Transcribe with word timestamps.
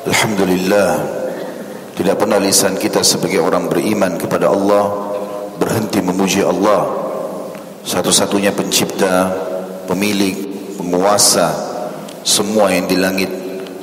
Alhamdulillah 0.00 0.92
Tidak 1.92 2.16
pernah 2.16 2.40
lisan 2.40 2.80
kita 2.80 3.04
sebagai 3.04 3.44
orang 3.44 3.68
beriman 3.68 4.16
kepada 4.16 4.48
Allah 4.48 5.12
Berhenti 5.60 6.00
memuji 6.00 6.40
Allah. 6.40 6.88
Satu-satunya 7.84 8.56
pencipta 8.56 9.28
Pemilik 9.84 10.32
Penguasa 10.80 11.52
Semua 12.24 12.72
yang 12.72 12.88
di 12.88 12.96
langit 12.96 13.28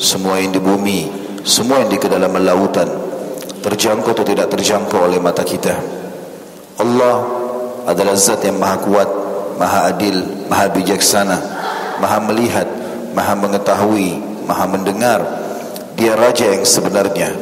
Semua 0.01 0.41
yang 0.41 0.49
di 0.49 0.57
bumi 0.57 0.99
Semua 1.45 1.85
yang 1.85 1.93
di 1.93 2.01
kedalaman 2.01 2.41
lautan 2.41 2.89
Terjangkau 3.61 4.17
atau 4.17 4.25
tidak 4.25 4.47
terjangkau 4.53 5.11
oleh 5.11 5.19
mata 5.19 5.41
kita. 5.41 5.75
Allah 6.77 7.25
adalah 7.89 8.15
zat 8.15 8.45
yang 8.45 8.57
maha 8.57 8.77
kuat 8.79 9.09
Maha 9.57 9.91
adil 9.93 10.17
Maha 10.49 10.69
bijaksana 10.71 11.37
Maha 12.01 12.17
melihat 12.25 12.69
Maha 13.17 13.33
mengetahui 13.33 14.17
Maha 14.45 14.65
mendengar 14.69 15.46
dia 15.97 16.13
raja 16.13 16.45
yang 16.53 16.61
sebenarnya. 16.61 17.33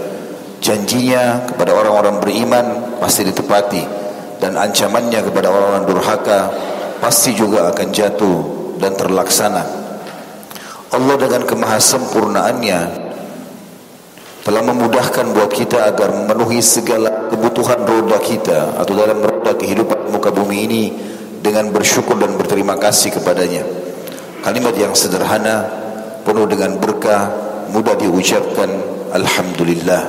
Janjinya 0.63 1.45
kepada 1.51 1.75
orang-orang 1.75 2.23
beriman 2.23 2.65
pasti 2.97 3.27
ditepati 3.27 3.83
dan 4.39 4.55
ancamannya 4.55 5.19
kepada 5.21 5.51
orang-orang 5.51 5.83
durhaka 5.85 6.39
pasti 7.03 7.35
juga 7.35 7.69
akan 7.69 7.87
jatuh 7.91 8.39
dan 8.79 8.95
terlaksana. 8.95 9.63
Allah 10.95 11.15
dengan 11.19 11.43
kemahasempurnaannya 11.43 12.79
telah 14.47 14.61
memudahkan 14.63 15.25
buat 15.35 15.51
kita 15.51 15.91
agar 15.91 16.15
memenuhi 16.15 16.63
segala 16.63 17.27
kebutuhan 17.27 17.83
roda 17.83 18.17
kita 18.23 18.79
atau 18.79 18.93
dalam 18.95 19.19
roda 19.19 19.51
kehidupan 19.57 20.15
muka 20.15 20.31
bumi 20.31 20.57
ini 20.63 20.83
dengan 21.43 21.69
bersyukur 21.75 22.15
dan 22.15 22.39
berterima 22.39 22.79
kasih 22.79 23.11
kepadanya. 23.19 23.67
Kalimat 24.41 24.77
yang 24.77 24.93
sederhana 24.93 25.67
penuh 26.25 26.45
dengan 26.45 26.77
berkah 26.77 27.44
mudah 27.71 27.95
diucapkan 27.97 28.67
Alhamdulillah. 29.15 30.03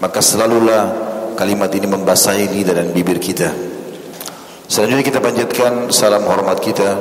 Maka 0.00 0.20
selalulah 0.20 0.82
kalimat 1.36 1.72
ini 1.72 1.88
membasahi 1.88 2.52
lidah 2.52 2.74
dan 2.76 2.92
bibir 2.92 3.20
kita. 3.20 3.52
Selanjutnya 4.68 5.04
kita 5.04 5.20
panjatkan 5.20 5.90
salam 5.90 6.24
hormat 6.28 6.60
kita 6.62 6.94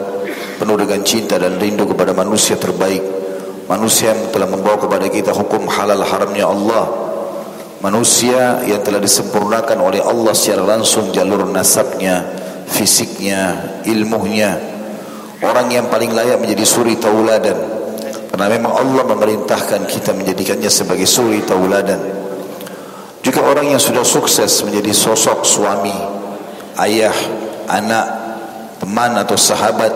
penuh 0.59 0.75
dengan 0.75 0.99
cinta 1.05 1.39
dan 1.39 1.55
rindu 1.59 1.87
kepada 1.87 2.11
manusia 2.11 2.59
terbaik. 2.59 3.01
Manusia 3.69 4.11
yang 4.11 4.33
telah 4.33 4.49
membawa 4.49 4.81
kepada 4.81 5.05
kita 5.07 5.31
hukum 5.31 5.69
halal 5.69 6.01
haramnya 6.01 6.49
Allah. 6.49 6.89
Manusia 7.79 8.59
yang 8.67 8.83
telah 8.83 8.99
disempurnakan 8.99 9.77
oleh 9.79 10.03
Allah 10.03 10.35
secara 10.35 10.67
langsung 10.67 11.15
jalur 11.15 11.47
nasabnya 11.47 12.25
fisiknya 12.67 13.79
ilmunya. 13.87 14.59
Orang 15.39 15.71
yang 15.71 15.87
paling 15.87 16.11
layak 16.11 16.43
menjadi 16.43 16.65
suri 16.67 16.99
tauladan 16.99 17.78
Karena 18.29 18.47
memang 18.49 18.73
Allah 18.77 19.03
memerintahkan 19.09 19.89
kita 19.89 20.13
menjadikannya 20.13 20.69
sebagai 20.69 21.09
suri 21.09 21.41
tauladan. 21.43 21.97
Juga 23.19 23.43
orang 23.43 23.73
yang 23.73 23.81
sudah 23.81 24.05
sukses 24.05 24.63
menjadi 24.63 24.93
sosok 24.95 25.43
suami, 25.43 25.93
ayah, 26.79 27.13
anak, 27.67 28.05
teman 28.79 29.11
atau 29.19 29.35
sahabat 29.35 29.91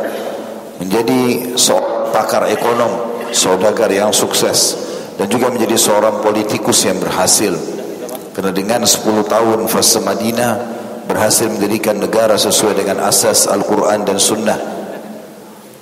menjadi 0.81 1.53
pakar 2.11 2.51
ekonom, 2.51 3.23
saudagar 3.31 3.87
yang 3.89 4.11
sukses 4.11 4.75
dan 5.15 5.29
juga 5.29 5.47
menjadi 5.53 5.77
seorang 5.79 6.19
politikus 6.19 6.83
yang 6.83 6.99
berhasil. 6.99 7.53
Karena 8.33 8.49
dengan 8.49 8.81
10 8.83 9.29
tahun 9.29 9.69
fase 9.69 10.01
Madinah 10.01 10.53
berhasil 11.05 11.47
mendirikan 11.47 12.01
negara 12.01 12.33
sesuai 12.33 12.81
dengan 12.81 13.05
asas 13.05 13.45
Al-Quran 13.45 14.03
dan 14.03 14.17
Sunnah 14.17 14.59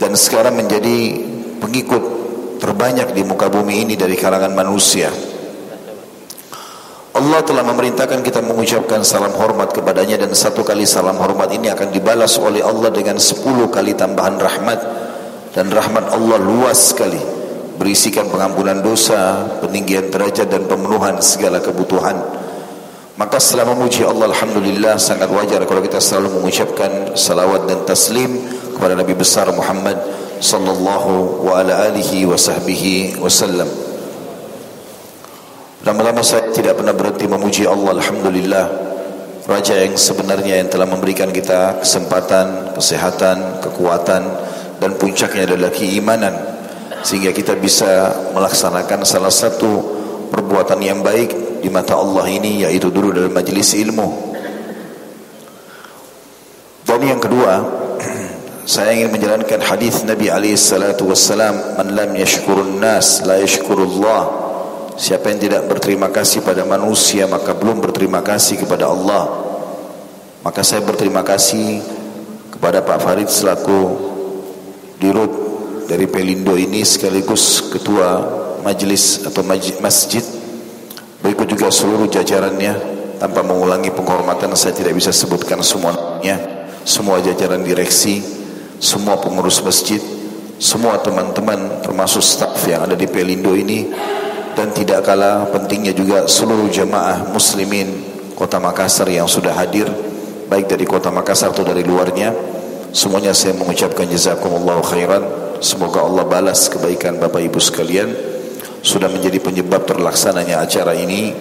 dan 0.02 0.18
sekarang 0.18 0.58
menjadi 0.58 1.14
pengikut 1.62 2.21
terbanyak 2.62 3.18
di 3.18 3.26
muka 3.26 3.50
bumi 3.50 3.82
ini 3.82 3.98
dari 3.98 4.14
kalangan 4.14 4.54
manusia. 4.54 5.10
Allah 7.12 7.44
telah 7.44 7.66
memerintahkan 7.66 8.24
kita 8.24 8.40
mengucapkan 8.40 9.04
salam 9.04 9.36
hormat 9.36 9.74
kepadanya 9.76 10.16
dan 10.22 10.32
satu 10.32 10.64
kali 10.64 10.88
salam 10.88 11.18
hormat 11.20 11.52
ini 11.52 11.68
akan 11.74 11.92
dibalas 11.92 12.40
oleh 12.40 12.64
Allah 12.64 12.88
dengan 12.94 13.20
sepuluh 13.20 13.68
kali 13.68 13.98
tambahan 13.98 14.40
rahmat 14.40 14.80
dan 15.52 15.68
rahmat 15.68 16.08
Allah 16.14 16.40
luas 16.40 16.96
sekali 16.96 17.20
berisikan 17.76 18.30
pengampunan 18.30 18.80
dosa, 18.80 19.44
peninggian 19.60 20.14
derajat 20.14 20.48
dan 20.48 20.70
pemenuhan 20.70 21.18
segala 21.20 21.60
kebutuhan. 21.60 22.14
Maka 23.20 23.42
setelah 23.42 23.76
memuji 23.76 24.08
Allah 24.08 24.32
Alhamdulillah 24.32 24.96
sangat 25.02 25.28
wajar 25.34 25.66
kalau 25.66 25.82
kita 25.84 26.00
selalu 26.00 26.40
mengucapkan 26.40 27.18
salawat 27.18 27.68
dan 27.68 27.84
taslim 27.84 28.38
kepada 28.78 28.96
Nabi 28.96 29.14
besar 29.18 29.52
Muhammad 29.52 30.00
wa 30.42 31.62
ala 31.62 31.86
alihi 31.86 32.26
wa 32.26 32.34
sahbihi 32.34 33.22
wasallam 33.22 33.70
Lama-lama 35.82 36.22
saya 36.22 36.54
tidak 36.54 36.78
pernah 36.78 36.94
berhenti 36.94 37.26
memuji 37.26 37.66
Allah 37.66 37.98
Alhamdulillah. 37.98 38.66
Raja 39.50 39.82
yang 39.82 39.98
sebenarnya 39.98 40.62
yang 40.62 40.70
telah 40.70 40.86
memberikan 40.86 41.34
kita 41.34 41.82
kesempatan, 41.82 42.78
kesehatan, 42.78 43.58
kekuatan 43.66 44.22
Dan 44.78 44.94
puncaknya 45.02 45.50
adalah 45.50 45.74
keimanan. 45.74 46.38
Sehingga 47.02 47.34
kita 47.34 47.58
bisa 47.58 48.14
melaksanakan 48.30 49.02
salah 49.02 49.34
satu 49.34 49.82
perbuatan 50.30 50.78
yang 50.86 51.02
baik 51.02 51.66
di 51.66 51.70
mata 51.74 51.98
Allah 51.98 52.30
ini 52.30 52.62
Yaitu 52.62 52.94
dulu 52.94 53.10
dalam 53.10 53.34
majlis 53.34 53.74
ilmu. 53.82 54.38
Dan 56.86 57.02
yang 57.02 57.18
kedua 57.18 57.81
saya 58.62 58.94
ingin 58.94 59.10
menjalankan 59.10 59.58
hadis 59.58 60.06
Nabi 60.06 60.30
alaihi 60.30 60.54
salatu 60.54 61.10
wassalam 61.10 61.82
man 61.82 61.98
lam 61.98 62.14
yashkurun 62.14 62.78
nas 62.78 63.26
la 63.26 63.42
yashkurullah. 63.42 64.42
Siapa 65.02 65.34
yang 65.34 65.42
tidak 65.42 65.66
berterima 65.66 66.14
kasih 66.14 66.46
pada 66.46 66.62
manusia 66.62 67.26
maka 67.26 67.58
belum 67.58 67.82
berterima 67.82 68.22
kasih 68.22 68.62
kepada 68.62 68.86
Allah. 68.86 69.50
Maka 70.46 70.62
saya 70.62 70.86
berterima 70.86 71.26
kasih 71.26 71.82
kepada 72.54 72.86
Pak 72.86 73.02
Farid 73.02 73.30
selaku 73.34 73.82
dirut 75.02 75.34
dari 75.90 76.06
Pelindo 76.06 76.54
ini 76.54 76.86
sekaligus 76.86 77.66
ketua 77.74 78.22
majlis 78.62 79.26
atau 79.26 79.42
masjid. 79.82 80.22
Berikut 81.26 81.50
juga 81.50 81.74
seluruh 81.74 82.06
jajarannya. 82.06 82.94
Tanpa 83.22 83.46
mengulangi 83.46 83.94
penghormatan 83.94 84.54
saya 84.58 84.74
tidak 84.74 84.98
bisa 84.98 85.14
sebutkan 85.14 85.62
semuanya. 85.62 86.42
Semua 86.82 87.22
jajaran 87.22 87.62
direksi 87.62 88.41
semua 88.82 89.22
pengurus 89.22 89.62
masjid, 89.62 90.02
semua 90.58 90.98
teman-teman 90.98 91.86
termasuk 91.86 92.26
staf 92.26 92.66
yang 92.66 92.90
ada 92.90 92.98
di 92.98 93.06
Pelindo 93.06 93.54
ini 93.54 93.86
dan 94.58 94.74
tidak 94.74 95.06
kalah 95.06 95.46
pentingnya 95.54 95.94
juga 95.94 96.26
seluruh 96.26 96.68
jemaah 96.68 97.30
muslimin 97.30 97.88
kota 98.34 98.58
Makassar 98.58 99.06
yang 99.06 99.30
sudah 99.30 99.54
hadir 99.54 99.86
baik 100.52 100.68
dari 100.68 100.84
kota 100.84 101.08
Makassar 101.08 101.56
atau 101.56 101.64
dari 101.64 101.86
luarnya. 101.88 102.36
Semuanya 102.92 103.32
saya 103.32 103.56
mengucapkan 103.56 104.04
jazakumullah 104.04 104.84
khairan. 104.84 105.24
Semoga 105.64 106.04
Allah 106.04 106.28
balas 106.28 106.68
kebaikan 106.68 107.16
Bapak 107.24 107.40
Ibu 107.40 107.56
sekalian. 107.64 108.12
Sudah 108.84 109.08
menjadi 109.08 109.40
penyebab 109.40 109.88
terlaksananya 109.88 110.60
acara 110.60 110.92
ini 110.92 111.32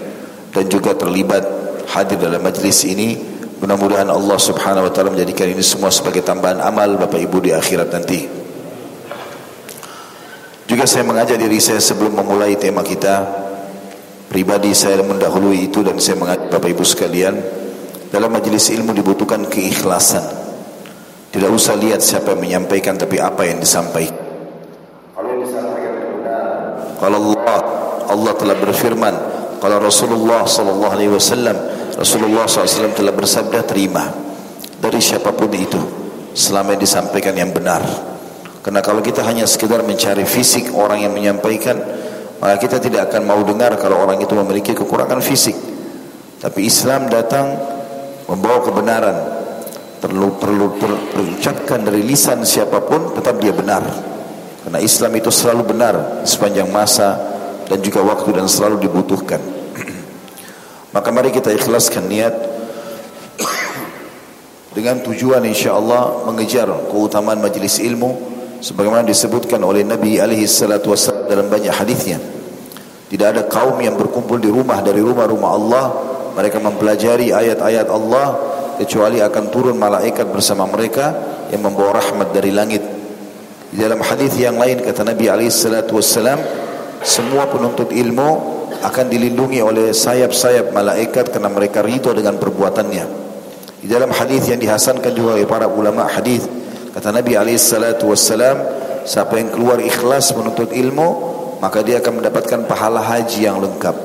dan 0.54 0.70
juga 0.70 0.94
terlibat 0.94 1.42
hadir 1.90 2.22
dalam 2.22 2.38
majlis 2.44 2.86
ini 2.86 3.29
Mudah-mudahan 3.60 4.08
Allah 4.08 4.40
subhanahu 4.40 4.88
wa 4.88 4.92
ta'ala 4.92 5.12
menjadikan 5.12 5.44
ini 5.52 5.60
semua 5.60 5.92
sebagai 5.92 6.24
tambahan 6.24 6.64
amal 6.64 6.96
Bapak 6.96 7.20
Ibu 7.20 7.44
di 7.44 7.52
akhirat 7.52 7.92
nanti. 7.92 8.24
Juga 10.64 10.88
saya 10.88 11.04
mengajak 11.04 11.36
diri 11.36 11.60
saya 11.60 11.76
sebelum 11.82 12.14
memulai 12.14 12.56
tema 12.56 12.80
kita 12.80 13.26
Pribadi 14.30 14.70
saya 14.70 15.02
mendahului 15.02 15.66
itu 15.66 15.82
dan 15.82 15.98
saya 15.98 16.14
mengajak 16.14 16.46
Bapak 16.46 16.70
Ibu 16.70 16.86
sekalian 16.86 17.34
Dalam 18.08 18.30
majlis 18.30 18.70
ilmu 18.70 18.94
dibutuhkan 18.94 19.44
keikhlasan. 19.50 20.22
Tidak 21.34 21.50
usah 21.50 21.76
lihat 21.76 22.00
siapa 22.00 22.32
yang 22.32 22.40
menyampaikan 22.42 22.96
tapi 22.96 23.20
apa 23.20 23.44
yang 23.44 23.60
disampaikan. 23.60 24.16
Kalau 25.12 25.36
disampaikan 25.36 25.92
Kalau 26.96 27.18
Allah 27.28 27.60
Allah 28.08 28.32
telah 28.40 28.56
berfirman 28.56 29.14
Kalau 29.60 29.76
Rasulullah 29.84 30.48
sallallahu 30.48 30.92
alaihi 30.96 31.12
wasallam 31.12 31.69
Rasulullah 31.96 32.46
SAW 32.46 32.94
telah 32.94 33.14
bersabda 33.14 33.66
terima 33.66 34.06
dari 34.80 35.00
siapa 35.02 35.34
pun 35.34 35.50
itu 35.52 35.80
selama 36.34 36.76
yang 36.76 36.82
disampaikan 36.82 37.34
yang 37.34 37.50
benar. 37.50 37.82
Karena 38.60 38.84
kalau 38.84 39.00
kita 39.00 39.24
hanya 39.24 39.48
sekedar 39.48 39.80
mencari 39.82 40.28
fisik 40.28 40.70
orang 40.76 41.02
yang 41.02 41.12
menyampaikan, 41.16 41.80
maka 42.40 42.60
kita 42.60 42.76
tidak 42.76 43.08
akan 43.08 43.24
mau 43.24 43.40
dengar 43.40 43.76
kalau 43.80 44.04
orang 44.04 44.20
itu 44.20 44.32
memiliki 44.36 44.76
kekurangan 44.76 45.20
fisik. 45.24 45.56
Tapi 46.40 46.68
Islam 46.68 47.08
datang 47.08 47.56
membawa 48.28 48.60
kebenaran. 48.64 49.16
Perlu 50.00 50.40
perlu 50.40 50.80
terucapkan 51.12 51.84
dari 51.84 52.00
lisan 52.00 52.40
siapa 52.40 52.80
pun 52.80 53.12
tetap 53.12 53.36
dia 53.36 53.52
benar. 53.52 53.84
Karena 54.64 54.80
Islam 54.80 55.12
itu 55.20 55.28
selalu 55.28 55.76
benar 55.76 56.24
sepanjang 56.24 56.72
masa 56.72 57.20
dan 57.68 57.80
juga 57.84 58.00
waktu 58.00 58.32
dan 58.32 58.48
selalu 58.48 58.88
dibutuhkan. 58.88 59.59
Maka 60.90 61.08
mari 61.14 61.30
kita 61.30 61.54
ikhlaskan 61.54 62.10
niat 62.10 62.34
dengan 64.74 65.02
tujuan 65.06 65.42
insyaAllah 65.46 66.26
mengejar 66.26 66.66
keutamaan 66.90 67.38
majlis 67.38 67.78
ilmu 67.78 68.10
sebagaimana 68.58 69.06
disebutkan 69.06 69.62
oleh 69.62 69.86
Nabi 69.86 70.18
alaihi 70.18 70.50
salatu 70.50 70.90
wasallam 70.90 71.30
dalam 71.30 71.46
banyak 71.46 71.70
hadisnya. 71.70 72.18
Tidak 73.10 73.26
ada 73.26 73.46
kaum 73.46 73.78
yang 73.82 73.98
berkumpul 73.98 74.38
di 74.38 74.50
rumah 74.50 74.82
dari 74.82 75.02
rumah-rumah 75.02 75.50
Allah 75.50 75.86
mereka 76.34 76.62
mempelajari 76.62 77.34
ayat-ayat 77.34 77.86
Allah 77.90 78.26
kecuali 78.78 79.18
akan 79.18 79.44
turun 79.50 79.78
malaikat 79.78 80.26
bersama 80.30 80.66
mereka 80.70 81.14
yang 81.50 81.66
membawa 81.66 81.98
rahmat 81.98 82.30
dari 82.30 82.54
langit. 82.54 82.82
Di 83.70 83.78
dalam 83.78 84.02
hadis 84.02 84.34
yang 84.38 84.58
lain 84.58 84.82
kata 84.82 85.06
Nabi 85.06 85.30
alaihi 85.30 85.54
salatu 85.54 85.98
wassalam 85.98 86.38
semua 87.02 87.46
penuntut 87.46 87.94
ilmu 87.94 88.59
akan 88.80 89.06
dilindungi 89.12 89.60
oleh 89.60 89.92
sayap-sayap 89.92 90.72
malaikat 90.72 91.28
karena 91.28 91.52
mereka 91.52 91.84
ridho 91.84 92.16
dengan 92.16 92.40
perbuatannya. 92.40 93.04
Di 93.80 93.88
dalam 93.88 94.12
hadis 94.12 94.48
yang 94.48 94.60
dihasankan 94.60 95.12
juga 95.16 95.36
oleh 95.40 95.48
para 95.48 95.64
ulama 95.68 96.04
hadis 96.04 96.44
kata 96.92 97.14
Nabi 97.16 97.32
alaihi 97.38 97.56
wassalam 98.04 98.56
siapa 99.08 99.40
yang 99.40 99.54
keluar 99.56 99.80
ikhlas 99.80 100.36
menuntut 100.36 100.74
ilmu 100.74 101.08
maka 101.60 101.84
dia 101.84 102.00
akan 102.00 102.20
mendapatkan 102.24 102.64
pahala 102.64 103.04
haji 103.04 103.44
yang 103.44 103.60
lengkap. 103.60 103.96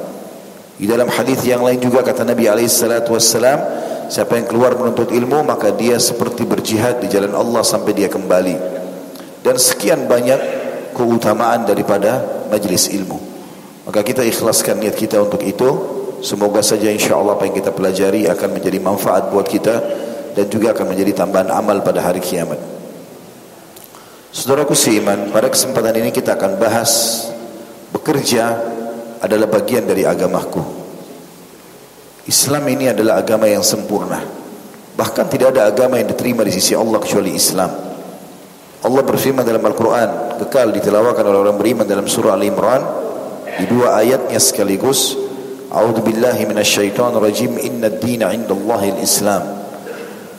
Di 0.76 0.86
dalam 0.92 1.08
hadis 1.08 1.40
yang 1.48 1.64
lain 1.64 1.80
juga 1.80 2.04
kata 2.04 2.28
Nabi 2.28 2.52
alaihi 2.52 2.68
wassalam, 2.68 3.60
siapa 4.12 4.36
yang 4.36 4.48
keluar 4.48 4.76
menuntut 4.76 5.08
ilmu 5.08 5.48
maka 5.48 5.72
dia 5.72 5.96
seperti 5.96 6.44
berjihad 6.44 7.00
di 7.00 7.08
jalan 7.08 7.32
Allah 7.32 7.64
sampai 7.64 7.96
dia 7.96 8.12
kembali. 8.12 8.56
Dan 9.40 9.56
sekian 9.56 10.04
banyak 10.04 10.40
keutamaan 10.92 11.64
daripada 11.64 12.44
majlis 12.52 12.92
ilmu. 12.92 13.35
Maka 13.86 14.02
kita 14.02 14.26
ikhlaskan 14.26 14.82
niat 14.82 14.98
kita 14.98 15.22
untuk 15.22 15.46
itu. 15.46 15.70
Semoga 16.26 16.66
saja 16.66 16.90
insya 16.90 17.22
Allah 17.22 17.38
apa 17.38 17.46
yang 17.46 17.54
kita 17.54 17.70
pelajari 17.70 18.26
akan 18.26 18.58
menjadi 18.58 18.82
manfaat 18.82 19.30
buat 19.30 19.46
kita 19.46 19.76
dan 20.34 20.46
juga 20.50 20.74
akan 20.74 20.90
menjadi 20.90 21.22
tambahan 21.22 21.54
amal 21.54 21.86
pada 21.86 22.02
hari 22.02 22.18
kiamat. 22.18 22.58
Saudaraku 24.34 24.74
seiman, 24.74 25.30
pada 25.30 25.48
kesempatan 25.48 25.96
ini 26.02 26.10
kita 26.10 26.34
akan 26.36 26.58
bahas 26.58 27.24
bekerja 27.94 28.58
adalah 29.22 29.48
bagian 29.48 29.86
dari 29.86 30.04
agamaku. 30.04 30.60
Islam 32.26 32.66
ini 32.74 32.90
adalah 32.90 33.22
agama 33.22 33.46
yang 33.46 33.62
sempurna. 33.62 34.18
Bahkan 34.98 35.26
tidak 35.30 35.54
ada 35.54 35.70
agama 35.70 36.02
yang 36.02 36.10
diterima 36.10 36.42
di 36.42 36.52
sisi 36.52 36.74
Allah 36.74 36.98
kecuali 36.98 37.38
Islam. 37.38 37.70
Allah 38.82 39.02
berfirman 39.06 39.46
dalam 39.46 39.62
Al-Quran, 39.62 40.42
kekal 40.42 40.74
ditelawakan 40.74 41.24
oleh 41.32 41.40
orang 41.46 41.58
beriman 41.58 41.86
dalam 41.86 42.10
surah 42.10 42.34
Al-Imran, 42.34 43.05
di 43.56 43.66
dua 43.68 44.00
ayatnya 44.00 44.40
sekaligus 44.40 45.26
A'udzu 45.76 46.08
billahi 46.08 46.48
minasyaitonir 46.48 47.20
rajim 47.20 47.60
Inna 47.60 47.92
dina 47.92 48.32
'indallahi 48.32 48.96
al-Islam. 48.96 49.44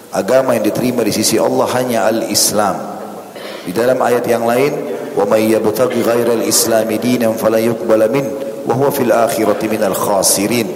Agama 0.08 0.56
yang 0.56 0.64
diterima 0.64 1.04
di 1.04 1.12
sisi 1.12 1.36
Allah 1.36 1.68
hanya 1.76 2.08
al-Islam. 2.08 2.96
Di 3.68 3.72
dalam 3.76 4.00
ayat 4.00 4.24
yang 4.24 4.48
lain 4.48 4.72
wa 5.12 5.28
may 5.28 5.52
yabtaghi 5.52 6.00
ghairal 6.00 6.40
islami 6.40 6.96
dinan 6.96 7.36
fala 7.36 7.60
yuqbala 7.60 8.08
min 8.08 8.24
wa 8.64 8.72
huwa 8.72 8.88
fil 8.88 9.12
akhirati 9.12 9.68
minal 9.68 9.92
khasirin. 9.92 10.72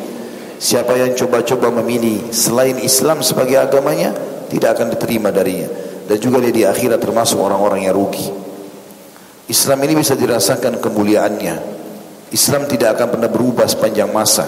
Siapa 0.60 0.92
yang 0.92 1.16
coba-coba 1.16 1.72
memilih 1.80 2.28
selain 2.28 2.76
Islam 2.84 3.24
sebagai 3.24 3.56
agamanya 3.56 4.12
tidak 4.52 4.76
akan 4.76 4.92
diterima 4.92 5.32
darinya. 5.32 5.72
Dan 6.04 6.20
juga 6.20 6.36
dia 6.44 6.52
di 6.52 6.62
akhirat 6.68 7.00
termasuk 7.00 7.40
orang-orang 7.40 7.88
yang 7.88 7.96
rugi. 7.96 8.28
Islam 9.48 9.78
ini 9.88 10.04
bisa 10.04 10.12
dirasakan 10.20 10.84
kemuliaannya. 10.84 11.79
Islam 12.30 12.66
tidak 12.70 12.98
akan 12.98 13.18
pernah 13.18 13.30
berubah 13.30 13.66
sepanjang 13.66 14.10
masa. 14.14 14.46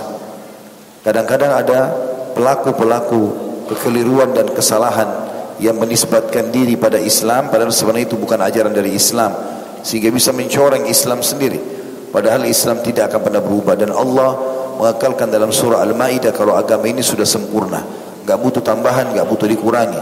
Kadang-kadang 1.03 1.51
ada 1.51 1.81
pelaku-pelaku 2.31 3.23
kekeliruan 3.67 4.31
dan 4.31 4.47
kesalahan 4.55 5.09
yang 5.59 5.79
menisbatkan 5.79 6.51
diri 6.55 6.79
pada 6.79 6.99
Islam 6.99 7.51
padahal 7.51 7.75
sebenarnya 7.75 8.07
itu 8.07 8.19
bukan 8.19 8.39
ajaran 8.39 8.75
dari 8.75 8.95
Islam 8.95 9.35
sehingga 9.83 10.15
bisa 10.15 10.31
mencoreng 10.31 10.87
Islam 10.87 11.21
sendiri. 11.27 11.59
Padahal 12.15 12.47
Islam 12.47 12.85
tidak 12.85 13.11
akan 13.11 13.21
pernah 13.25 13.43
berubah. 13.43 13.75
Dan 13.75 13.91
Allah 13.91 14.31
mengakalkan 14.79 15.33
dalam 15.33 15.51
surah 15.51 15.83
Al-Maidah 15.83 16.31
kalau 16.31 16.55
agama 16.55 16.87
ini 16.87 17.03
sudah 17.03 17.27
sempurna 17.27 17.83
enggak 18.23 18.39
butuh 18.39 18.63
tambahan 18.63 19.11
enggak 19.11 19.27
butuh 19.27 19.51
dikurangi. 19.51 20.01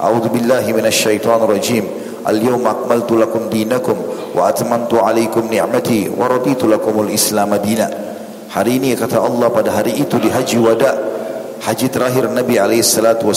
A'udzu 0.00 0.30
billahi 0.32 0.70
minasyaitonir 0.72 1.44
rajim 1.44 1.84
Al-yawma 2.26 2.74
akmaltu 2.74 3.14
lakum 3.14 3.46
dinakum 3.46 3.94
wa 4.34 4.50
atmamtu 4.50 4.98
alaikum 4.98 5.46
ni'mati 5.46 6.10
wa 6.10 6.26
raditu 6.26 6.66
Islam 7.10 7.54
madina 7.54 7.86
Hari 8.48 8.80
ini 8.80 8.96
kata 8.96 9.20
Allah 9.20 9.52
pada 9.52 9.76
hari 9.76 10.00
itu 10.00 10.16
di 10.16 10.32
haji 10.32 10.56
wada 10.56 10.96
haji 11.68 11.86
terakhir 11.92 12.32
Nabi 12.32 12.56
alaihi 12.56 12.80
salatu 12.80 13.28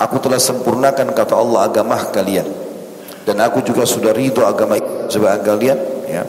aku 0.00 0.16
telah 0.24 0.40
sempurnakan 0.40 1.12
kata 1.12 1.34
Allah 1.36 1.68
agama 1.68 2.00
kalian. 2.08 2.48
Dan 3.24 3.40
aku 3.40 3.64
juga 3.64 3.88
sudah 3.88 4.12
ridho 4.12 4.44
agama 4.44 4.80
sebagai 5.08 5.44
kalian 5.44 5.78
ya. 6.08 6.24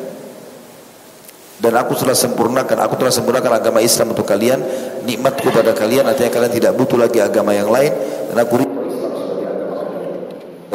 Dan 1.55 1.73
aku 1.79 1.95
telah 1.95 2.15
sempurnakan 2.15 2.77
aku 2.83 2.99
telah 2.99 3.13
sempurnakan 3.15 3.51
agama 3.55 3.79
Islam 3.79 4.11
untuk 4.11 4.27
kalian 4.27 4.59
nikmatku 5.07 5.47
pada 5.55 5.71
kalian 5.71 6.03
artinya 6.03 6.31
kalian 6.35 6.51
tidak 6.51 6.71
butuh 6.75 6.99
lagi 6.99 7.23
agama 7.23 7.55
yang 7.55 7.71
lain 7.71 7.95
dan 8.27 8.37
aku 8.43 8.59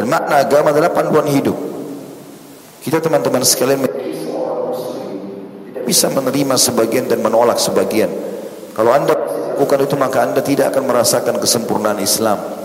ridho 0.00 0.02
dan 0.02 0.08
makna 0.08 0.35
agama 0.41 0.73
adalah 0.73 0.91
panduan 0.91 1.29
hidup 1.29 1.56
kita 2.81 3.05
teman-teman 3.05 3.44
sekalian 3.44 3.85
tidak 3.85 5.85
bisa 5.85 6.08
menerima 6.08 6.56
sebagian 6.56 7.05
dan 7.05 7.20
menolak 7.20 7.61
sebagian 7.61 8.08
kalau 8.73 8.97
anda 8.97 9.12
bukan 9.61 9.85
itu 9.85 9.94
maka 10.00 10.25
anda 10.25 10.41
tidak 10.41 10.73
akan 10.73 10.88
merasakan 10.88 11.37
kesempurnaan 11.37 12.00
Islam 12.00 12.61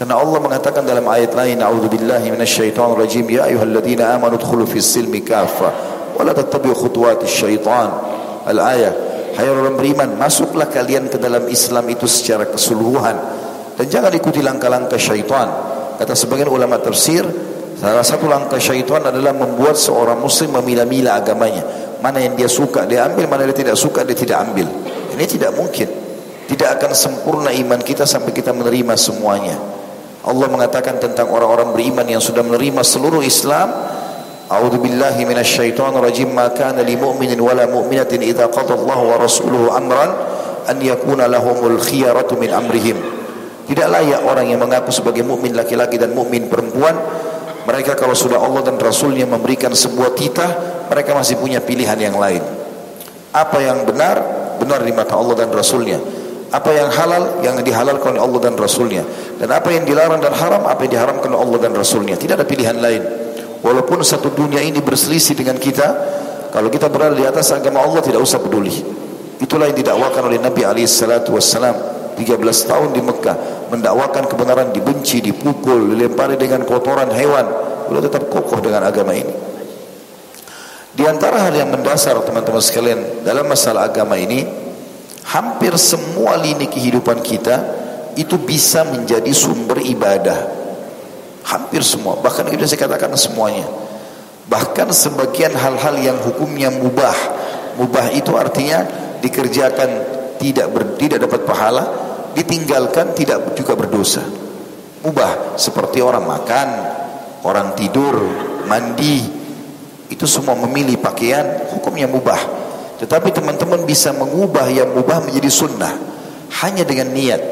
Karena 0.00 0.16
Allah 0.16 0.40
mengatakan 0.40 0.88
dalam 0.88 1.04
ayat 1.12 1.36
lain, 1.36 1.60
"A'udzubillahi 1.60 2.32
minasyaitonir 2.32 3.04
rajim, 3.04 3.28
ya 3.28 3.52
ayyuhalladzina 3.52 4.16
amanu 4.16 4.40
dkhulu 4.40 4.64
fis 4.64 4.88
silmi 4.88 5.20
kaffa 5.20 5.68
wa 6.16 6.24
la 6.24 6.32
tattabi'u 6.32 6.72
syaitan." 7.28 7.92
Al-ayah, 8.48 8.92
hai 9.36 9.44
orang 9.44 9.76
beriman, 9.76 10.16
masuklah 10.16 10.72
kalian 10.72 11.12
ke 11.12 11.20
dalam 11.20 11.44
Islam 11.52 11.84
itu 11.92 12.08
secara 12.08 12.48
keseluruhan 12.48 13.12
dan 13.76 13.86
jangan 13.92 14.08
ikuti 14.16 14.40
langkah-langkah 14.40 14.96
syaitan. 14.96 15.52
Kata 16.00 16.16
sebagian 16.16 16.48
ulama 16.48 16.80
tafsir, 16.80 17.20
salah 17.76 18.00
satu 18.00 18.24
langkah 18.24 18.56
syaitan 18.56 19.04
adalah 19.04 19.36
membuat 19.36 19.76
seorang 19.76 20.16
muslim 20.16 20.56
memilah-milah 20.56 21.20
agamanya. 21.20 21.60
Mana 22.00 22.24
yang 22.24 22.32
dia 22.40 22.48
suka 22.48 22.88
dia 22.88 23.04
ambil, 23.04 23.28
mana 23.28 23.44
yang 23.44 23.52
dia 23.52 23.68
tidak 23.68 23.76
suka 23.76 24.00
dia 24.08 24.16
tidak 24.16 24.40
ambil. 24.48 24.64
Ini 25.12 25.24
tidak 25.28 25.52
mungkin. 25.52 25.88
Tidak 26.48 26.68
akan 26.80 26.96
sempurna 26.96 27.52
iman 27.52 27.76
kita 27.84 28.08
sampai 28.08 28.32
kita 28.32 28.56
menerima 28.56 28.96
semuanya. 28.96 29.60
Allah 30.24 30.48
mengatakan 30.48 30.96
tentang 30.96 31.28
orang-orang 31.28 31.76
beriman 31.76 32.08
yang 32.08 32.24
sudah 32.24 32.40
menerima 32.40 32.80
seluruh 32.80 33.20
Islam 33.20 33.68
A'udzu 34.50 34.82
billahi 34.82 35.22
minasyaitonir 35.30 36.02
rajim 36.02 36.34
ma 36.34 36.50
kana 36.50 36.82
lil 36.82 36.98
mu'minin 36.98 37.38
wala 37.38 37.70
mu'minatin 37.70 38.18
idza 38.18 38.50
qada 38.50 38.74
Allah 38.74 38.98
wa 38.98 39.14
rasuluhu 39.14 39.70
amran 39.70 40.10
an 40.66 40.74
yakuna 40.82 41.30
lahumul 41.30 41.78
khiyaratu 41.78 42.34
min 42.34 42.50
amrihim 42.50 43.19
Tidak 43.68 43.88
layak 43.88 44.24
orang 44.24 44.48
yang 44.48 44.60
mengaku 44.62 44.94
sebagai 44.94 45.26
mukmin 45.26 45.52
laki-laki 45.52 46.00
dan 46.00 46.14
mukmin 46.16 46.48
perempuan. 46.48 46.96
Mereka 47.68 47.94
kalau 47.94 48.16
sudah 48.16 48.40
Allah 48.40 48.64
dan 48.66 48.80
Rasulnya 48.80 49.28
memberikan 49.28 49.70
sebuah 49.70 50.16
titah 50.16 50.50
mereka 50.90 51.14
masih 51.14 51.38
punya 51.38 51.62
pilihan 51.62 51.94
yang 52.00 52.18
lain. 52.18 52.42
Apa 53.30 53.62
yang 53.62 53.86
benar 53.86 54.18
benar 54.58 54.82
di 54.82 54.90
mata 54.90 55.14
Allah 55.14 55.38
dan 55.38 55.54
Rasulnya. 55.54 56.02
Apa 56.50 56.74
yang 56.74 56.90
halal 56.90 57.46
yang 57.46 57.54
dihalalkan 57.62 58.18
oleh 58.18 58.22
Allah 58.26 58.40
dan 58.42 58.54
Rasulnya. 58.58 59.06
Dan 59.38 59.54
apa 59.54 59.70
yang 59.70 59.86
dilarang 59.86 60.18
dan 60.18 60.34
haram 60.34 60.66
apa 60.66 60.82
yang 60.82 60.98
diharamkan 60.98 61.30
oleh 61.30 61.40
Allah 61.46 61.58
dan 61.62 61.72
Rasulnya. 61.78 62.18
Tidak 62.18 62.34
ada 62.34 62.42
pilihan 62.42 62.74
lain. 62.74 63.02
Walaupun 63.62 64.02
satu 64.02 64.34
dunia 64.34 64.58
ini 64.64 64.82
berselisih 64.82 65.38
dengan 65.38 65.60
kita 65.60 65.94
kalau 66.50 66.66
kita 66.66 66.90
berada 66.90 67.14
di 67.14 67.22
atas 67.22 67.54
agama 67.54 67.86
Allah 67.86 68.02
tidak 68.02 68.18
usah 68.18 68.42
peduli. 68.42 68.74
Itulah 69.38 69.70
yang 69.70 69.78
didakwakan 69.78 70.26
oleh 70.26 70.42
Nabi 70.42 70.66
alaihi 70.66 70.90
salatu 70.90 71.38
wassalam 71.38 71.99
13 72.20 72.36
tahun 72.68 72.92
di 72.92 73.00
Mekah 73.00 73.36
mendakwakan 73.72 74.28
kebenaran 74.28 74.68
dibenci 74.76 75.24
dipukul 75.24 75.96
dilempari 75.96 76.36
dengan 76.36 76.68
kotoran 76.68 77.08
hewan. 77.16 77.48
Beliau 77.88 78.04
tetap 78.04 78.28
kokoh 78.28 78.60
dengan 78.60 78.84
agama 78.84 79.16
ini. 79.16 79.32
Di 80.92 81.08
antara 81.08 81.48
hal 81.48 81.54
yang 81.56 81.72
mendasar 81.72 82.20
teman-teman 82.20 82.60
sekalian 82.60 83.24
dalam 83.24 83.48
masalah 83.48 83.88
agama 83.88 84.20
ini 84.20 84.44
hampir 85.32 85.72
semua 85.80 86.36
lini 86.36 86.68
kehidupan 86.68 87.24
kita 87.24 87.56
itu 88.20 88.36
bisa 88.36 88.84
menjadi 88.84 89.32
sumber 89.32 89.80
ibadah. 89.80 90.60
Hampir 91.46 91.80
semua. 91.80 92.20
Bahkan 92.20 92.52
itu 92.52 92.68
saya 92.68 92.84
katakan 92.84 93.16
semuanya. 93.16 93.64
Bahkan 94.50 94.92
sebagian 94.92 95.56
hal-hal 95.56 95.96
yang 95.96 96.18
hukumnya 96.20 96.68
mubah. 96.68 97.16
Mubah 97.80 98.12
itu 98.12 98.34
artinya 98.36 98.84
dikerjakan 99.24 99.88
tidak 100.36 100.66
ber, 100.68 100.82
tidak 100.98 101.22
dapat 101.22 101.48
pahala 101.48 102.09
ditinggalkan 102.36 103.14
tidak 103.16 103.54
juga 103.58 103.74
berdosa 103.74 104.22
mubah 105.02 105.56
seperti 105.56 106.04
orang 106.04 106.24
makan 106.24 106.68
orang 107.46 107.72
tidur 107.74 108.16
mandi 108.68 109.24
itu 110.10 110.26
semua 110.26 110.58
memilih 110.58 111.00
pakaian 111.00 111.70
hukumnya 111.72 112.10
mubah 112.10 112.60
tetapi 113.00 113.32
teman-teman 113.32 113.88
bisa 113.88 114.12
mengubah 114.12 114.68
yang 114.68 114.92
mubah 114.92 115.24
menjadi 115.24 115.48
sunnah 115.48 116.10
hanya 116.60 116.84
dengan 116.84 117.14
niat. 117.16 117.42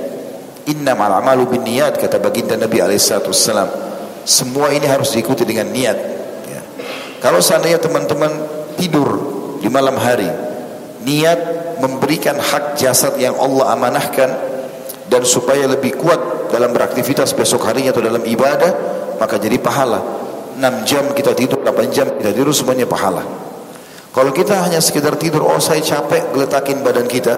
Innamal 0.68 1.08
a'malu 1.08 1.56
bin 1.56 1.64
niat 1.64 1.96
kata 1.96 2.20
baginda 2.20 2.60
Nabi 2.60 2.84
alaihissalam. 2.84 3.88
Semua 4.28 4.68
ini 4.76 4.84
harus 4.84 5.16
diikuti 5.16 5.48
dengan 5.48 5.72
niat. 5.72 5.98
Ya. 6.44 6.60
Kalau 7.24 7.40
seandainya 7.40 7.80
teman-teman 7.80 8.28
tidur 8.76 9.08
di 9.64 9.72
malam 9.72 9.96
hari, 9.96 10.28
niat 11.08 11.40
memberikan 11.80 12.36
hak 12.36 12.76
jasad 12.76 13.16
yang 13.16 13.32
Allah 13.40 13.72
amanahkan 13.72 14.30
dan 15.08 15.24
supaya 15.24 15.64
lebih 15.64 15.96
kuat 15.96 16.52
dalam 16.52 16.72
beraktivitas 16.72 17.32
besok 17.32 17.64
harinya 17.68 17.92
atau 17.92 18.04
dalam 18.04 18.22
ibadah 18.24 18.72
maka 19.18 19.40
jadi 19.40 19.56
pahala. 19.58 20.00
6 20.58 20.88
jam 20.88 21.04
kita 21.14 21.32
tidur 21.34 21.64
8 21.64 21.94
jam 21.94 22.06
kita 22.20 22.30
tidur 22.32 22.52
semuanya 22.52 22.84
pahala. 22.84 23.24
Kalau 24.12 24.30
kita 24.34 24.58
hanya 24.64 24.82
sekedar 24.82 25.14
tidur 25.16 25.46
oh 25.46 25.60
saya 25.62 25.80
capek 25.80 26.34
geletakin 26.34 26.82
badan 26.82 27.06
kita 27.06 27.34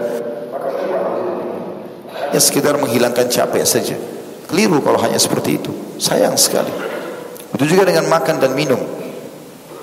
ya 2.30 2.40
sekedar 2.40 2.78
menghilangkan 2.78 3.26
capek 3.30 3.64
saja. 3.66 3.96
Keliru 4.50 4.82
kalau 4.82 4.98
hanya 4.98 5.18
seperti 5.18 5.62
itu. 5.62 5.70
Sayang 6.00 6.34
sekali. 6.34 6.72
Itu 7.54 7.64
juga 7.66 7.86
dengan 7.86 8.10
makan 8.10 8.42
dan 8.42 8.54
minum. 8.54 8.80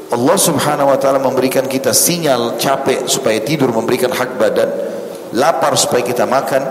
Allah 0.08 0.38
subhanahu 0.40 0.88
wa 0.88 0.96
ta'ala 0.96 1.20
memberikan 1.20 1.68
kita 1.68 1.92
sinyal 1.92 2.56
capek 2.56 3.12
supaya 3.12 3.44
tidur 3.44 3.76
memberikan 3.76 4.08
hak 4.08 4.40
badan 4.40 4.70
lapar 5.36 5.76
supaya 5.76 6.00
kita 6.00 6.24
makan 6.24 6.64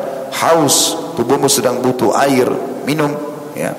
haus 0.42 0.96
tubuhmu 1.16 1.48
sedang 1.48 1.80
butuh 1.80 2.12
air 2.16 2.48
minum 2.84 3.12
ya. 3.56 3.72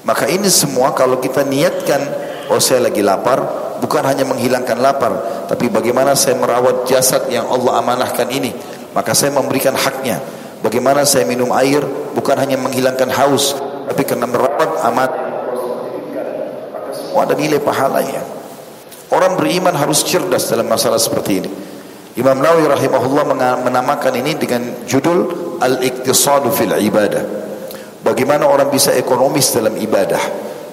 Maka 0.00 0.26
ini 0.32 0.48
semua 0.48 0.96
kalau 0.96 1.20
kita 1.20 1.44
niatkan 1.44 2.00
oh 2.48 2.58
saya 2.58 2.88
lagi 2.88 3.04
lapar 3.04 3.40
bukan 3.84 4.02
hanya 4.04 4.24
menghilangkan 4.24 4.80
lapar 4.80 5.12
tapi 5.46 5.68
bagaimana 5.68 6.16
saya 6.16 6.40
merawat 6.40 6.88
jasad 6.88 7.28
yang 7.28 7.44
Allah 7.48 7.80
amanahkan 7.84 8.28
ini 8.32 8.50
maka 8.96 9.12
saya 9.12 9.30
memberikan 9.34 9.76
haknya. 9.76 10.18
Bagaimana 10.60 11.08
saya 11.08 11.24
minum 11.24 11.48
air 11.56 11.80
bukan 12.12 12.36
hanya 12.36 12.60
menghilangkan 12.60 13.08
haus 13.12 13.56
tapi 13.88 14.04
karena 14.04 14.28
merawat 14.28 14.84
amat 14.92 15.30
semua 17.20 17.36
ada 17.36 17.36
nilai 17.36 17.60
pahalanya. 17.60 18.24
Orang 19.12 19.36
beriman 19.36 19.76
harus 19.76 20.00
cerdas 20.00 20.48
dalam 20.48 20.64
masalah 20.64 20.96
seperti 20.96 21.44
ini. 21.44 21.50
Imam 22.18 22.42
Nawawi 22.42 22.66
rahimahullah 22.66 23.24
menamakan 23.62 24.12
ini 24.18 24.34
dengan 24.34 24.82
judul 24.82 25.30
Al-Iqtisadu 25.62 26.50
fil 26.50 26.74
Ibadah. 26.74 27.22
Bagaimana 28.00 28.48
orang 28.48 28.72
bisa 28.72 28.96
ekonomis 28.96 29.52
dalam 29.52 29.76
ibadah. 29.76 30.18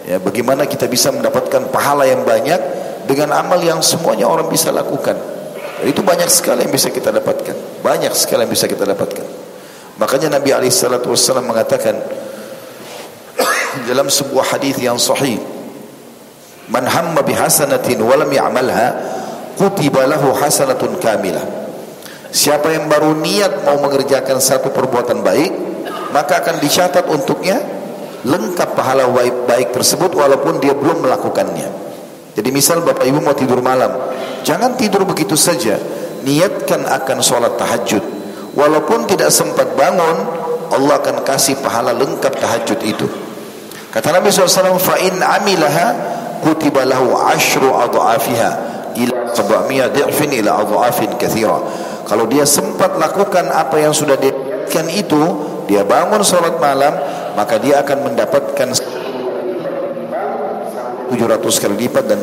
Ya, 0.07 0.17
bagaimana 0.23 0.63
kita 0.63 0.87
bisa 0.87 1.11
mendapatkan 1.11 1.67
pahala 1.69 2.07
yang 2.07 2.23
banyak 2.23 2.57
dengan 3.05 3.35
amal 3.35 3.59
yang 3.59 3.83
semuanya 3.83 4.25
orang 4.25 4.47
bisa 4.47 4.71
lakukan. 4.71 5.35
itu 5.85 6.01
banyak 6.01 6.25
sekali 6.25 6.65
yang 6.65 6.73
bisa 6.73 6.89
kita 6.89 7.13
dapatkan. 7.13 7.85
Banyak 7.85 8.09
sekali 8.17 8.47
yang 8.47 8.51
bisa 8.51 8.65
kita 8.65 8.81
dapatkan. 8.81 9.25
Makanya 10.01 10.41
Nabi 10.41 10.49
SAW 10.73 11.37
mengatakan 11.45 11.93
dalam 13.89 14.09
sebuah 14.09 14.57
hadis 14.57 14.73
yang 14.81 14.97
sahih 14.97 15.37
Man 16.67 16.83
hamma 16.83 17.23
bihasanatin 17.23 18.03
walam 18.03 18.27
ya'malha 18.27 18.87
kutiba 19.56 20.04
lahu 20.08 20.32
hasanatun 20.34 20.98
kamilah. 20.98 21.44
Siapa 22.32 22.72
yang 22.72 22.88
baru 22.88 23.12
niat 23.20 23.68
mau 23.68 23.76
mengerjakan 23.84 24.40
satu 24.40 24.72
perbuatan 24.72 25.20
baik, 25.20 25.52
maka 26.16 26.40
akan 26.40 26.56
dicatat 26.64 27.04
untuknya 27.12 27.60
lengkap 28.24 28.72
pahala 28.72 29.04
baik, 29.12 29.44
baik 29.44 29.68
tersebut 29.76 30.16
walaupun 30.16 30.56
dia 30.62 30.72
belum 30.72 31.04
melakukannya. 31.04 31.68
Jadi 32.32 32.48
misal 32.48 32.80
Bapak 32.80 33.04
Ibu 33.04 33.20
mau 33.20 33.36
tidur 33.36 33.60
malam, 33.60 33.92
jangan 34.40 34.72
tidur 34.80 35.04
begitu 35.04 35.36
saja. 35.36 35.76
Niatkan 36.22 36.86
akan 36.86 37.18
sholat 37.20 37.58
tahajud. 37.58 38.00
Walaupun 38.56 39.10
tidak 39.10 39.28
sempat 39.34 39.74
bangun, 39.74 40.16
Allah 40.72 41.02
akan 41.02 41.26
kasih 41.26 41.60
pahala 41.60 41.92
lengkap 41.92 42.32
tahajud 42.38 42.80
itu. 42.86 43.04
Kata 43.92 44.08
Nabi 44.08 44.32
SAW, 44.32 44.80
فَإِنْ 44.80 45.20
عَمِلَهَا 45.20 45.86
kutiba 46.42 46.82
lahu 46.82 47.14
ashru 47.14 47.70
adhafiha 47.70 48.50
ila 48.97 49.31
sab'amiyah 49.33 49.93
dhi'fin 49.93 50.33
ila 50.41 50.65
adhafin 50.65 51.13
kathira 51.15 51.61
kalau 52.07 52.25
dia 52.25 52.47
sempat 52.47 52.97
lakukan 52.97 53.45
apa 53.51 53.77
yang 53.77 53.93
sudah 53.93 54.17
dilakukan 54.17 54.87
itu 54.91 55.21
dia 55.69 55.83
bangun 55.85 56.23
salat 56.23 56.57
malam 56.57 56.93
maka 57.37 57.61
dia 57.61 57.83
akan 57.85 58.11
mendapatkan 58.11 58.67
700 61.07 61.61
kali 61.63 61.75
lipat 61.87 62.03
dan 62.09 62.19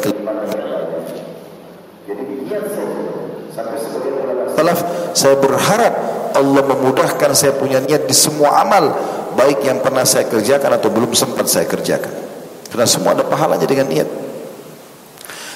salaf 4.55 4.81
saya 5.15 5.37
berharap 5.39 5.95
Allah 6.35 6.63
memudahkan 6.67 7.31
saya 7.39 7.55
punya 7.55 7.79
niat 7.79 8.11
di 8.11 8.17
semua 8.17 8.59
amal 8.67 8.91
baik 9.39 9.63
yang 9.63 9.79
pernah 9.79 10.03
saya 10.03 10.27
kerjakan 10.27 10.79
atau 10.79 10.91
belum 10.91 11.15
sempat 11.15 11.47
saya 11.47 11.67
kerjakan 11.71 12.25
karena 12.75 12.91
semua 12.91 13.15
ada 13.15 13.23
pahalanya 13.23 13.71
dengan 13.71 13.87
niat. 13.87 14.24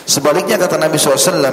Sebaliknya 0.09 0.57
kata 0.57 0.81
Nabi 0.81 0.97
SAW, 0.97 1.53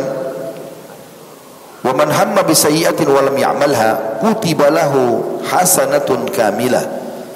"Waman 1.84 2.08
hamma 2.08 2.48
bisayyi'atin 2.48 3.04
wa 3.12 3.20
ya'malha, 3.36 4.24
kutibalahu 4.24 5.44
hasanatun 5.44 6.32
kamila. 6.32 6.80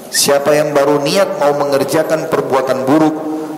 Siapa 0.10 0.56
yang 0.56 0.72
baru 0.72 1.04
niat 1.04 1.44
mau 1.44 1.60
mengerjakan 1.60 2.32
perbuatan 2.32 2.88
buruk, 2.88 3.16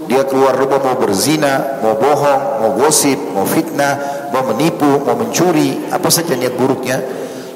dia 0.10 0.26
keluar 0.26 0.58
rumah 0.58 0.82
mau 0.82 0.98
berzina, 0.98 1.80
mau 1.86 1.94
bohong, 2.02 2.66
mau 2.66 2.72
gosip, 2.82 3.16
mau 3.32 3.46
fitnah, 3.46 4.26
mau 4.34 4.42
menipu, 4.52 4.98
mau 5.06 5.14
mencuri, 5.14 5.86
apa 5.94 6.10
saja 6.10 6.34
niat 6.34 6.58
buruknya, 6.58 6.98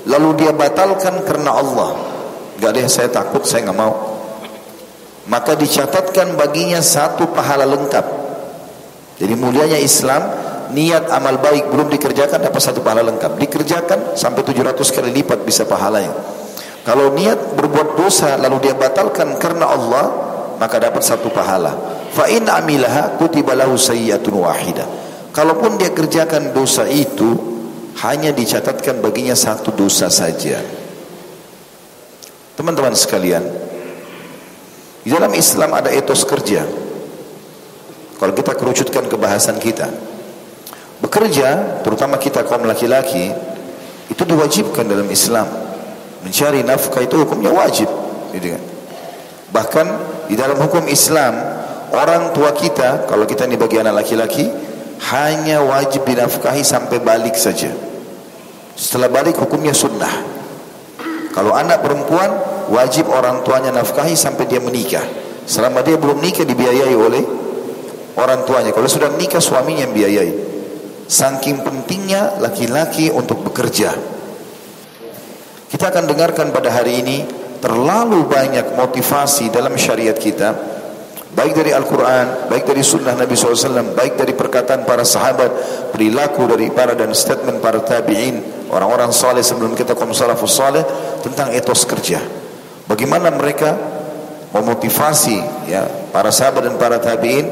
lalu 0.06 0.46
dia 0.46 0.54
batalkan 0.54 1.26
karena 1.26 1.50
Allah. 1.50 1.98
Gak 2.62 2.72
deh, 2.78 2.86
saya 2.88 3.10
takut, 3.10 3.44
saya 3.44 3.68
nggak 3.68 3.80
mau. 3.82 4.16
Maka 5.26 5.58
dicatatkan 5.58 6.38
baginya 6.38 6.80
satu 6.80 7.34
pahala 7.34 7.66
lengkap 7.66 8.25
jadi 9.16 9.34
mulianya 9.40 9.80
Islam, 9.80 10.22
niat 10.76 11.08
amal 11.08 11.40
baik 11.40 11.72
belum 11.72 11.88
dikerjakan 11.88 12.44
dapat 12.44 12.62
satu 12.62 12.84
pahala 12.84 13.06
lengkap. 13.08 13.40
Dikerjakan 13.40 14.20
sampai 14.20 14.44
700 14.44 14.76
kali 14.92 15.10
lipat 15.24 15.48
bisa 15.48 15.64
pahalanya. 15.64 16.12
Kalau 16.86 17.16
niat 17.16 17.58
berbuat 17.58 17.98
dosa 17.98 18.38
lalu 18.38 18.70
dia 18.70 18.76
batalkan 18.78 19.40
karena 19.42 19.72
Allah, 19.72 20.06
maka 20.60 20.78
dapat 20.78 21.02
satu 21.02 21.32
pahala. 21.32 21.74
Fa 22.12 22.28
in 22.30 22.46
amilaha 22.46 23.18
kutiba 23.18 23.56
lahu 23.58 23.80
sayyi'atun 23.80 24.36
wahidah. 24.36 24.88
Kalaupun 25.36 25.76
dia 25.76 25.92
kerjakan 25.92 26.56
dosa 26.56 26.88
itu, 26.88 27.56
hanya 28.06 28.32
dicatatkan 28.32 29.00
baginya 29.04 29.36
satu 29.36 29.72
dosa 29.72 30.08
saja. 30.08 30.60
Teman-teman 32.56 32.96
sekalian, 32.96 33.44
di 35.04 35.12
dalam 35.12 35.36
Islam 35.36 35.76
ada 35.76 35.92
etos 35.92 36.24
kerja. 36.24 36.85
Kalau 38.16 38.32
kita 38.32 38.56
kerucutkan 38.56 39.12
ke 39.12 39.16
bahasan 39.20 39.60
kita, 39.60 39.92
bekerja, 41.04 41.82
terutama 41.84 42.16
kita 42.16 42.48
kaum 42.48 42.64
laki-laki, 42.64 43.32
itu 44.08 44.24
diwajibkan 44.24 44.88
dalam 44.88 45.08
Islam. 45.12 45.48
Mencari 46.24 46.64
nafkah 46.64 47.04
itu 47.04 47.20
hukumnya 47.22 47.52
wajib. 47.52 47.92
Gitu 48.32 48.56
kan? 48.56 48.62
Bahkan 49.52 49.86
di 50.32 50.36
dalam 50.40 50.58
hukum 50.58 50.88
Islam, 50.88 51.38
orang 51.92 52.32
tua 52.32 52.56
kita, 52.56 53.06
kalau 53.06 53.28
kita 53.28 53.46
ini 53.46 53.60
bagi 53.60 53.84
anak 53.84 54.04
laki-laki, 54.04 54.48
hanya 55.12 55.60
wajib 55.60 56.08
dinafkahi 56.08 56.64
sampai 56.64 57.04
balik 57.04 57.36
saja. 57.36 57.70
Setelah 58.76 59.12
balik 59.12 59.36
hukumnya 59.40 59.76
sunnah. 59.76 60.12
Kalau 61.36 61.52
anak 61.52 61.84
perempuan 61.84 62.32
wajib 62.72 63.12
orang 63.12 63.44
tuanya 63.44 63.76
nafkahi 63.76 64.16
sampai 64.16 64.48
dia 64.48 64.64
menikah. 64.64 65.04
Selama 65.46 65.84
dia 65.84 66.00
belum 66.00 66.24
nikah 66.24 66.48
dibiayai 66.48 66.96
oleh 66.96 67.45
orang 68.20 68.44
tuanya. 68.48 68.72
Kalau 68.76 68.88
sudah 68.88 69.14
nikah 69.16 69.44
suaminya 69.44 69.88
yang 69.88 69.94
biayai. 69.96 70.32
Saking 71.06 71.62
pentingnya 71.62 72.42
laki-laki 72.42 73.14
untuk 73.14 73.46
bekerja. 73.46 73.94
Kita 75.70 75.94
akan 75.94 76.10
dengarkan 76.10 76.50
pada 76.50 76.74
hari 76.74 77.06
ini 77.06 77.18
terlalu 77.62 78.26
banyak 78.26 78.74
motivasi 78.74 79.54
dalam 79.54 79.78
syariat 79.78 80.18
kita 80.18 80.76
baik 81.36 81.52
dari 81.52 81.72
Al-Quran, 81.76 82.48
baik 82.48 82.64
dari 82.64 82.82
sunnah 82.82 83.12
Nabi 83.12 83.36
SAW, 83.36 83.92
baik 83.92 84.16
dari 84.16 84.32
perkataan 84.32 84.88
para 84.88 85.04
sahabat, 85.04 85.52
perilaku 85.92 86.48
dari 86.48 86.72
para 86.72 86.96
dan 86.96 87.12
statement 87.12 87.60
para 87.60 87.84
tabi'in, 87.84 88.40
orang-orang 88.72 89.12
saleh 89.12 89.44
sebelum 89.44 89.76
kita 89.76 89.94
kaum 90.00 90.16
salafus 90.16 90.56
tentang 91.22 91.52
etos 91.52 91.84
kerja. 91.84 92.24
Bagaimana 92.88 93.36
mereka 93.36 93.76
memotivasi 94.56 95.68
ya 95.68 95.84
para 96.16 96.32
sahabat 96.32 96.72
dan 96.72 96.80
para 96.80 97.04
tabi'in 97.04 97.46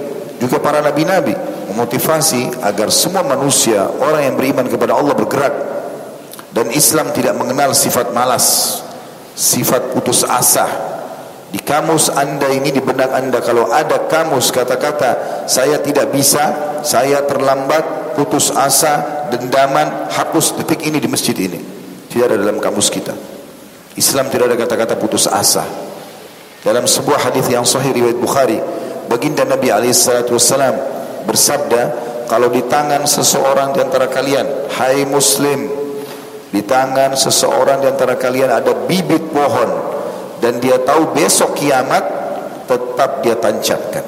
juga 0.44 0.60
para 0.60 0.84
nabi-nabi 0.84 1.32
memotivasi 1.72 2.60
agar 2.60 2.92
semua 2.92 3.24
manusia 3.24 3.88
orang 4.04 4.28
yang 4.28 4.36
beriman 4.36 4.68
kepada 4.68 4.92
Allah 4.92 5.16
bergerak 5.16 5.54
dan 6.52 6.70
Islam 6.76 7.16
tidak 7.16 7.34
mengenal 7.40 7.72
sifat 7.74 8.12
malas, 8.12 8.80
sifat 9.34 9.96
putus 9.96 10.22
asa, 10.22 10.70
di 11.50 11.58
kamus 11.58 12.14
anda 12.14 12.46
ini, 12.50 12.70
di 12.70 12.82
benak 12.82 13.10
anda, 13.10 13.42
kalau 13.42 13.74
ada 13.74 14.06
kamus 14.06 14.54
kata-kata, 14.54 15.46
saya 15.50 15.82
tidak 15.82 16.14
bisa, 16.14 16.78
saya 16.86 17.26
terlambat, 17.26 18.18
putus 18.18 18.54
asa, 18.54 19.26
dendaman, 19.34 20.10
hapus 20.14 20.62
detik 20.62 20.86
ini 20.86 21.02
di 21.02 21.10
masjid 21.10 21.34
ini. 21.34 21.58
Tidak 22.10 22.26
ada 22.30 22.38
dalam 22.38 22.62
kamus 22.62 22.94
kita. 22.94 23.18
Islam 23.98 24.30
tidak 24.30 24.54
ada 24.54 24.58
kata-kata 24.66 24.94
putus 24.98 25.26
asa. 25.26 25.66
Dalam 26.62 26.86
sebuah 26.86 27.30
hadis 27.30 27.50
yang 27.50 27.66
sahih 27.66 27.94
riwayat 27.98 28.18
Bukhari, 28.18 28.58
baginda 29.14 29.46
Nabi 29.46 29.70
SAW 29.94 30.74
bersabda, 31.30 31.82
kalau 32.26 32.50
di 32.50 32.66
tangan 32.66 33.06
seseorang 33.06 33.78
di 33.78 33.86
antara 33.86 34.10
kalian, 34.10 34.74
hai 34.74 35.06
muslim, 35.06 35.70
di 36.50 36.66
tangan 36.66 37.14
seseorang 37.14 37.86
di 37.86 37.88
antara 37.94 38.18
kalian 38.18 38.50
ada 38.50 38.74
bibit 38.90 39.30
pohon 39.30 39.70
dan 40.42 40.58
dia 40.58 40.82
tahu 40.82 41.14
besok 41.14 41.54
kiamat 41.62 42.02
tetap 42.66 43.22
dia 43.22 43.38
tancapkan. 43.38 44.06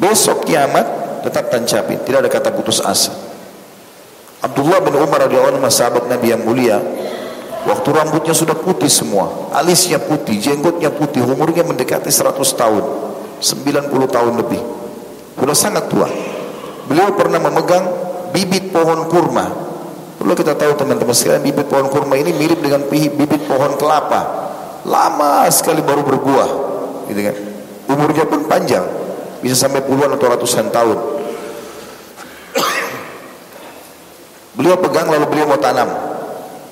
Besok 0.00 0.48
kiamat 0.48 0.84
tetap 1.28 1.52
tancapin. 1.52 2.00
Tidak 2.00 2.24
ada 2.24 2.32
kata 2.32 2.48
putus 2.56 2.80
asa. 2.80 3.12
Abdullah 4.42 4.80
bin 4.80 4.96
Umar 4.96 5.28
radhiyallahu 5.28 5.60
anhu 5.60 5.70
sahabat 5.70 6.08
Nabi 6.10 6.34
yang 6.34 6.42
mulia 6.42 6.82
waktu 7.62 7.88
rambutnya 7.94 8.34
sudah 8.34 8.58
putih 8.58 8.90
semua 8.90 9.54
alisnya 9.54 10.02
putih 10.02 10.34
jenggotnya 10.34 10.90
putih 10.90 11.22
umurnya 11.22 11.62
mendekati 11.62 12.10
100 12.10 12.42
tahun 12.58 12.84
90 13.42 13.90
tahun 14.06 14.34
lebih. 14.38 14.62
Sudah 15.34 15.56
sangat 15.58 15.90
tua. 15.90 16.06
Beliau 16.86 17.10
pernah 17.18 17.42
memegang 17.42 17.82
bibit 18.30 18.70
pohon 18.70 19.10
kurma. 19.10 19.50
Perlu 20.22 20.38
kita 20.38 20.54
tahu 20.54 20.78
teman-teman 20.78 21.10
sekalian 21.10 21.42
bibit 21.42 21.66
pohon 21.66 21.90
kurma 21.90 22.14
ini 22.14 22.30
mirip 22.30 22.62
dengan 22.62 22.86
bibit 22.86 23.42
pohon 23.50 23.74
kelapa. 23.74 24.22
Lama 24.86 25.50
sekali 25.50 25.82
baru 25.82 26.06
berbuah 26.06 26.50
gitu 27.10 27.20
kan? 27.22 27.36
Umurnya 27.90 28.24
pun 28.26 28.46
panjang 28.46 28.86
bisa 29.42 29.66
sampai 29.66 29.82
puluhan 29.82 30.14
atau 30.14 30.26
ratusan 30.30 30.70
tahun. 30.70 30.98
Beliau 34.54 34.78
pegang 34.78 35.10
lalu 35.10 35.26
beliau 35.26 35.46
mau 35.50 35.58
tanam. 35.58 35.90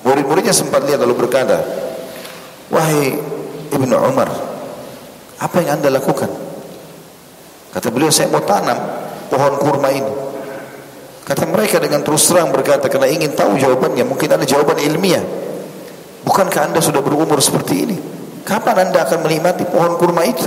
Murid-muridnya 0.07 0.55
sempat 0.55 0.87
lihat 0.87 1.03
lalu 1.03 1.27
berkata 1.27 1.61
wahai 2.71 3.19
Ibnu 3.69 3.95
Umar 3.99 4.31
apa 5.37 5.55
yang 5.61 5.77
anda 5.77 5.91
lakukan 5.91 6.31
kata 7.71 7.87
beliau 7.89 8.11
saya 8.11 8.29
mau 8.29 8.43
tanam 8.43 8.77
pohon 9.31 9.53
kurma 9.57 9.89
ini. 9.89 10.13
Kata 11.23 11.47
mereka 11.47 11.79
dengan 11.79 12.03
terus 12.03 12.27
terang 12.27 12.51
berkata 12.51 12.91
karena 12.91 13.07
ingin 13.07 13.31
tahu 13.31 13.55
jawabannya 13.55 14.03
mungkin 14.03 14.29
ada 14.29 14.43
jawaban 14.43 14.75
ilmiah. 14.83 15.23
Bukankah 16.27 16.69
anda 16.69 16.83
sudah 16.83 16.99
berumur 16.99 17.39
seperti 17.39 17.73
ini? 17.87 17.97
Kapan 18.43 18.89
anda 18.89 19.05
akan 19.07 19.25
menikmati 19.25 19.63
pohon 19.69 19.95
kurma 19.95 20.27
itu? 20.27 20.45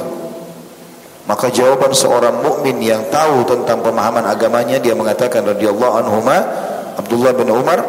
Maka 1.24 1.48
jawaban 1.48 1.96
seorang 1.96 2.44
mukmin 2.44 2.84
yang 2.84 3.08
tahu 3.08 3.48
tentang 3.48 3.80
pemahaman 3.80 4.28
agamanya 4.28 4.76
dia 4.76 4.92
mengatakan 4.92 5.40
radhiyallahu 5.40 6.04
anhuma 6.04 6.36
Abdullah 7.00 7.32
bin 7.32 7.48
Umar 7.48 7.80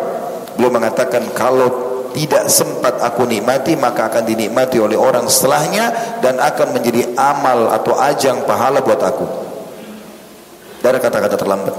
beliau 0.56 0.72
mengatakan 0.72 1.28
kalau 1.36 1.85
tidak 2.16 2.48
sempat 2.48 3.04
aku 3.04 3.28
nikmati 3.28 3.76
maka 3.76 4.08
akan 4.08 4.24
dinikmati 4.24 4.80
oleh 4.80 4.96
orang 4.96 5.28
setelahnya 5.28 6.18
dan 6.24 6.40
akan 6.40 6.80
menjadi 6.80 7.12
amal 7.20 7.68
atau 7.76 7.92
ajang 8.00 8.48
pahala 8.48 8.80
buat 8.80 9.04
aku. 9.04 9.28
Dari 10.80 10.96
kata-kata 11.04 11.36
terlambat. 11.36 11.76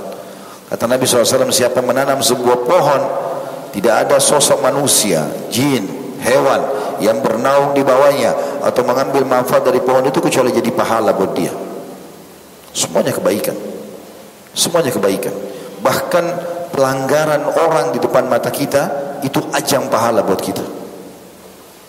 Kata 0.69 0.85
Nabi 0.85 1.09
SAW 1.09 1.49
siapa 1.49 1.81
menanam 1.81 2.21
sebuah 2.21 2.69
pohon 2.69 3.03
tidak 3.73 4.09
ada 4.09 4.21
sosok 4.21 4.61
manusia, 4.61 5.25
jin, 5.49 5.89
hewan 6.21 6.61
yang 7.01 7.25
bernaung 7.25 7.73
di 7.73 7.81
bawahnya 7.81 8.61
atau 8.61 8.85
mengambil 8.85 9.25
manfaat 9.25 9.65
dari 9.65 9.81
pohon 9.81 10.05
itu 10.05 10.21
kecuali 10.21 10.53
jadi 10.53 10.69
pahala 10.69 11.17
buat 11.17 11.33
dia. 11.33 11.53
Semuanya 12.77 13.17
kebaikan. 13.17 13.57
Semuanya 14.53 14.93
kebaikan. 14.93 15.33
Bahkan 15.81 16.25
pelanggaran 16.73 17.43
orang 17.57 17.93
di 17.95 17.99
depan 17.99 18.27
mata 18.31 18.51
kita 18.51 19.19
itu 19.23 19.41
ajang 19.53 19.91
pahala 19.91 20.23
buat 20.23 20.41
kita. 20.41 20.65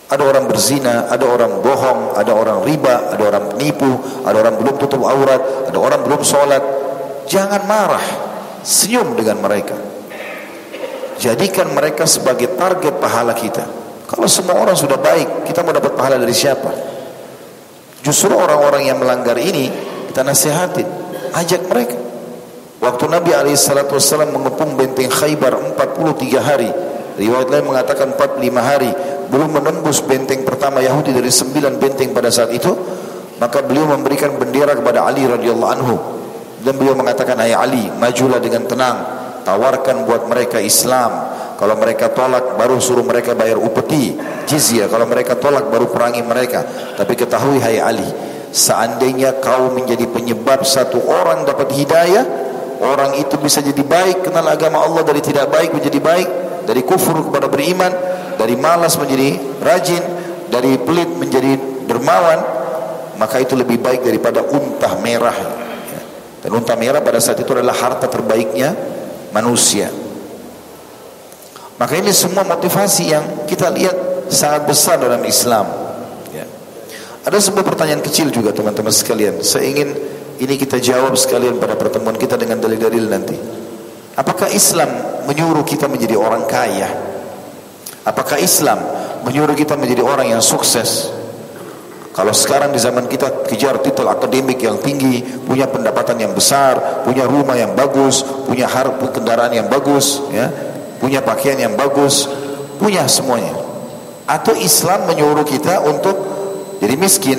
Ada 0.08 0.24
orang 0.24 0.48
berzina, 0.48 1.12
ada 1.12 1.28
orang 1.28 1.60
bohong, 1.60 2.16
ada 2.16 2.32
orang 2.32 2.64
riba, 2.64 3.12
ada 3.12 3.24
orang 3.28 3.52
penipu, 3.52 3.92
ada 4.24 4.40
orang 4.40 4.56
belum 4.56 4.76
tutup 4.80 5.04
aurat, 5.04 5.68
ada 5.68 5.76
orang 5.76 6.00
belum 6.08 6.24
sholat. 6.24 6.64
Jangan 7.28 7.68
marah, 7.68 8.06
senyum 8.64 9.20
dengan 9.20 9.44
mereka. 9.44 9.76
Jadikan 11.20 11.76
mereka 11.76 12.08
sebagai 12.08 12.56
target 12.56 13.04
pahala 13.04 13.36
kita. 13.36 13.68
Kalau 14.08 14.32
semua 14.32 14.56
orang 14.56 14.80
sudah 14.80 14.96
baik, 14.96 15.44
kita 15.44 15.60
mau 15.68 15.76
dapat 15.76 15.92
pahala 15.92 16.16
dari 16.16 16.32
siapa? 16.32 16.72
Justru 18.00 18.32
orang-orang 18.32 18.88
yang 18.88 19.04
melanggar 19.04 19.36
ini 19.36 19.68
kita 20.08 20.24
nasihatin, 20.24 20.88
ajak 21.36 21.68
mereka. 21.68 22.07
Waktu 22.78 23.06
Nabi 23.10 23.34
SAW 23.58 24.30
mengepung 24.30 24.78
benteng 24.78 25.10
Khaybar 25.10 25.58
43 25.76 26.38
hari, 26.38 26.70
riwayat 27.18 27.50
lain 27.50 27.66
mengatakan 27.66 28.14
45 28.14 28.62
hari, 28.62 28.92
belum 29.34 29.50
menembus 29.58 30.00
benteng 30.06 30.46
pertama 30.46 30.80
Yahudi 30.80 31.12
dari 31.12 31.34
9 31.34 31.82
benteng 31.82 32.14
pada 32.14 32.30
saat 32.30 32.54
itu, 32.54 32.70
maka 33.42 33.66
beliau 33.66 33.90
memberikan 33.90 34.34
bendera 34.38 34.78
kepada 34.78 35.06
Ali 35.06 35.26
radhiyallahu 35.26 35.74
anhu 35.74 35.96
dan 36.62 36.74
beliau 36.78 36.98
mengatakan, 36.98 37.38
"Hai 37.38 37.54
Ali, 37.54 37.86
majulah 37.98 38.42
dengan 38.42 38.66
tenang, 38.66 38.98
tawarkan 39.46 40.06
buat 40.06 40.26
mereka 40.30 40.62
Islam." 40.62 41.38
Kalau 41.58 41.74
mereka 41.74 42.14
tolak 42.14 42.54
baru 42.54 42.78
suruh 42.78 43.02
mereka 43.02 43.34
bayar 43.34 43.58
upeti 43.58 44.14
jizya. 44.46 44.86
Kalau 44.94 45.10
mereka 45.10 45.34
tolak 45.34 45.66
baru 45.74 45.90
perangi 45.90 46.22
mereka. 46.22 46.62
Tapi 46.94 47.18
ketahui 47.18 47.58
hai 47.58 47.82
Ali, 47.82 48.06
seandainya 48.54 49.42
kau 49.42 49.74
menjadi 49.74 50.06
penyebab 50.06 50.62
satu 50.62 51.02
orang 51.02 51.50
dapat 51.50 51.74
hidayah, 51.74 52.47
orang 52.82 53.18
itu 53.18 53.38
bisa 53.42 53.62
jadi 53.62 53.82
baik, 53.82 54.28
kenal 54.30 54.46
agama 54.46 54.84
Allah 54.84 55.02
dari 55.06 55.22
tidak 55.24 55.50
baik 55.50 55.74
menjadi 55.74 56.00
baik, 56.02 56.30
dari 56.68 56.82
kufur 56.84 57.32
kepada 57.32 57.48
beriman, 57.48 57.90
dari 58.38 58.54
malas 58.60 59.00
menjadi 59.00 59.40
rajin, 59.64 60.04
dari 60.52 60.78
pelit 60.82 61.10
menjadi 61.16 61.58
dermawan, 61.88 62.40
maka 63.18 63.42
itu 63.42 63.58
lebih 63.58 63.82
baik 63.82 64.06
daripada 64.06 64.46
unta 64.46 64.94
merah. 65.02 65.38
Dan 66.44 66.54
unta 66.54 66.78
merah 66.78 67.02
pada 67.02 67.18
saat 67.18 67.42
itu 67.42 67.50
adalah 67.52 67.74
harta 67.74 68.06
terbaiknya 68.06 68.72
manusia. 69.34 69.90
Maka 71.78 71.94
ini 71.98 72.10
semua 72.10 72.42
motivasi 72.42 73.04
yang 73.14 73.26
kita 73.46 73.70
lihat 73.70 74.28
sangat 74.34 74.66
besar 74.66 74.98
dalam 74.98 75.22
Islam. 75.26 75.66
Ya. 76.34 76.46
Ada 77.26 77.38
sebuah 77.38 77.66
pertanyaan 77.66 78.02
kecil 78.02 78.34
juga 78.34 78.50
teman-teman 78.50 78.90
sekalian. 78.90 79.46
Saya 79.46 79.70
ingin 79.70 79.94
ini 80.38 80.54
kita 80.58 80.78
jawab 80.78 81.18
sekalian 81.18 81.58
pada 81.58 81.74
pertemuan 81.74 82.14
kita 82.14 82.38
dengan 82.38 82.62
dalil-dalil 82.62 83.06
nanti. 83.10 83.38
Apakah 84.18 84.50
Islam 84.50 84.90
menyuruh 85.30 85.66
kita 85.66 85.86
menjadi 85.86 86.18
orang 86.18 86.46
kaya? 86.50 86.90
Apakah 88.02 88.42
Islam 88.42 88.82
menyuruh 89.26 89.54
kita 89.54 89.78
menjadi 89.78 90.02
orang 90.02 90.34
yang 90.34 90.42
sukses? 90.42 91.14
Kalau 92.18 92.34
sekarang 92.34 92.74
di 92.74 92.82
zaman 92.82 93.06
kita 93.06 93.46
kejar 93.46 93.78
titel 93.78 94.10
akademik 94.10 94.58
yang 94.58 94.82
tinggi, 94.82 95.22
punya 95.22 95.70
pendapatan 95.70 96.18
yang 96.18 96.34
besar, 96.34 97.06
punya 97.06 97.30
rumah 97.30 97.54
yang 97.54 97.78
bagus, 97.78 98.26
punya 98.26 98.66
harta 98.66 99.06
kendaraan 99.14 99.54
yang 99.54 99.70
bagus, 99.70 100.26
ya, 100.34 100.50
punya 100.98 101.22
pakaian 101.22 101.62
yang 101.62 101.78
bagus, 101.78 102.26
punya 102.82 103.06
semuanya. 103.06 103.54
Atau 104.26 104.58
Islam 104.58 105.06
menyuruh 105.06 105.46
kita 105.46 105.86
untuk 105.86 106.18
jadi 106.82 106.98
miskin, 106.98 107.38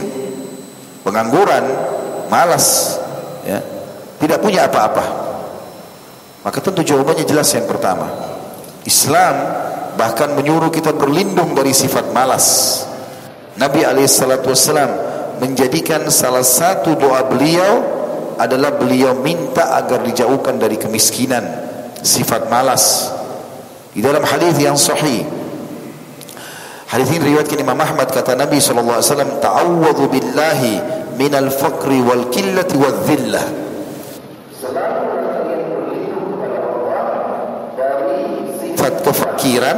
pengangguran, 1.02 1.97
malas, 2.28 2.96
ya, 3.44 3.60
tidak 4.22 4.38
punya 4.40 4.68
apa-apa. 4.68 5.04
Maka 6.44 6.58
tentu 6.62 6.80
jawabannya 6.86 7.26
jelas 7.28 7.50
yang 7.52 7.66
pertama. 7.68 8.08
Islam 8.86 9.34
bahkan 9.98 10.32
menyuruh 10.38 10.70
kita 10.70 10.94
berlindung 10.94 11.52
dari 11.52 11.74
sifat 11.74 12.14
malas. 12.14 12.80
Nabi 13.58 13.82
alaihissalatu 13.82 14.54
wassalam 14.54 14.90
menjadikan 15.42 16.06
salah 16.08 16.46
satu 16.46 16.94
doa 16.94 17.26
beliau 17.26 17.98
adalah 18.38 18.78
beliau 18.78 19.18
minta 19.18 19.74
agar 19.74 20.06
dijauhkan 20.06 20.56
dari 20.62 20.78
kemiskinan, 20.78 21.42
sifat 22.00 22.46
malas. 22.46 23.10
Di 23.90 23.98
dalam 23.98 24.22
hadis 24.22 24.54
yang 24.62 24.78
sahih 24.78 25.26
Hadis 26.88 27.12
ini 27.12 27.36
riwayatkan 27.36 27.60
Imam 27.60 27.76
Ahmad 27.76 28.08
kata 28.08 28.32
Nabi 28.32 28.64
sallallahu 28.64 28.96
alaihi 28.96 29.12
wasallam 29.12 29.32
ta'awwadhu 29.44 30.04
billahi 30.08 30.74
minal 31.18 31.50
faqri 31.50 31.98
wal 31.98 32.30
qillati 32.30 32.74
wal 32.78 32.98
dhillah. 33.02 33.46
sifat 38.78 38.94
kefakiran 39.02 39.76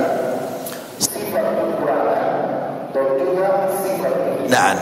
dan 4.52 4.76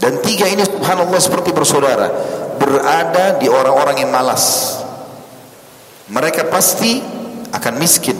dan 0.00 0.14
tiga 0.24 0.48
ini 0.48 0.64
subhanallah 0.64 1.20
seperti 1.20 1.52
bersaudara 1.52 2.08
berada 2.56 3.36
di 3.36 3.52
orang-orang 3.52 4.00
yang 4.00 4.10
malas. 4.10 4.80
Mereka 6.08 6.48
pasti 6.48 7.04
akan 7.52 7.74
miskin 7.76 8.16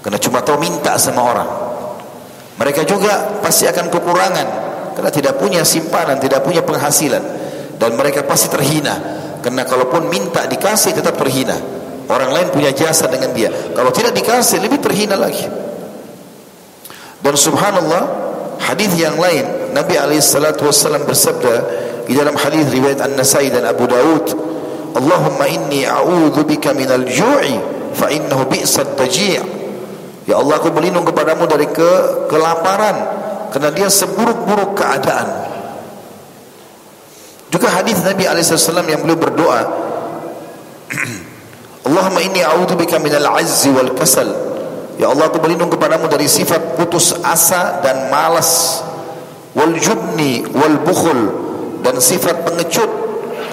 karena 0.00 0.16
cuma 0.16 0.40
tahu 0.40 0.56
minta 0.56 0.96
sama 0.96 1.20
orang. 1.20 1.50
Mereka 2.56 2.88
juga 2.88 3.44
pasti 3.44 3.68
akan 3.68 3.92
kekurangan 3.92 4.48
karena 4.94 5.10
tidak 5.10 5.34
punya 5.36 5.66
simpanan, 5.66 6.16
tidak 6.22 6.46
punya 6.46 6.62
penghasilan 6.62 7.22
dan 7.76 7.90
mereka 7.98 8.22
pasti 8.24 8.48
terhina 8.48 8.94
karena 9.44 9.66
kalaupun 9.68 10.08
minta 10.08 10.48
dikasih 10.48 10.96
tetap 10.96 11.18
terhina. 11.20 11.58
Orang 12.04 12.36
lain 12.36 12.52
punya 12.52 12.68
jasa 12.68 13.08
dengan 13.08 13.32
dia. 13.32 13.48
Kalau 13.72 13.88
tidak 13.88 14.12
dikasih 14.12 14.60
lebih 14.60 14.76
terhina 14.80 15.16
lagi. 15.16 15.48
Dan 17.24 17.32
subhanallah 17.32 18.02
hadis 18.60 18.92
yang 19.00 19.16
lain 19.16 19.72
Nabi 19.72 19.96
alaihi 19.96 20.20
wasallam 20.20 21.08
bersabda 21.08 21.54
di 22.04 22.12
dalam 22.12 22.36
hadis 22.36 22.68
riwayat 22.68 23.00
An-Nasai 23.00 23.48
dan 23.48 23.64
Abu 23.64 23.88
Daud, 23.88 24.36
"Allahumma 24.92 25.48
inni 25.48 25.88
a'udzubika 25.88 26.76
minal 26.76 27.08
ju'i 27.08 27.56
fa 27.96 28.12
innahu 28.12 28.52
bi'sat 28.52 29.00
taji' 29.00 29.64
Ya 30.24 30.40
Allah 30.40 30.56
aku 30.56 30.72
berlindung 30.72 31.04
kepadamu 31.04 31.44
dari 31.44 31.68
ke 31.68 31.90
kelaparan 32.32 33.23
karena 33.54 33.70
dia 33.70 33.86
seburuk-buruk 33.86 34.74
keadaan. 34.74 35.30
Juga 37.54 37.70
hadis 37.70 38.02
Nabi 38.02 38.26
alaihissalam 38.26 38.82
yang 38.82 39.06
beliau 39.06 39.14
berdoa, 39.14 39.62
Allahumma 41.86 42.18
inni 42.18 42.42
a'udzubika 42.42 42.98
minal 42.98 43.30
azzi 43.38 43.70
wal 43.70 43.94
kasal. 43.94 44.26
Ya 44.98 45.06
Allah 45.06 45.30
aku 45.30 45.38
berlindung 45.38 45.70
kepadamu 45.70 46.10
dari 46.10 46.26
sifat 46.26 46.74
putus 46.74 47.14
asa 47.22 47.78
dan 47.78 48.10
malas. 48.10 48.82
Wal 49.54 49.78
jubni 49.78 50.42
wal 50.50 50.82
bukhul 50.82 51.20
dan 51.86 52.02
sifat 52.02 52.42
pengecut. 52.42 52.90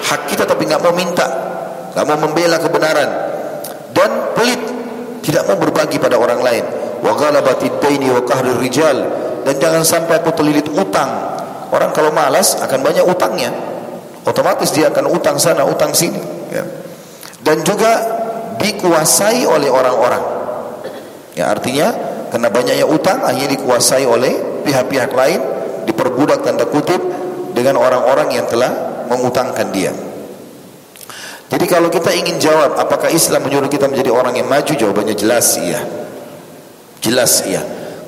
Hak 0.02 0.26
kita 0.26 0.50
tapi 0.50 0.66
enggak 0.66 0.82
mau 0.82 0.90
minta, 0.90 1.30
enggak 1.94 2.06
mau 2.10 2.18
membela 2.26 2.58
kebenaran. 2.58 3.10
Dan 3.94 4.34
pelit 4.34 4.62
tidak 5.22 5.46
mau 5.46 5.62
berbagi 5.62 6.02
pada 6.02 6.18
orang 6.18 6.42
lain. 6.42 6.64
Wa 7.06 7.14
ghalabatid 7.14 7.78
daini 7.78 8.10
wa 8.10 8.18
qahrir 8.26 8.58
rijal 8.58 9.30
dan 9.42 9.54
jangan 9.58 9.82
sampai 9.82 10.22
aku 10.22 10.30
terlilit 10.34 10.66
utang 10.72 11.10
orang 11.72 11.90
kalau 11.90 12.10
malas 12.14 12.58
akan 12.58 12.80
banyak 12.80 13.04
utangnya 13.06 13.50
otomatis 14.26 14.70
dia 14.70 14.90
akan 14.90 15.10
utang 15.10 15.36
sana 15.38 15.66
utang 15.66 15.90
sini 15.94 16.20
ya. 16.52 16.64
dan 17.42 17.60
juga 17.66 17.90
dikuasai 18.58 19.42
oleh 19.46 19.68
orang-orang 19.68 20.22
ya 21.34 21.50
artinya 21.50 21.90
karena 22.30 22.48
banyaknya 22.48 22.86
utang 22.86 23.24
akhirnya 23.24 23.58
dikuasai 23.58 24.04
oleh 24.06 24.62
pihak-pihak 24.62 25.10
lain 25.10 25.40
diperbudak 25.88 26.46
tanda 26.46 26.68
kutip 26.70 27.00
dengan 27.52 27.76
orang-orang 27.80 28.30
yang 28.32 28.46
telah 28.46 29.04
mengutangkan 29.10 29.68
dia 29.74 29.92
jadi 31.52 31.68
kalau 31.68 31.92
kita 31.92 32.08
ingin 32.16 32.40
jawab 32.40 32.80
apakah 32.80 33.12
Islam 33.12 33.44
menyuruh 33.44 33.68
kita 33.68 33.84
menjadi 33.84 34.08
orang 34.08 34.40
yang 34.40 34.48
maju 34.48 34.72
jawabannya 34.72 35.12
jelas 35.12 35.60
iya. 35.60 35.84
Jelas 37.04 37.44
iya. 37.44 37.60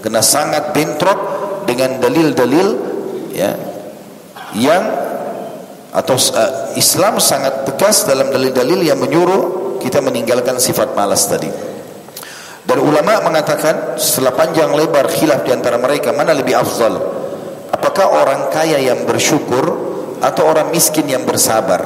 Karena 0.05 0.21
sangat 0.21 0.77
bentrok 0.77 1.17
dengan 1.65 1.97
dalil-dalil 1.97 2.69
ya 3.33 3.57
yang 4.53 4.85
atau 5.97 6.13
uh, 6.13 6.77
Islam 6.77 7.17
sangat 7.17 7.65
tegas 7.65 8.05
dalam 8.05 8.29
dalil-dalil 8.29 8.85
yang 8.85 9.01
menyuruh 9.01 9.81
kita 9.81 10.05
meninggalkan 10.05 10.61
sifat 10.61 10.93
malas 10.93 11.25
tadi. 11.25 11.49
Dan 12.69 12.85
ulama 12.85 13.21
mengatakan 13.25 13.97
setelah 13.97 14.37
panjang 14.37 14.77
lebar 14.77 15.09
khilaf 15.09 15.41
di 15.45 15.57
antara 15.57 15.81
mereka 15.81 16.13
mana 16.13 16.37
lebih 16.37 16.53
afdal? 16.53 17.01
Apakah 17.73 18.07
orang 18.13 18.53
kaya 18.53 18.81
yang 18.81 19.09
bersyukur 19.09 19.65
atau 20.21 20.43
orang 20.45 20.69
miskin 20.69 21.09
yang 21.09 21.25
bersabar? 21.25 21.81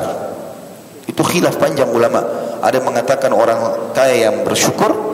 Itu 1.06 1.22
khilaf 1.22 1.54
panjang 1.54 1.90
ulama. 1.90 2.22
Ada 2.62 2.82
yang 2.82 2.86
mengatakan 2.90 3.30
orang 3.30 3.94
kaya 3.94 4.30
yang 4.30 4.42
bersyukur, 4.42 5.07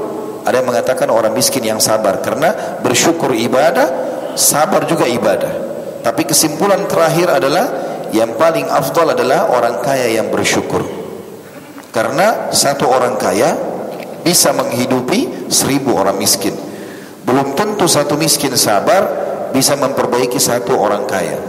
ada 0.44 0.61
yang 0.61 0.68
mengatakan 0.68 1.09
orang 1.09 1.33
miskin 1.33 1.64
yang 1.64 1.80
sabar. 1.80 2.20
Karena 2.20 2.78
bersyukur 2.85 3.33
ibadah, 3.33 3.88
sabar 4.37 4.85
juga 4.85 5.09
ibadah. 5.09 5.52
Tapi 6.04 6.28
kesimpulan 6.28 6.85
terakhir 6.85 7.33
adalah 7.33 7.66
yang 8.12 8.37
paling 8.37 8.68
afdal 8.68 9.16
adalah 9.16 9.48
orang 9.48 9.80
kaya 9.80 10.12
yang 10.12 10.28
bersyukur. 10.28 10.85
Karena 11.90 12.52
satu 12.52 12.92
orang 12.92 13.16
kaya 13.16 13.57
bisa 14.20 14.52
menghidupi 14.52 15.48
seribu 15.48 15.96
orang 15.96 16.20
miskin. 16.20 16.52
Belum 17.24 17.57
tentu 17.57 17.88
satu 17.88 18.20
miskin 18.20 18.52
sabar 18.54 19.09
bisa 19.50 19.80
memperbaiki 19.80 20.37
satu 20.37 20.76
orang 20.76 21.09
kaya. 21.09 21.40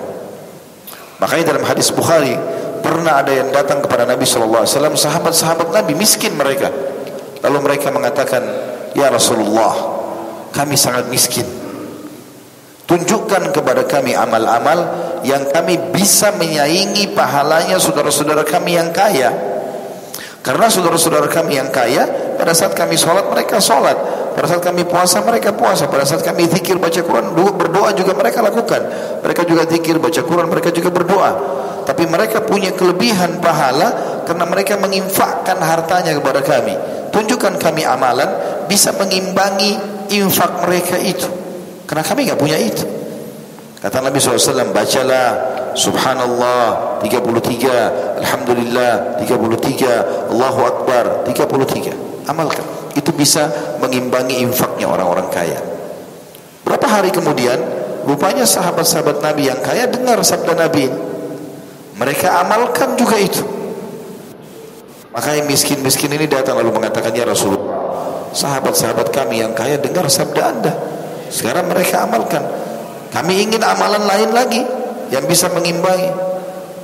Makanya 1.20 1.56
dalam 1.56 1.64
hadis 1.68 1.92
Bukhari 1.92 2.36
pernah 2.84 3.24
ada 3.24 3.34
yang 3.34 3.50
datang 3.50 3.82
kepada 3.82 4.06
Nabi 4.06 4.24
sallallahu 4.24 4.64
alaihi 4.64 4.76
wasallam 4.78 4.96
sahabat-sahabat 4.96 5.68
Nabi 5.74 5.94
miskin 5.98 6.38
mereka. 6.38 6.70
Lalu 7.42 7.58
mereka 7.66 7.90
mengatakan, 7.90 8.42
"Ya 8.96 9.12
Rasulullah, 9.12 9.76
kami 10.56 10.80
sangat 10.80 11.12
miskin. 11.12 11.46
Tunjukkan 12.86 13.50
kepada 13.52 13.84
kami 13.84 14.14
amal-amal 14.14 14.80
yang 15.26 15.42
kami 15.50 15.92
bisa 15.92 16.32
menyaingi 16.38 17.12
pahalanya 17.12 17.78
saudara-saudara 17.78 18.48
kami 18.48 18.80
yang 18.80 18.90
kaya." 18.96 19.30
Karena 20.46 20.70
saudara-saudara 20.70 21.26
kami 21.26 21.58
yang 21.58 21.74
kaya, 21.74 22.06
pada 22.38 22.54
saat 22.54 22.78
kami 22.78 22.94
sholat 22.94 23.26
mereka 23.34 23.58
sholat, 23.58 23.98
pada 24.38 24.46
saat 24.46 24.62
kami 24.62 24.86
puasa 24.86 25.26
mereka 25.26 25.58
puasa, 25.58 25.90
pada 25.90 26.06
saat 26.06 26.22
kami 26.22 26.46
zikir 26.46 26.78
baca 26.78 27.02
Quran 27.02 27.34
berdoa 27.34 27.90
juga 27.98 28.14
mereka 28.14 28.46
lakukan. 28.46 28.82
Mereka 29.26 29.42
juga 29.50 29.66
zikir 29.66 29.98
baca 29.98 30.22
Quran 30.22 30.46
mereka 30.46 30.70
juga 30.70 30.94
berdoa 30.94 31.32
tapi 31.86 32.10
mereka 32.10 32.42
punya 32.42 32.74
kelebihan 32.74 33.38
pahala 33.40 34.22
karena 34.26 34.44
mereka 34.50 34.74
menginfakkan 34.82 35.62
hartanya 35.62 36.18
kepada 36.18 36.42
kami. 36.42 36.74
Tunjukkan 37.16 37.56
kami 37.56 37.88
amalan 37.88 38.28
bisa 38.68 38.92
mengimbangi 39.00 39.80
infak 40.12 40.68
mereka 40.68 41.00
itu. 41.00 41.32
Karena 41.88 42.04
kami 42.04 42.28
enggak 42.28 42.44
punya 42.44 42.60
itu. 42.60 42.84
Kata 43.80 44.04
Nabi 44.04 44.20
SAW, 44.20 44.76
bacalah 44.76 45.28
Subhanallah 45.80 47.00
33, 47.00 48.20
Alhamdulillah 48.20 49.16
33, 49.24 50.28
Allahu 50.36 50.60
Akbar 50.68 51.24
33. 51.24 52.28
Amalkan. 52.28 52.66
Itu 53.00 53.16
bisa 53.16 53.48
mengimbangi 53.80 54.44
infaknya 54.44 54.92
orang-orang 54.92 55.32
kaya. 55.32 55.60
Berapa 56.68 57.00
hari 57.00 57.16
kemudian, 57.16 57.62
rupanya 58.04 58.44
sahabat-sahabat 58.44 59.24
Nabi 59.24 59.48
yang 59.48 59.64
kaya 59.64 59.88
dengar 59.88 60.20
sabda 60.20 60.52
Nabi. 60.52 60.92
Mereka 61.96 62.28
amalkan 62.44 63.00
juga 63.00 63.16
itu. 63.16 63.55
Maka 65.16 65.32
yang 65.32 65.48
miskin-miskin 65.48 66.12
ini 66.12 66.28
datang 66.28 66.60
lalu 66.60 66.76
mengatakan 66.76 67.16
ya 67.16 67.24
Rasulullah, 67.24 68.28
sahabat-sahabat 68.36 69.16
kami 69.16 69.40
yang 69.40 69.56
kaya 69.56 69.80
dengar 69.80 70.12
sabda 70.12 70.42
Anda. 70.44 70.74
Sekarang 71.32 71.72
mereka 71.72 72.04
amalkan. 72.04 72.44
Kami 73.16 73.48
ingin 73.48 73.64
amalan 73.64 74.04
lain 74.04 74.36
lagi 74.36 74.60
yang 75.08 75.24
bisa 75.24 75.48
mengimbangi. 75.56 76.12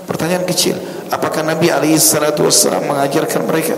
Pertanyaan 0.07 0.47
kecil, 0.47 0.79
apakah 1.11 1.43
Nabi 1.43 1.75
alaihi 1.75 1.99
salatu 1.99 2.47
wasallam 2.47 2.87
mengajarkan 2.87 3.43
mereka? 3.43 3.75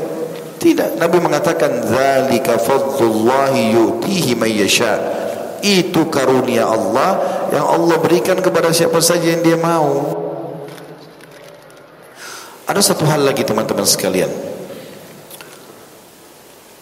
Tidak. 0.62 1.02
Nabi 1.02 1.18
mengatakan 1.18 1.84
zalika 1.90 2.62
fadlullahi 2.62 3.74
yu'tihi 3.74 4.38
may 4.38 4.54
yasha. 4.54 5.02
Itu 5.66 6.14
karunia 6.14 6.70
Allah 6.70 7.20
yang 7.50 7.66
Allah 7.66 7.98
berikan 7.98 8.38
kepada 8.38 8.70
siapa 8.70 9.02
saja 9.02 9.34
yang 9.34 9.42
dia 9.42 9.58
mau. 9.58 10.24
Ada 12.74 12.90
satu 12.90 13.06
hal 13.06 13.22
lagi 13.22 13.46
teman-teman 13.46 13.86
sekalian. 13.86 14.34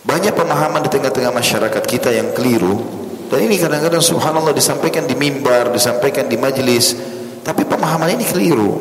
Banyak 0.07 0.31
pemahaman 0.31 0.87
di 0.87 0.87
tengah-tengah 0.87 1.35
masyarakat 1.35 1.83
kita 1.83 2.15
yang 2.15 2.31
keliru 2.31 2.79
dan 3.27 3.43
ini 3.43 3.59
kadang-kadang 3.59 3.99
subhanallah 3.99 4.55
disampaikan 4.55 5.03
di 5.03 5.19
mimbar, 5.19 5.67
disampaikan 5.67 6.31
di 6.31 6.39
majelis, 6.39 6.95
tapi 7.43 7.67
pemahaman 7.67 8.07
ini 8.15 8.23
keliru 8.23 8.71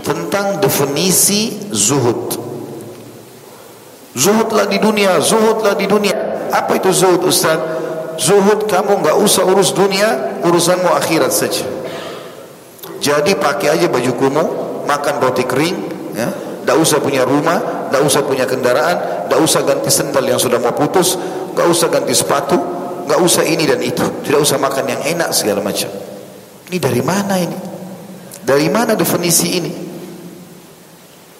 tentang 0.00 0.56
definisi 0.56 1.60
zuhud. 1.76 2.40
Zuhudlah 4.16 4.64
di 4.64 4.80
dunia, 4.80 5.20
zuhudlah 5.20 5.76
di 5.76 5.84
dunia. 5.84 6.48
Apa 6.56 6.80
itu 6.80 6.88
zuhud 6.88 7.20
Ustaz? 7.28 7.60
Zuhud 8.16 8.64
kamu 8.64 9.04
enggak 9.04 9.20
usah 9.20 9.44
urus 9.44 9.76
dunia, 9.76 10.40
urusanmu 10.40 10.88
akhirat 10.88 11.36
saja. 11.36 11.68
Jadi 12.96 13.36
pakai 13.36 13.76
aja 13.76 13.92
baju 13.92 14.12
kumuh, 14.16 14.48
makan 14.88 15.20
roti 15.20 15.44
kering, 15.44 15.76
ya, 16.16 16.45
tidak 16.66 16.82
usah 16.82 16.98
punya 16.98 17.22
rumah, 17.22 17.86
tidak 17.86 18.02
usah 18.02 18.26
punya 18.26 18.42
kendaraan, 18.42 19.30
tidak 19.30 19.38
usah 19.38 19.62
ganti 19.62 19.86
sendal 19.86 20.26
yang 20.26 20.34
sudah 20.34 20.58
mau 20.58 20.74
putus, 20.74 21.14
tidak 21.54 21.66
usah 21.70 21.86
ganti 21.86 22.10
sepatu, 22.10 22.58
tidak 23.06 23.22
usah 23.22 23.46
ini 23.46 23.70
dan 23.70 23.78
itu, 23.78 24.02
tidak 24.26 24.42
usah 24.42 24.58
makan 24.58 24.90
yang 24.90 24.98
enak 25.14 25.30
segala 25.30 25.62
macam. 25.62 25.86
Ini 26.66 26.78
dari 26.82 27.02
mana 27.06 27.38
ini? 27.38 27.58
Dari 28.42 28.66
mana 28.66 28.98
definisi 28.98 29.48
ini? 29.54 29.72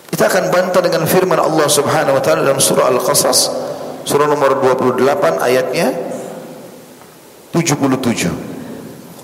Kita 0.06 0.30
akan 0.30 0.54
bantah 0.54 0.78
dengan 0.78 1.02
firman 1.10 1.42
Allah 1.42 1.66
Subhanahu 1.66 2.14
wa 2.14 2.22
taala 2.22 2.46
dalam 2.46 2.62
surah 2.62 2.86
Al-Qasas 2.86 3.50
surah 4.06 4.30
nomor 4.30 4.62
28 4.62 5.02
ayatnya 5.42 5.90
77. 7.50 8.30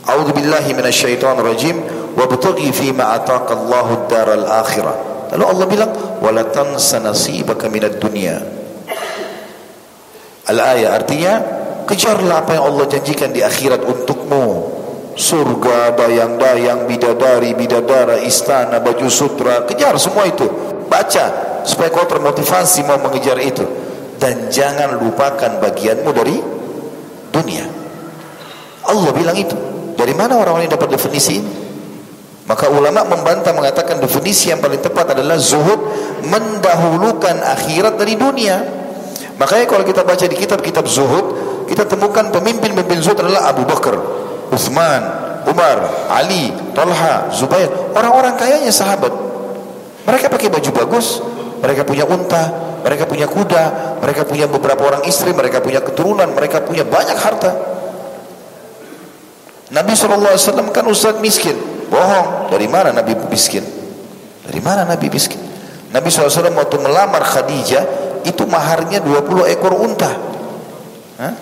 A'udzu 0.02 0.34
billahi 0.34 0.74
minasyaitonir 0.74 1.46
rajim 1.46 1.78
wabtaghi 2.18 2.74
fima 2.74 3.14
ataaqa 3.14 3.54
Allahu 3.54 3.90
ad-daral 4.02 4.50
akhirah. 4.50 5.11
Lalu 5.32 5.44
Allah 5.48 5.66
bilang, 5.66 5.90
"Wala 6.20 6.44
tansa 6.52 7.00
nasibaka 7.00 7.72
minad 7.72 7.96
dunya." 7.96 8.36
Al-ayat 10.52 10.90
artinya, 10.92 11.34
kejarlah 11.88 12.44
apa 12.44 12.60
yang 12.60 12.68
Allah 12.68 12.84
janjikan 12.90 13.32
di 13.32 13.40
akhirat 13.40 13.80
untukmu. 13.80 14.68
Surga, 15.12 15.92
dayang-dayang, 15.96 16.88
bidadari, 16.88 17.52
bidadara, 17.52 18.20
istana, 18.20 18.80
baju 18.80 19.08
sutra, 19.12 19.64
kejar 19.68 19.96
semua 20.00 20.28
itu. 20.28 20.48
Baca 20.88 21.24
supaya 21.64 21.88
kau 21.92 22.04
termotivasi 22.04 22.84
mau 22.84 23.00
mengejar 23.00 23.36
itu. 23.40 23.64
Dan 24.20 24.52
jangan 24.52 25.00
lupakan 25.00 25.60
bagianmu 25.60 26.10
dari 26.12 26.36
dunia. 27.32 27.64
Allah 28.88 29.10
bilang 29.16 29.36
itu. 29.36 29.56
Dari 29.96 30.16
mana 30.16 30.40
orang-orang 30.40 30.66
yang 30.66 30.74
dapat 30.80 30.96
definisi 30.96 31.38
ini? 31.38 31.61
Maka 32.42 32.66
ulama 32.66 33.06
membantah 33.06 33.54
mengatakan 33.54 34.02
definisi 34.02 34.50
yang 34.50 34.58
paling 34.58 34.82
tepat 34.82 35.14
adalah 35.14 35.38
zuhud 35.38 35.78
mendahulukan 36.26 37.38
akhirat 37.38 37.94
dari 37.94 38.18
dunia. 38.18 38.58
Makanya 39.38 39.66
kalau 39.70 39.84
kita 39.86 40.02
baca 40.02 40.26
di 40.26 40.36
kitab-kitab 40.36 40.84
zuhud, 40.90 41.26
kita 41.70 41.86
temukan 41.86 42.34
pemimpin-pemimpin 42.34 42.98
zuhud 42.98 43.22
adalah 43.22 43.46
Abu 43.46 43.62
Bakar, 43.62 43.94
Uthman, 44.50 45.02
Umar, 45.46 45.78
Ali, 46.10 46.50
Talha, 46.74 47.30
Zubair, 47.30 47.70
orang-orang 47.94 48.34
kayanya 48.34 48.74
sahabat. 48.74 49.10
Mereka 50.02 50.26
pakai 50.26 50.50
baju 50.50 50.70
bagus, 50.82 51.22
mereka 51.62 51.86
punya 51.86 52.02
unta, 52.10 52.50
mereka 52.82 53.06
punya 53.06 53.30
kuda, 53.30 53.64
mereka 54.02 54.26
punya 54.26 54.50
beberapa 54.50 54.82
orang 54.82 55.02
istri, 55.06 55.30
mereka 55.30 55.62
punya 55.62 55.78
keturunan, 55.78 56.26
mereka 56.34 56.58
punya 56.66 56.82
banyak 56.82 57.14
harta. 57.14 57.50
Nabi 59.72 59.96
SAW 59.96 60.68
kan 60.74 60.84
ustaz 60.90 61.16
miskin. 61.22 61.71
Bohong. 61.92 62.48
Dari 62.48 62.64
mana 62.72 62.96
Nabi 62.96 63.12
miskin? 63.28 63.60
Dari 64.48 64.60
mana 64.64 64.88
Nabi 64.88 65.12
miskin? 65.12 65.36
Nabi 65.92 66.08
SAW 66.08 66.48
waktu 66.56 66.80
melamar 66.80 67.20
Khadijah, 67.20 67.84
itu 68.24 68.48
maharnya 68.48 69.04
20 69.04 69.52
ekor 69.52 69.76
unta. 69.76 70.08
Hah? 71.20 71.34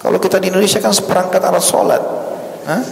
Kalau 0.00 0.16
kita 0.16 0.40
di 0.40 0.48
Indonesia 0.48 0.80
kan 0.80 0.96
seperangkat 0.96 1.44
alat 1.44 1.60
sholat. 1.60 2.02
Hah? 2.64 2.82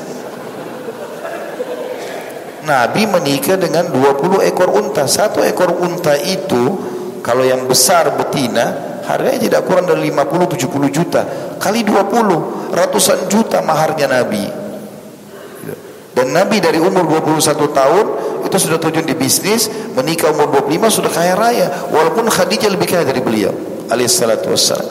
Nabi 2.60 3.08
menikah 3.08 3.56
dengan 3.56 3.88
20 3.88 4.44
ekor 4.44 4.68
unta. 4.76 5.08
Satu 5.08 5.40
ekor 5.40 5.80
unta 5.80 6.12
itu 6.20 6.76
kalau 7.24 7.40
yang 7.40 7.64
besar 7.64 8.12
betina 8.20 9.00
harganya 9.08 9.40
tidak 9.48 9.64
kurang 9.64 9.88
dari 9.88 10.12
50 10.12 10.60
70 10.60 10.92
juta. 10.92 11.22
Kali 11.56 11.80
20 11.82 12.76
ratusan 12.76 13.32
juta 13.32 13.64
maharnya 13.64 14.06
Nabi. 14.12 14.59
Dan 16.10 16.34
Nabi 16.34 16.58
dari 16.58 16.82
umur 16.82 17.06
21 17.06 17.70
tahun 17.70 18.06
itu 18.42 18.56
sudah 18.58 18.78
terjun 18.82 19.06
di 19.06 19.14
bisnis, 19.14 19.70
menikah 19.94 20.34
umur 20.34 20.50
25 20.66 20.90
sudah 20.90 21.10
kaya 21.10 21.34
raya. 21.38 21.66
Walaupun 21.90 22.26
Khadijah 22.26 22.70
lebih 22.70 22.90
kaya 22.90 23.06
dari 23.06 23.22
beliau 23.22 23.54
alaihissalatu 23.90 24.50
wassalam. 24.50 24.90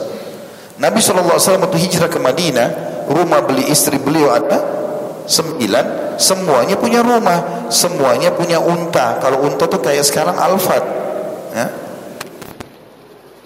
Nabi 0.80 0.96
SAW 1.04 1.60
waktu 1.60 1.76
hijrah 1.76 2.08
ke 2.08 2.16
Madinah, 2.16 2.68
rumah 3.12 3.44
beli 3.44 3.68
istri 3.68 4.00
beliau 4.00 4.32
ada 4.32 4.80
sembilan 5.28 6.16
semuanya 6.16 6.74
punya 6.74 7.00
rumah 7.06 7.70
semuanya 7.70 8.34
punya 8.34 8.58
unta 8.58 9.22
kalau 9.22 9.46
unta 9.46 9.70
tuh 9.70 9.78
kayak 9.78 10.02
sekarang 10.02 10.34
alfat 10.34 10.82
ya. 11.54 11.66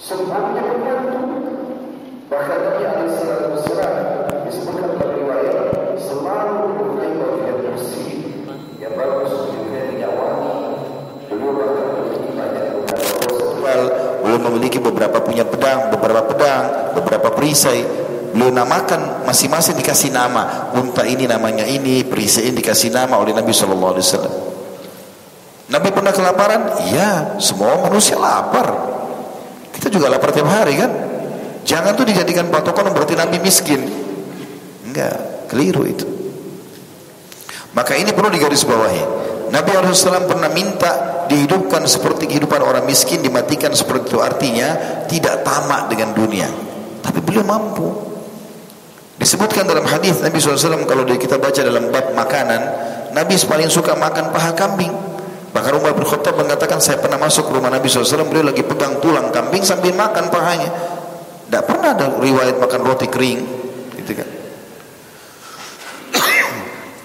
semuanya 0.01 0.74
memiliki 14.45 14.77
beberapa 14.79 15.25
punya 15.25 15.49
pedang 15.49 15.89
beberapa 15.89 16.23
pedang 16.29 16.93
beberapa 17.01 17.33
perisai 17.33 18.05
Beliau 18.35 18.51
namakan 18.51 19.23
masing-masing 19.31 19.79
dikasih 19.79 20.11
nama. 20.11 20.75
Unta 20.75 21.07
ini 21.07 21.23
namanya 21.23 21.63
ini, 21.71 22.03
perisai 22.03 22.51
ini 22.51 22.59
dikasih 22.59 22.91
nama 22.91 23.15
oleh 23.23 23.31
Nabi 23.31 23.55
Shallallahu 23.55 23.95
Alaihi 23.95 24.07
Wasallam. 24.11 24.35
Nabi 25.71 25.89
pernah 25.95 26.11
kelaparan? 26.11 26.61
Iya, 26.91 27.39
semua 27.39 27.79
manusia 27.79 28.19
lapar. 28.19 28.75
Kita 29.71 29.87
juga 29.87 30.11
lapar 30.11 30.35
tiap 30.35 30.51
hari 30.51 30.75
kan? 30.75 30.91
Jangan 31.63 31.95
tuh 31.95 32.11
dijadikan 32.11 32.51
patokan 32.51 32.91
berarti 32.91 33.15
Nabi 33.15 33.39
miskin. 33.39 33.87
Enggak, 34.83 35.47
keliru 35.47 35.87
itu. 35.87 36.05
Maka 37.71 37.95
ini 37.95 38.11
perlu 38.11 38.35
digarisbawahi. 38.35 39.24
Nabi 39.53 39.69
SAW 39.75 40.29
pernah 40.29 40.49
minta 40.53 41.25
dihidupkan 41.29 41.85
seperti 41.89 42.29
kehidupan 42.29 42.61
orang 42.61 42.85
miskin, 42.85 43.21
dimatikan 43.21 43.73
seperti 43.73 44.15
itu. 44.15 44.19
Artinya 44.21 44.69
tidak 45.09 45.45
tamak 45.45 45.89
dengan 45.93 46.13
dunia. 46.13 46.49
Tapi 47.05 47.19
beliau 47.21 47.45
mampu. 47.45 47.93
Disebutkan 49.15 49.65
dalam 49.65 49.87
hadis 49.87 50.21
Nabi 50.21 50.43
SAW 50.43 50.85
kalau 50.85 51.07
kita 51.07 51.39
baca 51.39 51.61
dalam 51.63 51.89
bab 51.89 52.13
makanan, 52.13 52.61
Nabi 53.15 53.39
paling 53.39 53.71
suka 53.71 53.95
makan 53.95 54.35
paha 54.35 54.53
kambing. 54.53 54.93
Bahkan 55.55 55.73
Umar 55.79 55.95
bin 55.95 56.03
Khattab 56.03 56.35
mengatakan 56.35 56.83
saya 56.83 56.99
pernah 56.99 57.15
masuk 57.15 57.47
rumah 57.47 57.71
Nabi 57.71 57.87
SAW, 57.87 58.27
beliau 58.27 58.51
lagi 58.51 58.67
pegang 58.67 58.99
tulang 58.99 59.31
kambing 59.31 59.63
sambil 59.63 59.95
makan 59.95 60.27
pahanya. 60.27 60.67
Tidak 61.47 61.63
pernah 61.63 61.95
ada 61.95 62.11
riwayat 62.19 62.59
makan 62.59 62.81
roti 62.83 63.07
kering, 63.07 63.41
gitu 64.03 64.19
kan. 64.19 64.34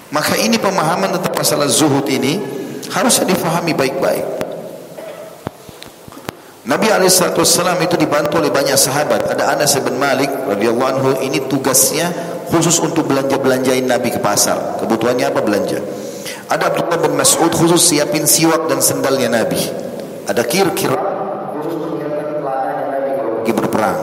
Maka 0.10 0.34
ini 0.42 0.58
pemahaman 0.58 1.14
tentang 1.18 1.38
masalah 1.38 1.70
zuhud 1.70 2.06
ini 2.10 2.42
harusnya 2.90 3.30
difahami 3.30 3.78
baik-baik. 3.78 4.26
Nabi 6.70 6.88
Alaihissalam 6.94 7.82
itu 7.82 7.98
dibantu 7.98 8.38
oleh 8.38 8.54
banyak 8.54 8.78
sahabat. 8.78 9.26
Ada 9.26 9.58
Anas 9.58 9.74
bin 9.82 9.98
Malik 9.98 10.30
radhiyallahu 10.30 10.90
anhu 10.90 11.10
ini 11.26 11.42
tugasnya 11.50 12.10
khusus 12.50 12.78
untuk 12.82 13.10
belanja 13.10 13.38
belanjain 13.42 13.86
Nabi 13.86 14.14
ke 14.14 14.22
pasar. 14.22 14.78
Kebutuhannya 14.82 15.30
apa 15.30 15.42
belanja? 15.42 15.82
Ada 16.50 16.74
Abdullah 16.74 16.98
bin 17.02 17.14
Mas'ud 17.18 17.54
khusus 17.54 17.94
siapin 17.94 18.26
siwak 18.26 18.70
dan 18.70 18.82
sendalnya 18.82 19.30
Nabi. 19.30 19.62
Ada 20.30 20.46
kir-kir 20.46 20.94
khusus 20.94 21.74
pergi 23.50 23.54
berperang. 23.54 24.00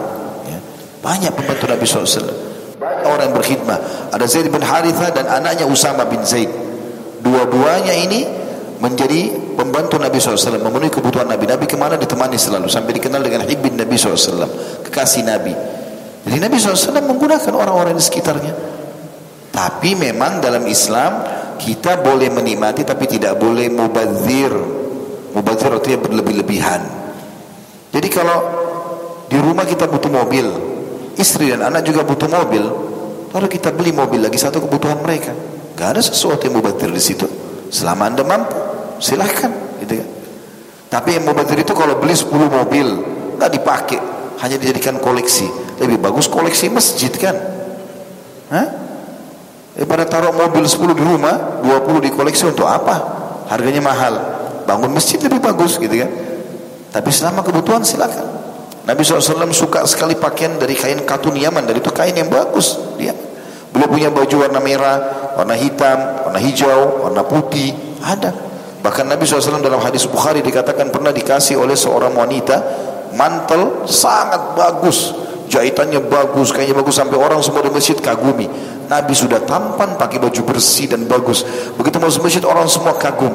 Ya. 0.50 0.58
Banyak 1.02 1.32
pembantu 1.38 1.64
Nabi 1.70 1.84
SAW. 1.86 2.55
Orang 3.06 3.30
yang 3.30 3.36
berkhidmah. 3.36 3.78
Ada 4.14 4.24
Zaid 4.26 4.50
bin 4.50 4.62
Haritha 4.62 5.10
dan 5.10 5.26
anaknya 5.26 5.66
Usama 5.66 6.06
bin 6.06 6.22
Zaid. 6.22 6.48
Dua-duanya 7.22 7.94
ini 7.94 8.46
menjadi 8.80 9.32
pembantu 9.56 9.96
Nabi 9.96 10.20
SAW 10.20 10.60
memenuhi 10.60 10.92
kebutuhan 10.92 11.24
Nabi 11.24 11.48
Nabi 11.48 11.64
ke 11.64 11.76
mana 11.80 11.96
ditemani 11.96 12.36
selalu 12.36 12.68
sampai 12.68 12.92
dikenal 13.00 13.24
dengan 13.24 13.48
Ibn 13.48 13.72
Nabi 13.72 13.94
SAW 13.96 14.84
kekasih 14.84 15.24
Nabi 15.24 15.52
jadi 16.28 16.36
Nabi 16.36 16.60
SAW 16.60 17.00
menggunakan 17.00 17.52
orang-orang 17.56 17.96
di 17.96 18.04
sekitarnya 18.04 18.52
tapi 19.48 19.96
memang 19.96 20.44
dalam 20.44 20.60
Islam 20.68 21.24
kita 21.56 22.04
boleh 22.04 22.28
menikmati 22.28 22.84
tapi 22.84 23.08
tidak 23.08 23.40
boleh 23.40 23.72
mubazir 23.72 24.52
mubazir 25.32 25.72
artinya 25.72 25.98
berlebih-lebihan 26.04 26.82
jadi 27.96 28.08
kalau 28.12 28.38
di 29.32 29.40
rumah 29.40 29.64
kita 29.64 29.88
butuh 29.88 30.12
mobil 30.12 30.46
istri 31.16 31.52
dan 31.52 31.66
anak 31.66 31.82
juga 31.84 32.04
butuh 32.04 32.28
mobil 32.28 32.64
lalu 33.32 33.46
kita 33.52 33.72
beli 33.74 33.92
mobil 33.92 34.24
lagi 34.24 34.40
satu 34.40 34.64
kebutuhan 34.64 35.00
mereka. 35.04 35.32
Gak 35.76 35.96
ada 35.96 36.00
sesuatu 36.00 36.40
yang 36.48 36.56
mubazir 36.56 36.88
di 36.88 37.02
situ. 37.02 37.28
Selama 37.68 38.08
anda 38.08 38.24
mampu 38.24 38.56
silahkan 38.96 39.52
gitu 39.84 40.00
kan. 40.00 40.08
Tapi 40.88 41.20
yang 41.20 41.28
mubazir 41.28 41.60
itu 41.60 41.76
kalau 41.76 42.00
beli 42.00 42.16
10 42.16 42.32
mobil 42.32 42.86
nggak 43.36 43.50
dipakai 43.52 44.00
hanya 44.40 44.56
dijadikan 44.56 44.96
koleksi. 44.96 45.44
Lebih 45.76 46.00
bagus 46.00 46.32
koleksi 46.32 46.72
masjid 46.72 47.12
kan? 47.12 47.36
Hah? 48.48 48.68
daripada 49.76 50.08
taruh 50.08 50.32
mobil 50.32 50.64
10 50.64 50.96
di 50.96 51.04
rumah 51.04 51.60
20 51.60 52.08
di 52.08 52.08
koleksi 52.08 52.48
untuk 52.48 52.64
apa? 52.64 52.96
Harganya 53.52 53.84
mahal. 53.84 54.16
Bangun 54.64 54.96
masjid 54.96 55.20
lebih 55.20 55.44
bagus 55.44 55.76
gitu 55.76 55.92
kan. 55.92 56.08
Tapi 56.96 57.12
selama 57.12 57.44
kebutuhan 57.44 57.84
silakan 57.84 58.35
Nabi 58.86 59.02
SAW 59.02 59.50
suka 59.50 59.82
sekali 59.84 60.14
pakaian 60.14 60.56
dari 60.56 60.78
kain 60.78 61.02
katun 61.02 61.34
Yaman 61.34 61.66
dari 61.66 61.82
itu 61.82 61.90
kain 61.90 62.14
yang 62.14 62.30
bagus 62.30 62.78
dia 62.94 63.12
beliau 63.74 63.90
punya 63.90 64.08
baju 64.14 64.46
warna 64.46 64.62
merah 64.62 64.98
warna 65.34 65.58
hitam 65.58 66.22
warna 66.22 66.38
hijau 66.38 67.02
warna 67.02 67.26
putih 67.26 67.74
ada 68.00 68.46
Bahkan 68.86 69.02
Nabi 69.10 69.26
SAW 69.26 69.58
dalam 69.58 69.82
hadis 69.82 70.06
Bukhari 70.06 70.46
dikatakan 70.46 70.94
pernah 70.94 71.10
dikasih 71.10 71.58
oleh 71.58 71.74
seorang 71.74 72.14
wanita 72.14 72.62
mantel 73.18 73.82
sangat 73.90 74.54
bagus. 74.54 75.10
Jahitannya 75.50 76.06
bagus, 76.06 76.54
kayaknya 76.54 76.78
bagus 76.78 76.94
sampai 76.94 77.18
orang 77.18 77.42
semua 77.42 77.66
di 77.66 77.70
masjid 77.74 77.98
kagumi. 77.98 78.46
Nabi 78.86 79.10
sudah 79.10 79.42
tampan 79.42 79.98
pakai 79.98 80.22
baju 80.22 80.38
bersih 80.46 80.86
dan 80.86 81.02
bagus. 81.10 81.42
Begitu 81.74 81.98
masuk 81.98 82.30
masjid 82.30 82.46
orang 82.46 82.70
semua 82.70 82.94
kagum. 82.94 83.34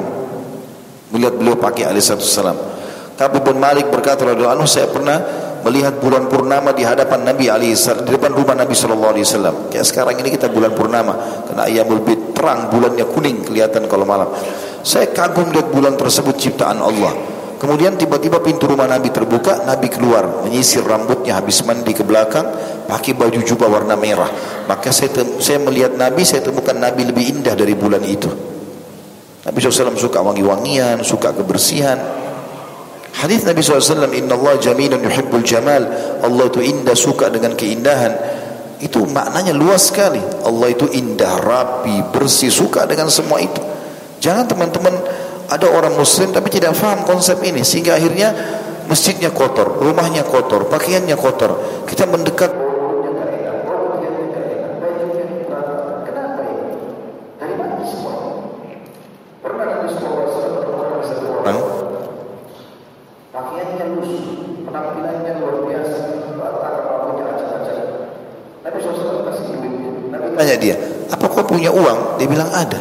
Melihat 1.12 1.36
beliau 1.36 1.60
pakai 1.60 1.84
alaihissalam. 1.84 2.71
Kabu 3.22 3.38
bin 3.38 3.62
Malik 3.62 3.86
berkata 3.86 4.26
radhiyallahu 4.26 4.58
anhu 4.58 4.66
saya 4.66 4.90
pernah 4.90 5.14
melihat 5.62 5.94
bulan 6.02 6.26
purnama 6.26 6.74
di 6.74 6.82
hadapan 6.82 7.22
Nabi 7.22 7.46
alaihissalam 7.46 8.02
di 8.02 8.18
depan 8.18 8.34
rumah 8.34 8.58
Nabi 8.58 8.74
sallallahu 8.74 9.14
alaihi 9.14 9.22
wasallam. 9.22 9.54
Kayak 9.70 9.86
sekarang 9.86 10.18
ini 10.18 10.34
kita 10.34 10.50
bulan 10.50 10.74
purnama 10.74 11.14
karena 11.46 11.62
ayamul 11.70 12.02
bid 12.02 12.34
terang 12.34 12.66
bulannya 12.66 13.06
kuning 13.06 13.46
kelihatan 13.46 13.86
kalau 13.86 14.02
malam. 14.02 14.26
Saya 14.82 15.14
kagum 15.14 15.54
lihat 15.54 15.70
bulan 15.70 15.94
tersebut 15.94 16.34
ciptaan 16.34 16.82
Allah. 16.82 17.14
Kemudian 17.62 17.94
tiba-tiba 17.94 18.42
pintu 18.42 18.66
rumah 18.66 18.90
Nabi 18.90 19.14
terbuka, 19.14 19.62
Nabi 19.62 19.86
keluar, 19.86 20.42
menyisir 20.42 20.82
rambutnya 20.82 21.38
habis 21.38 21.62
mandi 21.62 21.94
ke 21.94 22.02
belakang, 22.02 22.42
pakai 22.90 23.14
baju 23.14 23.38
jubah 23.38 23.70
warna 23.70 23.94
merah. 23.94 24.26
Maka 24.66 24.90
saya, 24.90 25.14
saya 25.38 25.62
melihat 25.62 25.94
Nabi, 25.94 26.26
saya 26.26 26.42
temukan 26.42 26.74
Nabi 26.74 27.06
lebih 27.06 27.38
indah 27.38 27.54
dari 27.54 27.78
bulan 27.78 28.02
itu. 28.02 28.26
Nabi 29.46 29.62
SAW 29.62 29.94
suka 29.94 30.18
wangi-wangian, 30.26 31.06
suka 31.06 31.30
kebersihan. 31.30 32.02
Hadis 33.12 33.44
Nabi 33.44 33.60
SAW, 33.60 34.08
Inna 34.16 34.34
Allah 34.34 34.56
jamilun 34.56 35.04
yuhibbul 35.04 35.44
jamal. 35.44 35.84
Allah 36.24 36.44
itu 36.48 36.64
indah, 36.64 36.96
suka 36.96 37.28
dengan 37.28 37.52
keindahan. 37.52 38.12
Itu 38.80 39.04
maknanya 39.06 39.52
luas 39.52 39.92
sekali. 39.92 40.18
Allah 40.42 40.68
itu 40.72 40.88
indah, 40.90 41.38
rapi, 41.38 42.10
bersih, 42.10 42.50
suka 42.50 42.88
dengan 42.88 43.12
semua 43.12 43.38
itu. 43.38 43.60
Jangan 44.22 44.48
teman-teman 44.48 44.94
ada 45.52 45.66
orang 45.68 45.92
muslim 45.92 46.32
tapi 46.32 46.48
tidak 46.48 46.72
faham 46.72 47.04
konsep 47.04 47.36
ini 47.44 47.60
sehingga 47.60 48.00
akhirnya 48.00 48.32
masjidnya 48.88 49.28
kotor, 49.34 49.82
rumahnya 49.82 50.24
kotor, 50.24 50.66
pakaiannya 50.72 51.14
kotor. 51.18 51.84
Kita 51.84 52.08
mendekat 52.08 52.62
tanya 70.42 70.56
dia, 70.58 70.76
apa 71.42 71.50
kau 71.50 71.58
punya 71.58 71.74
uang? 71.74 72.22
Dia 72.22 72.28
bilang 72.30 72.50
ada. 72.54 72.78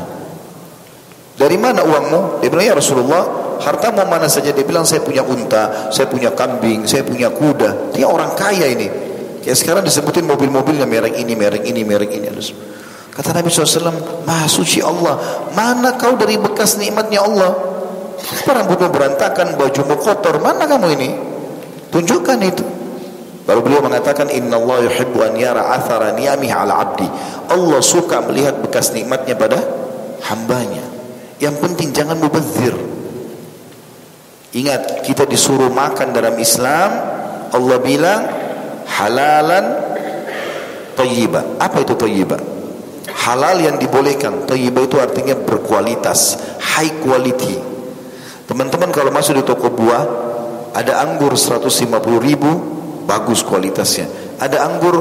Dari 1.34 1.58
mana 1.58 1.82
uangmu? 1.82 2.46
Dia 2.46 2.54
bilang 2.54 2.66
ya 2.70 2.76
Rasulullah, 2.78 3.58
hartamu 3.58 4.06
mana 4.06 4.30
saja? 4.30 4.54
Dia 4.54 4.62
bilang 4.62 4.86
saya 4.86 5.02
punya 5.02 5.26
unta, 5.26 5.90
saya 5.90 6.06
punya 6.06 6.30
kambing, 6.38 6.86
saya 6.86 7.02
punya 7.02 7.34
kuda. 7.34 7.98
Dia 7.98 8.06
orang 8.06 8.38
kaya 8.38 8.70
ini. 8.70 8.86
Kayak 9.42 9.58
sekarang 9.58 9.82
disebutin 9.82 10.30
mobil-mobilnya 10.30 10.86
merek 10.86 11.18
ini, 11.18 11.34
merek 11.34 11.66
ini, 11.66 11.82
merek 11.82 12.14
ini. 12.14 12.30
Kata 13.10 13.34
Nabi 13.34 13.50
SAW, 13.50 14.22
Maha 14.22 14.46
suci 14.46 14.86
Allah, 14.86 15.18
mana 15.58 15.98
kau 15.98 16.14
dari 16.14 16.38
bekas 16.38 16.78
nikmatnya 16.78 17.26
Allah? 17.26 17.58
Rambutmu 18.46 18.94
berantakan, 18.94 19.58
bajumu 19.58 19.98
kotor, 19.98 20.38
mana 20.38 20.70
kamu 20.70 20.88
ini? 20.94 21.10
Tunjukkan 21.90 22.38
itu. 22.46 22.81
Lalu 23.50 23.60
beliau 23.66 23.82
mengatakan 23.82 24.30
Inna 24.30 24.62
Allah 24.62 24.86
yuhibbu 24.86 25.18
an 25.26 25.34
yara 25.34 25.74
athara 25.74 26.14
niyamih 26.14 26.54
ala 26.54 26.78
abdi. 26.78 27.08
Allah 27.50 27.82
suka 27.82 28.22
melihat 28.22 28.62
bekas 28.62 28.94
nikmatnya 28.94 29.34
pada 29.34 29.58
hambanya. 30.30 30.86
Yang 31.42 31.56
penting 31.66 31.90
jangan 31.90 32.22
mubazir. 32.22 32.78
Ingat 34.52 35.08
kita 35.08 35.26
disuruh 35.26 35.72
makan 35.72 36.12
dalam 36.12 36.36
Islam 36.38 36.90
Allah 37.50 37.78
bilang 37.82 38.22
halalan 38.86 39.66
tayyiba. 40.94 41.58
Apa 41.58 41.82
itu 41.82 41.98
tayyiba? 41.98 42.38
Halal 43.12 43.58
yang 43.64 43.76
dibolehkan. 43.82 44.46
Tayyiba 44.46 44.86
itu 44.86 44.98
artinya 44.98 45.36
berkualitas 45.36 46.38
High 46.62 47.02
quality. 47.04 47.58
Teman-teman 48.46 48.92
kalau 48.94 49.12
masuk 49.14 49.40
di 49.40 49.44
toko 49.48 49.72
buah 49.72 50.04
Ada 50.72 51.04
anggur 51.04 51.36
150 51.36 51.88
ribu 52.20 52.81
bagus 53.06 53.42
kualitasnya. 53.46 54.38
Ada 54.42 54.66
anggur 54.66 54.96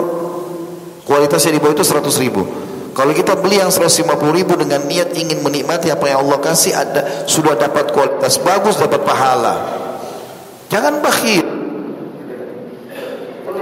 kualitasnya 1.05 1.57
di 1.57 1.61
bawah 1.61 1.75
itu 1.75 1.85
100 1.85 2.25
ribu. 2.25 2.43
Kalau 2.91 3.15
kita 3.15 3.39
beli 3.39 3.63
yang 3.63 3.71
150 3.71 4.05
ribu 4.35 4.59
dengan 4.59 4.83
niat 4.85 5.15
ingin 5.15 5.47
menikmati 5.47 5.95
apa 5.95 6.11
yang 6.11 6.27
Allah 6.27 6.39
kasih, 6.43 6.75
ada 6.75 7.25
sudah 7.25 7.55
dapat 7.55 7.95
kualitas 7.95 8.43
bagus, 8.43 8.77
dapat 8.77 9.01
pahala. 9.07 9.55
Jangan 10.69 10.99
bakhil. 10.99 11.47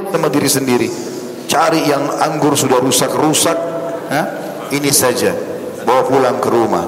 Sama 0.09 0.33
diri 0.33 0.48
sendiri. 0.48 0.88
Cari 1.48 1.88
yang 1.88 2.09
anggur 2.20 2.57
sudah 2.57 2.81
rusak-rusak, 2.81 3.57
ini 4.72 4.90
saja. 4.92 5.33
Bawa 5.85 6.05
pulang 6.05 6.37
ke 6.40 6.48
rumah. 6.48 6.85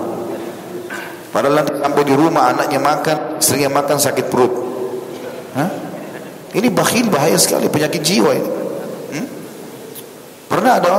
Padahal 1.30 1.62
nanti 1.62 1.72
sampai 1.76 2.02
di 2.04 2.14
rumah 2.16 2.52
anaknya 2.52 2.80
makan, 2.80 3.36
istrinya 3.40 3.70
makan 3.80 3.96
sakit 4.00 4.26
perut. 4.32 4.52
Ini 6.50 6.68
bakhil 6.74 7.06
bahaya 7.10 7.38
sekali 7.38 7.70
penyakit 7.70 8.02
jiwa 8.02 8.30
ini. 8.34 8.50
Hmm? 9.14 9.26
Pernah 10.50 10.72
ada 10.82 10.94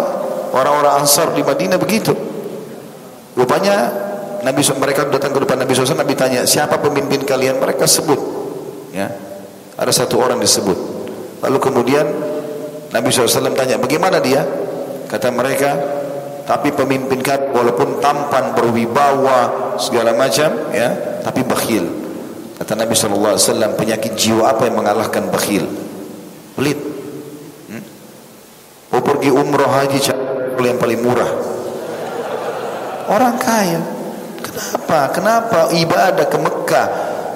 orang-orang 0.56 1.04
Ansar 1.04 1.36
di 1.36 1.44
Madinah 1.44 1.76
begitu. 1.76 2.16
Rupanya 3.36 3.92
Nabi 4.42 4.62
mereka 4.82 5.06
datang 5.06 5.32
ke 5.32 5.40
depan 5.46 5.58
Nabi 5.62 5.72
SAW 5.72 6.02
Nabi 6.02 6.18
tanya 6.18 6.42
siapa 6.50 6.82
pemimpin 6.82 7.22
kalian 7.22 7.62
mereka 7.62 7.86
sebut 7.86 8.18
ya 8.90 9.08
ada 9.78 9.92
satu 9.94 10.18
orang 10.18 10.42
disebut 10.42 10.78
lalu 11.46 11.58
kemudian 11.62 12.06
Nabi 12.92 13.08
SAW 13.14 13.54
tanya 13.54 13.78
bagaimana 13.78 14.18
dia 14.18 14.42
kata 15.08 15.30
mereka 15.30 15.72
tapi 16.50 16.74
pemimpin 16.74 17.22
kalian 17.22 17.54
walaupun 17.54 18.02
tampan 18.02 18.58
berwibawa 18.58 19.78
segala 19.78 20.18
macam 20.18 20.74
ya 20.74 21.22
tapi 21.22 21.46
bakhil 21.46 22.01
Kata 22.62 22.78
Nabi 22.78 22.94
SAW, 22.94 23.74
penyakit 23.74 24.14
jiwa 24.14 24.54
apa 24.54 24.70
yang 24.70 24.78
mengalahkan 24.78 25.34
bakhil? 25.34 25.66
Pelit. 26.54 26.78
Hmm? 27.74 27.84
Oh 28.94 29.02
pergi 29.02 29.34
umroh 29.34 29.66
haji 29.66 29.98
yang 30.62 30.78
paling 30.78 31.02
murah. 31.02 31.32
Orang 33.10 33.42
kaya. 33.42 33.82
Kenapa? 34.46 35.10
Kenapa 35.10 35.60
ibadah 35.74 36.30
ke 36.30 36.38
Mekah? 36.38 36.88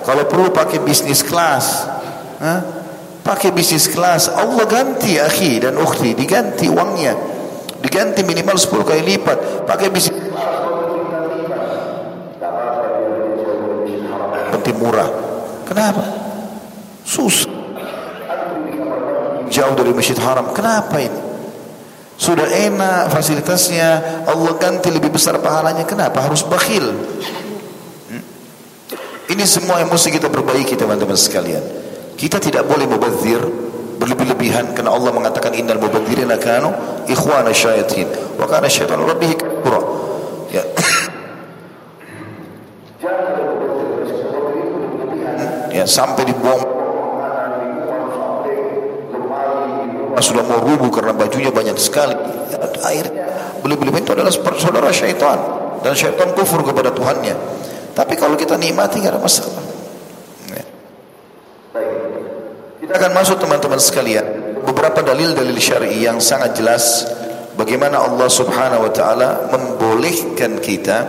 Kalau 0.05 0.29
perlu 0.29 0.53
pakai 0.53 0.77
bisnis 0.85 1.25
kelas. 1.25 1.89
Pakai 3.25 3.49
bisnis 3.49 3.89
kelas. 3.89 4.29
Allah 4.29 4.61
ganti 4.69 5.17
akhi 5.17 5.57
dan 5.57 5.73
ukhti. 5.81 6.13
Diganti 6.13 6.69
uangnya. 6.69 7.17
Diganti 7.81 8.21
minimal 8.21 8.61
10 8.61 8.85
kali 8.85 9.01
lipat. 9.17 9.65
Pakai 9.65 9.89
bisnis 9.89 10.14
seperti 14.65 14.81
murah. 14.81 15.09
Kenapa? 15.69 16.03
Susah. 17.05 17.53
Jauh 19.45 19.77
dari 19.77 19.93
Masjid 19.93 20.17
Haram. 20.17 20.49
Kenapa 20.57 20.97
ini? 20.97 21.21
Sudah 22.17 22.49
enak 22.49 23.13
fasilitasnya, 23.13 24.25
Allah 24.25 24.57
ganti 24.57 24.89
lebih 24.89 25.13
besar 25.13 25.37
pahalanya. 25.37 25.85
Kenapa 25.85 26.25
harus 26.25 26.41
bakhil? 26.41 26.81
Hmm? 28.09 28.23
Ini 29.29 29.45
semua 29.45 29.77
yang 29.85 29.93
mesti 29.93 30.09
kita 30.09 30.33
perbaiki 30.33 30.73
teman-teman 30.73 31.13
sekalian. 31.13 31.61
Kita 32.17 32.41
tidak 32.41 32.65
boleh 32.65 32.89
mubazir 32.89 33.37
berlebih-lebihan 34.01 34.73
karena 34.73 34.91
Allah 34.97 35.11
mengatakan 35.13 35.53
innal 35.53 35.77
mubadzirina 35.77 36.41
kanu 36.41 36.73
ikhwana 37.05 37.53
syayatin 37.53 38.09
wa 38.39 38.49
kana 38.49 38.65
syaitanu 38.65 39.05
rabbih 39.05 39.37
kafura. 39.37 39.81
Ya. 40.49 40.63
Sampai 45.85 46.27
dibuang. 46.27 46.61
Sudah 50.25 50.41
mau 50.41 50.57
rubuh 50.57 50.89
karena 50.89 51.13
bajunya 51.13 51.53
banyak 51.53 51.77
sekali. 51.77 52.17
Air. 52.89 53.05
Beli-beli 53.61 53.93
itu 53.93 54.09
adalah 54.09 54.33
saudara 54.33 54.89
syaitan. 54.89 55.37
Dan 55.85 55.93
syaitan 55.93 56.33
kufur 56.33 56.65
kepada 56.65 56.89
Tuhannya. 56.89 57.37
Tapi 57.93 58.17
kalau 58.17 58.33
kita 58.33 58.57
nikmati 58.57 58.99
tidak 58.99 59.15
ada 59.15 59.21
masalah. 59.21 59.61
Ya. 60.49 60.65
kita 62.81 62.93
akan 62.97 63.11
masuk 63.13 63.37
teman-teman 63.37 63.77
sekalian. 63.77 64.25
Beberapa 64.65 65.05
dalil-dalil 65.05 65.55
syar'i 65.61 66.01
yang 66.01 66.17
sangat 66.17 66.57
jelas 66.57 67.05
bagaimana 67.53 68.01
Allah 68.01 68.25
Subhanahu 68.25 68.89
wa 68.89 68.91
taala 68.91 69.29
membolehkan 69.53 70.57
kita 70.57 71.05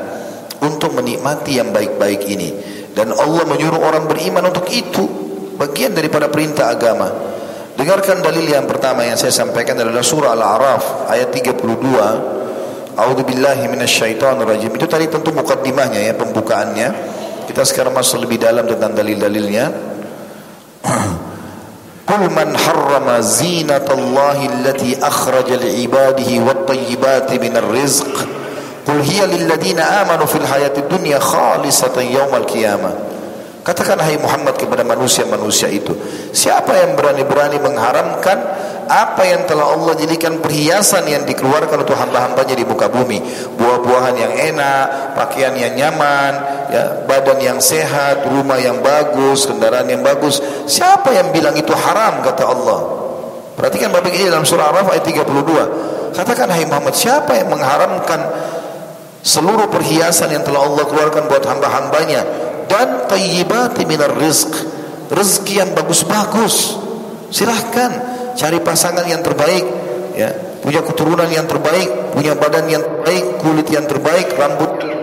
untuk 0.60 0.92
menikmati 0.92 1.56
yang 1.56 1.72
baik-baik 1.72 2.28
ini 2.28 2.75
dan 2.96 3.12
Allah 3.12 3.44
menyuruh 3.44 3.76
orang 3.76 4.08
beriman 4.08 4.48
untuk 4.48 4.64
itu. 4.72 5.04
Bagian 5.60 5.92
daripada 5.92 6.32
perintah 6.32 6.72
agama. 6.72 7.12
Dengarkan 7.76 8.24
dalil 8.24 8.48
yang 8.48 8.64
pertama 8.64 9.04
yang 9.04 9.20
saya 9.20 9.36
sampaikan 9.36 9.76
adalah 9.76 10.00
surah 10.00 10.32
Al-A'raf 10.32 11.12
ayat 11.12 11.28
32 11.28 11.60
A'udzu 12.96 13.28
billahi 13.28 13.68
minasyaitonir 13.68 14.48
rajim 14.48 14.72
itu 14.72 14.88
tadi 14.88 15.04
tentu 15.12 15.28
mukaddimahnya 15.28 16.00
ya 16.00 16.16
pembukaannya. 16.16 16.88
Kita 17.44 17.60
sekarang 17.68 17.92
masuk 17.92 18.24
lebih 18.24 18.40
dalam 18.40 18.64
tentang 18.64 18.96
dalil-dalilnya. 18.96 19.64
Qul 22.08 22.22
man 22.32 22.56
harrama 22.56 23.20
zinatallahi 23.20 24.44
allati 24.48 24.96
akhraja 24.96 25.60
li'ibadihi 25.60 26.40
wat-tayyibati 26.40 27.36
minar 27.36 27.68
rizq 27.68 28.08
Qul 28.86 29.02
hiya 29.02 29.26
amanu 30.06 30.30
fil 30.30 30.46
hayati 30.46 30.86
dunya 30.86 31.18
khalisatan 31.18 32.06
yaumal 32.06 32.46
qiyamah. 32.46 32.94
Katakan 33.66 33.98
hai 33.98 34.14
Muhammad 34.14 34.54
kepada 34.54 34.86
manusia-manusia 34.86 35.66
itu, 35.66 35.90
siapa 36.30 36.70
yang 36.70 36.94
berani-berani 36.94 37.58
mengharamkan 37.58 38.38
apa 38.86 39.26
yang 39.26 39.42
telah 39.50 39.74
Allah 39.74 39.98
jadikan 39.98 40.38
perhiasan 40.38 41.02
yang 41.10 41.26
dikeluarkan 41.26 41.82
untuk 41.82 41.98
hamba-hambanya 41.98 42.54
di 42.54 42.62
muka 42.62 42.86
bumi, 42.86 43.18
buah-buahan 43.58 44.14
yang 44.14 44.32
enak, 44.54 45.18
pakaian 45.18 45.50
yang 45.58 45.74
nyaman, 45.74 46.32
ya, 46.70 47.02
badan 47.10 47.42
yang 47.42 47.58
sehat, 47.58 48.22
rumah 48.30 48.62
yang 48.62 48.78
bagus, 48.86 49.50
kendaraan 49.50 49.90
yang 49.90 50.06
bagus. 50.06 50.38
Siapa 50.70 51.10
yang 51.10 51.34
bilang 51.34 51.58
itu 51.58 51.74
haram 51.74 52.22
kata 52.22 52.46
Allah? 52.46 52.80
Perhatikan 53.58 53.90
Bapak 53.90 54.14
ini 54.14 54.30
dalam 54.30 54.46
surah 54.46 54.70
Al-Araf 54.70 54.94
ayat 54.94 55.02
32. 55.10 56.14
Katakan 56.14 56.54
hai 56.54 56.62
Muhammad, 56.70 56.94
siapa 56.94 57.34
yang 57.34 57.50
mengharamkan 57.50 58.20
seluruh 59.26 59.66
perhiasan 59.66 60.30
yang 60.30 60.46
telah 60.46 60.62
Allah 60.62 60.86
keluarkan 60.86 61.26
buat 61.26 61.42
hamba-hambanya. 61.42 62.22
Dan 62.70 63.10
tayyibati 63.10 63.82
minar 63.82 64.14
rizq. 64.14 64.54
Rezeki 65.10 65.54
yang 65.66 65.70
bagus-bagus. 65.74 66.78
Silahkan 67.34 67.90
cari 68.38 68.62
pasangan 68.62 69.06
yang 69.06 69.22
terbaik 69.26 69.66
ya. 70.14 70.30
Punya 70.62 70.82
keturunan 70.82 71.30
yang 71.30 71.46
terbaik 71.46 72.06
punya 72.16 72.32
badan 72.32 72.64
yang 72.66 72.80
terbaik 72.80 73.38
kulit 73.44 73.68
yang 73.68 73.84
terbaik 73.84 74.32
rambut 74.34 74.72
yang 74.80 74.95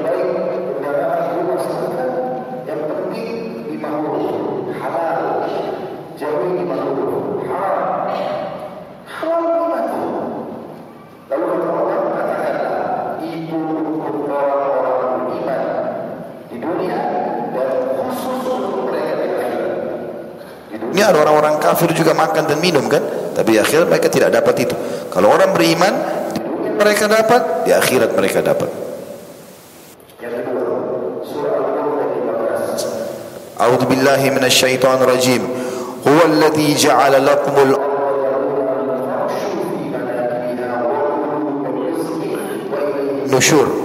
kafir 21.74 21.90
juga 21.98 22.14
makan 22.14 22.46
dan 22.46 22.62
minum 22.62 22.86
kan? 22.86 23.02
Tapi 23.34 23.58
akhirnya 23.58 23.90
mereka 23.90 24.08
tidak 24.14 24.30
dapat 24.30 24.70
itu. 24.70 24.78
Kalau 25.10 25.34
orang 25.34 25.50
beriman, 25.58 25.94
mereka 26.78 27.10
dapat, 27.10 27.66
di 27.66 27.74
akhirat 27.74 28.14
mereka 28.14 28.46
dapat. 28.46 28.70
A'udzu 33.58 33.86
billahi 33.90 34.30
minasyaitonir 34.30 35.10
rajim. 35.10 35.42
Huwa 36.06 36.24
alladhi 36.30 36.78
ja'ala 36.78 37.18
lakumul 37.18 37.74
nusyur. 43.34 43.84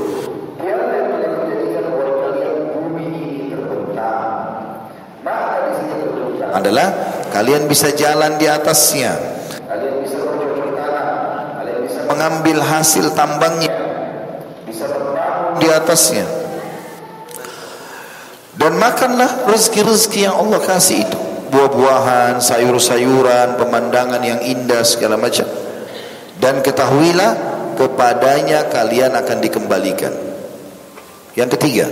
adalah 6.59 7.08
kalian 7.33 7.69
bisa 7.71 7.93
jalan 7.95 8.37
di 8.37 8.47
atasnya. 8.49 9.17
Mengambil 12.09 12.59
hasil 12.65 13.13
tambangnya. 13.13 13.73
di 15.59 15.67
atasnya. 15.67 16.23
Dan 18.55 18.79
makanlah 18.79 19.51
rezeki-rezeki 19.51 20.31
yang 20.31 20.39
Allah 20.39 20.63
kasih 20.63 21.03
itu. 21.03 21.19
Buah-buahan, 21.51 22.39
sayur-sayuran, 22.39 23.59
pemandangan 23.59 24.23
yang 24.23 24.39
indah 24.39 24.87
segala 24.87 25.19
macam. 25.19 25.51
Dan 26.39 26.63
ketahuilah 26.63 27.35
kepadanya 27.75 28.71
kalian 28.71 29.19
akan 29.19 29.39
dikembalikan. 29.43 30.15
Yang 31.35 31.59
ketiga 31.59 31.87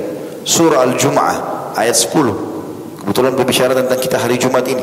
surah 0.47 0.87
Al-Jum'ah 0.87 1.34
ayat 1.74 1.99
10 1.99 3.03
kebetulan 3.03 3.34
berbicara 3.34 3.74
tentang 3.74 3.99
kita 3.99 4.18
hari 4.18 4.39
Jumat 4.39 4.62
ini 4.66 4.82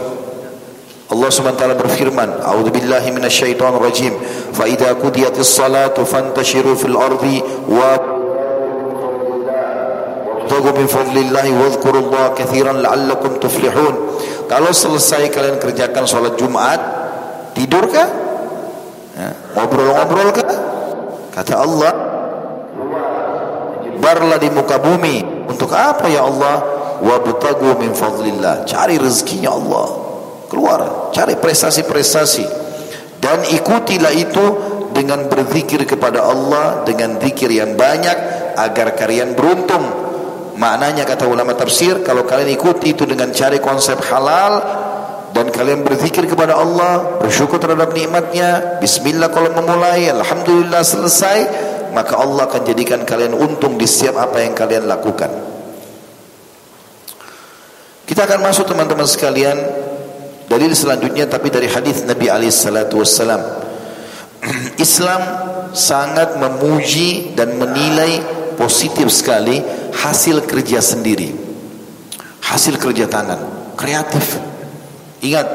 Allah 1.13 1.29
SWT 1.29 1.63
berfirman 1.77 2.41
A'udhu 2.41 2.73
billahi 2.73 3.13
minasyaitan 3.13 3.77
rajim 3.77 4.17
Fa 4.49 4.65
idha 4.65 4.97
kudiyatis 4.97 5.45
salatu 5.45 6.01
fantashiru 6.09 6.73
fil 6.73 6.97
ardi 6.97 7.37
Wa 7.69 8.01
Tagu 10.49 10.69
min 10.73 10.89
fadlillahi 10.89 11.53
Wadhkurullaha 11.53 12.33
kathiran 12.33 12.81
la'allakum 12.81 13.37
tuflihun 13.37 13.95
Kalau 14.49 14.73
selesai 14.73 15.29
kalian 15.29 15.61
kerjakan 15.61 16.09
salat 16.09 16.33
Jumat 16.35 16.81
Tidur 17.53 17.85
kah? 17.93 18.09
Ya. 19.13 19.29
Ngobrol-ngobrol 19.53 20.33
kah? 20.33 20.57
Kata 21.29 21.53
Allah 21.61 21.93
Barlah 24.01 24.41
di 24.41 24.49
muka 24.49 24.81
bumi 24.81 25.45
Untuk 25.45 25.69
apa 25.69 26.09
ya 26.09 26.25
Allah? 26.25 26.59
Wabtagu 27.05 27.77
min 27.77 27.93
fadlillah 27.93 28.65
Cari 28.65 28.97
rezekinya 28.97 29.53
Allah 29.53 30.02
keluar 30.53 31.09
cari 31.09 31.33
prestasi-prestasi. 31.33 32.45
Dan 33.17 33.41
ikutilah 33.49 34.13
itu 34.13 34.45
dengan 34.93 35.25
berzikir 35.25 35.89
kepada 35.89 36.21
Allah 36.21 36.85
dengan 36.85 37.17
zikir 37.17 37.49
yang 37.49 37.73
banyak 37.73 38.17
agar 38.53 38.93
kalian 38.93 39.33
beruntung. 39.33 39.81
Maknanya 40.53 41.09
kata 41.09 41.25
ulama 41.25 41.57
tafsir 41.57 42.05
kalau 42.05 42.29
kalian 42.29 42.53
ikuti 42.53 42.93
itu 42.93 43.09
dengan 43.09 43.33
cari 43.33 43.57
konsep 43.57 43.97
halal 44.05 44.61
dan 45.33 45.49
kalian 45.49 45.81
berzikir 45.81 46.29
kepada 46.29 46.53
Allah 46.61 47.17
bersyukur 47.17 47.57
terhadap 47.57 47.89
nikmatnya 47.89 48.77
bismillah 48.77 49.33
kalau 49.33 49.49
memulai 49.49 50.13
alhamdulillah 50.13 50.85
selesai 50.85 51.37
maka 51.89 52.21
Allah 52.21 52.45
akan 52.45 52.61
jadikan 52.69 53.01
kalian 53.01 53.33
untung 53.33 53.81
di 53.81 53.89
setiap 53.89 54.21
apa 54.29 54.45
yang 54.45 54.53
kalian 54.53 54.85
lakukan. 54.85 55.29
Kita 58.05 58.29
akan 58.29 58.39
masuk 58.45 58.69
teman-teman 58.69 59.09
sekalian 59.09 59.57
Dalil 60.53 60.69
selanjutnya 60.77 61.25
tapi 61.25 61.49
dari 61.49 61.65
hadis 61.65 62.05
Nabi 62.05 62.29
alaihi 62.29 62.53
salatu 62.53 63.01
wassalam. 63.01 63.41
Islam 64.85 65.21
sangat 65.73 66.37
memuji 66.37 67.33
dan 67.33 67.57
menilai 67.57 68.21
positif 68.53 69.09
sekali 69.09 69.65
hasil 69.97 70.45
kerja 70.45 70.77
sendiri. 70.77 71.33
Hasil 72.45 72.77
kerja 72.77 73.09
tangan, 73.09 73.73
kreatif. 73.73 74.37
Ingat, 75.25 75.47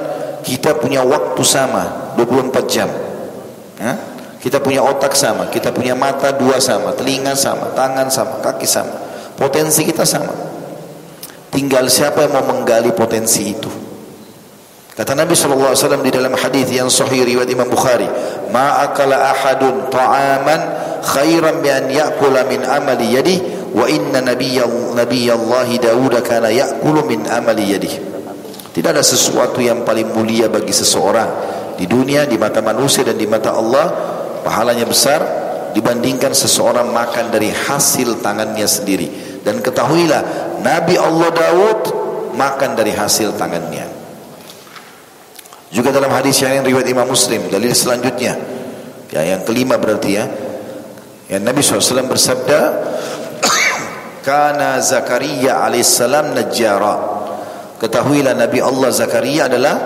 kita 0.42 0.74
punya 0.82 1.07
waktu 1.07 1.46
sama 1.46 2.18
24 2.18 2.66
jam. 2.66 2.90
Ya? 3.78 3.94
Kita 4.42 4.59
punya 4.59 4.82
otak 4.82 5.14
sama, 5.14 5.46
kita 5.46 5.70
punya 5.70 5.94
mata 5.94 6.34
dua 6.34 6.59
sama, 6.59 6.90
telinga 6.99 7.38
sama, 7.38 7.70
tangan 7.70 8.11
sama, 8.11 8.42
kaki 8.42 8.66
sama. 8.66 8.99
Potensi 9.38 9.86
kita 9.86 10.03
sama. 10.03 10.34
Tinggal 11.55 11.86
siapa 11.86 12.26
yang 12.26 12.34
mau 12.34 12.51
menggali 12.51 12.90
potensi 12.90 13.46
itu. 13.46 13.88
Kata 14.99 15.14
Nabi 15.14 15.30
SAW 15.38 16.03
di 16.03 16.11
dalam 16.11 16.34
hadis 16.34 16.66
yang 16.74 16.90
sahih 16.90 17.22
riwayat 17.22 17.46
Imam 17.46 17.70
Bukhari, 17.70 18.11
"Ma 18.51 18.82
akala 18.82 19.30
ahadun 19.30 19.86
ta'aman 19.94 20.61
khairan 21.07 21.62
bi 21.62 21.70
an 21.70 21.86
ya'kula 21.86 22.42
min 22.51 22.66
amali 22.66 23.14
yadi 23.14 23.38
wa 23.78 23.86
inna 23.86 24.18
nabiyya 24.18 24.66
nabiyallahi 24.99 25.78
Daud 25.78 26.18
kana 26.26 26.51
ya'kulu 26.51 27.07
min 27.07 27.30
amali 27.30 27.70
yadi." 27.70 27.94
Tidak 28.74 28.90
ada 28.90 28.99
sesuatu 28.99 29.62
yang 29.62 29.86
paling 29.86 30.11
mulia 30.11 30.51
bagi 30.51 30.74
seseorang 30.74 31.30
di 31.78 31.86
dunia, 31.86 32.26
di 32.26 32.34
mata 32.34 32.59
manusia 32.59 33.07
dan 33.07 33.14
di 33.14 33.30
mata 33.30 33.55
Allah, 33.55 33.86
pahalanya 34.42 34.82
besar 34.82 35.22
dibandingkan 35.78 36.34
seseorang 36.34 36.90
makan 36.90 37.30
dari 37.30 37.55
hasil 37.55 38.18
tangannya 38.18 38.66
sendiri. 38.66 39.38
Dan 39.46 39.62
ketahuilah, 39.62 40.59
Nabi 40.59 40.99
Allah 40.99 41.30
Daud 41.30 41.80
makan 42.34 42.74
dari 42.74 42.90
hasil 42.90 43.38
tangannya. 43.38 43.97
Juga 45.69 45.93
dalam 45.93 46.09
hadis 46.09 46.41
yang 46.41 46.64
riwayat 46.64 46.89
Imam 46.89 47.05
Muslim 47.05 47.45
dalil 47.53 47.73
selanjutnya. 47.77 48.41
Ya 49.12 49.21
yang 49.25 49.45
kelima 49.45 49.77
berarti 49.77 50.11
ya. 50.16 50.25
Yang 51.29 51.43
Nabi 51.45 51.61
SAW 51.61 52.09
bersabda 52.09 52.61
Kana 54.27 54.81
Zakaria 54.81 55.61
alaihissalam 55.61 56.33
najjara. 56.33 57.21
Ketahuilah 57.77 58.33
Nabi 58.33 58.64
Allah 58.64 58.89
Zakaria 58.89 59.45
adalah 59.45 59.77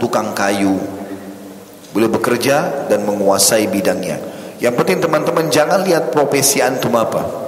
tukang 0.00 0.32
kayu. 0.32 0.80
Boleh 1.92 2.08
bekerja 2.08 2.88
dan 2.88 3.04
menguasai 3.04 3.68
bidangnya. 3.68 4.16
Yang 4.56 4.74
penting 4.80 5.04
teman-teman 5.04 5.52
jangan 5.52 5.84
lihat 5.84 6.16
profesi 6.16 6.64
antum 6.64 6.96
apa. 6.96 7.44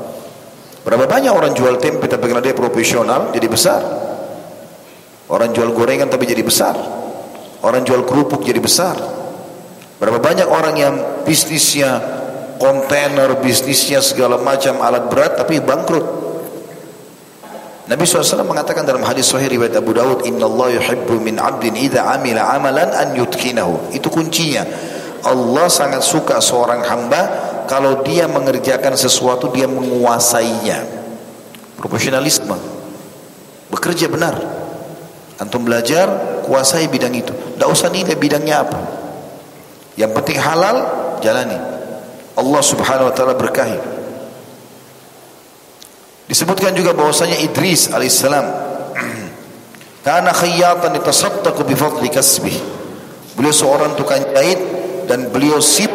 Berapa 0.85 1.09
banyak 1.09 1.33
orang 1.33 1.57
jual 1.57 1.81
tempe 1.81 2.05
tapi 2.05 2.29
karena 2.29 2.45
dia 2.45 2.53
profesional 2.53 3.33
jadi 3.33 3.49
besar. 3.49 3.81
Orang 5.29 5.57
jual 5.57 5.73
gorengan 5.73 6.09
tapi 6.09 6.25
jadi 6.29 6.41
besar 6.41 6.99
Orang 7.63 7.83
jual 7.83 8.07
kerupuk 8.07 8.47
jadi 8.47 8.63
besar. 8.63 8.95
Berapa 9.99 10.23
banyak 10.23 10.47
orang 10.47 10.75
yang 10.79 10.95
bisnisnya 11.27 11.99
kontainer, 12.63 13.35
bisnisnya 13.43 13.99
segala 13.99 14.39
macam 14.39 14.79
alat 14.79 15.11
berat 15.11 15.33
tapi 15.39 15.59
bangkrut. 15.59 16.07
Nabi 17.89 18.05
SAW 18.05 18.45
mengatakan 18.45 18.85
dalam 18.85 19.01
hadis 19.01 19.33
sahih 19.33 19.49
riwayat 19.49 19.73
Abu 19.81 19.97
Dawud, 19.97 20.29
Inna 20.29 20.45
Allah 20.45 20.77
yuhibbu 20.77 21.25
min 21.25 21.41
abdin 21.41 21.73
idha 21.73 22.05
amila 22.05 22.53
amalan 22.53 22.93
an 22.93 23.17
yutkinahu. 23.17 23.97
Itu 23.97 24.13
kuncinya. 24.13 24.61
Allah 25.25 25.67
sangat 25.73 26.05
suka 26.05 26.39
seorang 26.39 26.85
hamba 26.85 27.23
kalau 27.65 28.05
dia 28.05 28.29
mengerjakan 28.29 28.93
sesuatu 28.93 29.49
dia 29.51 29.65
menguasainya. 29.67 30.85
Profesionalisme. 31.81 32.55
Bekerja 33.73 34.07
benar. 34.13 34.37
Antum 35.41 35.65
belajar 35.65 36.38
kuasai 36.49 36.89
bidang 36.89 37.13
itu. 37.13 37.31
Tidak 37.31 37.69
usah 37.69 37.93
nilai 37.93 38.17
bidangnya 38.17 38.65
apa. 38.65 38.79
Yang 40.01 40.17
penting 40.17 40.39
halal, 40.41 40.77
jalani. 41.21 41.59
Allah 42.39 42.63
subhanahu 42.65 43.11
wa 43.11 43.15
ta'ala 43.15 43.35
berkahi. 43.37 43.79
Disebutkan 46.29 46.73
juga 46.73 46.93
bahwasanya 46.93 47.41
Idris 47.41 47.89
alaihissalam 47.89 48.47
karena 50.07 50.31
khayyatan 50.33 50.97
yatasaddaqu 50.97 51.67
bi 51.67 51.75
fadli 51.75 52.09
kasbih. 52.13 52.57
Beliau 53.35 53.53
seorang 53.53 53.97
tukang 53.99 54.23
jahit 54.23 54.61
dan 55.09 55.29
beliau 55.35 55.59
sip 55.59 55.91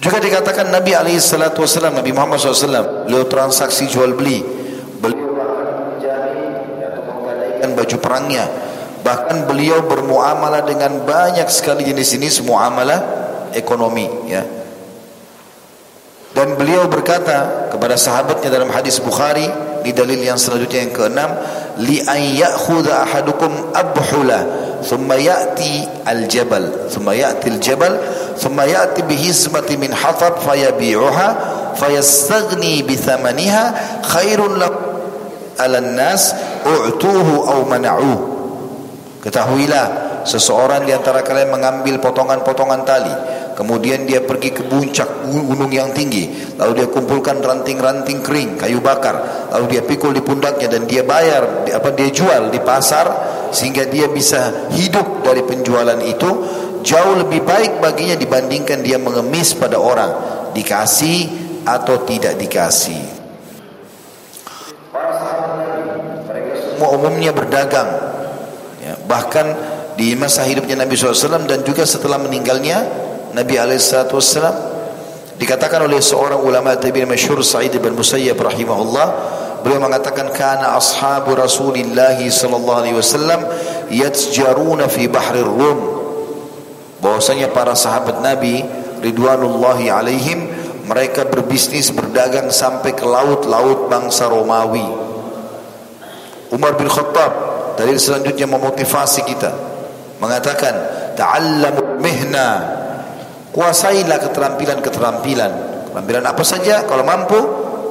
Juga 0.00 0.16
dikatakan 0.16 0.72
Nabi 0.72 0.96
wasallam 1.60 1.92
Nabi 2.00 2.10
Muhammad 2.16 2.40
SAW 2.40 3.04
beliau 3.04 3.28
transaksi 3.28 3.84
jual 3.84 4.16
beli. 4.16 4.40
Beliau 4.96 5.36
bahkan 7.60 7.70
baju 7.76 7.96
perangnya. 8.00 8.48
Bahkan 9.00 9.44
beliau 9.44 9.84
bermuamalah 9.84 10.64
dengan 10.64 11.04
banyak 11.04 11.48
sekali 11.52 11.84
jenis-jenis 11.84 12.44
muamalah 12.48 13.00
ekonomi 13.52 14.08
ya. 14.28 14.40
Dan 16.32 16.56
beliau 16.56 16.88
berkata 16.88 17.68
kepada 17.68 18.00
sahabatnya 18.00 18.48
dalam 18.48 18.72
hadis 18.72 18.96
Bukhari 19.02 19.44
di 19.82 19.90
dalil 19.96 20.20
yang 20.20 20.36
selanjutnya 20.36 20.86
yang 20.88 20.92
keenam 20.94 21.30
li 21.80 22.00
an 22.04 22.20
ahadukum 23.06 23.72
abhula 23.72 24.40
thumma 24.84 25.16
ya'ti 25.16 26.04
al-jabal 26.08 26.88
thumma 26.88 27.12
ya'ti 27.16 27.52
al-jabal 27.52 27.94
thumma 28.36 28.64
ya'ti 28.64 29.04
bi 29.04 29.16
hizmati 29.16 29.76
min 29.76 29.92
hatab 29.92 30.40
fayabi'uha 30.40 31.28
fayastaghni 31.76 32.84
bi 32.84 32.96
thamaniha 32.96 33.64
khairun 34.04 34.56
lak 34.56 34.74
ala 35.60 35.80
nas 35.84 36.32
u'tuhu 36.64 37.44
aw 37.44 37.60
mana'uhu 37.68 38.18
ketahuilah 39.20 40.10
seseorang 40.24 40.84
di 40.84 40.92
antara 40.92 41.24
kalian 41.24 41.52
mengambil 41.52 42.00
potongan-potongan 42.00 42.82
tali 42.84 43.14
kemudian 43.60 44.08
dia 44.08 44.24
pergi 44.24 44.56
ke 44.56 44.64
puncak 44.64 45.28
gunung 45.28 45.68
yang 45.68 45.92
tinggi, 45.92 46.56
lalu 46.56 46.80
dia 46.80 46.88
kumpulkan 46.88 47.44
ranting-ranting 47.44 48.24
kering, 48.24 48.56
kayu 48.56 48.80
bakar, 48.80 49.20
lalu 49.52 49.76
dia 49.76 49.84
pikul 49.84 50.16
di 50.16 50.24
pundaknya 50.24 50.72
dan 50.72 50.88
dia 50.88 51.04
bayar, 51.04 51.68
apa 51.68 51.92
dia 51.92 52.08
jual 52.08 52.48
di 52.48 52.56
pasar 52.64 53.12
sehingga 53.52 53.84
dia 53.84 54.08
bisa 54.08 54.72
hidup 54.72 55.20
dari 55.20 55.44
penjualan 55.44 56.00
itu, 56.00 56.30
jauh 56.80 57.14
lebih 57.20 57.44
baik 57.44 57.84
baginya 57.84 58.16
dibandingkan 58.16 58.80
dia 58.80 58.96
mengemis 58.96 59.52
pada 59.52 59.76
orang, 59.76 60.08
dikasih 60.56 61.28
atau 61.68 62.00
tidak 62.08 62.40
dikasih. 62.40 63.20
semua 66.80 66.96
umumnya 66.96 67.36
berdagang. 67.36 67.92
Ya, 68.80 68.96
bahkan 69.04 69.52
di 70.00 70.16
masa 70.16 70.48
hidupnya 70.48 70.80
Nabi 70.80 70.96
SAW 70.96 71.44
dan 71.44 71.60
juga 71.60 71.84
setelah 71.84 72.16
meninggalnya 72.16 72.88
Nabi 73.30 73.54
SAW 73.78 74.54
dikatakan 75.40 75.86
oleh 75.86 76.02
seorang 76.02 76.42
ulama 76.42 76.76
tabi'in 76.76 77.08
masyhur 77.08 77.40
Sa'id 77.40 77.72
bin 77.78 77.96
Musayyab 77.96 78.36
rahimahullah 78.36 79.06
beliau 79.64 79.80
mengatakan 79.80 80.28
kana 80.34 80.76
ashabu 80.76 81.32
Rasulillah 81.36 82.16
sallallahu 82.16 82.80
alaihi 82.84 82.96
wasallam 82.96 83.40
yatjaruna 83.88 84.90
fi 84.90 85.08
bahrir 85.08 85.46
Rum. 85.46 85.78
Bahwasanya 87.00 87.48
para 87.56 87.72
sahabat 87.72 88.20
Nabi 88.20 88.60
ridwanullahi 89.00 89.88
alaihim 89.88 90.44
mereka 90.84 91.24
berbisnis 91.24 91.88
berdagang 91.94 92.50
sampai 92.50 92.92
ke 92.92 93.06
laut-laut 93.06 93.88
bangsa 93.88 94.26
Romawi. 94.28 94.84
Umar 96.50 96.74
bin 96.74 96.90
Khattab 96.90 97.32
dari 97.78 97.94
selanjutnya 97.96 98.44
memotivasi 98.50 99.22
kita 99.24 99.54
mengatakan 100.20 100.74
ta'allamu 101.14 102.02
mihna 102.02 102.48
kuasailah 103.54 104.18
keterampilan-keterampilan. 104.30 105.52
Keterampilan 105.90 106.24
apa 106.26 106.42
saja 106.46 106.86
kalau 106.86 107.02
mampu 107.02 107.38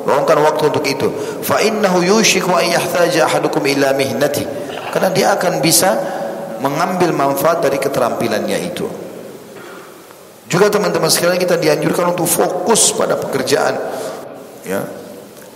luangkan 0.08 0.40
waktu 0.42 0.64
untuk 0.72 0.86
itu. 0.88 1.08
Fa 1.44 1.60
innahu 1.60 2.02
yushiku 2.04 2.56
an 2.56 2.66
yahtaja 2.66 3.28
ahadukum 3.28 3.64
ila 3.68 3.94
mihnati. 3.94 4.44
Karena 4.90 5.10
dia 5.14 5.28
akan 5.38 5.62
bisa 5.62 5.96
mengambil 6.60 7.14
manfaat 7.14 7.64
dari 7.64 7.78
keterampilannya 7.78 8.58
itu. 8.66 8.88
Juga 10.50 10.66
teman-teman 10.74 11.14
sekalian 11.14 11.38
kita 11.38 11.62
dianjurkan 11.62 12.18
untuk 12.18 12.26
fokus 12.26 12.90
pada 12.98 13.14
pekerjaan. 13.22 13.78
Ya. 14.66 14.82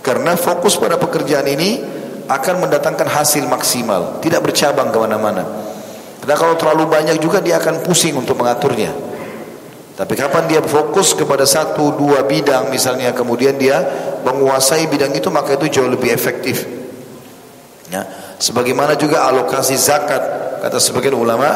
Karena 0.04 0.38
fokus 0.38 0.78
pada 0.78 1.00
pekerjaan 1.00 1.48
ini 1.50 1.82
akan 2.30 2.68
mendatangkan 2.68 3.08
hasil 3.08 3.44
maksimal, 3.50 4.22
tidak 4.22 4.46
bercabang 4.46 4.88
ke 4.94 4.98
mana-mana. 5.00 5.44
Karena 6.22 6.36
kalau 6.40 6.54
terlalu 6.56 6.88
banyak 6.88 7.16
juga 7.20 7.42
dia 7.42 7.60
akan 7.60 7.84
pusing 7.84 8.16
untuk 8.16 8.38
mengaturnya. 8.38 9.13
Tapi 9.94 10.18
kapan 10.18 10.50
dia 10.50 10.58
fokus 10.58 11.14
kepada 11.14 11.46
satu 11.46 11.94
dua 11.94 12.26
bidang 12.26 12.66
misalnya 12.66 13.14
kemudian 13.14 13.54
dia 13.54 13.78
menguasai 14.26 14.90
bidang 14.90 15.14
itu 15.14 15.30
maka 15.30 15.54
itu 15.54 15.78
jauh 15.78 15.86
lebih 15.86 16.10
efektif. 16.10 16.66
Ya, 17.94 18.02
sebagaimana 18.42 18.98
juga 18.98 19.22
alokasi 19.30 19.78
zakat 19.78 20.22
kata 20.66 20.82
sebagian 20.82 21.14
ulama 21.14 21.46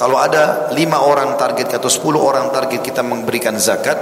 kalau 0.00 0.18
ada 0.18 0.74
lima 0.74 0.98
orang 0.98 1.38
target 1.38 1.78
atau 1.78 1.86
sepuluh 1.86 2.18
orang 2.18 2.50
target 2.50 2.82
kita 2.82 3.06
memberikan 3.06 3.54
zakat, 3.54 3.94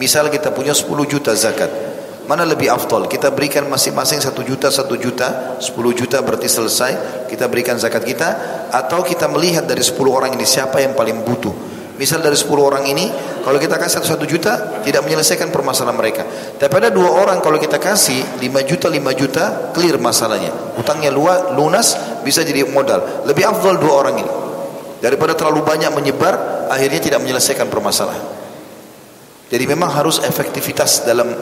misal 0.00 0.32
kita 0.32 0.54
punya 0.54 0.72
10 0.72 0.88
juta 1.04 1.36
zakat, 1.36 1.68
Mana 2.28 2.44
lebih 2.44 2.68
afdol? 2.68 3.08
Kita 3.08 3.32
berikan 3.32 3.64
masing-masing 3.72 4.20
satu 4.20 4.44
juta, 4.44 4.68
satu 4.68 5.00
juta, 5.00 5.56
sepuluh 5.64 5.96
juta 5.96 6.20
berarti 6.20 6.44
selesai. 6.44 7.24
Kita 7.24 7.48
berikan 7.48 7.80
zakat 7.80 8.04
kita. 8.04 8.28
Atau 8.68 9.00
kita 9.00 9.32
melihat 9.32 9.64
dari 9.64 9.80
sepuluh 9.80 10.12
orang 10.12 10.36
ini 10.36 10.44
siapa 10.44 10.76
yang 10.84 10.92
paling 10.92 11.24
butuh. 11.24 11.56
Misal 11.96 12.20
dari 12.20 12.36
sepuluh 12.36 12.68
orang 12.68 12.84
ini, 12.84 13.08
kalau 13.42 13.56
kita 13.56 13.80
kasih 13.80 14.04
satu 14.04 14.28
juta, 14.28 14.84
tidak 14.84 15.08
menyelesaikan 15.08 15.48
permasalahan 15.48 15.96
mereka. 15.96 16.22
Tapi 16.60 16.74
ada 16.78 16.92
dua 16.92 17.10
orang 17.16 17.40
kalau 17.40 17.56
kita 17.56 17.80
kasih 17.80 18.38
lima 18.44 18.60
juta, 18.60 18.92
lima 18.92 19.16
juta, 19.16 19.72
clear 19.72 19.96
masalahnya. 19.96 20.52
Utangnya 20.76 21.08
luas, 21.08 21.56
lunas, 21.56 21.96
bisa 22.20 22.44
jadi 22.44 22.68
modal. 22.68 23.24
Lebih 23.24 23.48
afdol 23.48 23.80
dua 23.80 24.04
orang 24.04 24.14
ini. 24.20 24.32
Daripada 25.00 25.32
terlalu 25.32 25.64
banyak 25.64 25.90
menyebar, 25.96 26.68
akhirnya 26.68 27.00
tidak 27.00 27.24
menyelesaikan 27.24 27.72
permasalahan. 27.72 28.36
Jadi 29.48 29.64
memang 29.64 29.88
harus 29.88 30.20
efektivitas 30.20 31.08
dalam 31.08 31.32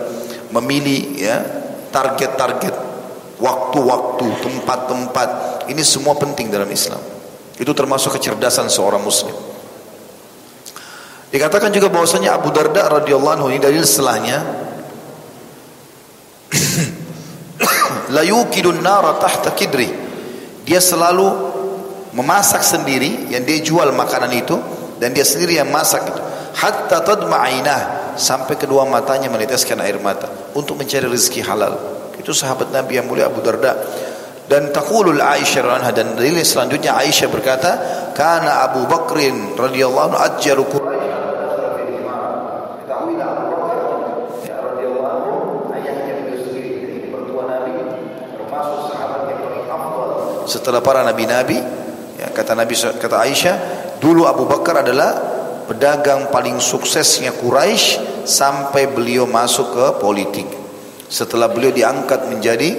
memilih 0.51 1.01
ya 1.17 1.37
target-target 1.91 2.75
waktu-waktu 3.41 4.27
tempat-tempat. 4.43 5.29
Ini 5.71 5.83
semua 5.83 6.15
penting 6.17 6.53
dalam 6.53 6.69
Islam. 6.71 7.01
Itu 7.57 7.73
termasuk 7.73 8.21
kecerdasan 8.21 8.69
seorang 8.69 9.01
muslim. 9.01 9.33
Dikatakan 11.33 11.75
juga 11.75 11.91
bahwasanya 11.91 12.39
Abu 12.39 12.55
Darda 12.55 13.03
radhiyallahu 13.03 13.35
anhu 13.35 13.49
ini 13.51 13.59
dalil 13.59 13.83
setelahnya 13.83 14.39
la 18.15 18.23
nara 18.79 19.19
tahta 19.19 19.51
kidri. 19.57 19.91
Dia 20.67 20.79
selalu 20.83 21.27
memasak 22.15 22.63
sendiri 22.63 23.31
yang 23.31 23.43
dia 23.43 23.59
jual 23.61 23.91
makanan 23.93 24.33
itu 24.33 24.57
dan 25.03 25.13
dia 25.13 25.27
sendiri 25.27 25.59
yang 25.61 25.69
masak 25.69 26.09
itu. 26.09 26.21
Hatta 26.57 27.05
tadma'inah 27.05 27.81
sampai 28.17 28.57
kedua 28.59 28.89
matanya 28.89 29.31
meneteskan 29.31 29.81
air 29.85 30.01
mata 30.01 30.29
untuk 30.57 30.81
mencari 30.81 31.07
rezeki 31.07 31.41
halal. 31.45 31.77
Itu 32.17 32.33
sahabat 32.33 32.73
Nabi 32.73 32.99
yang 32.99 33.07
mulia 33.07 33.31
Abu 33.31 33.45
Darda. 33.45 33.77
Dan 34.47 34.71
taqulul 34.71 35.19
Aisyah 35.19 35.63
radhiyallahu 35.63 35.91
dan 35.91 36.15
dalil 36.15 36.39
selanjutnya 36.43 36.95
Aisyah 36.95 37.29
berkata, 37.31 37.71
"Kana 38.15 38.67
Abu 38.67 38.87
Bakrin 38.87 39.59
radhiyallahu 39.59 40.15
anhu 40.15 40.19
ajjaru 40.23 40.65
Setelah 50.47 50.79
para 50.79 51.03
nabi-nabi, 51.03 51.59
ya, 52.23 52.31
kata 52.31 52.55
Nabi 52.55 52.79
kata 52.79 53.19
Aisyah, 53.19 53.57
dulu 53.99 54.31
Abu 54.31 54.47
Bakar 54.47 54.87
adalah 54.87 55.26
pedagang 55.67 56.31
paling 56.31 56.63
suksesnya 56.63 57.35
Quraisy 57.35 58.17
sampai 58.27 58.91
beliau 58.91 59.27
masuk 59.27 59.75
ke 59.75 59.87
politik. 60.03 60.47
Setelah 61.07 61.47
beliau 61.47 61.71
diangkat 61.71 62.27
menjadi 62.27 62.75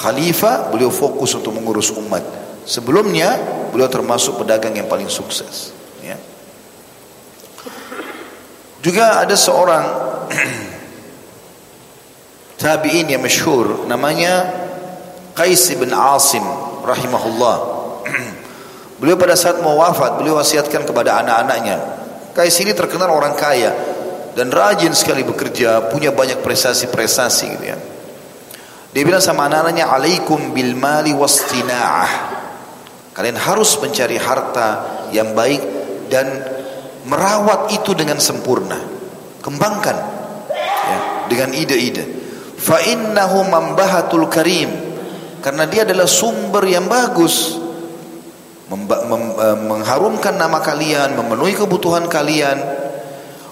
khalifah, 0.00 0.72
beliau 0.72 0.88
fokus 0.88 1.36
untuk 1.36 1.52
mengurus 1.52 1.92
umat. 1.92 2.24
Sebelumnya 2.64 3.36
beliau 3.72 3.92
termasuk 3.92 4.40
pedagang 4.40 4.72
yang 4.72 4.88
paling 4.88 5.12
sukses. 5.12 5.76
Ya. 6.00 6.16
Juga 8.80 9.20
ada 9.20 9.36
seorang 9.36 9.84
tabi'in 12.62 13.12
yang 13.12 13.20
masyhur 13.20 13.84
namanya 13.84 14.48
Qais 15.36 15.68
bin 15.76 15.92
Asim 15.92 16.44
rahimahullah. 16.80 17.56
beliau 19.00 19.20
pada 19.20 19.36
saat 19.36 19.60
mau 19.60 19.76
wafat, 19.76 20.16
beliau 20.16 20.40
wasiatkan 20.40 20.88
kepada 20.88 21.20
anak-anaknya, 21.20 21.99
Kais 22.30 22.56
ini 22.62 22.70
terkenal 22.72 23.10
orang 23.10 23.34
kaya 23.34 23.74
dan 24.38 24.48
rajin 24.54 24.94
sekali 24.94 25.26
bekerja, 25.26 25.90
punya 25.90 26.14
banyak 26.14 26.38
prestasi-prestasi 26.40 27.46
gitu 27.58 27.64
ya. 27.66 27.78
Dia 28.90 29.02
bilang 29.06 29.22
sama 29.22 29.46
anak-anaknya, 29.46 29.86
"Alaikum 29.86 30.50
bil 30.50 30.74
mali 30.74 31.14
wastina'ah." 31.14 32.38
Kalian 33.14 33.38
harus 33.38 33.78
mencari 33.78 34.18
harta 34.18 34.68
yang 35.10 35.34
baik 35.34 35.62
dan 36.10 36.26
merawat 37.06 37.70
itu 37.74 37.94
dengan 37.94 38.18
sempurna. 38.22 38.78
Kembangkan 39.42 39.96
ya, 40.50 40.98
dengan 41.26 41.50
ide-ide. 41.54 42.04
Fa 42.58 42.78
innahu 42.82 43.46
mambahatul 43.46 44.26
karim. 44.30 44.70
Karena 45.40 45.64
dia 45.64 45.88
adalah 45.88 46.04
sumber 46.04 46.68
yang 46.68 46.84
bagus 46.84 47.56
mengharumkan 48.70 50.38
nama 50.38 50.62
kalian, 50.62 51.18
memenuhi 51.18 51.58
kebutuhan 51.58 52.06
kalian, 52.06 52.58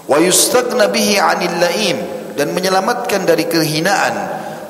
wa 0.07 0.17
yustagna 0.17 0.87
bihi 0.87 1.19
'anil 1.19 1.55
laim 1.59 1.97
dan 2.39 2.55
menyelamatkan 2.55 3.27
dari 3.27 3.43
kehinaan, 3.51 4.15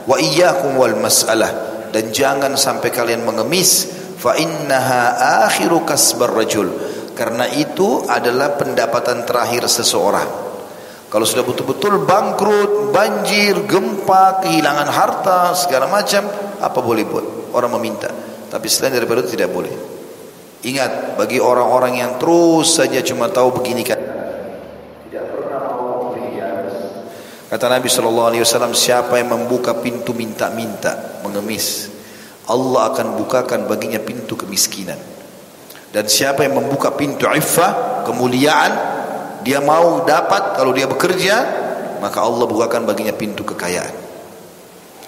wa 0.10 0.18
iyyakum 0.18 0.74
wal 0.74 0.98
mas'alah 0.98 1.70
dan 1.94 2.10
jangan 2.10 2.58
sampai 2.58 2.90
kalian 2.90 3.26
mengemis 3.26 3.90
fa 4.18 4.38
innaha 4.38 5.46
akhiru 5.46 5.86
kasbar 5.86 6.34
rajul 6.34 6.70
karena 7.14 7.46
itu 7.52 8.06
adalah 8.08 8.56
pendapatan 8.56 9.28
terakhir 9.28 9.68
seseorang. 9.68 10.50
Kalau 11.10 11.26
sudah 11.26 11.42
betul-betul 11.42 12.06
bangkrut, 12.06 12.94
banjir, 12.94 13.66
gempa, 13.66 14.46
kehilangan 14.46 14.88
harta, 14.94 15.58
segala 15.58 15.90
macam, 15.90 16.22
apa 16.62 16.80
boleh 16.80 17.02
buat? 17.02 17.26
Orang 17.50 17.74
meminta. 17.82 18.14
Tapi 18.46 18.68
selain 18.70 18.94
daripada 18.94 19.26
itu 19.26 19.34
tidak 19.34 19.50
boleh. 19.50 19.99
Ingat 20.60 21.16
bagi 21.16 21.40
orang-orang 21.40 22.04
yang 22.04 22.12
terus 22.20 22.76
saja 22.76 23.00
cuma 23.00 23.32
tahu 23.32 23.64
begini 23.64 23.84
kan. 23.88 24.00
Tidak 25.08 25.26
pernah 25.32 25.60
mau 25.72 26.12
Kata 27.50 27.66
Nabi 27.66 27.90
Shallallahu 27.90 28.30
Alaihi 28.30 28.44
Wasallam 28.46 28.78
siapa 28.78 29.18
yang 29.18 29.34
membuka 29.34 29.74
pintu 29.82 30.14
minta-minta 30.14 31.18
mengemis 31.26 31.90
Allah 32.46 32.94
akan 32.94 33.18
bukakan 33.18 33.66
baginya 33.66 33.98
pintu 33.98 34.38
kemiskinan 34.38 34.98
Dan 35.90 36.06
siapa 36.06 36.46
yang 36.46 36.62
membuka 36.62 36.94
pintu 36.94 37.26
iffah, 37.26 38.06
kemuliaan, 38.06 38.72
dia 39.42 39.58
mau 39.66 40.06
dapat 40.06 40.54
kalau 40.54 40.70
dia 40.70 40.86
bekerja, 40.86 41.36
maka 41.98 42.22
Allah 42.22 42.46
bukakan 42.46 42.86
baginya 42.86 43.10
pintu 43.18 43.42
kekayaan. 43.42 43.98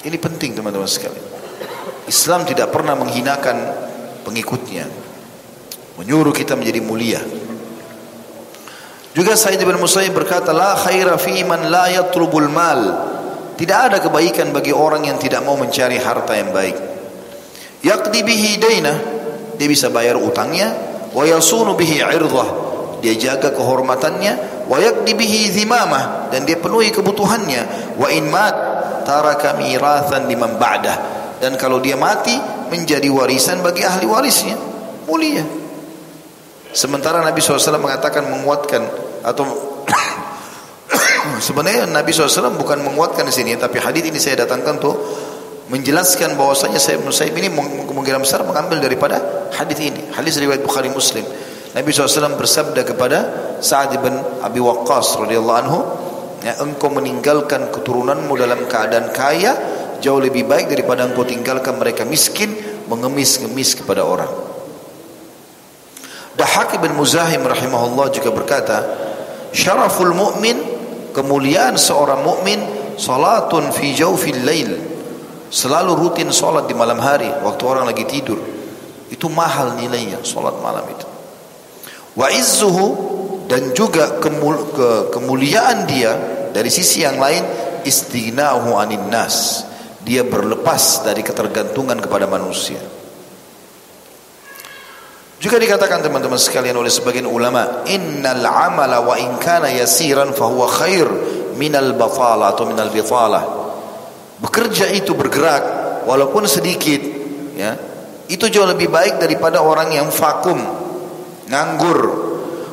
Ini 0.02 0.18
penting 0.18 0.58
teman-teman 0.58 0.90
sekalian. 0.90 1.22
Islam 2.10 2.50
tidak 2.50 2.74
pernah 2.74 2.98
menghinakan 2.98 3.58
pengikutnya. 4.26 4.90
Menyuruh 6.02 6.34
kita 6.34 6.58
menjadi 6.58 6.82
mulia. 6.82 7.22
Juga 9.14 9.38
Said 9.38 9.62
bin 9.62 9.78
Musayyib 9.78 10.18
berkata, 10.18 10.50
La 10.50 10.74
khaira 10.74 11.14
fi 11.22 11.46
man 11.46 11.70
la 11.70 11.94
yatlubul 11.94 12.50
mal. 12.50 12.82
Tidak 13.54 13.78
ada 13.78 14.02
kebaikan 14.02 14.50
bagi 14.50 14.74
orang 14.74 15.06
yang 15.06 15.22
tidak 15.22 15.46
mau 15.46 15.54
mencari 15.54 16.02
harta 16.02 16.34
yang 16.34 16.50
baik. 16.50 16.74
Yaqdi 17.86 18.20
bihi 18.26 18.58
dainah, 18.58 18.98
dia 19.62 19.68
bisa 19.70 19.94
bayar 19.94 20.18
utangnya, 20.18 20.74
wa 21.14 21.22
yasunu 21.22 21.78
bihi 21.78 22.02
irdah, 22.02 22.50
dia 23.06 23.14
jaga 23.14 23.54
kehormatannya, 23.54 24.66
wa 24.66 24.82
yaqdi 24.82 25.14
bihi 25.14 25.54
zimamah 25.54 26.34
dan 26.34 26.50
dia 26.50 26.58
penuhi 26.58 26.90
kebutuhannya, 26.90 27.94
wa 28.02 28.10
in 28.10 28.26
mat 28.26 28.56
taraka 29.06 29.54
mirathan 29.54 30.26
liman 30.26 30.58
ba'dah. 30.58 30.98
Dan 31.38 31.62
kalau 31.62 31.78
dia 31.78 31.94
mati 31.94 32.34
menjadi 32.74 33.06
warisan 33.14 33.62
bagi 33.62 33.86
ahli 33.86 34.10
warisnya, 34.10 34.58
mulia. 35.06 35.61
Sementara 36.72 37.20
Nabi 37.20 37.44
SAW 37.44 37.80
mengatakan 37.80 38.32
menguatkan 38.32 38.82
atau 39.28 39.44
sebenarnya 41.48 41.88
Nabi 41.88 42.16
SAW 42.16 42.56
bukan 42.56 42.80
menguatkan 42.80 43.28
di 43.28 43.34
sini, 43.36 43.60
tapi 43.60 43.84
hadis 43.84 44.08
ini 44.08 44.18
saya 44.18 44.48
datangkan 44.48 44.80
tuh 44.80 44.96
menjelaskan 45.68 46.36
bahwasanya 46.36 46.80
saya 46.80 47.00
Musaib 47.00 47.36
ini 47.36 47.52
kemungkinan 47.88 48.24
besar 48.24 48.44
mengambil 48.44 48.84
daripada 48.84 49.48
hadis 49.56 49.80
ini. 49.84 50.12
Hadis 50.16 50.40
riwayat 50.40 50.64
Bukhari 50.64 50.92
Muslim. 50.92 51.24
Nabi 51.72 51.88
SAW 51.96 52.36
bersabda 52.36 52.84
kepada 52.84 53.20
Sa'ad 53.64 53.96
bin 54.04 54.12
Abi 54.44 54.60
Waqqas 54.60 55.16
radhiyallahu 55.24 55.60
anhu, 55.64 55.80
ya, 56.44 56.60
engkau 56.60 56.92
meninggalkan 56.92 57.72
keturunanmu 57.72 58.36
dalam 58.36 58.68
keadaan 58.68 59.16
kaya 59.16 59.56
jauh 60.04 60.20
lebih 60.20 60.44
baik 60.44 60.68
daripada 60.68 61.08
engkau 61.08 61.24
tinggalkan 61.24 61.80
mereka 61.80 62.04
miskin 62.04 62.52
mengemis-ngemis 62.92 63.80
kepada 63.80 64.04
orang. 64.04 64.51
Dahak 66.42 66.74
bin 66.82 66.98
Muzahim 66.98 67.46
rahimahullah 67.46 68.10
juga 68.10 68.34
berkata, 68.34 68.82
syaraful 69.54 70.18
mu'min 70.18 70.58
kemuliaan 71.14 71.78
seorang 71.78 72.26
mukmin 72.26 72.58
salatun 72.98 73.70
fi 73.70 73.94
jawfil 73.94 74.42
lail 74.42 74.74
Selalu 75.52 76.00
rutin 76.00 76.32
sholat 76.32 76.64
di 76.64 76.72
malam 76.72 76.96
hari 77.04 77.28
waktu 77.28 77.64
orang 77.68 77.92
lagi 77.92 78.08
tidur. 78.08 78.40
Itu 79.12 79.28
mahal 79.28 79.76
nilainya 79.76 80.24
sholat 80.24 80.56
malam 80.64 80.88
itu. 80.88 81.04
Wa 82.16 82.32
izzuhu 82.32 82.88
dan 83.52 83.76
juga 83.76 84.16
kemul 84.24 84.72
ke 84.72 84.90
kemuliaan 85.12 85.84
dia 85.92 86.16
dari 86.56 86.72
sisi 86.72 87.04
yang 87.04 87.20
lain 87.20 87.44
istighnahu 87.84 88.80
anin 88.80 89.12
nas. 89.12 89.68
Dia 90.00 90.24
berlepas 90.24 91.04
dari 91.04 91.20
ketergantungan 91.20 92.00
kepada 92.00 92.32
manusia. 92.32 92.80
Juga 95.42 95.58
dikatakan 95.58 96.06
teman-teman 96.06 96.38
sekalian 96.38 96.78
oleh 96.78 96.94
sebagian 96.94 97.26
ulama, 97.26 97.82
innal 97.90 98.46
amala 98.46 99.02
wa 99.02 99.18
in 99.18 99.42
kana 99.42 99.74
yasiran 99.74 100.38
fahuwa 100.38 100.70
khair 100.70 101.10
minal 101.58 101.98
batala 101.98 102.54
atau 102.54 102.70
minal 102.70 102.94
bitala 102.94 103.62
bekerja 104.42 104.90
itu 104.90 105.14
bergerak 105.14 105.64
walaupun 106.10 106.50
sedikit 106.50 107.02
ya. 107.56 107.74
Itu 108.32 108.48
jauh 108.48 108.64
lebih 108.64 108.88
baik 108.88 109.20
daripada 109.20 109.60
orang 109.60 109.92
yang 109.92 110.08
vakum 110.08 110.58
nganggur. 111.52 112.00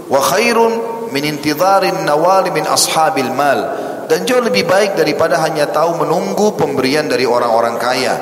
Wa 0.06 0.20
khairun 0.22 0.72
min 1.10 1.24
intidharin 1.26 2.06
nawali 2.06 2.54
min 2.54 2.64
ashabil 2.64 3.32
mal. 3.34 3.86
Dan 4.06 4.24
jauh 4.24 4.40
lebih 4.40 4.64
baik 4.64 4.96
daripada 4.96 5.36
hanya 5.42 5.68
tahu 5.68 6.00
menunggu 6.00 6.54
pemberian 6.54 7.10
dari 7.10 7.26
orang-orang 7.26 7.74
kaya. 7.76 8.14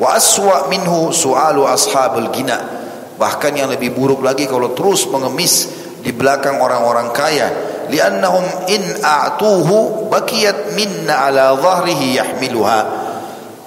Wa 0.00 0.16
aswa 0.16 0.66
minhu 0.72 1.12
su'alu 1.12 1.68
ashabul 1.68 2.32
gina 2.32 2.77
bahkan 3.18 3.50
yang 3.52 3.68
lebih 3.68 3.92
buruk 3.92 4.22
lagi 4.22 4.46
kalau 4.46 4.72
terus 4.72 5.10
mengemis 5.10 5.68
di 6.00 6.14
belakang 6.14 6.62
orang-orang 6.62 7.10
kaya. 7.10 7.48
Li'annahum 7.90 8.70
in 8.70 8.82
a'tuhu 9.00 10.06
bakiyat 10.08 10.72
minna 10.78 11.28
ala 11.28 11.58
dhahrihi 11.58 12.16
yahmiluha. 12.16 12.80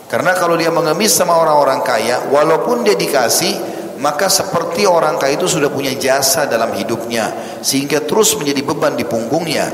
Karena 0.08 0.36
kalau 0.36 0.56
dia 0.56 0.72
mengemis 0.72 1.12
sama 1.16 1.36
orang-orang 1.40 1.84
kaya 1.84 2.28
walaupun 2.28 2.84
dia 2.84 3.00
dikasih 3.00 3.72
maka 4.02 4.28
seperti 4.28 4.84
orang 4.84 5.16
kaya 5.16 5.38
itu 5.38 5.48
sudah 5.48 5.70
punya 5.70 5.94
jasa 5.96 6.50
dalam 6.50 6.74
hidupnya 6.74 7.60
sehingga 7.62 8.04
terus 8.04 8.34
menjadi 8.36 8.62
beban 8.66 8.98
di 8.98 9.06
punggungnya. 9.06 9.72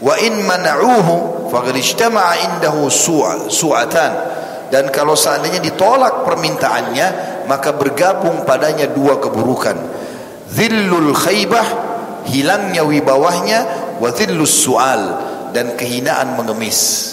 Wa 0.00 0.16
in 0.20 0.42
mana'uhu 0.44 1.48
faqad 1.48 1.76
indahu 1.76 2.88
su'atan. 3.48 4.12
Dan 4.70 4.86
kalau 4.94 5.18
seandainya 5.18 5.58
ditolak 5.58 6.22
permintaannya 6.22 7.06
maka 7.50 7.74
bergabung 7.74 8.46
padanya 8.46 8.86
dua 8.86 9.18
keburukan. 9.18 9.74
Dhillul 10.54 11.10
khaybah 11.10 11.66
hilangnya 12.30 12.86
wibawahnya 12.86 13.58
wa 13.98 14.14
su'al 14.46 15.02
dan 15.50 15.74
kehinaan 15.74 16.38
mengemis. 16.38 17.10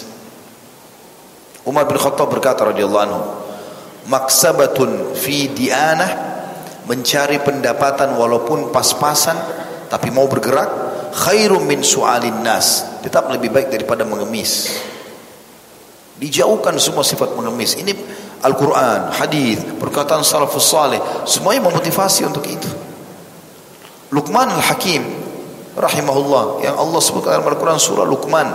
Umar 1.66 1.90
bin 1.90 1.98
Khattab 1.98 2.30
berkata 2.30 2.70
radhiyallahu 2.70 3.06
anhu, 3.10 3.22
maksabatun 4.14 5.18
fi 5.18 5.50
dianah 5.50 6.30
mencari 6.86 7.42
pendapatan 7.42 8.16
walaupun 8.16 8.70
pas-pasan 8.72 9.36
tapi 9.92 10.08
mau 10.14 10.30
bergerak 10.30 10.70
khairum 11.18 11.66
min 11.66 11.84
su'alin 11.84 12.46
nas 12.46 13.02
tetap 13.04 13.28
lebih 13.34 13.52
baik 13.52 13.74
daripada 13.74 14.06
mengemis. 14.06 14.70
Dijauhkan 16.18 16.74
semua 16.82 17.06
sifat 17.06 17.38
mengemis. 17.38 17.78
Ini 17.78 17.94
Al-Quran, 18.38 19.14
hadis, 19.18 19.58
perkataan 19.82 20.22
salafus 20.22 20.70
salih 20.70 21.02
semuanya 21.26 21.70
memotivasi 21.70 22.30
untuk 22.30 22.46
itu. 22.46 22.70
Luqman 24.14 24.48
al-Hakim 24.54 25.02
rahimahullah 25.74 26.62
yang 26.62 26.76
Allah 26.78 27.02
sebutkan 27.02 27.38
dalam 27.38 27.50
Al-Quran 27.50 27.82
surah 27.82 28.06
Luqman. 28.06 28.50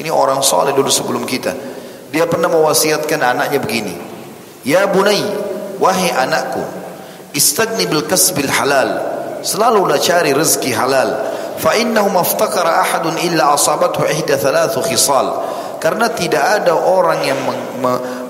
Ini 0.00 0.08
orang 0.08 0.40
soleh 0.40 0.72
dulu 0.72 0.88
sebelum 0.88 1.28
kita. 1.28 1.52
Dia 2.08 2.24
pernah 2.24 2.48
mewasiatkan 2.48 3.20
anaknya 3.20 3.60
begini. 3.60 3.94
Ya 4.64 4.88
bunai 4.88 5.20
wahai 5.76 6.12
anakku 6.16 6.80
istagni 7.32 7.86
bil 7.86 8.06
kasbil 8.06 8.50
halal. 8.50 8.90
Selalulah 9.40 9.96
cari 10.02 10.34
rezeki 10.36 10.70
halal. 10.74 11.10
Fa 11.60 11.76
innahu 11.76 12.12
maftakara 12.12 12.84
ahadun 12.84 13.16
illa 13.24 13.56
asabathu 13.56 14.04
ihda 14.08 14.36
thalathu 14.36 14.84
khisal. 14.84 15.44
Karena 15.80 16.12
tidak 16.12 16.60
ada 16.60 16.76
orang 16.76 17.24
yang 17.24 17.40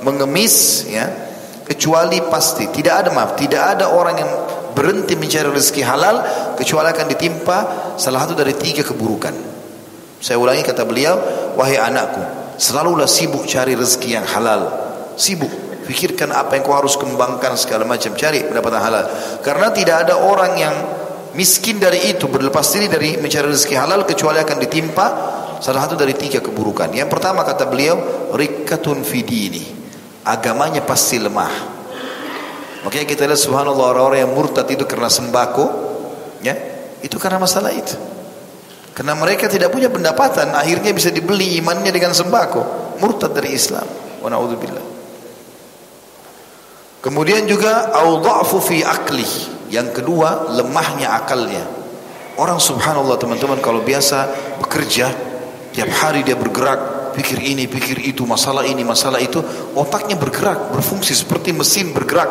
mengemis 0.03 0.87
ya 0.89 1.07
kecuali 1.65 2.19
pasti 2.27 2.67
tidak 2.73 3.07
ada 3.07 3.11
maaf 3.15 3.39
tidak 3.39 3.79
ada 3.79 3.93
orang 3.93 4.17
yang 4.19 4.31
berhenti 4.73 5.19
mencari 5.19 5.51
rezeki 5.51 5.83
halal 5.83 6.17
kecuali 6.55 6.89
akan 6.89 7.07
ditimpa 7.11 7.59
salah 7.99 8.25
satu 8.25 8.39
dari 8.39 8.55
tiga 8.55 8.87
keburukan. 8.87 9.35
Saya 10.21 10.37
ulangi 10.37 10.61
kata 10.65 10.85
beliau, 10.85 11.17
wahai 11.57 11.81
anakku, 11.81 12.21
selalulah 12.61 13.09
sibuk 13.09 13.49
cari 13.49 13.73
rezeki 13.73 14.21
yang 14.21 14.27
halal. 14.29 14.69
Sibuk, 15.17 15.51
pikirkan 15.89 16.33
apa 16.33 16.57
yang 16.57 16.63
kau 16.65 16.77
harus 16.77 16.97
kembangkan 17.01 17.57
segala 17.57 17.89
macam, 17.89 18.13
cari 18.13 18.45
pendapatan 18.45 18.81
halal. 18.81 19.05
Karena 19.41 19.73
tidak 19.73 20.09
ada 20.09 20.21
orang 20.21 20.53
yang 20.61 20.75
miskin 21.33 21.81
dari 21.81 22.13
itu 22.13 22.29
berlepas 22.29 22.69
diri 22.69 22.89
dari 22.93 23.17
mencari 23.17 23.49
rezeki 23.49 23.77
halal 23.81 24.05
kecuali 24.05 24.45
akan 24.45 24.57
ditimpa 24.61 25.07
salah 25.61 25.89
satu 25.89 25.97
dari 25.97 26.13
tiga 26.13 26.45
keburukan. 26.45 26.93
Yang 26.93 27.09
pertama 27.09 27.41
kata 27.41 27.65
beliau, 27.65 27.97
rikatun 28.37 29.01
fidini. 29.01 29.80
Agamanya 30.25 30.85
pasti 30.85 31.17
lemah. 31.17 31.81
Makanya 32.85 33.07
kita 33.09 33.29
lihat 33.29 33.41
subhanallah 33.41 33.93
orang-orang 33.93 34.25
yang 34.25 34.33
murtad 34.33 34.65
itu 34.69 34.89
karena 34.89 35.13
sembako, 35.13 35.67
ya, 36.41 36.57
itu 37.05 37.17
karena 37.21 37.41
masalah 37.41 37.73
itu. 37.73 37.93
Karena 38.97 39.17
mereka 39.17 39.49
tidak 39.49 39.73
punya 39.73 39.89
pendapatan, 39.89 40.53
akhirnya 40.53 40.93
bisa 40.93 41.09
dibeli 41.13 41.57
imannya 41.61 41.93
dengan 41.93 42.13
sembako, 42.13 42.97
murtad 43.01 43.33
dari 43.33 43.53
Islam. 43.53 43.85
Wa. 44.21 44.29
Kemudian 47.01 47.49
juga 47.49 47.97
audhafu 47.97 48.61
fi 48.61 48.85
akli. 48.85 49.25
Yang 49.73 50.03
kedua, 50.03 50.53
lemahnya 50.53 51.17
akalnya. 51.17 51.65
Orang 52.37 52.61
subhanallah 52.61 53.17
teman-teman 53.17 53.61
kalau 53.65 53.81
biasa 53.81 54.29
bekerja, 54.61 55.09
tiap 55.73 55.91
hari 55.97 56.21
dia 56.21 56.37
bergerak, 56.37 57.00
pikir 57.13 57.39
ini, 57.43 57.67
pikir 57.67 57.99
itu, 58.03 58.23
masalah 58.27 58.67
ini, 58.67 58.83
masalah 58.83 59.19
itu, 59.21 59.43
otaknya 59.75 60.17
bergerak, 60.17 60.71
berfungsi 60.75 61.13
seperti 61.15 61.55
mesin 61.55 61.91
bergerak. 61.91 62.31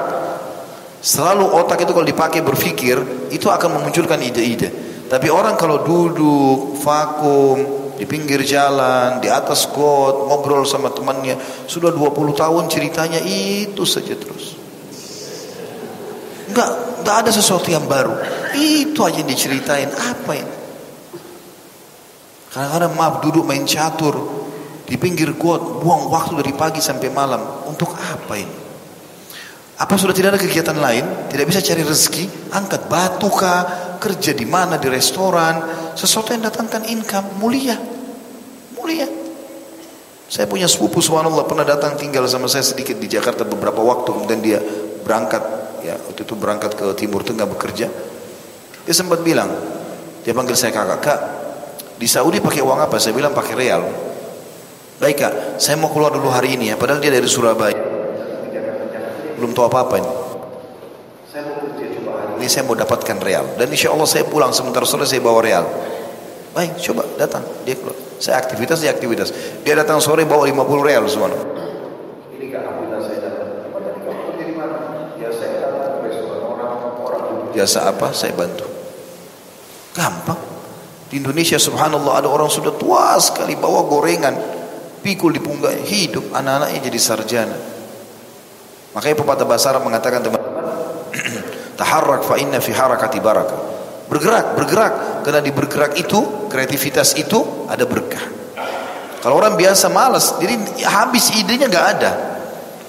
Selalu 0.99 1.47
otak 1.55 1.87
itu 1.87 1.91
kalau 1.95 2.07
dipakai 2.07 2.43
berpikir 2.43 2.99
itu 3.31 3.47
akan 3.47 3.79
memunculkan 3.79 4.19
ide-ide. 4.19 4.67
Tapi 5.07 5.27
orang 5.31 5.55
kalau 5.55 5.81
duduk 5.81 6.75
vakum 6.83 7.57
di 7.95 8.03
pinggir 8.03 8.43
jalan, 8.43 9.19
di 9.23 9.31
atas 9.31 9.67
got, 9.71 10.27
ngobrol 10.27 10.67
sama 10.67 10.91
temannya, 10.91 11.39
sudah 11.67 11.91
20 11.91 12.35
tahun 12.35 12.63
ceritanya 12.67 13.19
itu 13.23 13.83
saja 13.87 14.15
terus. 14.15 14.59
Enggak, 16.51 16.69
enggak 17.03 17.17
ada 17.27 17.31
sesuatu 17.31 17.67
yang 17.71 17.87
baru. 17.87 18.15
Itu 18.55 19.03
aja 19.07 19.23
yang 19.23 19.29
diceritain. 19.31 19.91
Apa 19.91 20.31
ini? 20.35 20.53
Kadang-kadang 22.49 22.93
maaf 22.97 23.15
duduk 23.21 23.45
main 23.45 23.61
catur 23.63 24.38
di 24.89 24.97
pinggir 24.97 25.37
got, 25.37 25.85
buang 25.85 26.09
waktu 26.09 26.41
dari 26.41 26.57
pagi 26.57 26.81
sampai 26.81 27.13
malam. 27.13 27.69
Untuk 27.69 27.93
apa 27.93 28.33
ini? 28.33 28.55
Apa 29.77 29.93
sudah 29.95 30.17
tidak 30.17 30.33
ada 30.33 30.41
kegiatan 30.41 30.73
lain? 30.73 31.29
Tidak 31.29 31.45
bisa 31.45 31.61
cari 31.61 31.85
rezeki? 31.85 32.51
Angkat 32.57 32.89
batu 32.89 33.29
kah? 33.29 33.93
Kerja 34.01 34.33
di 34.33 34.49
mana? 34.49 34.81
Di 34.81 34.89
restoran? 34.89 35.61
Sesuatu 35.93 36.33
yang 36.33 36.41
datangkan 36.41 36.89
income 36.89 37.37
mulia. 37.37 37.77
Mulia. 38.73 39.05
Saya 40.25 40.49
punya 40.49 40.65
sepupu 40.65 41.05
subhanallah 41.05 41.45
pernah 41.45 41.63
datang 41.63 41.93
tinggal 41.93 42.25
sama 42.25 42.49
saya 42.49 42.65
sedikit 42.65 42.97
di 42.97 43.05
Jakarta 43.05 43.45
beberapa 43.45 43.81
waktu 43.85 44.09
kemudian 44.13 44.41
dia 44.41 44.59
berangkat 45.05 45.41
ya 45.85 45.97
waktu 45.97 46.21
itu 46.21 46.33
berangkat 46.37 46.73
ke 46.73 46.85
Timur 46.97 47.21
Tengah 47.21 47.45
bekerja. 47.45 47.87
Dia 48.89 48.95
sempat 48.97 49.21
bilang, 49.21 49.53
dia 50.25 50.33
panggil 50.33 50.57
saya 50.57 50.73
kakak, 50.73 50.99
kak 51.01 51.19
di 51.99 52.07
Saudi 52.07 52.41
pakai 52.41 52.63
uang 52.63 52.79
apa? 52.79 52.95
Saya 52.97 53.13
bilang 53.13 53.35
pakai 53.35 53.53
real. 53.53 54.08
Baik 54.99 55.15
kak, 55.15 55.33
saya 55.63 55.79
mau 55.79 55.87
keluar 55.87 56.11
dulu 56.11 56.27
hari 56.27 56.59
ini 56.59 56.71
ya, 56.71 56.75
padahal 56.75 56.99
dia 56.99 57.07
dari 57.07 57.23
Surabaya 57.23 57.89
belum 59.39 59.55
tahu 59.55 59.65
apa-apa 59.71 59.95
ini. 59.95 60.11
Ini 62.39 62.47
saya 62.51 62.67
mau 62.67 62.75
dapatkan 62.75 63.17
real 63.23 63.55
dan 63.55 63.67
insya 63.71 63.95
Allah 63.95 64.07
saya 64.07 64.27
pulang 64.27 64.51
sebentar 64.51 64.83
sore 64.83 65.07
saya 65.07 65.23
bawa 65.23 65.39
real. 65.39 65.63
Baik, 66.51 66.75
coba 66.83 67.07
datang 67.15 67.47
dia 67.63 67.79
keluar. 67.79 67.95
Saya 68.19 68.43
aktivitas 68.43 68.83
dia 68.83 68.91
aktivitas. 68.91 69.31
Dia 69.63 69.79
datang 69.79 70.03
sore 70.03 70.27
bawa 70.27 70.43
50 70.43 70.87
real 70.87 71.03
semua. 71.07 71.31
Ini 72.35 72.47
kan 72.51 72.67
saya 72.99 73.31
mana? 74.51 74.77
Ya 75.15 75.29
saya 75.31 75.55
datang 75.63 76.03
restoran 76.03 76.39
orang 76.43 76.75
orang. 76.99 77.55
Jasa 77.55 77.79
apa? 77.87 78.11
Saya 78.11 78.35
bantu. 78.35 78.67
Gampang. 79.95 80.39
Di 81.07 81.19
Indonesia 81.19 81.55
subhanallah 81.55 82.23
ada 82.23 82.27
orang 82.27 82.51
sudah 82.51 82.75
tua 82.75 83.15
sekali 83.17 83.55
bawa 83.55 83.87
gorengan, 83.87 84.35
pikul 84.99 85.33
di 85.33 85.41
punggungnya, 85.41 85.81
hidup 85.83 86.35
anak-anaknya 86.35 86.79
jadi 86.85 86.99
sarjana. 86.99 87.57
Makanya 88.93 89.15
pepatah 89.15 89.45
bahasa 89.45 89.77
mengatakan 89.79 90.19
teman-teman, 90.25 90.65
taharrak 91.79 92.25
fa 92.25 92.35
inna. 92.37 92.59
Bergerak, 94.09 94.57
bergerak. 94.57 94.93
Karena 95.21 95.39
di 95.39 95.53
bergerak 95.53 95.93
itu, 96.01 96.49
kreativitas 96.49 97.13
itu 97.13 97.69
ada 97.69 97.85
berkah. 97.85 98.21
Kalau 99.21 99.35
orang 99.37 99.53
biasa 99.53 99.91
malas, 99.91 100.39
jadi 100.41 100.57
habis 100.87 101.29
idenya 101.35 101.69
nggak 101.69 101.87
ada. 101.99 102.11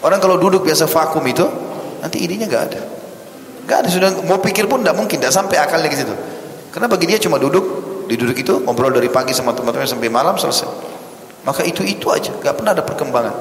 Orang 0.00 0.22
kalau 0.22 0.40
duduk 0.40 0.64
biasa 0.64 0.88
vakum 0.88 1.20
itu, 1.28 1.44
nanti 2.00 2.22
idenya 2.22 2.48
nggak 2.48 2.64
ada. 2.72 2.80
Nggak 3.68 3.78
ada 3.84 3.88
sudah 3.92 4.08
mau 4.24 4.40
pikir 4.40 4.64
pun 4.64 4.80
nggak 4.80 4.96
mungkin, 4.96 5.20
nggak 5.20 5.34
sampai 5.34 5.60
akalnya 5.60 5.92
ke 5.92 5.98
situ. 6.00 6.14
Karena 6.72 6.88
bagi 6.88 7.04
dia 7.10 7.18
cuma 7.20 7.36
duduk, 7.36 7.64
di 8.08 8.14
duduk 8.16 8.38
itu 8.38 8.62
ngobrol 8.64 8.94
dari 8.94 9.10
pagi 9.12 9.36
sama 9.36 9.52
teman-teman 9.52 9.84
sampai 9.84 10.08
malam 10.08 10.38
selesai. 10.38 10.89
Maka 11.44 11.64
itu 11.64 11.80
itu 11.86 12.12
aja, 12.12 12.32
nggak 12.36 12.54
pernah 12.56 12.72
ada 12.76 12.84
perkembangan. 12.84 13.36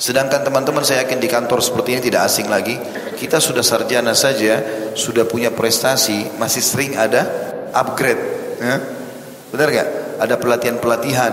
Sedangkan 0.00 0.40
teman-teman 0.40 0.80
saya 0.80 1.04
yakin 1.04 1.20
di 1.20 1.28
kantor 1.28 1.60
seperti 1.60 1.92
ini 1.92 2.00
tidak 2.00 2.24
asing 2.24 2.48
lagi. 2.48 2.80
Kita 3.20 3.36
sudah 3.36 3.60
sarjana 3.60 4.16
saja, 4.16 4.56
sudah 4.96 5.28
punya 5.28 5.52
prestasi, 5.52 6.40
masih 6.40 6.64
sering 6.64 6.96
ada 6.96 7.28
upgrade. 7.76 8.22
Ya? 8.56 8.80
Benar 9.52 9.68
gak? 9.68 9.88
Ada 10.24 10.34
pelatihan-pelatihan, 10.40 11.32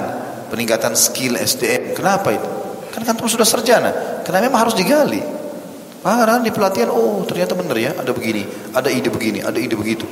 peningkatan 0.51 0.99
skill 0.99 1.39
SDM. 1.39 1.95
Kenapa 1.95 2.36
itu? 2.36 2.49
Kan 2.91 3.08
kantor 3.08 3.32
sudah 3.32 3.47
sarjana. 3.47 3.91
Karena 4.28 4.43
memang 4.43 4.68
harus 4.68 4.76
digali. 4.76 5.24
Karena 6.03 6.39
di 6.43 6.51
pelatihan, 6.51 6.91
oh 6.91 7.24
ternyata 7.24 7.55
benar 7.55 7.76
ya, 7.80 7.91
ada 7.95 8.12
begini, 8.12 8.43
ada 8.76 8.88
ide 8.91 9.12
begini, 9.12 9.43
ada 9.43 9.60
ide 9.60 9.76
begitu. 9.80 10.03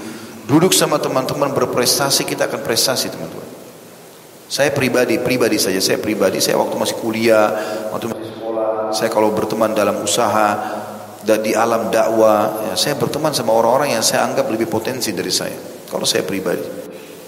Duduk 0.43 0.71
sama 0.75 0.99
teman-teman 0.99 1.51
berprestasi, 1.55 2.27
kita 2.27 2.47
akan 2.51 2.63
prestasi 2.63 3.11
teman-teman. 3.11 3.44
Saya 4.45 4.69
pribadi, 4.69 5.17
pribadi 5.17 5.57
saja, 5.57 5.81
saya 5.81 5.97
pribadi, 5.97 6.37
saya 6.37 6.61
waktu 6.61 6.77
masih 6.77 6.97
kuliah, 7.01 7.49
waktu 7.89 8.13
masih 8.13 8.25
saya 8.93 9.09
kalau 9.09 9.33
berteman 9.33 9.73
dalam 9.73 10.05
usaha 10.05 10.55
dan 11.25 11.41
di 11.41 11.57
alam 11.57 11.89
dakwah, 11.89 12.69
ya, 12.69 12.73
saya 12.77 12.93
berteman 12.93 13.33
sama 13.33 13.51
orang-orang 13.57 13.97
yang 13.97 14.05
saya 14.05 14.29
anggap 14.29 14.45
lebih 14.45 14.69
potensi 14.69 15.09
dari 15.09 15.33
saya. 15.33 15.57
Kalau 15.89 16.05
saya 16.05 16.21
pribadi. 16.21 16.61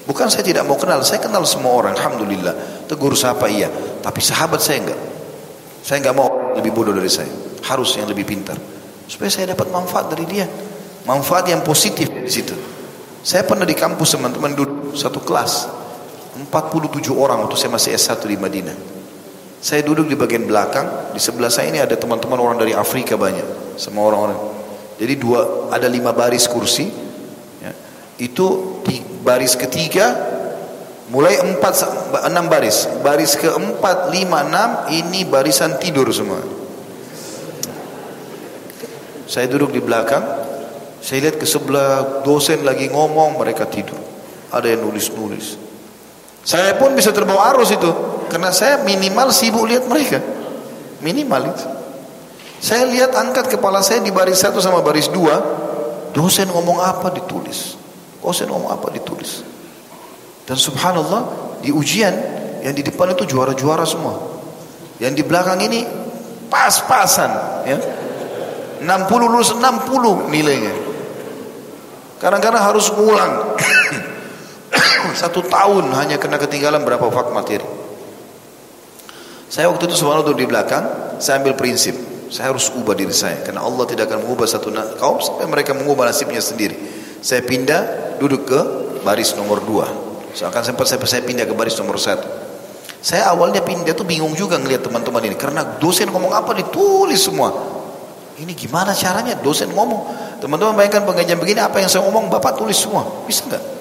Bukan 0.06 0.30
saya 0.30 0.46
tidak 0.46 0.64
mau 0.64 0.78
kenal, 0.78 1.02
saya 1.02 1.20
kenal 1.20 1.44
semua 1.44 1.74
orang, 1.74 1.98
Alhamdulillah. 1.98 2.86
Tegur 2.88 3.18
siapa 3.18 3.50
iya, 3.50 3.68
tapi 4.00 4.22
sahabat 4.22 4.62
saya 4.62 4.86
enggak. 4.86 5.02
Saya 5.82 5.98
enggak 6.00 6.16
mau 6.16 6.54
lebih 6.56 6.72
bodoh 6.72 6.94
dari 6.94 7.10
saya. 7.10 7.28
Harus 7.66 7.98
yang 7.98 8.08
lebih 8.08 8.24
pintar. 8.24 8.56
Supaya 9.10 9.28
saya 9.34 9.52
dapat 9.58 9.68
manfaat 9.74 10.14
dari 10.14 10.24
dia. 10.30 10.48
Manfaat 11.04 11.50
yang 11.50 11.66
positif 11.66 12.08
di 12.08 12.32
situ. 12.32 12.56
Saya 13.26 13.44
pernah 13.44 13.68
di 13.68 13.76
kampus 13.76 14.16
teman-teman 14.16 14.56
duduk 14.56 14.96
satu 14.96 15.20
kelas. 15.20 15.68
47 16.46 17.02
orang 17.18 17.42
waktu 17.48 17.58
saya 17.58 17.72
masih 17.74 17.98
S1 17.98 18.22
di 18.30 18.38
Madinah. 18.38 18.78
Saya 19.58 19.82
duduk 19.82 20.06
di 20.06 20.14
bagian 20.14 20.46
belakang, 20.46 21.10
di 21.12 21.18
sebelah 21.18 21.50
saya 21.50 21.74
ini 21.74 21.82
ada 21.82 21.98
teman-teman 21.98 22.38
orang 22.38 22.62
dari 22.62 22.78
Afrika 22.78 23.18
banyak, 23.18 23.78
sama 23.82 24.06
orang-orang. 24.06 24.38
Jadi 25.02 25.14
dua 25.18 25.70
ada 25.74 25.90
lima 25.90 26.14
baris 26.14 26.46
kursi, 26.46 26.86
ya. 27.62 27.74
itu 28.22 28.78
di 28.86 29.02
baris 29.26 29.58
ketiga 29.58 30.14
mulai 31.10 31.42
empat 31.42 31.74
enam 32.30 32.46
baris, 32.46 32.86
baris 33.02 33.34
keempat 33.34 34.14
lima 34.14 34.46
enam 34.46 34.70
ini 34.94 35.26
barisan 35.26 35.82
tidur 35.82 36.06
semua. 36.14 36.42
Saya 39.28 39.50
duduk 39.50 39.74
di 39.76 39.82
belakang, 39.82 40.24
saya 41.04 41.28
lihat 41.28 41.42
ke 41.42 41.50
sebelah 41.50 42.24
dosen 42.24 42.64
lagi 42.64 42.88
ngomong, 42.88 43.36
mereka 43.42 43.68
tidur. 43.68 44.00
Ada 44.48 44.72
yang 44.72 44.88
nulis-nulis. 44.88 45.67
Saya 46.48 46.80
pun 46.80 46.96
bisa 46.96 47.12
terbawa 47.12 47.52
arus 47.52 47.76
itu. 47.76 47.92
Karena 48.32 48.56
saya 48.56 48.80
minimal 48.88 49.36
sibuk 49.36 49.68
lihat 49.68 49.84
mereka. 49.84 50.24
Minimal 51.04 51.52
itu. 51.52 51.66
Saya 52.64 52.88
lihat 52.88 53.12
angkat 53.12 53.52
kepala 53.52 53.84
saya 53.84 54.00
di 54.00 54.16
baris 54.16 54.40
satu 54.40 54.64
sama 54.64 54.80
baris 54.80 55.12
dua. 55.12 55.44
Dosen 56.16 56.48
ngomong 56.48 56.80
apa 56.80 57.12
ditulis. 57.12 57.76
Dosen 58.24 58.48
ngomong 58.48 58.72
apa 58.72 58.88
ditulis. 58.96 59.44
Dan 60.48 60.56
subhanallah 60.56 61.28
di 61.60 61.76
ujian 61.76 62.16
yang 62.64 62.72
di 62.72 62.80
depan 62.80 63.12
itu 63.12 63.28
juara-juara 63.28 63.84
semua. 63.84 64.16
Yang 65.04 65.20
di 65.20 65.24
belakang 65.28 65.60
ini 65.60 65.84
pas-pasan. 66.48 67.32
Ya. 67.68 67.78
60 68.88 68.88
lulus 69.20 69.52
60 69.52 70.32
nilainya. 70.32 70.74
Kadang-kadang 72.24 72.64
harus 72.72 72.88
ngulang. 72.96 73.60
Satu 75.22 75.44
tahun 75.46 75.92
hanya 75.96 76.18
kena 76.18 76.40
ketinggalan 76.40 76.84
berapa 76.84 77.08
fak 77.10 77.32
materi. 77.34 77.66
Saya 79.48 79.72
waktu 79.72 79.88
itu 79.88 79.96
subhanallah 79.96 80.36
di 80.36 80.44
belakang, 80.44 80.84
saya 81.24 81.40
ambil 81.40 81.56
prinsip, 81.56 81.96
saya 82.28 82.52
harus 82.52 82.68
ubah 82.76 82.92
diri 82.92 83.16
saya 83.16 83.40
karena 83.48 83.64
Allah 83.64 83.88
tidak 83.88 84.12
akan 84.12 84.28
mengubah 84.28 84.44
satu 84.44 84.68
kaum 85.00 85.24
sampai 85.24 85.48
mereka 85.48 85.72
mengubah 85.72 86.12
nasibnya 86.12 86.44
sendiri. 86.44 86.76
Saya 87.24 87.48
pindah 87.48 87.82
duduk 88.20 88.44
ke 88.44 88.60
baris 89.08 89.32
nomor 89.40 89.64
dua. 89.64 89.88
Saya 90.36 90.52
akan 90.52 90.64
sempat 90.68 90.86
saya, 90.92 91.00
saya 91.08 91.24
pindah 91.24 91.48
ke 91.48 91.56
baris 91.56 91.80
nomor 91.80 91.96
satu. 91.96 92.28
Saya 93.00 93.32
awalnya 93.32 93.64
pindah 93.64 93.96
tuh 93.96 94.04
bingung 94.04 94.36
juga 94.36 94.60
ngelihat 94.60 94.84
teman-teman 94.84 95.24
ini 95.24 95.40
karena 95.40 95.64
dosen 95.80 96.12
ngomong 96.12 96.36
apa 96.36 96.52
ditulis 96.52 97.24
semua. 97.24 97.56
Ini 98.38 98.52
gimana 98.54 98.92
caranya 98.94 99.34
dosen 99.40 99.72
ngomong? 99.72 100.14
Teman-teman 100.44 100.76
bayangkan 100.76 101.08
pengajian 101.08 101.40
begini 101.40 101.64
apa 101.64 101.82
yang 101.82 101.90
saya 101.90 102.06
ngomong 102.06 102.30
Bapak 102.30 102.60
tulis 102.60 102.78
semua. 102.78 103.08
Bisa 103.26 103.48
nggak? 103.48 103.77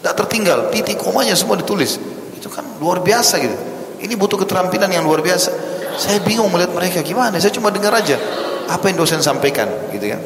Tidak 0.00 0.14
tertinggal, 0.14 0.70
titik 0.70 1.00
komanya 1.00 1.34
semua 1.34 1.56
ditulis. 1.58 1.98
Itu 2.36 2.52
kan 2.52 2.64
luar 2.78 3.00
biasa 3.02 3.40
gitu. 3.40 3.56
Ini 4.02 4.14
butuh 4.14 4.36
keterampilan 4.44 4.92
yang 4.92 5.02
luar 5.02 5.24
biasa. 5.24 5.50
Saya 5.96 6.20
bingung 6.20 6.52
melihat 6.52 6.76
mereka 6.76 7.00
gimana. 7.00 7.40
Saya 7.40 7.50
cuma 7.56 7.72
dengar 7.72 7.96
aja 7.96 8.20
apa 8.66 8.90
yang 8.90 8.98
dosen 9.00 9.22
sampaikan, 9.22 9.66
gitu 9.94 10.10
kan. 10.10 10.20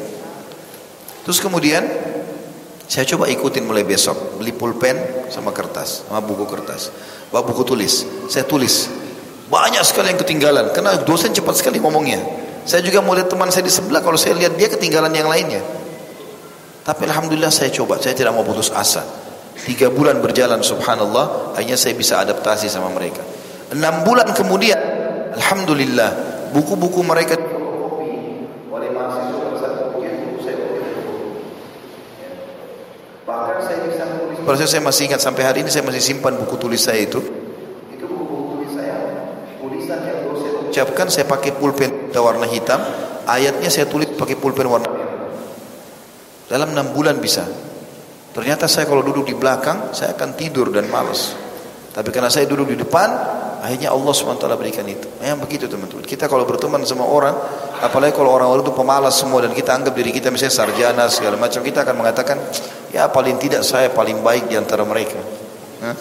Terus 1.21 1.37
kemudian 1.37 1.85
saya 2.91 3.07
coba 3.07 3.29
ikutin 3.31 3.63
mulai 3.63 3.87
besok, 3.87 4.41
beli 4.41 4.51
pulpen 4.51 5.29
sama 5.31 5.55
kertas, 5.55 6.03
sama 6.03 6.19
buku 6.19 6.43
kertas. 6.49 6.91
Bawa 7.31 7.47
buku 7.47 7.63
tulis, 7.63 8.03
saya 8.27 8.43
tulis. 8.43 8.91
Banyak 9.47 9.83
sekali 9.87 10.11
yang 10.11 10.19
ketinggalan 10.19 10.75
karena 10.75 10.99
dosen 10.99 11.31
cepat 11.31 11.55
sekali 11.55 11.79
ngomongnya. 11.79 12.19
Saya 12.67 12.83
juga 12.83 12.99
mau 12.99 13.15
lihat 13.15 13.31
teman 13.31 13.47
saya 13.47 13.63
di 13.63 13.73
sebelah 13.73 14.03
kalau 14.03 14.19
saya 14.19 14.35
lihat 14.35 14.59
dia 14.59 14.67
ketinggalan 14.67 15.11
yang 15.15 15.31
lainnya. 15.31 15.63
Tapi 16.81 17.07
alhamdulillah 17.07 17.53
saya 17.53 17.69
coba, 17.71 18.01
saya 18.01 18.17
tidak 18.17 18.33
mau 18.35 18.43
putus 18.43 18.73
asa. 18.73 19.05
Tiga 19.55 19.91
bulan 19.91 20.23
berjalan 20.23 20.63
subhanallah, 20.63 21.53
akhirnya 21.53 21.77
saya 21.77 21.93
bisa 21.93 22.17
adaptasi 22.23 22.71
sama 22.71 22.89
mereka. 22.91 23.21
Enam 23.71 24.03
bulan 24.07 24.31
kemudian, 24.33 24.79
Alhamdulillah, 25.37 26.09
buku-buku 26.51 27.01
mereka 27.05 27.35
Bahkan 33.21 34.57
saya 34.57 34.67
saya 34.67 34.83
masih 34.83 35.07
ingat 35.07 35.21
sampai 35.23 35.45
hari 35.45 35.63
ini 35.63 35.69
saya 35.71 35.85
masih 35.87 36.03
simpan 36.03 36.35
buku 36.35 36.59
tulis 36.59 36.81
saya 36.83 36.99
itu. 36.99 37.23
Itu 37.93 38.03
buku 38.09 38.57
tulis 38.57 38.75
saya, 38.75 38.97
tulisan 39.61 40.03
yang 40.03 40.27
dosen 40.27 40.51
ucapkan 40.67 41.07
saya 41.07 41.23
pakai 41.29 41.55
pulpen 41.55 42.11
warna 42.11 42.43
hitam, 42.49 42.81
ayatnya 43.27 43.71
saya 43.71 43.87
tulis 43.87 44.11
pakai 44.11 44.35
pulpen 44.35 44.67
warna 44.67 44.91
dalam 46.51 46.75
enam 46.75 46.91
bulan 46.91 47.15
bisa 47.23 47.47
ternyata 48.31 48.65
saya 48.67 48.87
kalau 48.87 49.03
duduk 49.03 49.27
di 49.27 49.35
belakang 49.35 49.91
saya 49.91 50.15
akan 50.15 50.35
tidur 50.35 50.71
dan 50.71 50.87
malas 50.87 51.35
tapi 51.91 52.07
karena 52.09 52.31
saya 52.31 52.47
duduk 52.47 52.71
di 52.71 52.77
depan 52.79 53.09
akhirnya 53.61 53.93
Allah 53.93 54.13
SWT 54.15 54.47
berikan 54.57 54.87
itu. 54.89 55.05
Yang 55.21 55.39
begitu 55.43 55.65
teman-teman. 55.69 56.01
Kita 56.07 56.25
kalau 56.25 56.47
berteman 56.47 56.81
sama 56.87 57.05
orang 57.05 57.35
apalagi 57.83 58.15
kalau 58.15 58.33
orang-orang 58.33 58.63
itu 58.63 58.73
pemalas 58.73 59.19
semua 59.19 59.43
dan 59.43 59.53
kita 59.53 59.75
anggap 59.75 59.93
diri 59.93 60.09
kita 60.15 60.33
misalnya 60.33 60.55
sarjana 60.55 61.05
segala 61.11 61.37
macam 61.37 61.61
kita 61.61 61.85
akan 61.85 61.95
mengatakan 61.99 62.39
ya 62.89 63.11
paling 63.11 63.37
tidak 63.37 63.61
saya 63.67 63.93
paling 63.93 64.23
baik 64.23 64.49
di 64.49 64.55
antara 64.55 64.81
mereka. 64.87 65.19
Hah? 65.83 65.95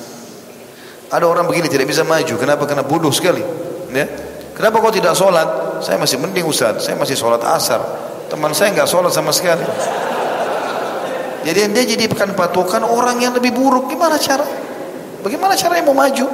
ada 1.10 1.26
orang 1.26 1.50
begini 1.50 1.66
tidak 1.66 1.90
bisa 1.90 2.06
maju. 2.06 2.34
Kenapa? 2.38 2.62
Karena 2.70 2.86
bodoh 2.86 3.10
sekali. 3.10 3.42
Ya? 3.90 4.06
Kenapa 4.54 4.78
kau 4.78 4.94
tidak 4.94 5.18
sholat? 5.18 5.82
Saya 5.82 5.98
masih 5.98 6.22
mending 6.22 6.46
Ustaz, 6.46 6.86
saya 6.86 6.94
masih 6.94 7.18
sholat 7.18 7.42
asar. 7.50 7.82
Teman 8.30 8.54
saya 8.54 8.70
nggak 8.70 8.86
sholat 8.86 9.10
sama 9.10 9.34
sekali. 9.34 9.66
Jadi 11.40 11.72
dia 11.72 11.84
jadikan 11.96 12.36
patokan 12.36 12.84
orang 12.84 13.16
yang 13.20 13.32
lebih 13.32 13.56
buruk. 13.56 13.88
Gimana 13.88 14.20
cara? 14.20 14.44
Bagaimana 15.24 15.56
cara 15.56 15.80
yang 15.80 15.88
mau 15.88 15.96
maju? 15.96 16.26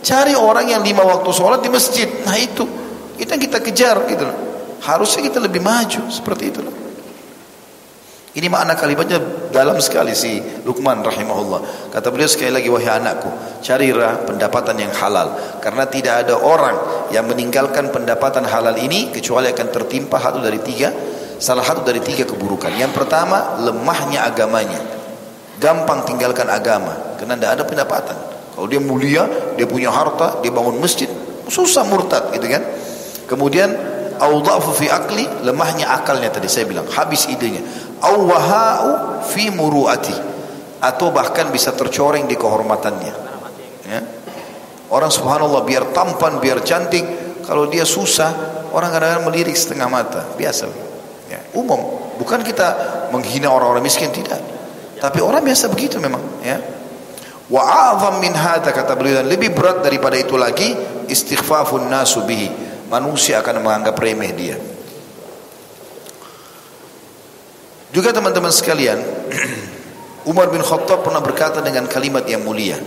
Cari 0.00 0.32
orang 0.32 0.64
yang 0.64 0.80
lima 0.80 1.04
waktu 1.04 1.28
sholat 1.28 1.60
di 1.60 1.68
masjid. 1.68 2.08
Nah 2.24 2.36
itu, 2.40 2.64
itu 3.20 3.28
yang 3.28 3.42
kita 3.42 3.60
kejar 3.60 3.96
gitu 4.08 4.24
Harusnya 4.80 5.28
kita 5.28 5.44
lebih 5.44 5.60
maju 5.60 6.08
seperti 6.08 6.44
itu 6.48 6.60
Ini 8.30 8.48
makna 8.48 8.78
kalimatnya 8.78 9.20
dalam 9.50 9.76
sekali 9.82 10.14
si 10.14 10.38
Luqman 10.62 11.02
rahimahullah. 11.02 11.90
Kata 11.90 12.14
beliau 12.14 12.30
sekali 12.30 12.54
lagi 12.54 12.70
wahai 12.70 13.02
anakku, 13.02 13.26
carilah 13.58 14.22
pendapatan 14.22 14.78
yang 14.78 14.94
halal 14.94 15.58
karena 15.58 15.90
tidak 15.90 16.14
ada 16.24 16.38
orang 16.38 17.10
yang 17.10 17.26
meninggalkan 17.26 17.90
pendapatan 17.90 18.46
halal 18.46 18.78
ini 18.78 19.10
kecuali 19.10 19.50
akan 19.50 19.68
tertimpa 19.74 20.22
satu 20.22 20.38
dari 20.38 20.62
tiga 20.62 20.94
salah 21.40 21.64
satu 21.64 21.82
dari 21.82 21.98
tiga 22.04 22.28
keburukan. 22.28 22.70
Yang 22.76 22.92
pertama 22.94 23.58
lemahnya 23.64 24.28
agamanya, 24.28 24.78
gampang 25.56 26.04
tinggalkan 26.04 26.46
agama 26.46 27.16
karena 27.16 27.34
tidak 27.40 27.50
ada 27.58 27.64
pendapatan. 27.64 28.16
Kalau 28.54 28.66
dia 28.68 28.78
mulia, 28.78 29.24
dia 29.56 29.64
punya 29.64 29.88
harta, 29.88 30.38
dia 30.44 30.52
bangun 30.52 30.76
masjid, 30.78 31.08
susah 31.48 31.82
murtad 31.88 32.30
gitu 32.36 32.44
kan. 32.44 32.62
Kemudian 33.24 33.72
audhafu 34.20 34.76
fi 34.76 34.92
akli, 34.92 35.24
lemahnya 35.40 35.88
akalnya 35.88 36.28
tadi 36.28 36.46
saya 36.46 36.68
bilang, 36.68 36.84
habis 36.92 37.24
idenya 37.26 37.64
awwahau 38.04 39.20
fi 39.24 39.48
muruati 39.48 40.16
atau 40.80 41.12
bahkan 41.12 41.52
bisa 41.52 41.76
tercoreng 41.76 42.24
di 42.24 42.40
kehormatannya 42.40 43.12
ya. 43.84 44.00
orang 44.88 45.12
subhanallah 45.12 45.60
biar 45.68 45.92
tampan 45.92 46.40
biar 46.40 46.64
cantik 46.64 47.04
kalau 47.44 47.68
dia 47.68 47.84
susah 47.84 48.32
orang 48.72 48.88
kadang-kadang 48.88 49.24
melirik 49.28 49.56
setengah 49.56 49.88
mata 49.90 50.24
biasa. 50.40 50.89
Umum. 51.56 52.14
Bukan 52.20 52.44
kita 52.44 52.68
menghina 53.14 53.50
orang-orang 53.50 53.84
miskin 53.84 54.12
tidak. 54.12 54.38
Tapi 55.00 55.18
orang 55.24 55.40
biasa 55.40 55.72
begitu 55.72 55.96
memang 55.96 56.20
ya. 56.44 56.60
Wa 57.50 57.62
a'zam 57.96 58.22
min 58.22 58.30
hada 58.30 58.70
kata 58.70 58.94
beliau 58.94 59.24
dan 59.24 59.26
lebih 59.26 59.50
berat 59.56 59.82
daripada 59.82 60.14
itu 60.14 60.38
lagi 60.38 60.76
istighfafun 61.08 61.90
nasu 61.90 62.22
bihi. 62.22 62.46
Manusia 62.92 63.42
akan 63.42 63.64
menganggap 63.64 63.96
remeh 63.98 64.32
dia. 64.34 64.56
Juga 67.90 68.14
teman-teman 68.14 68.54
sekalian, 68.54 69.02
Umar 70.30 70.46
bin 70.54 70.62
Khattab 70.62 71.02
pernah 71.02 71.18
berkata 71.18 71.58
dengan 71.58 71.90
kalimat 71.90 72.22
yang 72.22 72.46
mulia. 72.46 72.78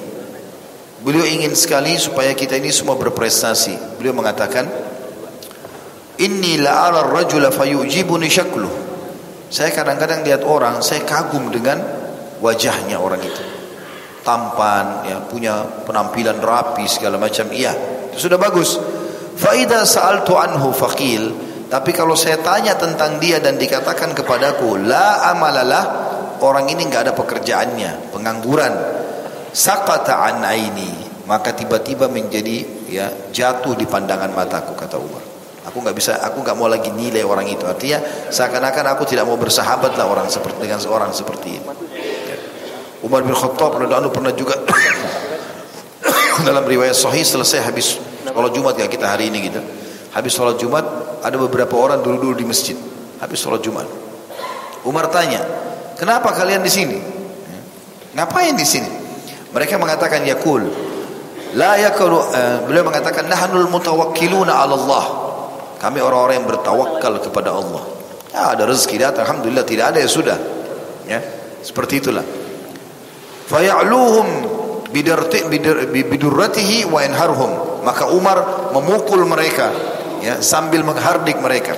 Beliau 1.03 1.28
ingin 1.28 1.51
sekali 1.59 1.99
supaya 1.99 2.32
kita 2.32 2.55
ini 2.55 2.72
semua 2.72 2.95
berprestasi. 2.95 3.99
Beliau 3.99 4.16
mengatakan, 4.16 4.64
Inni 6.22 6.61
la'ara 6.61 7.09
rajula 7.09 7.49
fayujibuni 7.49 8.30
syaklu. 8.30 8.70
Saya 9.49 9.74
kadang-kadang 9.74 10.22
lihat 10.22 10.45
orang, 10.45 10.82
saya 10.86 11.01
kagum 11.01 11.49
dengan 11.49 11.82
wajahnya 12.41 13.01
orang 13.01 13.22
itu. 13.22 13.43
Tampan, 14.22 15.09
ya, 15.09 15.18
punya 15.26 15.66
penampilan 15.84 16.38
rapi 16.38 16.86
segala 16.86 17.18
macam. 17.18 17.49
Iya, 17.49 17.74
itu 18.14 18.30
sudah 18.30 18.38
bagus. 18.38 18.78
Faida 19.34 19.86
sa'altu 19.86 20.38
anhu 20.38 20.70
faqil. 20.70 21.24
Tapi 21.70 21.89
kalau 21.89 22.14
saya 22.14 22.38
tanya 22.45 22.78
tentang 22.78 23.18
dia 23.18 23.41
dan 23.41 23.57
dikatakan 23.57 24.14
kepadaku, 24.14 24.78
la 24.86 25.34
amalalah, 25.34 25.86
orang 26.45 26.70
ini 26.70 26.86
nggak 26.86 27.09
ada 27.09 27.14
pekerjaannya, 27.18 28.14
pengangguran. 28.14 28.74
Sakata 29.49 30.30
an 30.30 30.45
aini, 30.45 30.93
maka 31.26 31.53
tiba-tiba 31.57 32.05
menjadi 32.09 32.86
ya 32.89 33.09
jatuh 33.34 33.74
di 33.74 33.89
pandangan 33.89 34.30
mataku 34.34 34.78
kata 34.78 34.97
Umar. 35.01 35.32
Aku 35.72 35.80
nggak 35.80 35.95
bisa, 35.95 36.20
aku 36.20 36.43
nggak 36.43 36.59
mau 36.59 36.68
lagi 36.68 36.91
nilai 36.91 37.24
orang 37.24 37.47
itu. 37.47 37.64
Artinya 37.64 38.03
seakan-akan 38.28 38.95
aku 38.95 39.07
tidak 39.07 39.24
mau 39.24 39.39
bersahabat 39.39 39.95
lah 39.95 40.11
orang 40.11 40.28
seperti 40.28 40.59
dengan 40.59 40.80
seorang 40.84 41.16
seperti 41.16 41.55
ini. 41.55 41.68
Umar 43.03 43.24
bin 43.24 43.36
Khattab 43.36 43.80
radhiyallahu 43.80 44.11
pernah 44.11 44.32
juga 44.36 44.59
dalam 46.47 46.64
riwayat 46.64 46.95
Sahih 46.95 47.24
selesai 47.24 47.64
habis 47.64 47.99
kalau 48.28 48.47
Jumat 48.51 48.76
ya 48.76 48.88
kita 48.88 49.07
hari 49.07 49.32
ini 49.32 49.51
gitu. 49.51 49.59
Habis 50.14 50.32
sholat 50.36 50.61
Jumat 50.61 50.86
ada 51.26 51.36
beberapa 51.36 51.74
orang 51.80 52.03
dulu-dulu 52.03 52.38
di 52.38 52.45
masjid. 52.45 52.78
Habis 53.24 53.39
sholat 53.39 53.64
Jumat. 53.64 53.88
Umar 54.84 55.07
tanya, 55.09 55.41
kenapa 55.95 56.36
kalian 56.36 56.59
di 56.59 56.72
sini? 56.72 56.99
Ngapain 58.14 58.53
di 58.53 58.68
sini? 58.68 58.89
Mereka 59.55 59.80
mengatakan 59.80 60.22
yakul. 60.28 60.70
La 61.57 61.80
yakulu. 61.82 62.20
Uh, 62.20 62.57
beliau 62.70 62.86
mengatakan 62.86 63.26
nahnul 63.26 63.70
mutawakkiluna 63.74 64.53
Allah. 64.53 65.22
Kami 65.84 65.99
orang-orang 65.99 66.39
yang 66.39 66.47
bertawakal 66.47 67.19
kepada 67.19 67.51
Allah. 67.51 67.84
Ya, 68.31 68.55
ada 68.55 68.63
rezeki 68.63 69.03
datang, 69.03 69.27
alhamdulillah 69.27 69.67
tidak 69.67 69.91
ada 69.91 69.99
ya 69.99 70.07
sudah. 70.07 70.39
Ya, 71.03 71.19
seperti 71.59 71.99
itulah. 71.99 72.23
Faya'luhum 73.51 74.27
bidurratihi 76.07 76.88
wa 76.88 77.03
inharhum. 77.03 77.84
Maka 77.84 78.07
Umar 78.15 78.71
memukul 78.71 79.27
mereka 79.27 79.75
ya 80.23 80.39
sambil 80.39 80.88
menghardik 80.88 81.36
mereka 81.43 81.75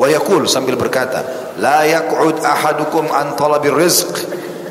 wa 0.00 0.08
sambil 0.48 0.80
berkata 0.80 1.52
la 1.60 1.84
yaq'ud 1.84 2.40
ahadukum 2.40 3.12
an 3.12 3.36
talabir 3.36 3.76
rizq 3.76 4.08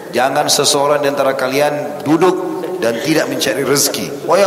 jangan 0.09 0.49
seseorang 0.49 1.05
di 1.05 1.07
antara 1.07 1.38
kalian 1.38 2.01
duduk 2.01 2.65
dan 2.82 2.97
tidak 3.05 3.29
mencari 3.29 3.61
rezeki 3.61 4.25
wa 4.25 4.41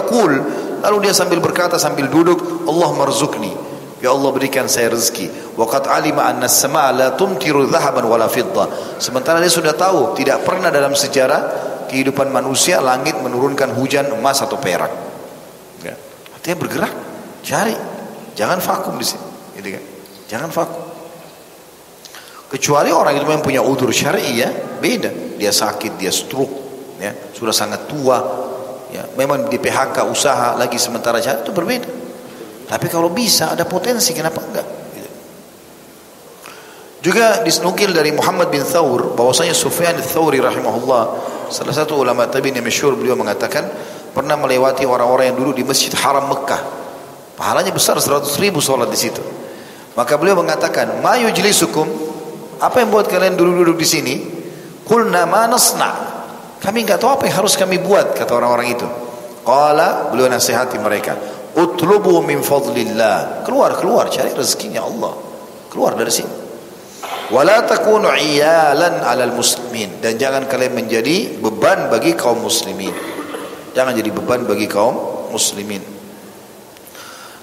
lalu 0.85 0.97
dia 1.07 1.15
sambil 1.15 1.39
berkata 1.39 1.79
sambil 1.79 2.11
duduk 2.11 2.67
Allah 2.67 2.91
marzuqni 2.99 3.64
ya 4.05 4.13
Allah 4.13 4.29
berikan 4.37 4.69
saya 4.69 4.93
rezeki 4.93 5.57
waqad 5.57 5.89
alima 5.89 6.29
anna 6.29 6.45
as-samaa 6.45 6.93
la 6.93 7.09
tumtiru 7.17 7.65
dhahaban 7.73 8.05
wala 8.05 8.29
fidda 8.29 9.01
sementara 9.01 9.41
dia 9.41 9.49
sudah 9.49 9.73
tahu 9.73 10.13
tidak 10.13 10.45
pernah 10.45 10.69
dalam 10.69 10.93
sejarah 10.93 11.41
kehidupan 11.89 12.29
manusia 12.29 12.85
langit 12.85 13.17
menurunkan 13.17 13.73
hujan 13.73 14.13
emas 14.13 14.45
atau 14.45 14.61
perak 14.61 14.93
ya. 15.81 15.97
artinya 16.37 16.57
bergerak 16.61 16.93
cari 17.41 17.95
Jangan 18.35 18.59
vakum 18.59 18.99
di 18.99 19.07
sini. 19.07 19.27
Gitu 19.59 19.69
kan? 19.79 19.85
Jangan 20.27 20.51
vakum. 20.51 20.83
Kecuali 22.51 22.91
orang 22.95 23.19
itu 23.19 23.27
memang 23.27 23.43
punya 23.43 23.63
udur 23.63 23.91
syar'i 23.91 24.43
ya, 24.43 24.51
beda. 24.79 25.39
Dia 25.39 25.51
sakit, 25.51 25.99
dia 25.99 26.15
stroke, 26.15 26.55
ya, 27.03 27.11
sudah 27.35 27.51
sangat 27.51 27.91
tua, 27.91 28.23
ya, 28.95 29.03
memang 29.19 29.51
di 29.51 29.59
PHK 29.59 30.07
usaha 30.07 30.55
lagi 30.55 30.79
sementara 30.79 31.19
jalan 31.19 31.43
itu 31.43 31.51
berbeda. 31.51 31.91
Tapi 32.65 32.87
kalau 32.89 33.13
bisa 33.13 33.53
ada 33.53 33.69
potensi, 33.69 34.17
kenapa 34.17 34.41
enggak? 34.41 34.69
Juga 37.05 37.45
disenukil 37.45 37.93
dari 37.93 38.17
Muhammad 38.17 38.49
bin 38.49 38.65
Thawr 38.65 39.13
bahwasanya 39.13 39.53
Sufyan 39.53 39.93
Thawri 40.01 40.41
rahimahullah 40.41 41.03
salah 41.53 41.75
satu 41.77 42.01
ulama 42.01 42.25
tabi'in 42.25 42.57
yang 42.57 42.65
masyhur 42.65 42.97
beliau 42.97 43.13
mengatakan 43.13 43.69
pernah 44.17 44.41
melewati 44.41 44.89
orang-orang 44.89 45.29
yang 45.29 45.37
dulu 45.37 45.53
di 45.53 45.69
Masjid 45.69 45.93
Haram 46.01 46.33
Mekah 46.33 46.85
Pahalanya 47.35 47.75
besar 47.75 47.99
100 47.99 48.31
ribu 48.39 48.63
sholat 48.63 48.87
di 48.87 48.99
situ. 48.99 49.19
Maka 49.99 50.15
beliau 50.19 50.39
mengatakan, 50.39 51.03
"Ma 51.03 51.19
yujlisukum?" 51.19 51.87
Apa 52.63 52.87
yang 52.87 52.95
buat 52.95 53.11
kalian 53.11 53.35
duduk-duduk 53.35 53.75
di 53.83 53.87
sini? 53.87 54.15
Qulna 54.87 55.27
ma 55.27 55.51
nasna. 55.51 55.91
Kami 56.63 56.87
enggak 56.87 57.03
tahu 57.03 57.19
apa 57.19 57.27
yang 57.27 57.43
harus 57.43 57.59
kami 57.59 57.83
buat 57.83 58.15
kata 58.15 58.31
orang-orang 58.31 58.79
itu. 58.79 58.87
Qala 59.45 60.09
beliau 60.09 60.31
nasihati 60.31 60.81
mereka, 60.81 61.19
"Utlubu 61.55 62.23
min 62.23 62.43
fadlillah." 62.43 63.47
Keluar, 63.47 63.79
keluar 63.79 64.11
cari 64.11 64.35
rezekinya 64.35 64.83
Allah. 64.83 65.15
Keluar 65.71 65.99
dari 65.99 66.11
sini. 66.11 66.45
Wala 67.33 67.65
takunu 67.65 68.13
iyalan 68.13 69.01
alal 69.01 69.33
muslimin 69.33 69.99
dan 70.05 70.21
jangan 70.21 70.45
kalian 70.45 70.77
menjadi 70.77 71.41
beban 71.41 71.89
bagi 71.89 72.13
kaum 72.13 72.45
muslimin. 72.45 72.93
Jangan 73.73 73.97
jadi 73.97 74.13
beban 74.13 74.45
bagi 74.45 74.69
kaum 74.69 75.33
muslimin. 75.33 75.81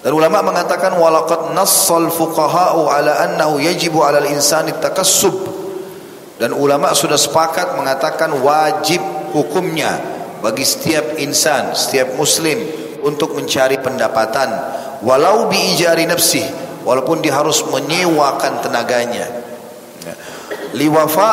Dan 0.01 0.18
ulama 0.18 0.41
mengatakan 0.41 0.97
walaqad 0.97 1.53
nassal 1.53 2.09
fuqaha'u 2.09 2.89
ala 2.89 3.26
annahu 3.26 3.62
yajibu 3.62 4.01
'alal 4.01 4.30
insani 4.30 4.74
takassub. 4.78 5.34
Dan 6.41 6.57
ulama 6.57 6.89
sudah 6.97 7.22
sepakat 7.22 7.78
mengatakan 7.78 8.34
wajib 8.41 9.01
hukumnya 9.30 9.97
bagi 10.41 10.66
setiap 10.66 11.22
insan, 11.22 11.78
setiap 11.78 12.18
muslim 12.18 12.57
untuk 13.02 13.34
mencari 13.38 13.82
pendapatan 13.82 14.49
walau 15.02 15.49
bi 15.49 15.76
ijari 15.76 16.06
nafsih 16.06 16.45
walaupun 16.86 17.22
dia 17.22 17.38
harus 17.38 17.62
menyewakan 17.70 18.62
tenaganya 18.62 19.26
ya. 20.06 20.14
liwafa 20.78 21.32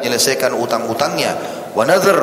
menyelesaikan 0.00 0.56
utang-utangnya 0.56 1.36
wa 1.76 1.84
nazar 1.84 2.18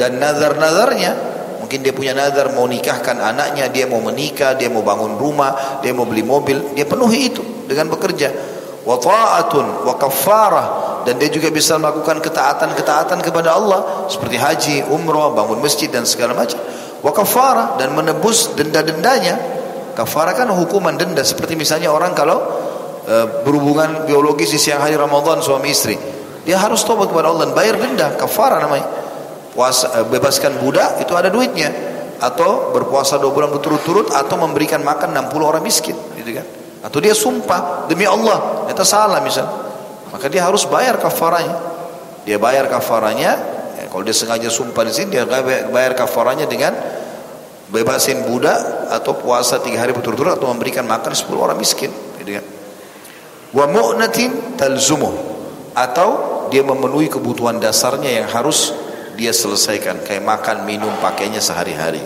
dan 0.00 0.16
nazar-nazarnya 0.16 1.12
mungkin 1.60 1.84
dia 1.84 1.92
punya 1.92 2.16
nazar 2.16 2.50
mau 2.56 2.64
nikahkan 2.64 3.20
anaknya 3.20 3.68
dia 3.68 3.84
mau 3.84 4.00
menikah 4.00 4.56
dia 4.56 4.72
mau 4.72 4.80
bangun 4.80 5.20
rumah 5.20 5.78
dia 5.84 5.92
mau 5.92 6.08
beli 6.08 6.24
mobil 6.24 6.72
dia 6.72 6.88
penuhi 6.88 7.28
itu 7.28 7.44
dengan 7.68 7.92
bekerja 7.92 8.49
wa 8.84 8.96
ta'atun 8.96 9.84
wa 9.84 9.94
kaffarah 10.00 10.66
dan 11.04 11.16
dia 11.16 11.32
juga 11.32 11.48
bisa 11.48 11.80
melakukan 11.80 12.20
ketaatan-ketaatan 12.20 13.18
kepada 13.24 13.56
Allah 13.56 14.08
seperti 14.08 14.36
haji, 14.36 14.76
umrah, 14.92 15.32
bangun 15.32 15.60
masjid 15.60 15.88
dan 15.88 16.04
segala 16.04 16.36
macam. 16.36 16.60
Wa 17.00 17.12
kaffarah 17.12 17.80
dan 17.80 17.96
menebus 17.96 18.52
denda-dendanya. 18.52 19.58
Kafarah 19.96 20.32
kan 20.36 20.48
hukuman 20.52 20.96
denda 20.96 21.20
seperti 21.24 21.56
misalnya 21.58 21.92
orang 21.92 22.12
kalau 22.14 22.40
e, 23.04 23.44
berhubungan 23.44 24.06
biologis 24.06 24.54
di 24.54 24.60
siang 24.60 24.80
hari 24.80 24.96
Ramadan 24.96 25.40
suami 25.40 25.72
istri. 25.72 25.96
Dia 26.44 26.56
harus 26.56 26.80
tobat 26.84 27.12
kepada 27.12 27.28
Allah 27.28 27.50
dan 27.50 27.52
bayar 27.52 27.76
denda, 27.76 28.16
kafarah 28.16 28.60
namanya. 28.60 28.86
Puasa 29.52 30.00
e, 30.00 30.08
bebaskan 30.08 30.60
budak 30.62 31.00
itu 31.04 31.12
ada 31.16 31.28
duitnya 31.28 31.68
atau 32.20 32.70
berpuasa 32.76 33.16
dua 33.16 33.32
bulan 33.32 33.48
berturut-turut 33.48 34.12
atau 34.12 34.36
memberikan 34.36 34.84
makan 34.84 35.16
60 35.16 35.40
orang 35.40 35.64
miskin 35.64 35.96
gitu 36.20 36.36
kan. 36.36 36.59
Atau 36.80 36.98
dia 37.04 37.12
sumpah 37.12 37.84
demi 37.86 38.08
Allah, 38.08 38.66
itu 38.68 38.80
salah 38.84 39.20
misal. 39.20 39.44
Maka 40.10 40.26
dia 40.32 40.42
harus 40.48 40.64
bayar 40.64 40.96
kafaranya. 40.96 41.56
Dia 42.24 42.40
bayar 42.40 42.66
kafaranya. 42.72 43.36
Ya, 43.76 43.84
kalau 43.88 44.02
dia 44.04 44.16
sengaja 44.16 44.48
sumpah 44.48 44.82
di 44.88 44.92
sini, 44.92 45.14
dia 45.16 45.28
bayar 45.68 45.92
kafaranya 45.92 46.48
dengan 46.48 46.72
bebasin 47.70 48.26
budak 48.26 48.90
atau 48.90 49.14
puasa 49.14 49.62
tiga 49.62 49.86
hari 49.86 49.94
berturut-turut 49.94 50.34
atau 50.34 50.50
memberikan 50.50 50.82
makan 50.88 51.14
sepuluh 51.14 51.46
orang 51.46 51.60
miskin. 51.60 51.92
Wa 53.50 53.66
mu'natin 53.66 54.54
talzumuh 54.54 55.10
atau 55.74 56.08
dia 56.50 56.66
memenuhi 56.66 57.06
kebutuhan 57.06 57.62
dasarnya 57.62 58.22
yang 58.22 58.26
harus 58.30 58.74
dia 59.14 59.30
selesaikan 59.30 60.02
kayak 60.02 60.22
makan, 60.22 60.66
minum, 60.66 60.90
pakainya 60.98 61.38
sehari-hari. 61.38 62.02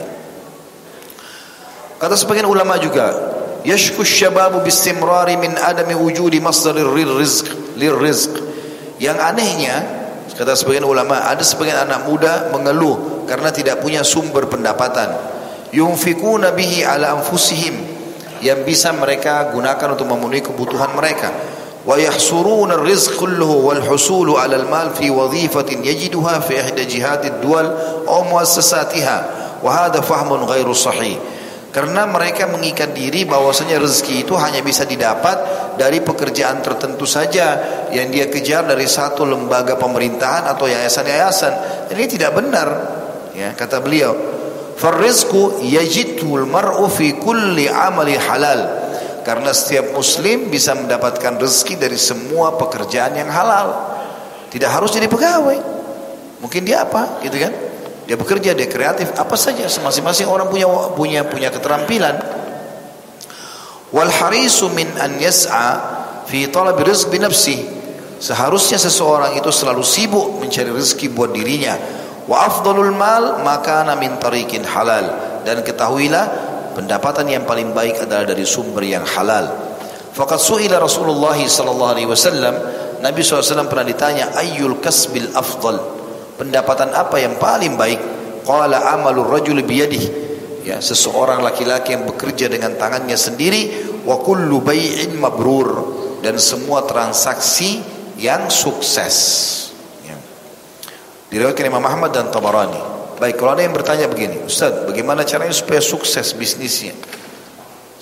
Kata 1.96 2.16
sebagian 2.18 2.44
ulama 2.44 2.76
juga, 2.76 3.33
syababu 3.64 4.60
bistimrari 4.60 5.40
min 5.40 5.56
adami 5.56 5.96
wujudi 5.96 6.38
masdarir 6.40 6.88
rizq 6.92 7.48
lirrizq 7.80 8.32
yang 9.00 9.18
anehnya 9.18 10.04
kata 10.34 10.54
sebagian 10.54 10.86
ulama 10.86 11.30
ada 11.30 11.42
sebagian 11.42 11.82
anak 11.86 12.06
muda 12.06 12.50
mengeluh 12.54 13.26
karena 13.26 13.50
tidak 13.50 13.80
punya 13.80 14.04
sumber 14.04 14.46
pendapatan. 14.46 15.10
Yunfikuna 15.74 16.54
bihi 16.54 16.86
ala 16.86 17.18
anfusihim. 17.18 17.96
Yang 18.44 18.60
bisa 18.68 18.92
mereka 18.92 19.50
gunakan 19.56 19.96
untuk 19.96 20.04
memenuhi 20.04 20.44
kebutuhan 20.44 20.92
mereka. 20.92 21.32
Wa 21.84 21.96
yahsuruna 21.96 22.80
ar-rizq 22.80 23.16
kulluhu 23.16 23.68
wal 23.72 23.82
husulu 23.84 24.36
ala 24.36 24.56
al-mal 24.56 24.92
fi 24.96 25.08
wadhifatin 25.08 25.84
yajiduha 25.84 26.40
fi 26.44 26.60
ihda 26.60 26.84
jihadid 26.84 27.44
dual 27.44 27.68
aw 28.08 28.24
muassasatiha 28.24 29.16
wa 29.60 29.68
hadha 29.68 30.00
fahmun 30.00 30.48
ghairu 30.48 30.72
sahih 30.72 31.20
karena 31.74 32.06
mereka 32.06 32.46
mengikat 32.46 32.94
diri 32.94 33.26
bahwasanya 33.26 33.82
rezeki 33.82 34.22
itu 34.22 34.38
hanya 34.38 34.62
bisa 34.62 34.86
didapat 34.86 35.34
dari 35.74 35.98
pekerjaan 36.06 36.62
tertentu 36.62 37.02
saja 37.02 37.58
yang 37.90 38.14
dia 38.14 38.30
kejar 38.30 38.62
dari 38.62 38.86
satu 38.86 39.26
lembaga 39.26 39.74
pemerintahan 39.74 40.46
atau 40.54 40.70
yayasan-yayasan. 40.70 41.52
Ini 41.90 42.04
tidak 42.06 42.38
benar. 42.38 42.68
Ya, 43.34 43.58
kata 43.58 43.82
beliau, 43.82 44.14
"Farizqu 44.78 45.66
yajidul 45.66 46.46
mar'u 46.46 46.86
fi 46.86 47.18
kulli 47.18 47.66
amali 47.66 48.14
halal." 48.22 48.86
Karena 49.26 49.50
setiap 49.50 49.98
muslim 49.98 50.54
bisa 50.54 50.78
mendapatkan 50.78 51.42
rezeki 51.42 51.74
dari 51.74 51.98
semua 51.98 52.54
pekerjaan 52.54 53.18
yang 53.18 53.26
halal. 53.34 53.98
Tidak 54.46 54.70
harus 54.70 54.94
jadi 54.94 55.10
pegawai. 55.10 55.58
Mungkin 56.38 56.62
dia 56.62 56.86
apa, 56.86 57.18
gitu 57.18 57.34
kan? 57.34 57.63
Dia 58.04 58.20
bekerja, 58.20 58.52
dia 58.52 58.68
kreatif, 58.68 59.16
apa 59.16 59.32
saja. 59.36 59.64
Masing-masing 59.64 60.28
orang 60.28 60.52
punya 60.52 60.68
punya 60.92 61.24
punya 61.24 61.48
keterampilan. 61.48 62.20
Wal 63.94 64.12
harisu 64.12 64.68
min 64.76 64.88
an 65.00 65.16
yas'a 65.16 65.68
fi 66.28 66.44
talab 66.52 66.76
rizq 66.84 67.08
bi. 67.08 67.20
Seharusnya 68.20 68.76
seseorang 68.80 69.36
itu 69.36 69.48
selalu 69.48 69.84
sibuk 69.84 70.40
mencari 70.40 70.68
rezeki 70.68 71.12
buat 71.12 71.32
dirinya. 71.32 71.76
Wa 72.24 72.48
afdalul 72.48 72.92
mal 72.92 73.40
maka 73.40 73.84
min 73.96 74.16
tariqin 74.20 74.64
halal. 74.64 75.40
Dan 75.44 75.64
ketahuilah 75.64 76.24
pendapatan 76.76 77.28
yang 77.28 77.44
paling 77.48 77.72
baik 77.72 78.04
adalah 78.04 78.24
dari 78.28 78.44
sumber 78.44 78.84
yang 78.84 79.04
halal. 79.04 79.48
Faqad 80.12 80.40
su'ila 80.40 80.76
Rasulullah 80.80 81.36
sallallahu 81.36 81.92
alaihi 81.96 82.08
wasallam 82.08 82.54
Nabi 83.02 83.20
SAW 83.20 83.68
pernah 83.68 83.84
ditanya 83.84 84.32
ayyul 84.38 84.78
kasbil 84.80 85.28
afdal 85.34 86.03
pendapatan 86.36 86.90
apa 86.94 87.16
yang 87.20 87.38
paling 87.38 87.74
baik? 87.78 88.00
Qala 88.44 88.92
amalur 88.94 89.30
rajul 89.30 89.60
biyadihi. 89.64 90.24
Ya 90.64 90.80
seseorang 90.80 91.44
laki-laki 91.44 91.92
yang 91.92 92.08
bekerja 92.08 92.48
dengan 92.48 92.72
tangannya 92.80 93.16
sendiri 93.16 93.92
wa 94.04 94.20
kullu 94.20 94.60
bai'in 94.64 95.16
mabrur. 95.16 96.02
Dan 96.24 96.40
semua 96.40 96.88
transaksi 96.88 97.84
yang 98.16 98.48
sukses. 98.48 99.16
Ya. 100.08 100.16
diriwayatkan 101.28 101.68
Imam 101.68 101.84
Ahmad 101.84 102.16
dan 102.16 102.32
Tabarani. 102.32 102.94
Baik 103.14 103.38
kalau 103.38 103.54
ada 103.54 103.62
yang 103.62 103.74
bertanya 103.74 104.10
begini 104.10 104.42
Ustaz 104.42 104.90
bagaimana 104.90 105.22
caranya 105.22 105.54
supaya 105.54 105.78
sukses 105.78 106.34
bisnisnya? 106.34 106.96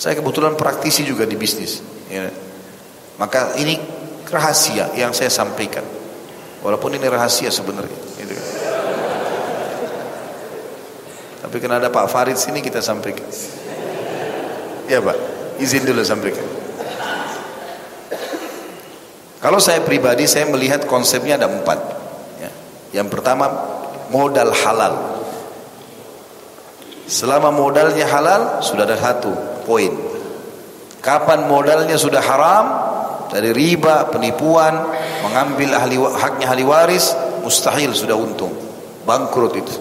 Saya 0.01 0.16
kebetulan 0.16 0.57
praktisi 0.57 1.05
juga 1.05 1.28
di 1.28 1.37
bisnis 1.37 1.85
ya. 2.09 2.26
maka 3.20 3.55
ini 3.61 3.76
rahasia 4.26 4.97
yang 4.97 5.12
saya 5.12 5.28
sampaikan 5.28 5.85
walaupun 6.63 6.95
ini 6.97 7.07
rahasia 7.11 7.51
sebenarnya 7.51 8.13
Tapi 11.53 11.61
karena 11.61 11.85
ada 11.85 11.93
Pak 11.93 12.09
Farid 12.09 12.41
sini 12.41 12.65
kita 12.65 12.81
sampaikan. 12.81 13.29
Ya 14.89 15.05
Pak, 15.05 15.21
izin 15.61 15.85
dulu 15.85 16.01
sampaikan. 16.01 16.49
Kalau 19.37 19.61
saya 19.61 19.85
pribadi 19.85 20.25
saya 20.25 20.49
melihat 20.49 20.89
konsepnya 20.89 21.37
ada 21.37 21.53
empat. 21.53 21.77
Ya. 22.41 22.51
Yang 22.97 23.13
pertama 23.13 23.53
modal 24.09 24.49
halal. 24.49 25.21
Selama 27.05 27.53
modalnya 27.53 28.09
halal 28.09 28.65
sudah 28.65 28.89
ada 28.89 28.97
satu 28.97 29.37
poin. 29.69 29.93
Kapan 31.05 31.53
modalnya 31.53 32.01
sudah 32.01 32.25
haram 32.25 32.65
dari 33.33 33.49
riba, 33.57 34.12
penipuan, 34.12 34.93
mengambil 35.24 35.72
ahli 35.72 35.97
haknya 35.97 36.53
ahli 36.53 36.64
waris, 36.68 37.16
mustahil 37.41 37.97
sudah 37.97 38.12
untung. 38.12 38.53
Bangkrut 39.09 39.57
itu. 39.57 39.74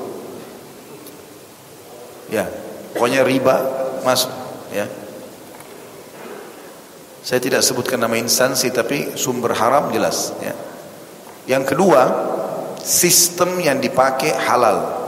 Ya, 2.32 2.48
pokoknya 2.96 3.28
riba 3.28 3.56
masuk. 4.08 4.32
Ya. 4.72 4.88
Saya 7.22 7.44
tidak 7.44 7.62
sebutkan 7.62 8.00
nama 8.00 8.16
instansi 8.16 8.72
tapi 8.72 9.20
sumber 9.20 9.52
haram 9.54 9.92
jelas. 9.92 10.32
Ya. 10.40 10.56
Yang 11.46 11.76
kedua, 11.76 12.02
sistem 12.80 13.60
yang 13.60 13.84
dipakai 13.84 14.32
halal. 14.32 15.04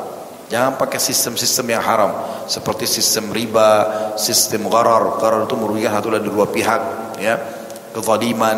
Jangan 0.51 0.77
pakai 0.77 0.99
sistem-sistem 0.99 1.65
yang 1.73 1.81
haram 1.81 2.11
seperti 2.45 2.85
sistem 2.85 3.31
riba, 3.31 4.13
sistem 4.19 4.67
gharar. 4.67 5.17
Gharar 5.17 5.47
itu 5.47 5.55
merugikan 5.57 5.95
satu 5.95 6.13
dari 6.13 6.27
dua 6.27 6.45
pihak, 6.51 6.81
ya. 7.17 7.62
Kezaliman, 7.93 8.57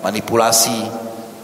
manipulasi. 0.00 0.86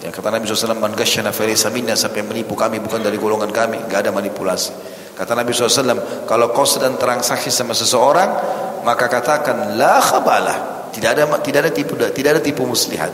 Ya, 0.04 0.12
kata 0.12 0.30
Nabi 0.30 0.46
SAW, 0.46 0.78
"Man 0.78 0.94
ghasyana 0.94 1.34
falaysa 1.34 1.72
minna" 1.72 1.98
sampai 1.98 2.22
menipu 2.22 2.54
kami 2.54 2.78
bukan 2.78 3.00
dari 3.02 3.18
golongan 3.18 3.50
kami, 3.50 3.88
enggak 3.88 4.06
ada 4.06 4.10
manipulasi. 4.14 4.70
Kata 5.14 5.38
Nabi 5.38 5.54
SAW, 5.54 6.26
kalau 6.26 6.50
kau 6.50 6.66
sedang 6.66 6.98
transaksi 6.98 7.48
sama 7.48 7.70
seseorang, 7.70 8.30
maka 8.82 9.06
katakan 9.06 9.78
la 9.78 10.02
khabalah. 10.02 10.90
Tidak 10.90 11.10
ada 11.10 11.26
tidak 11.42 11.66
ada 11.66 11.72
tipu 11.74 11.98
tidak 11.98 12.38
ada 12.38 12.42
tipu 12.42 12.62
muslihat. 12.66 13.10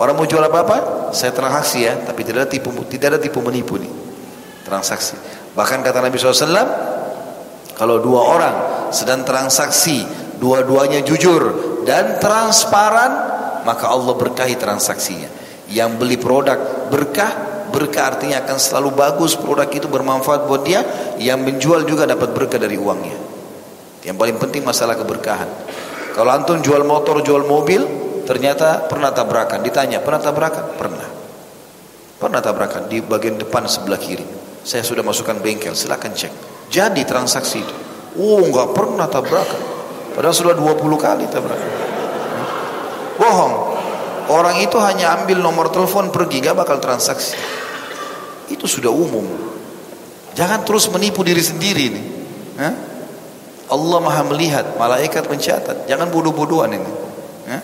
Orang 0.00 0.16
mau 0.16 0.24
jual 0.24 0.40
apa-apa, 0.40 1.12
saya 1.12 1.32
transaksi 1.32 1.84
ya, 1.84 1.96
tapi 2.04 2.24
tidak 2.24 2.48
ada 2.48 2.50
tipu 2.50 2.72
tidak 2.88 3.16
ada 3.16 3.20
tipu 3.20 3.44
menipu 3.44 3.76
nih. 3.76 3.92
Transaksi. 4.64 5.16
Bahkan 5.52 5.84
kata 5.84 6.00
Nabi 6.00 6.16
SAW, 6.16 6.68
kalau 7.76 8.00
dua 8.00 8.20
orang 8.24 8.56
sedang 8.92 9.24
transaksi, 9.24 10.04
dua-duanya 10.40 11.04
jujur 11.04 11.79
dan 11.84 12.20
transparan, 12.20 13.12
maka 13.64 13.88
Allah 13.88 14.14
berkahi 14.16 14.56
transaksinya. 14.56 15.28
Yang 15.70 15.90
beli 16.02 16.16
produk 16.18 16.90
berkah, 16.90 17.30
berkah 17.70 18.14
artinya 18.14 18.42
akan 18.42 18.58
selalu 18.58 18.90
bagus 18.98 19.38
produk 19.38 19.70
itu 19.70 19.86
bermanfaat 19.86 20.50
buat 20.50 20.66
dia 20.66 20.82
yang 21.22 21.46
menjual 21.46 21.86
juga 21.86 22.10
dapat 22.10 22.34
berkah 22.34 22.58
dari 22.58 22.74
uangnya. 22.74 23.18
Yang 24.02 24.16
paling 24.16 24.36
penting 24.40 24.62
masalah 24.66 24.98
keberkahan. 24.98 25.46
Kalau 26.10 26.30
antum 26.34 26.58
jual 26.58 26.82
motor 26.82 27.22
jual 27.22 27.46
mobil 27.46 27.86
ternyata 28.26 28.90
pernah 28.90 29.14
tabrakan? 29.14 29.62
Ditanya 29.62 30.02
pernah 30.02 30.18
tabrakan? 30.18 30.64
Pernah. 30.74 31.08
Pernah 32.18 32.40
tabrakan? 32.42 32.90
Di 32.90 32.98
bagian 33.00 33.38
depan 33.38 33.70
sebelah 33.70 34.00
kiri. 34.00 34.26
Saya 34.66 34.82
sudah 34.82 35.06
masukkan 35.06 35.38
bengkel 35.38 35.72
silakan 35.78 36.12
cek. 36.12 36.32
Jadi 36.68 37.06
transaksi 37.06 37.62
itu. 37.62 37.76
Oh 38.18 38.42
nggak 38.42 38.74
pernah 38.74 39.06
tabrakan 39.06 39.79
Padahal 40.14 40.34
sudah 40.34 40.54
20 40.58 40.78
kali 40.98 41.24
tabrak. 41.30 41.60
Bohong. 43.20 43.54
Orang 44.30 44.62
itu 44.62 44.78
hanya 44.78 45.18
ambil 45.18 45.42
nomor 45.42 45.74
telepon 45.74 46.14
pergi, 46.14 46.38
gak 46.38 46.54
bakal 46.54 46.78
transaksi. 46.78 47.34
Itu 48.46 48.70
sudah 48.70 48.90
umum. 48.90 49.26
Jangan 50.38 50.62
terus 50.62 50.86
menipu 50.88 51.26
diri 51.26 51.42
sendiri 51.42 51.82
ini. 51.90 52.02
Hah? 52.56 52.74
Allah 53.70 53.98
maha 53.98 54.22
melihat, 54.30 54.78
malaikat 54.78 55.26
mencatat. 55.26 55.90
Jangan 55.90 56.10
bodoh-bodohan 56.14 56.78
ini. 56.78 56.92
Hah? 57.50 57.62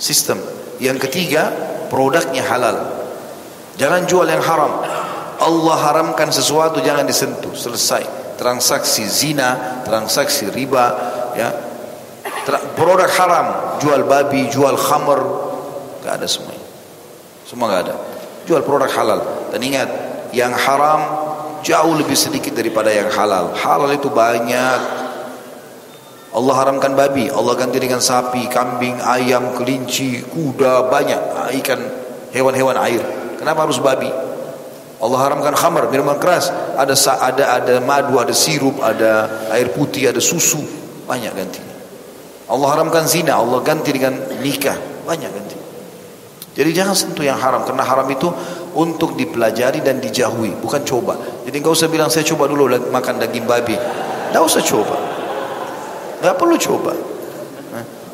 Sistem. 0.00 0.40
Yang 0.80 1.08
ketiga, 1.08 1.52
produknya 1.92 2.40
halal. 2.40 3.04
Jangan 3.76 4.08
jual 4.08 4.24
yang 4.28 4.40
haram. 4.40 4.80
Allah 5.40 5.76
haramkan 5.76 6.32
sesuatu 6.32 6.80
jangan 6.80 7.04
disentuh. 7.04 7.52
Selesai. 7.52 8.36
Transaksi 8.40 9.04
zina, 9.04 9.84
transaksi 9.84 10.48
riba, 10.48 11.19
ya. 11.40 11.50
Produk 12.76 13.08
haram, 13.16 13.78
jual 13.80 14.04
babi, 14.04 14.48
jual 14.52 14.76
khamr, 14.76 15.20
gak 16.04 16.20
ada 16.20 16.26
semuanya. 16.28 16.66
Semua 17.48 17.66
gak 17.72 17.82
ada. 17.88 17.94
Jual 18.44 18.60
produk 18.64 18.90
halal. 18.90 19.20
Dan 19.54 19.60
ingat, 19.64 19.88
yang 20.30 20.54
haram 20.54 21.00
jauh 21.60 21.94
lebih 21.96 22.16
sedikit 22.16 22.56
daripada 22.56 22.90
yang 22.90 23.10
halal. 23.10 23.52
Halal 23.54 23.90
itu 23.94 24.08
banyak. 24.10 24.80
Allah 26.30 26.54
haramkan 26.54 26.94
babi, 26.94 27.26
Allah 27.26 27.58
ganti 27.58 27.82
dengan 27.82 27.98
sapi, 27.98 28.46
kambing, 28.46 29.02
ayam, 29.02 29.50
kelinci, 29.58 30.22
kuda, 30.30 30.86
banyak 30.86 31.18
ikan, 31.58 31.80
hewan-hewan 32.30 32.78
air. 32.86 33.02
Kenapa 33.34 33.66
harus 33.66 33.82
babi? 33.82 34.06
Allah 35.00 35.18
haramkan 35.26 35.58
khamar, 35.58 35.90
minuman 35.90 36.22
keras. 36.22 36.54
Ada 36.78 36.94
ada 37.18 37.44
ada 37.58 37.74
madu, 37.82 38.22
ada 38.22 38.30
sirup, 38.30 38.78
ada 38.78 39.26
air 39.50 39.74
putih, 39.74 40.06
ada 40.06 40.22
susu, 40.22 40.62
banyak 41.10 41.32
ganti. 41.34 41.58
Allah 42.46 42.68
haramkan 42.70 43.10
zina, 43.10 43.42
Allah 43.42 43.58
ganti 43.66 43.90
dengan 43.90 44.14
nikah, 44.38 44.78
banyak 45.02 45.26
ganti. 45.26 45.58
Jadi 46.54 46.70
jangan 46.70 46.94
sentuh 46.94 47.26
yang 47.26 47.38
haram 47.38 47.66
karena 47.66 47.82
haram 47.82 48.06
itu 48.10 48.30
untuk 48.78 49.18
dipelajari 49.18 49.82
dan 49.82 49.98
dijauhi, 49.98 50.54
bukan 50.62 50.86
coba. 50.86 51.18
Jadi 51.42 51.58
enggak 51.58 51.74
usah 51.74 51.90
bilang 51.90 52.10
saya 52.10 52.22
coba 52.22 52.46
dulu 52.46 52.70
makan 52.94 53.18
daging 53.18 53.46
babi. 53.46 53.74
Enggak 54.30 54.42
usah 54.46 54.62
coba. 54.62 54.94
Enggak 56.22 56.34
perlu 56.38 56.54
coba. 56.54 56.94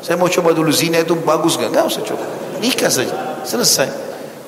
Saya 0.01 0.15
mau 0.17 0.29
coba 0.29 0.53
dulu 0.53 0.69
zina 0.69 1.01
itu 1.01 1.17
bagus 1.21 1.57
enggak? 1.57 1.69
Enggak 1.73 1.85
usah 1.93 2.03
coba. 2.05 2.25
Nikah 2.57 2.89
saja, 2.89 3.41
selesai. 3.45 3.89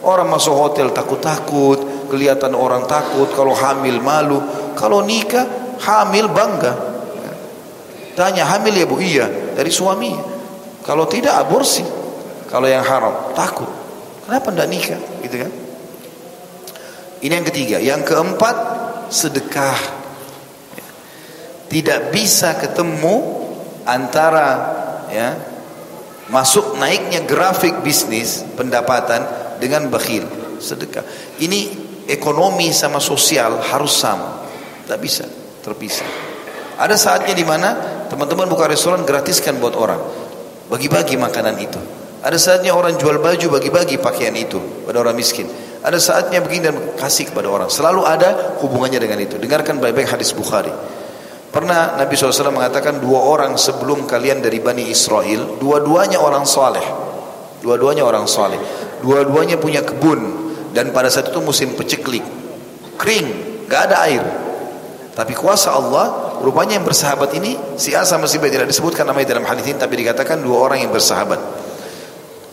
Orang 0.02 0.32
masuk 0.32 0.54
hotel 0.56 0.90
takut-takut, 0.94 2.10
kelihatan 2.10 2.58
orang 2.58 2.90
takut 2.90 3.30
kalau 3.38 3.54
hamil 3.54 4.02
malu 4.02 4.42
kalau 4.74 5.06
nikah 5.06 5.46
hamil 5.78 6.32
bangga 6.34 6.99
tanya 8.16 8.46
hamil 8.46 8.74
ya 8.74 8.86
bu? 8.86 8.98
Iya. 9.02 9.56
Dari 9.58 9.72
suami? 9.74 10.14
Kalau 10.86 11.06
tidak 11.06 11.36
aborsi. 11.46 11.86
Kalau 12.50 12.66
yang 12.66 12.86
haram. 12.86 13.34
Takut. 13.38 13.70
Kenapa 14.26 14.50
tidak 14.54 14.68
nikah? 14.70 15.02
Gitu 15.26 15.36
kan. 15.42 15.52
Ini 17.20 17.34
yang 17.34 17.48
ketiga. 17.48 17.78
Yang 17.82 18.02
keempat 18.14 18.56
sedekah. 19.10 19.78
Tidak 21.70 22.10
bisa 22.10 22.58
ketemu 22.58 23.46
antara 23.86 24.48
ya 25.10 25.38
masuk 26.30 26.78
naiknya 26.78 27.26
grafik 27.26 27.82
bisnis 27.82 28.46
pendapatan 28.58 29.26
dengan 29.58 29.90
bakhil 29.90 30.26
sedekah. 30.62 31.06
Ini 31.42 31.60
ekonomi 32.10 32.74
sama 32.74 32.98
sosial 32.98 33.62
harus 33.62 33.94
sama. 33.94 34.46
Tidak 34.86 35.00
bisa 35.02 35.26
terpisah. 35.62 36.39
Ada 36.80 36.96
saatnya 36.96 37.36
di 37.36 37.44
mana 37.44 37.76
teman-teman 38.08 38.48
buka 38.48 38.72
restoran 38.72 39.04
gratiskan 39.04 39.60
buat 39.60 39.76
orang. 39.76 40.00
Bagi-bagi 40.72 41.20
makanan 41.20 41.56
itu. 41.60 41.80
Ada 42.24 42.36
saatnya 42.40 42.72
orang 42.76 42.96
jual 42.96 43.20
baju 43.20 43.60
bagi-bagi 43.60 44.00
pakaian 44.00 44.32
itu 44.36 44.60
pada 44.88 45.04
orang 45.04 45.16
miskin. 45.16 45.48
Ada 45.84 46.00
saatnya 46.00 46.40
begini 46.40 46.72
dan 46.72 46.76
kasih 46.96 47.32
kepada 47.32 47.48
orang. 47.52 47.68
Selalu 47.68 48.08
ada 48.08 48.60
hubungannya 48.64 49.00
dengan 49.00 49.20
itu. 49.20 49.36
Dengarkan 49.36 49.80
baik-baik 49.80 50.08
hadis 50.16 50.32
Bukhari. 50.32 50.72
Pernah 51.50 51.98
Nabi 51.98 52.14
SAW 52.14 52.54
mengatakan 52.54 53.02
dua 53.02 53.26
orang 53.28 53.56
sebelum 53.60 54.06
kalian 54.08 54.44
dari 54.44 54.62
Bani 54.62 54.88
Israel, 54.88 55.58
dua-duanya 55.58 56.22
orang 56.22 56.44
soleh. 56.44 56.84
Dua-duanya 57.60 58.06
orang 58.06 58.28
soleh. 58.30 58.60
Dua-duanya 59.02 59.58
punya 59.58 59.82
kebun, 59.82 60.50
dan 60.74 60.94
pada 60.94 61.10
saat 61.10 61.34
itu 61.34 61.42
musim 61.42 61.74
peceklik 61.74 62.22
kering 63.00 63.28
gak 63.66 63.90
ada 63.90 63.96
air 64.06 64.24
tapi 65.18 65.34
kuasa 65.34 65.74
Allah 65.74 66.29
rupanya 66.42 66.80
yang 66.80 66.86
bersahabat 66.88 67.32
ini 67.36 67.56
si 67.76 67.96
A 67.96 68.04
sama 68.04 68.26
si 68.26 68.40
B 68.42 68.48
tidak 68.52 68.68
disebutkan 68.68 69.08
namanya 69.08 69.38
dalam 69.38 69.46
hadis 69.48 69.68
ini 69.68 69.78
tapi 69.78 70.00
dikatakan 70.00 70.40
dua 70.40 70.66
orang 70.70 70.84
yang 70.84 70.92
bersahabat. 70.92 71.40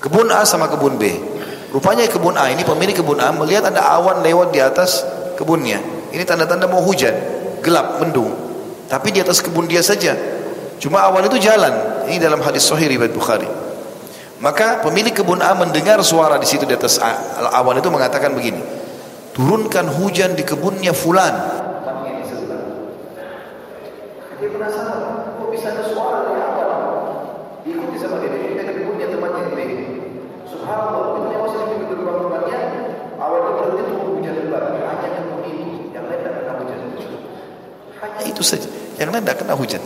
Kebun 0.03 0.31
A 0.31 0.47
sama 0.47 0.71
kebun 0.71 1.01
B. 1.01 1.11
Rupanya 1.75 2.07
kebun 2.07 2.39
A 2.39 2.53
ini 2.53 2.63
pemilik 2.63 2.95
kebun 2.95 3.19
A 3.19 3.35
melihat 3.35 3.69
ada 3.69 3.83
awan 3.99 4.23
lewat 4.23 4.55
di 4.55 4.61
atas 4.63 5.03
kebunnya. 5.35 5.83
Ini 6.15 6.23
tanda-tanda 6.23 6.71
mau 6.71 6.81
hujan 6.81 7.13
gelap 7.61 7.99
mendung. 7.99 8.31
Tapi 8.87 9.11
di 9.11 9.19
atas 9.19 9.43
kebun 9.43 9.67
dia 9.67 9.83
saja. 9.83 10.15
Cuma 10.79 11.03
awan 11.03 11.27
itu 11.27 11.43
jalan. 11.43 12.07
Ini 12.07 12.23
dalam 12.23 12.39
hadis 12.39 12.63
sahih 12.63 12.87
riwayat 12.87 13.11
Bukhari. 13.11 13.49
Maka 14.39 14.85
pemilik 14.85 15.17
kebun 15.17 15.41
A 15.41 15.57
mendengar 15.57 15.99
suara 16.05 16.37
di 16.37 16.47
situ 16.47 16.69
di 16.69 16.77
atas 16.77 17.01
awan 17.01 17.81
itu 17.81 17.89
mengatakan 17.89 18.37
begini, 18.37 18.61
turunkan 19.33 19.89
hujan 19.91 20.37
di 20.37 20.45
kebunnya 20.45 20.93
fulan. 20.93 21.66
Dia 24.47 24.55
penasaran, 24.55 25.43
kok 25.43 25.51
bisa 25.51 25.75
ada 25.75 25.83
suara 25.91 26.23
dari 26.23 26.39
awan? 26.39 26.71
Diikuti 27.67 27.99
sama 27.99 28.23
dia, 28.23 28.31
dia 28.31 28.63
ke 28.63 28.79
kebunnya 28.79 29.11
temannya 29.11 29.59
ini. 29.59 29.87
Subhanallah, 30.47 31.19
itu 31.19 31.35
yang 31.35 31.43
masih 31.43 31.59
di 31.67 31.75
awan 33.19 33.41
itu 33.43 33.51
berhenti 33.59 33.83
turun 33.91 34.23
hujan 34.23 34.35
lebat. 34.39 34.71
Hanya 34.71 35.09
kebun 35.19 35.43
ini, 35.51 35.91
yang 35.91 36.07
lain 36.07 36.23
tidak 36.23 36.35
kena 36.39 36.53
hujan. 36.63 36.79
Hanya 37.99 38.23
itu 38.23 38.43
saja, 38.47 38.71
yang 39.03 39.11
lain 39.11 39.27
tidak 39.27 39.39
kena 39.43 39.55
hujan. 39.59 39.83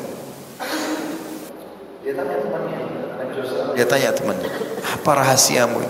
Dia 2.04 2.12
tanya 2.12 2.36
temannya, 2.44 2.78
dia 3.72 3.86
tanya 3.88 4.12
temannya, 4.12 4.50
apa 4.84 5.10
rahasiamu? 5.24 5.80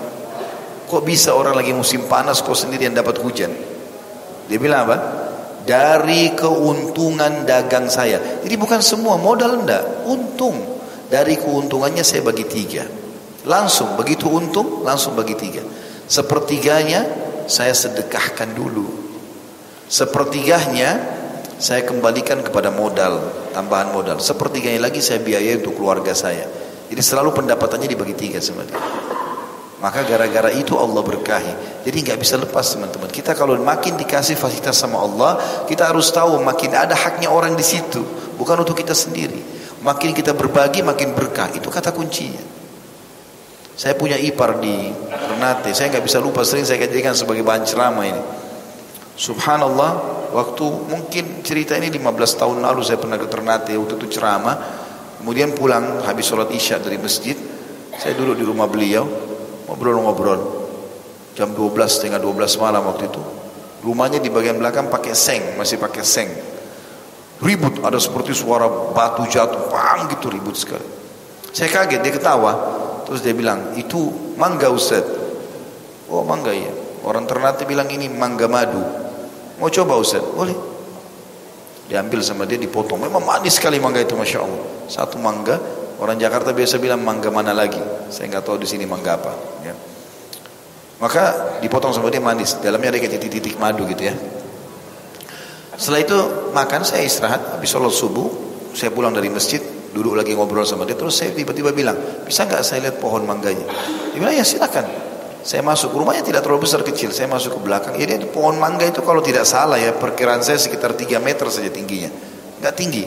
Kok 0.87 1.03
bisa 1.03 1.35
orang 1.35 1.59
lagi 1.59 1.75
musim 1.75 2.07
panas 2.07 2.39
kok 2.39 2.55
sendiri 2.55 2.87
yang 2.87 2.95
dapat 2.95 3.19
hujan? 3.19 3.51
Dia 4.47 4.63
bilang 4.63 4.87
apa? 4.87 5.27
Dari 5.71 6.35
keuntungan 6.35 7.47
dagang 7.47 7.87
saya. 7.87 8.43
Jadi 8.43 8.59
bukan 8.59 8.83
semua 8.83 9.15
modal 9.15 9.63
enggak, 9.63 10.03
untung. 10.03 10.59
Dari 11.07 11.39
keuntungannya 11.39 12.03
saya 12.03 12.27
bagi 12.27 12.43
tiga. 12.43 12.83
Langsung 13.47 13.95
begitu 13.95 14.27
untung, 14.27 14.83
langsung 14.83 15.15
bagi 15.15 15.39
tiga. 15.39 15.63
Sepertiganya 16.11 17.07
saya 17.47 17.71
sedekahkan 17.71 18.51
dulu. 18.51 18.83
Sepertiganya 19.87 20.99
saya 21.63 21.87
kembalikan 21.87 22.43
kepada 22.43 22.75
modal, 22.75 23.31
tambahan 23.55 23.95
modal. 23.95 24.19
Sepertiganya 24.19 24.91
lagi 24.91 24.99
saya 24.99 25.23
biayai 25.23 25.63
untuk 25.63 25.79
keluarga 25.79 26.19
saya. 26.19 26.51
Jadi 26.91 26.99
selalu 26.99 27.31
pendapatannya 27.31 27.87
dibagi 27.87 28.19
tiga 28.19 28.43
sama 28.43 28.67
dia. 28.67 29.10
Maka 29.81 30.05
gara-gara 30.05 30.53
itu 30.53 30.77
Allah 30.77 31.01
berkahi. 31.01 31.83
Jadi 31.89 31.97
nggak 32.05 32.19
bisa 32.21 32.37
lepas 32.37 32.77
teman-teman. 32.77 33.09
Kita 33.09 33.33
kalau 33.33 33.57
makin 33.57 33.97
dikasih 33.97 34.37
fasilitas 34.37 34.77
sama 34.77 35.01
Allah, 35.01 35.65
kita 35.65 35.89
harus 35.89 36.13
tahu 36.13 36.37
makin 36.45 36.77
ada 36.77 36.93
haknya 36.93 37.33
orang 37.33 37.57
di 37.57 37.65
situ, 37.65 38.05
bukan 38.37 38.61
untuk 38.61 38.77
kita 38.77 38.93
sendiri. 38.93 39.41
Makin 39.81 40.13
kita 40.13 40.37
berbagi, 40.37 40.85
makin 40.85 41.17
berkah. 41.17 41.49
Itu 41.57 41.73
kata 41.73 41.97
kuncinya. 41.97 42.45
Saya 43.73 43.97
punya 43.97 44.21
ipar 44.21 44.61
di 44.61 44.93
Ternate. 45.09 45.73
Saya 45.73 45.89
nggak 45.97 46.05
bisa 46.05 46.21
lupa 46.21 46.45
sering 46.45 46.69
saya 46.69 46.77
kajikan 46.85 47.17
sebagai 47.17 47.41
bahan 47.41 47.65
ceramah 47.65 48.05
ini. 48.05 48.23
Subhanallah, 49.17 49.91
waktu 50.37 50.65
mungkin 50.93 51.41
cerita 51.41 51.81
ini 51.81 51.89
15 51.89 52.05
tahun 52.37 52.61
lalu 52.61 52.85
saya 52.85 53.01
pernah 53.01 53.17
ke 53.17 53.25
Ternate 53.33 53.73
waktu 53.81 53.97
itu 53.97 54.21
ceramah. 54.21 54.57
Kemudian 55.25 55.57
pulang 55.57 56.05
habis 56.05 56.29
sholat 56.29 56.53
isya 56.53 56.77
dari 56.77 57.01
masjid, 57.01 57.37
saya 57.97 58.13
duduk 58.17 58.41
di 58.41 58.45
rumah 58.45 58.69
beliau, 58.69 59.05
ngobrol-ngobrol. 59.71 60.67
Jam 61.39 61.55
12, 61.55 61.71
setengah 61.87 62.19
12 62.19 62.59
malam 62.59 62.83
waktu 62.91 63.07
itu. 63.07 63.23
Rumahnya 63.87 64.19
di 64.19 64.29
bagian 64.29 64.59
belakang 64.59 64.91
pakai 64.91 65.15
seng, 65.15 65.55
masih 65.55 65.79
pakai 65.79 66.03
seng. 66.03 66.29
Ribut, 67.41 67.81
ada 67.81 67.97
seperti 67.97 68.37
suara 68.37 68.69
batu 68.93 69.25
jatuh, 69.25 69.73
pang 69.73 70.11
gitu 70.11 70.29
ribut 70.29 70.59
sekali. 70.59 70.85
Saya 71.55 71.73
kaget, 71.73 72.03
dia 72.05 72.13
ketawa. 72.13 72.53
Terus 73.09 73.25
dia 73.25 73.33
bilang, 73.33 73.73
itu 73.81 74.13
mangga 74.37 74.69
Ustaz. 74.69 75.03
Oh 76.11 76.27
mangga 76.27 76.53
ya. 76.53 76.69
Orang 77.07 77.25
Ternate 77.25 77.65
bilang 77.65 77.89
ini 77.89 78.11
mangga 78.13 78.51
madu. 78.51 78.83
Mau 79.57 79.71
coba 79.73 79.97
Ustaz? 79.97 80.21
Boleh. 80.21 80.53
Diambil 81.89 82.21
sama 82.21 82.45
dia 82.45 82.61
dipotong. 82.61 83.01
Memang 83.01 83.25
manis 83.25 83.57
sekali 83.57 83.81
mangga 83.81 84.05
itu 84.05 84.13
Masya 84.15 84.39
Allah. 84.45 84.63
Satu 84.91 85.17
mangga. 85.17 85.57
Orang 86.01 86.17
Jakarta 86.17 86.57
biasa 86.57 86.81
bilang 86.81 87.05
mangga 87.05 87.29
mana 87.29 87.53
lagi. 87.53 87.81
Saya 88.09 88.33
nggak 88.33 88.45
tahu 88.45 88.57
di 88.57 88.69
sini 88.69 88.89
mangga 88.89 89.21
apa. 89.21 89.33
Ya. 89.61 89.77
Maka 91.01 91.57
dipotong 91.61 91.93
sama 91.93 92.09
dia 92.09 92.25
manis. 92.25 92.57
Dalamnya 92.59 92.97
ada 92.97 93.05
titik-titik 93.05 93.61
madu 93.61 93.85
gitu 93.85 94.09
ya. 94.09 94.17
Setelah 95.77 96.01
itu 96.01 96.19
makan 96.57 96.83
saya 96.89 97.05
istirahat. 97.05 97.61
Habis 97.61 97.69
sholat 97.69 97.93
subuh. 97.93 98.29
Saya 98.73 98.89
pulang 98.91 99.13
dari 99.13 99.29
masjid. 99.29 99.61
duduk 99.91 100.15
lagi 100.15 100.39
ngobrol 100.39 100.63
sama 100.63 100.87
dia 100.87 100.95
terus 100.95 101.19
saya 101.19 101.35
tiba-tiba 101.35 101.75
bilang 101.75 101.99
bisa 102.23 102.47
nggak 102.47 102.63
saya 102.63 102.87
lihat 102.87 103.03
pohon 103.03 103.27
mangganya 103.27 103.67
dia 104.15 104.19
bilang 104.23 104.39
ya 104.39 104.47
silakan 104.47 104.87
saya 105.43 105.67
masuk 105.67 105.91
rumahnya 105.97 106.23
tidak 106.23 106.47
terlalu 106.47 106.69
besar 106.69 106.87
kecil 106.87 107.11
saya 107.11 107.27
masuk 107.27 107.59
ke 107.59 107.61
belakang 107.67 107.99
ya 107.99 108.07
dia 108.07 108.23
pohon 108.31 108.55
mangga 108.61 108.87
itu 108.87 109.03
kalau 109.03 109.19
tidak 109.19 109.43
salah 109.43 109.83
ya 109.83 109.91
perkiraan 109.91 110.47
saya 110.47 110.63
sekitar 110.63 110.95
3 110.95 111.19
meter 111.19 111.51
saja 111.51 111.75
tingginya 111.75 112.07
nggak 112.63 112.75
tinggi 112.79 113.05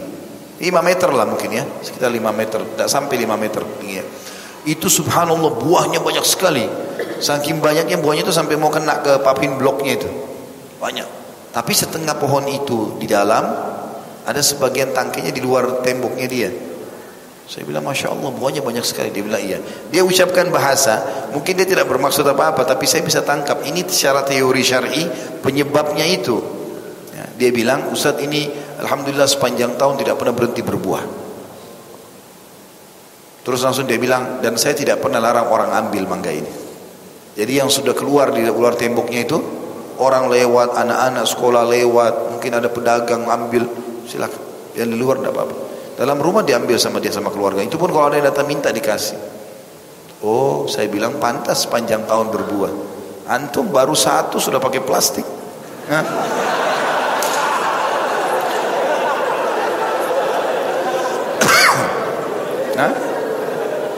5 0.63 0.79
meter 0.79 1.09
lah 1.11 1.27
mungkin 1.27 1.51
ya. 1.51 1.67
Sekitar 1.83 2.07
5 2.07 2.31
meter. 2.31 2.63
Tidak 2.63 2.87
sampai 2.87 3.19
5 3.19 3.35
meter. 3.35 3.61
Tingginya 3.83 4.05
itu 4.63 4.87
subhanallah 4.87 5.59
buahnya 5.59 5.99
banyak 5.99 6.23
sekali. 6.23 6.63
Saking 7.19 7.59
banyaknya 7.59 7.99
buahnya 7.99 8.23
itu 8.27 8.35
sampai 8.35 8.55
mau 8.55 8.71
kena 8.71 9.03
ke 9.03 9.19
papin 9.19 9.59
bloknya 9.59 9.99
itu. 9.99 10.09
Banyak. 10.79 11.07
Tapi 11.51 11.71
setengah 11.75 12.15
pohon 12.17 12.47
itu 12.49 12.97
di 12.97 13.05
dalam 13.05 13.43
ada 14.23 14.41
sebagian 14.41 14.95
tangkinya 14.95 15.29
di 15.29 15.41
luar 15.43 15.83
temboknya 15.83 16.27
dia. 16.27 16.49
Saya 17.43 17.67
bilang 17.67 17.83
Masya 17.83 18.07
Allah 18.07 18.31
buahnya 18.31 18.63
banyak 18.63 18.87
sekali. 18.87 19.11
Dia 19.11 19.23
bilang 19.23 19.43
iya. 19.43 19.59
Dia 19.91 19.99
ucapkan 20.07 20.47
bahasa 20.47 21.27
Mungkin 21.35 21.59
dia 21.59 21.67
tidak 21.67 21.91
bermaksud 21.91 22.23
apa-apa 22.23 22.63
Tapi 22.63 22.87
saya 22.87 23.03
bisa 23.03 23.19
tangkap. 23.19 23.67
Ini 23.67 23.83
secara 23.83 24.23
teori 24.23 24.63
syari 24.63 25.03
Penyebabnya 25.43 26.07
itu 26.07 26.39
Dia 27.37 27.49
bilang 27.49 27.89
Ustaz 27.89 28.21
ini 28.21 28.45
Alhamdulillah 28.79 29.29
sepanjang 29.29 29.77
tahun 29.77 30.01
tidak 30.01 30.15
pernah 30.21 30.33
berhenti 30.33 30.61
berbuah 30.61 31.03
Terus 33.43 33.59
langsung 33.65 33.89
dia 33.89 33.97
bilang 33.97 34.39
Dan 34.39 34.55
saya 34.55 34.77
tidak 34.77 35.01
pernah 35.03 35.19
larang 35.19 35.49
orang 35.49 35.73
ambil 35.73 36.07
mangga 36.07 36.31
ini 36.31 36.51
Jadi 37.33 37.53
yang 37.59 37.69
sudah 37.69 37.97
keluar 37.97 38.31
di 38.31 38.45
luar 38.45 38.77
temboknya 38.77 39.25
itu 39.25 39.37
Orang 39.97 40.29
lewat, 40.29 40.73
anak-anak 40.73 41.25
sekolah 41.29 41.63
lewat 41.69 42.13
Mungkin 42.37 42.51
ada 42.57 42.69
pedagang 42.69 43.25
ambil 43.29 43.69
Silakan 44.09 44.41
Yang 44.73 44.87
di 44.93 44.97
luar 44.97 45.21
tidak 45.21 45.33
apa-apa 45.37 45.63
dalam 45.93 46.17
rumah 46.17 46.41
diambil 46.41 46.81
sama 46.81 46.97
dia 46.97 47.13
sama 47.13 47.29
keluarga. 47.29 47.61
Itu 47.61 47.77
pun 47.77 47.93
kalau 47.93 48.09
ada 48.09 48.17
yang 48.17 48.27
datang 48.33 48.49
minta 48.49 48.73
dikasih. 48.73 49.17
Oh, 50.25 50.65
saya 50.65 50.89
bilang 50.89 51.21
pantas 51.21 51.69
panjang 51.69 52.07
tahun 52.09 52.33
berbuah. 52.33 52.73
Antum 53.29 53.69
baru 53.69 53.93
satu 53.93 54.41
sudah 54.41 54.57
pakai 54.57 54.81
plastik. 54.81 55.25
Hah? 55.91 56.03
Hah? 62.77 62.91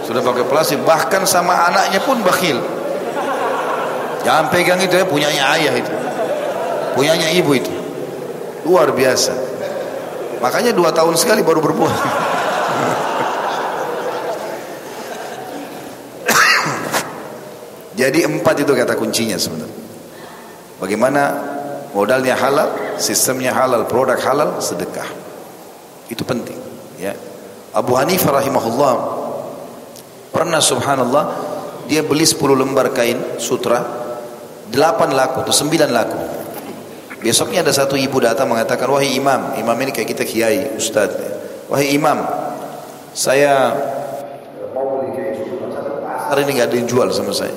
Sudah 0.06 0.22
pakai 0.22 0.46
plastik. 0.46 0.80
Bahkan 0.86 1.26
sama 1.26 1.68
anaknya 1.68 2.00
pun 2.04 2.22
bakhil. 2.22 2.62
Jangan 4.26 4.50
pegang 4.50 4.82
itu 4.82 4.98
ya, 4.98 5.06
punyanya 5.06 5.54
ayah 5.58 5.74
itu. 5.78 5.94
Punyanya 6.98 7.30
ibu 7.34 7.52
itu. 7.54 7.74
Luar 8.66 8.90
biasa. 8.90 9.34
Makanya 10.42 10.74
dua 10.74 10.90
tahun 10.94 11.14
sekali 11.18 11.46
baru 11.46 11.62
berbuah. 11.62 11.96
Jadi 17.96 18.28
empat 18.28 18.56
itu 18.66 18.72
kata 18.76 19.00
kuncinya 19.00 19.40
sebenarnya. 19.40 19.80
Bagaimana 20.84 21.22
modalnya 21.96 22.36
halal, 22.36 23.00
sistemnya 23.00 23.56
halal, 23.56 23.88
produk 23.88 24.20
halal, 24.20 24.60
sedekah. 24.60 25.08
Itu 26.12 26.28
penting. 26.28 26.60
Ya. 27.00 27.16
Abu 27.76 28.00
Hanifah 28.00 28.40
rahimahullah 28.40 28.94
pernah 30.32 30.64
subhanallah 30.64 31.24
dia 31.92 32.02
beli 32.02 32.24
10 32.24 32.40
lembar 32.56 32.96
kain 32.96 33.38
sutra 33.38 33.84
8 34.72 34.74
laku 35.12 35.44
atau 35.44 35.54
9 35.54 35.92
laku 35.92 36.36
Besoknya 37.26 37.66
ada 37.66 37.74
satu 37.74 37.98
ibu 37.98 38.22
datang 38.22 38.46
mengatakan, 38.54 38.86
wahai 38.86 39.18
imam, 39.18 39.58
imam 39.58 39.74
ini 39.82 39.90
kayak 39.90 40.14
kita 40.14 40.24
kiai, 40.30 40.78
ustaz. 40.78 41.10
Wahai 41.66 41.98
imam, 41.98 42.22
saya 43.18 43.74
hari 46.30 46.46
ini 46.46 46.62
nggak 46.62 46.70
ada 46.70 46.78
yang 46.78 46.86
jual 46.86 47.10
sama 47.10 47.34
saya. 47.34 47.50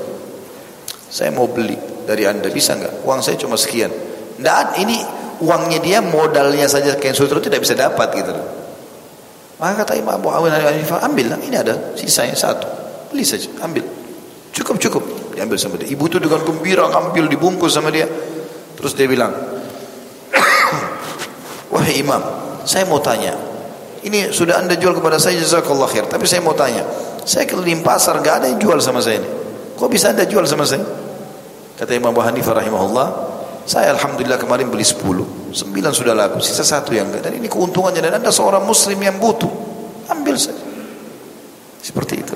Saya 1.13 1.37
mau 1.37 1.53
beli 1.53 1.77
dari 2.09 2.25
anda, 2.25 2.49
bisa 2.49 2.81
nggak? 2.81 3.05
Uang 3.05 3.21
saya 3.21 3.37
cuma 3.37 3.61
sekian. 3.61 3.93
Nggak, 4.41 4.81
ini 4.81 4.97
uangnya 5.45 5.85
dia 5.85 6.01
modalnya 6.01 6.65
saja 6.65 6.97
kain 6.97 7.13
sutra 7.13 7.37
tidak 7.37 7.61
bisa 7.61 7.77
dapat 7.77 8.09
gitu. 8.17 8.33
Maka 9.59 9.83
kata 9.83 9.99
Imam 9.99 10.15
Abu 10.15 10.31
Awin 10.31 10.55
Hanifah, 10.55 11.03
ambil 11.03 11.35
lah, 11.35 11.39
ini 11.43 11.59
ada 11.59 11.75
sisanya 11.99 12.39
satu, 12.39 12.67
beli 13.11 13.27
saja, 13.27 13.51
ambil. 13.59 13.83
Cukup 14.55 14.79
cukup, 14.79 15.03
diambil 15.35 15.59
sama 15.59 15.75
dia. 15.79 15.91
Ibu 15.91 16.07
itu 16.07 16.19
dengan 16.23 16.47
gembira 16.47 16.87
ngambil 16.87 17.27
dibungkus 17.27 17.75
sama 17.75 17.91
dia. 17.91 18.07
Terus 18.79 18.95
dia 18.95 19.11
bilang, 19.11 19.35
Wahai 21.75 21.99
imam, 21.99 22.23
saya 22.63 22.87
mau 22.87 23.03
tanya. 23.03 23.35
Ini 23.99 24.31
sudah 24.31 24.63
anda 24.63 24.79
jual 24.79 24.95
kepada 24.95 25.19
saya 25.19 25.43
jazakallah 25.43 25.91
khair. 25.91 26.07
Tapi 26.07 26.23
saya 26.23 26.39
mau 26.39 26.55
tanya. 26.55 26.87
Saya 27.27 27.45
keliling 27.45 27.83
pasar, 27.83 28.23
gak 28.23 28.41
ada 28.43 28.47
yang 28.47 28.63
jual 28.63 28.79
sama 28.79 29.03
saya 29.03 29.19
ini. 29.19 29.31
Kok 29.75 29.91
bisa 29.91 30.15
anda 30.15 30.23
jual 30.23 30.47
sama 30.47 30.63
saya? 30.63 30.87
Kata 31.75 31.99
Imam 31.99 32.15
Abu 32.15 32.23
Hanifah 32.23 32.63
rahimahullah. 32.63 33.09
Saya 33.69 33.93
Alhamdulillah 33.93 34.41
kemarin 34.41 34.73
beli 34.73 34.81
10. 34.81 35.53
9 35.53 35.53
sudah 35.93 36.17
laku. 36.17 36.41
Sisa 36.41 36.65
satu 36.65 36.97
yang 36.97 37.13
enggak. 37.13 37.29
Dan 37.29 37.37
ini 37.37 37.53
keuntungannya. 37.53 38.01
Dan 38.01 38.17
anda 38.17 38.33
seorang 38.33 38.65
muslim 38.65 38.97
yang 38.97 39.21
butuh. 39.21 39.53
Ambil 40.09 40.41
saja. 40.41 40.65
Seperti 41.85 42.15
itu. 42.17 42.33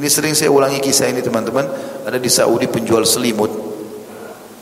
Ini 0.00 0.08
sering 0.08 0.32
saya 0.32 0.48
ulangi 0.48 0.80
kisah 0.80 1.12
ini 1.12 1.20
teman-teman. 1.20 1.68
Ada 2.08 2.16
di 2.16 2.32
Saudi 2.32 2.64
penjual 2.64 3.04
selimut. 3.04 3.52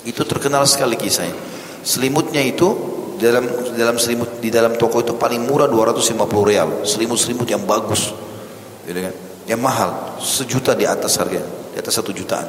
Itu 0.02 0.26
terkenal 0.26 0.66
sekali 0.66 0.98
kisahnya. 0.98 1.38
Selimutnya 1.86 2.42
itu 2.42 2.98
dalam 3.18 3.44
dalam 3.74 3.96
selimut 3.98 4.38
di 4.42 4.48
dalam 4.48 4.78
toko 4.78 5.02
itu 5.02 5.18
paling 5.18 5.42
murah 5.42 5.66
250 5.66 6.14
real 6.46 6.86
selimut-selimut 6.86 7.50
yang 7.50 7.66
bagus 7.66 8.14
gitu 8.86 8.94
kan 8.94 9.14
yang 9.50 9.58
mahal 9.58 10.16
sejuta 10.22 10.78
di 10.78 10.86
atas 10.86 11.18
harga 11.18 11.42
di 11.42 11.76
atas 11.82 11.98
satu 11.98 12.14
jutaan 12.14 12.46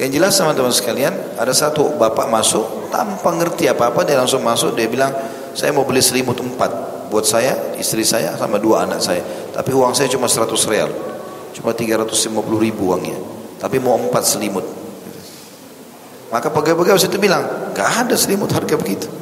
yang 0.00 0.08
jelas 0.08 0.32
teman-teman 0.40 0.72
sekalian 0.72 1.12
ada 1.36 1.52
satu 1.52 1.92
bapak 2.00 2.32
masuk 2.32 2.88
tanpa 2.88 3.36
ngerti 3.36 3.68
apa-apa 3.68 4.08
dia 4.08 4.16
langsung 4.16 4.40
masuk 4.40 4.72
dia 4.72 4.88
bilang 4.88 5.12
saya 5.52 5.76
mau 5.76 5.84
beli 5.84 6.00
selimut 6.00 6.40
empat 6.40 6.72
buat 7.12 7.28
saya 7.28 7.76
istri 7.76 8.00
saya 8.00 8.32
sama 8.40 8.56
dua 8.56 8.88
anak 8.88 9.04
saya 9.04 9.20
tapi 9.52 9.76
uang 9.76 9.92
saya 9.92 10.08
cuma 10.08 10.24
100 10.24 10.48
real 10.72 10.90
cuma 11.52 11.76
350 11.76 12.32
ribu 12.64 12.96
uangnya 12.96 13.18
tapi 13.60 13.76
mau 13.76 14.00
empat 14.00 14.24
selimut 14.24 14.64
maka 16.32 16.48
pegawai-pegawai 16.48 17.04
itu 17.04 17.18
bilang 17.20 17.74
gak 17.76 18.08
ada 18.08 18.16
selimut 18.16 18.48
harga 18.48 18.78
begitu 18.80 19.20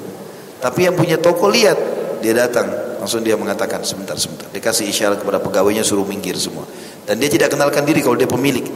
tapi 0.58 0.90
yang 0.90 0.94
punya 0.98 1.14
toko 1.18 1.46
lihat, 1.46 1.78
dia 2.18 2.34
datang, 2.34 2.66
langsung 2.98 3.22
dia 3.22 3.38
mengatakan 3.38 3.86
sebentar 3.86 4.18
sebentar. 4.18 4.50
Dia 4.50 4.58
kasih 4.58 4.90
isyarat 4.90 5.22
kepada 5.22 5.38
pegawainya 5.38 5.86
suruh 5.86 6.02
minggir 6.02 6.34
semua. 6.34 6.66
Dan 7.06 7.22
dia 7.22 7.30
tidak 7.30 7.54
kenalkan 7.54 7.86
diri 7.86 8.02
kalau 8.02 8.18
dia 8.18 8.26
pemilik. 8.26 8.66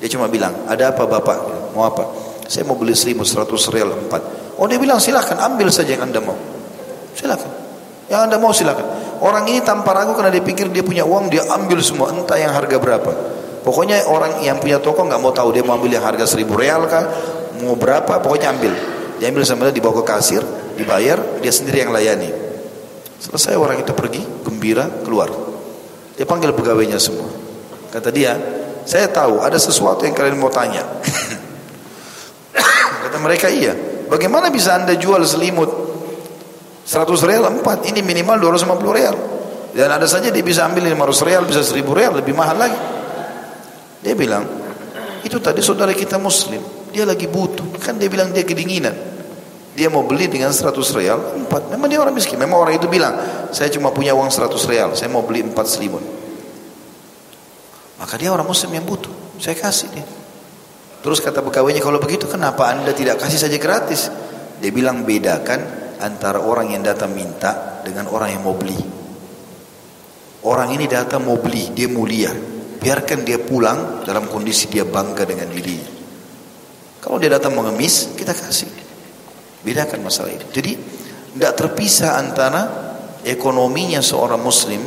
Dia 0.00 0.08
cuma 0.08 0.26
bilang, 0.32 0.64
ada 0.64 0.96
apa 0.96 1.04
bapak? 1.04 1.36
Mau 1.76 1.84
apa? 1.84 2.08
Saya 2.48 2.66
mau 2.66 2.74
beli 2.74 2.96
selimut 2.96 3.28
100 3.28 3.46
real 3.70 3.92
4. 3.94 4.58
Oh 4.58 4.66
dia 4.66 4.80
bilang 4.80 4.98
silahkan 4.98 5.38
ambil 5.38 5.68
saja 5.70 5.94
yang 5.94 6.08
anda 6.08 6.18
mau. 6.18 6.34
Silahkan. 7.14 7.52
Yang 8.10 8.20
anda 8.26 8.36
mau 8.40 8.50
silahkan. 8.50 8.86
Orang 9.20 9.44
ini 9.46 9.60
tanpa 9.60 9.92
ragu 9.92 10.16
karena 10.16 10.32
dia 10.32 10.42
pikir 10.42 10.72
dia 10.72 10.80
punya 10.80 11.04
uang 11.04 11.28
dia 11.28 11.44
ambil 11.46 11.78
semua 11.84 12.10
entah 12.10 12.40
yang 12.40 12.50
harga 12.50 12.80
berapa. 12.80 13.12
Pokoknya 13.60 14.08
orang 14.08 14.40
yang 14.40 14.56
punya 14.56 14.80
toko 14.80 15.04
nggak 15.04 15.20
mau 15.20 15.36
tahu 15.36 15.52
dia 15.52 15.60
mau 15.60 15.76
ambil 15.76 15.92
yang 15.92 16.04
harga 16.04 16.24
1000 16.24 16.48
real 16.56 16.88
kah, 16.88 17.04
mau 17.60 17.76
berapa, 17.76 18.18
pokoknya 18.24 18.56
ambil. 18.56 18.72
Dia 19.20 19.28
ambil 19.28 19.44
dia 19.44 19.76
dibawa 19.76 20.00
ke 20.00 20.04
kasir, 20.08 20.40
dibayar, 20.80 21.20
dia 21.44 21.52
sendiri 21.52 21.84
yang 21.84 21.92
layani. 21.92 22.32
Selesai 23.20 23.52
orang 23.60 23.84
itu 23.84 23.92
pergi, 23.92 24.24
gembira, 24.48 24.88
keluar. 25.04 25.28
Dia 26.16 26.24
panggil 26.24 26.56
pegawainya 26.56 26.96
semua. 26.96 27.28
Kata 27.92 28.08
dia, 28.08 28.32
saya 28.84 29.06
tahu 29.10 29.44
ada 29.44 29.56
sesuatu 29.56 30.04
yang 30.04 30.16
kalian 30.16 30.40
mau 30.40 30.52
tanya. 30.52 30.84
Kata 33.06 33.18
mereka, 33.20 33.48
iya. 33.50 33.74
Bagaimana 34.10 34.50
bisa 34.50 34.74
anda 34.74 34.98
jual 34.98 35.22
selimut 35.22 35.70
100 36.84 37.06
real 37.22 37.46
4, 37.46 37.90
ini 37.94 38.02
minimal 38.02 38.42
250 38.42 38.98
real. 38.98 39.16
Dan 39.70 39.86
ada 39.86 40.02
saja 40.10 40.34
dia 40.34 40.42
bisa 40.42 40.66
ambil 40.66 40.90
500 40.90 41.28
real, 41.28 41.42
bisa 41.46 41.62
1000 41.62 41.86
real, 41.94 42.12
lebih 42.18 42.34
mahal 42.34 42.58
lagi. 42.58 42.74
Dia 44.02 44.18
bilang, 44.18 44.42
itu 45.22 45.38
tadi 45.38 45.62
saudara 45.62 45.94
kita 45.94 46.18
muslim, 46.18 46.58
dia 46.90 47.06
lagi 47.06 47.30
butuh. 47.30 47.78
Kan 47.78 48.02
dia 48.02 48.10
bilang 48.10 48.34
dia 48.34 48.42
kedinginan. 48.42 48.96
Dia 49.78 49.86
mau 49.86 50.02
beli 50.02 50.26
dengan 50.26 50.50
100 50.50 50.74
real, 50.98 51.46
empat. 51.46 51.70
Memang 51.70 51.86
dia 51.86 52.02
orang 52.02 52.10
miskin. 52.10 52.34
Memang 52.34 52.66
orang 52.66 52.74
itu 52.74 52.90
bilang, 52.90 53.14
saya 53.54 53.70
cuma 53.70 53.94
punya 53.94 54.10
uang 54.10 54.26
100 54.26 54.50
real, 54.66 54.90
saya 54.98 55.06
mau 55.06 55.22
beli 55.22 55.46
empat 55.46 55.70
selimut. 55.70 56.19
Maka 58.00 58.16
dia 58.16 58.32
orang 58.32 58.48
muslim 58.48 58.72
yang 58.72 58.88
butuh. 58.88 59.12
Saya 59.36 59.60
kasih 59.60 59.88
dia. 59.92 60.06
Terus 61.00 61.20
kata 61.20 61.44
pegawainya, 61.44 61.84
kalau 61.84 62.00
begitu 62.00 62.24
kenapa 62.28 62.68
anda 62.72 62.96
tidak 62.96 63.20
kasih 63.20 63.40
saja 63.40 63.56
gratis? 63.60 64.08
Dia 64.60 64.72
bilang 64.72 65.04
bedakan 65.04 65.60
antara 66.00 66.40
orang 66.40 66.72
yang 66.72 66.84
datang 66.84 67.12
minta 67.12 67.80
dengan 67.84 68.08
orang 68.08 68.36
yang 68.36 68.42
mau 68.44 68.56
beli. 68.56 68.76
Orang 70.44 70.72
ini 70.72 70.88
datang 70.88 71.24
mau 71.28 71.36
beli, 71.36 71.72
dia 71.76 71.88
mulia. 71.88 72.32
Biarkan 72.80 73.28
dia 73.28 73.36
pulang 73.36 74.04
dalam 74.08 74.24
kondisi 74.28 74.72
dia 74.72 74.88
bangga 74.88 75.28
dengan 75.28 75.52
dirinya. 75.52 76.00
Kalau 77.00 77.16
dia 77.20 77.32
datang 77.32 77.52
mengemis, 77.56 78.16
kita 78.16 78.32
kasih. 78.32 78.68
Bedakan 79.60 80.00
masalah 80.04 80.32
itu. 80.32 80.48
Jadi 80.52 80.72
tidak 81.36 81.52
terpisah 81.56 82.16
antara 82.16 82.62
ekonominya 83.24 84.00
seorang 84.00 84.40
muslim 84.40 84.80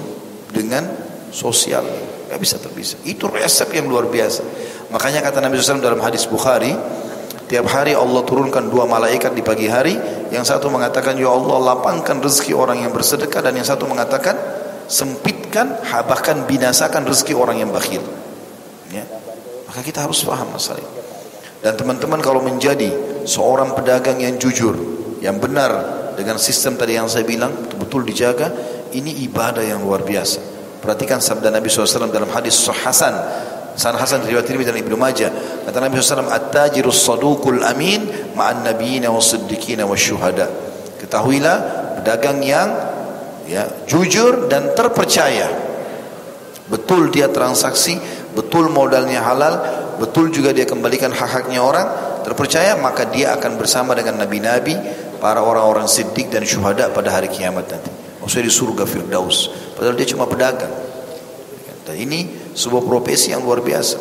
dengan 0.49 0.85
sosial. 1.30 1.85
Gak 2.34 2.42
bisa 2.42 2.58
terpisah. 2.58 2.98
Itu 3.06 3.30
resep 3.30 3.70
yang 3.78 3.86
luar 3.86 4.10
biasa. 4.10 4.42
Makanya 4.90 5.22
kata 5.22 5.38
Nabi 5.38 5.62
SAW 5.62 5.86
dalam 5.86 6.02
hadis 6.02 6.26
Bukhari, 6.26 6.74
tiap 7.46 7.70
hari 7.70 7.94
Allah 7.94 8.26
turunkan 8.26 8.74
dua 8.74 8.90
malaikat 8.90 9.38
di 9.38 9.46
pagi 9.46 9.70
hari. 9.70 9.94
Yang 10.34 10.50
satu 10.50 10.74
mengatakan, 10.74 11.14
Ya 11.22 11.30
Allah 11.30 11.62
lapangkan 11.62 12.18
rezeki 12.26 12.58
orang 12.58 12.82
yang 12.82 12.90
bersedekah. 12.90 13.46
Dan 13.46 13.62
yang 13.62 13.70
satu 13.70 13.86
mengatakan, 13.86 14.34
sempitkan, 14.90 15.78
bahkan 16.10 16.50
binasakan 16.50 17.06
rezeki 17.06 17.38
orang 17.38 17.62
yang 17.62 17.70
bakhil. 17.70 18.02
Ya. 18.90 19.06
Maka 19.70 19.86
kita 19.86 20.02
harus 20.02 20.26
paham 20.26 20.50
masalah 20.50 20.82
ini. 20.82 20.90
Dan 21.62 21.78
teman-teman 21.78 22.18
kalau 22.18 22.42
menjadi 22.42 22.90
seorang 23.30 23.78
pedagang 23.78 24.18
yang 24.18 24.42
jujur, 24.42 24.74
yang 25.22 25.38
benar 25.38 26.02
dengan 26.18 26.42
sistem 26.42 26.82
tadi 26.82 26.98
yang 26.98 27.06
saya 27.06 27.30
bilang, 27.30 27.54
betul-betul 27.54 28.02
dijaga, 28.10 28.48
ini 28.90 29.22
ibadah 29.30 29.62
yang 29.62 29.86
luar 29.86 30.02
biasa. 30.02 30.53
Perhatikan 30.84 31.24
sabda 31.24 31.48
Nabi 31.48 31.72
SAW 31.72 32.12
dalam 32.12 32.28
hadis 32.28 32.60
Hasan. 32.68 33.16
Hasan 33.72 33.96
Hasan 33.96 34.20
riwayat 34.28 34.44
Tirmidzi 34.44 34.76
dan 34.76 34.80
Ibnu 34.84 35.00
Majah. 35.00 35.32
Kata 35.64 35.80
Nabi 35.80 35.96
SAW, 35.96 36.28
"At-tajirus 36.28 37.08
saduqul 37.08 37.64
amin 37.64 38.36
ma'an 38.36 38.68
nabiyina 38.68 39.08
was-siddiqina 39.08 39.88
wasyuhada." 39.88 40.52
Ketahuilah 41.00 41.58
pedagang 42.04 42.44
yang 42.44 42.68
ya 43.48 43.64
jujur 43.88 44.52
dan 44.52 44.76
terpercaya. 44.76 45.48
Betul 46.68 47.16
dia 47.16 47.32
transaksi, 47.32 47.96
betul 48.36 48.68
modalnya 48.68 49.24
halal, 49.24 49.64
betul 50.04 50.36
juga 50.36 50.52
dia 50.52 50.68
kembalikan 50.68 51.16
hak-haknya 51.16 51.64
orang, 51.64 51.88
terpercaya 52.28 52.76
maka 52.76 53.08
dia 53.08 53.32
akan 53.40 53.56
bersama 53.56 53.96
dengan 53.96 54.20
nabi-nabi, 54.20 54.76
para 55.24 55.40
orang-orang 55.40 55.88
siddiq 55.88 56.28
dan 56.28 56.44
syuhada 56.44 56.92
pada 56.92 57.08
hari 57.08 57.32
kiamat 57.32 57.72
nanti. 57.72 58.03
Maksudnya 58.24 58.48
di 58.48 58.56
surga 58.56 58.84
Firdaus. 58.88 59.52
Padahal 59.76 60.00
dia 60.00 60.08
cuma 60.08 60.24
pedagang. 60.24 60.72
Dan 61.84 61.95
ini 62.00 62.20
sebuah 62.56 62.88
profesi 62.88 63.36
yang 63.36 63.44
luar 63.44 63.60
biasa. 63.60 64.00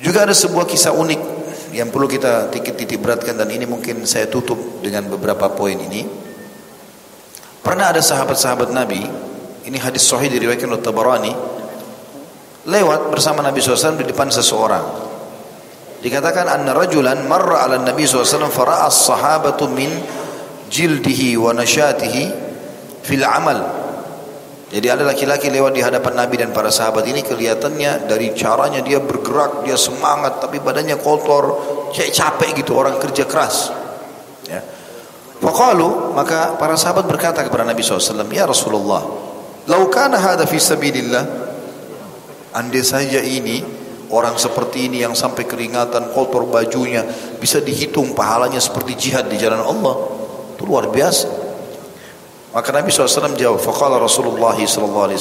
Juga 0.00 0.24
ada 0.24 0.32
sebuah 0.32 0.64
kisah 0.64 0.94
unik 0.96 1.20
yang 1.76 1.92
perlu 1.92 2.08
kita 2.08 2.48
titik-titik 2.48 3.02
beratkan 3.02 3.36
dan 3.36 3.50
ini 3.52 3.68
mungkin 3.68 4.08
saya 4.08 4.30
tutup 4.30 4.80
dengan 4.80 5.04
beberapa 5.10 5.52
poin 5.52 5.76
ini. 5.76 6.06
Pernah 7.60 7.92
ada 7.92 8.00
sahabat-sahabat 8.00 8.72
Nabi, 8.72 9.04
ini 9.68 9.76
hadis 9.76 10.08
sahih 10.08 10.32
diriwayatkan 10.32 10.70
oleh 10.72 10.80
Tabarani, 10.80 11.32
lewat 12.64 13.12
bersama 13.12 13.44
Nabi 13.44 13.60
SAW 13.60 14.00
di 14.00 14.08
depan 14.08 14.32
seseorang. 14.32 14.86
Dikatakan 15.98 16.46
anna 16.46 16.72
rajulan 16.72 17.26
marra 17.26 17.66
ala 17.66 17.76
Nabi 17.82 18.06
SAW 18.06 18.48
fara'a 18.48 18.86
sahabatu 18.86 19.66
min 19.66 19.90
jildihi 20.68 21.36
wa 21.40 21.52
nasyatihi 21.56 22.22
fil 23.02 23.24
amal. 23.24 23.58
Jadi 24.68 24.84
ada 24.92 25.00
laki-laki 25.00 25.48
lewat 25.48 25.72
di 25.72 25.80
hadapan 25.80 26.12
Nabi 26.12 26.44
dan 26.44 26.52
para 26.52 26.68
sahabat 26.68 27.08
ini 27.08 27.24
kelihatannya 27.24 28.04
dari 28.04 28.36
caranya 28.36 28.84
dia 28.84 29.00
bergerak, 29.00 29.64
dia 29.64 29.80
semangat 29.80 30.44
tapi 30.44 30.60
badannya 30.60 31.00
kotor, 31.00 31.56
kayak 31.96 32.12
capek 32.12 32.60
gitu 32.60 32.76
orang 32.76 33.00
kerja 33.00 33.24
keras. 33.24 33.72
Ya. 34.44 34.60
Faqalu 35.40 36.12
maka 36.12 36.60
para 36.60 36.76
sahabat 36.76 37.08
berkata 37.08 37.40
kepada 37.40 37.64
Nabi 37.64 37.80
SAW, 37.80 38.28
Ya 38.28 38.44
Rasulullah, 38.44 39.08
lau 39.64 39.88
kana 39.88 40.20
hadha 40.20 40.44
fi 40.44 40.60
andai 42.52 42.84
saja 42.84 43.24
ini 43.24 43.64
orang 44.12 44.36
seperti 44.36 44.88
ini 44.88 45.04
yang 45.04 45.12
sampai 45.12 45.44
keringatan 45.44 46.12
kotor 46.12 46.48
bajunya 46.48 47.04
bisa 47.40 47.60
dihitung 47.60 48.12
pahalanya 48.12 48.60
seperti 48.60 48.92
jihad 48.96 49.28
di 49.32 49.36
jalan 49.40 49.64
Allah. 49.64 50.17
Itu 50.58 50.66
luar 50.66 50.90
biasa. 50.90 51.30
Maka 52.50 52.74
Nabi 52.74 52.90
SAW 52.90 53.38
jawab, 53.38 53.62
faqala 53.62 54.02
Rasulullah 54.02 54.58
SAW, 54.58 55.14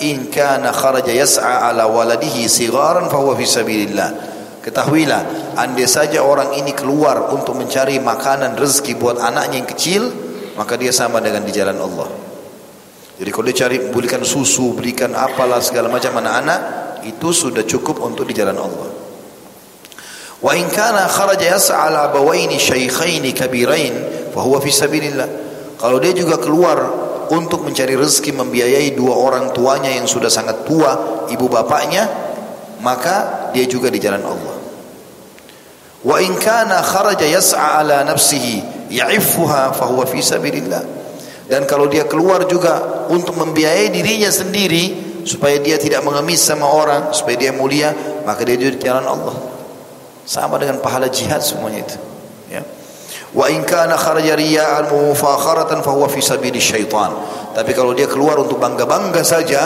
in 0.00 0.32
kana 0.32 0.72
kharaja 0.72 1.12
yas'a 1.12 1.68
ala 1.68 1.84
waladihi 1.84 2.48
sigaran 2.48 3.12
fahuwa 3.12 3.36
fi 3.36 3.44
sabilillah. 3.44 4.08
Ketahuilah, 4.64 5.52
andai 5.60 5.84
saja 5.84 6.24
orang 6.24 6.56
ini 6.56 6.72
keluar 6.72 7.28
untuk 7.36 7.52
mencari 7.60 8.00
makanan 8.00 8.56
rezeki 8.56 8.96
buat 8.96 9.20
anaknya 9.20 9.60
yang 9.60 9.68
kecil, 9.68 10.02
maka 10.56 10.80
dia 10.80 10.88
sama 10.88 11.20
dengan 11.20 11.44
di 11.44 11.52
jalan 11.52 11.76
Allah. 11.76 12.08
Jadi 13.20 13.28
kalau 13.28 13.44
dia 13.52 13.68
cari 13.68 13.76
belikan 13.92 14.24
susu, 14.24 14.72
belikan 14.72 15.12
apalah 15.12 15.60
segala 15.60 15.92
macam 15.92 16.16
anak-anak, 16.16 16.60
itu 17.04 17.28
sudah 17.28 17.68
cukup 17.68 18.00
untuk 18.00 18.24
di 18.24 18.32
jalan 18.32 18.56
Allah. 18.56 18.88
Wa 20.40 20.56
in 20.56 20.72
kana 20.72 21.12
kharaja 21.12 21.44
yas'a 21.44 21.92
ala 21.92 22.08
abawaini 22.08 22.56
syaikhaini 22.56 23.36
kabirain 23.36 24.23
fahuwa 24.34 24.58
fi 24.58 24.70
sabilillah. 24.74 25.28
Kalau 25.78 26.02
dia 26.02 26.10
juga 26.10 26.42
keluar 26.42 26.78
untuk 27.30 27.62
mencari 27.62 27.94
rezeki 27.94 28.34
membiayai 28.34 28.92
dua 28.98 29.14
orang 29.14 29.54
tuanya 29.54 29.94
yang 29.94 30.10
sudah 30.10 30.28
sangat 30.28 30.66
tua, 30.66 31.24
ibu 31.30 31.46
bapaknya, 31.46 32.04
maka 32.82 33.48
dia 33.54 33.64
juga 33.64 33.88
di 33.88 34.02
jalan 34.02 34.26
Allah. 34.26 34.56
Wa 36.04 36.20
in 36.20 36.36
kana 36.36 36.84
kharaja 36.84 37.24
yas'a 37.24 37.80
ala 37.80 38.04
nafsihi 38.04 38.90
ya'iffuha 38.92 39.72
fahuwa 39.72 40.04
fi 40.04 40.20
sabilillah. 40.20 40.82
Dan 41.48 41.68
kalau 41.68 41.88
dia 41.88 42.08
keluar 42.08 42.44
juga 42.48 43.06
untuk 43.08 43.36
membiayai 43.36 43.92
dirinya 43.92 44.32
sendiri 44.32 45.04
supaya 45.24 45.60
dia 45.60 45.80
tidak 45.80 46.04
mengemis 46.04 46.40
sama 46.40 46.68
orang, 46.68 47.12
supaya 47.12 47.36
dia 47.36 47.52
mulia, 47.52 47.92
maka 48.24 48.44
dia 48.44 48.56
di 48.56 48.76
jalan 48.80 49.04
Allah. 49.04 49.36
Sama 50.24 50.56
dengan 50.56 50.80
pahala 50.80 51.08
jihad 51.12 51.44
semuanya 51.44 51.84
itu. 51.84 52.13
Wa 53.34 53.50
in 53.50 53.66
kana 53.66 53.98
kharaja 53.98 54.38
riya'an 54.38 54.94
mufakharatan 54.94 55.82
fa 55.82 55.90
huwa 55.90 56.06
fi 56.06 56.22
sabili 56.22 56.62
syaitan. 56.62 57.10
Tapi 57.50 57.74
kalau 57.74 57.90
dia 57.90 58.06
keluar 58.06 58.38
untuk 58.38 58.62
bangga-bangga 58.62 59.26
saja, 59.26 59.62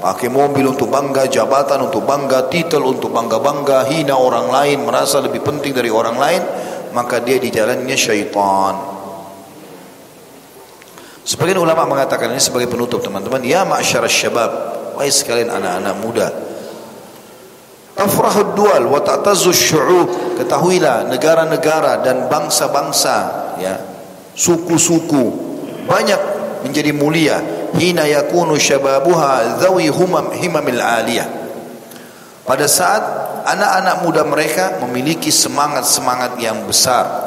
pakai 0.00 0.32
mobil 0.32 0.64
untuk 0.64 0.88
bangga, 0.88 1.28
jabatan 1.28 1.92
untuk 1.92 2.08
bangga, 2.08 2.48
titel 2.48 2.84
untuk 2.88 3.12
bangga-bangga, 3.12 3.84
hina 3.92 4.16
orang 4.16 4.48
lain, 4.48 4.88
merasa 4.88 5.20
lebih 5.20 5.44
penting 5.44 5.76
dari 5.76 5.92
orang 5.92 6.16
lain, 6.16 6.42
maka 6.96 7.20
dia 7.20 7.36
di 7.36 7.52
jalannya 7.52 7.96
syaitan. 7.96 8.74
Sebagian 11.26 11.58
ulama 11.58 11.84
mengatakan 11.84 12.30
ini 12.32 12.40
sebagai 12.40 12.70
penutup 12.70 13.02
teman-teman, 13.02 13.42
ya 13.42 13.66
ma'syarasy 13.66 14.30
syabab, 14.30 14.50
wahai 14.96 15.10
sekalian 15.10 15.50
anak-anak 15.52 15.94
muda, 15.98 16.28
Tafrahud 17.96 18.52
dual 18.52 18.92
wa 18.92 19.00
ta'tazzu 19.00 19.56
syu'ub. 19.56 20.08
Ketahuilah 20.36 21.08
negara-negara 21.08 22.04
dan 22.04 22.28
bangsa-bangsa 22.28 23.16
ya, 23.56 23.80
suku-suku 24.36 25.32
banyak 25.88 26.20
menjadi 26.60 26.92
mulia 26.92 27.40
hina 27.72 28.04
yakunu 28.04 28.60
syababuha 28.60 29.64
dhawi 29.64 29.88
humam 29.88 30.28
himamil 30.36 30.76
aliyah. 30.76 31.24
Pada 32.44 32.68
saat 32.68 33.02
anak-anak 33.48 33.96
muda 34.04 34.22
mereka 34.28 34.76
memiliki 34.84 35.32
semangat-semangat 35.32 36.36
yang 36.36 36.68
besar. 36.68 37.24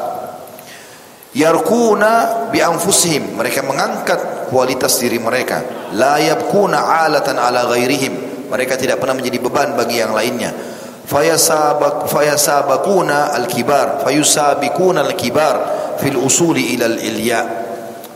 Yarkuna 1.34 2.46
bi 2.54 2.62
anfusihim, 2.62 3.34
mereka 3.34 3.66
mengangkat 3.66 4.50
kualitas 4.50 5.02
diri 5.02 5.18
mereka. 5.18 5.90
La 5.98 6.22
yabkuna 6.22 7.06
alatan 7.06 7.38
ala 7.42 7.66
ghairihim 7.74 8.29
mereka 8.50 8.74
tidak 8.74 8.98
pernah 8.98 9.14
menjadi 9.14 9.38
beban 9.38 9.78
bagi 9.78 10.02
yang 10.02 10.12
lainnya. 10.12 10.50
Fayasabak 11.06 12.06
fayasabakuna 12.06 13.34
al-kibar 13.34 14.02
fayusabikuna 14.06 15.02
al-kibar 15.06 15.56
fil 15.98 16.18
usuli 16.18 16.78
ila 16.78 16.86
al-ilya 16.86 17.40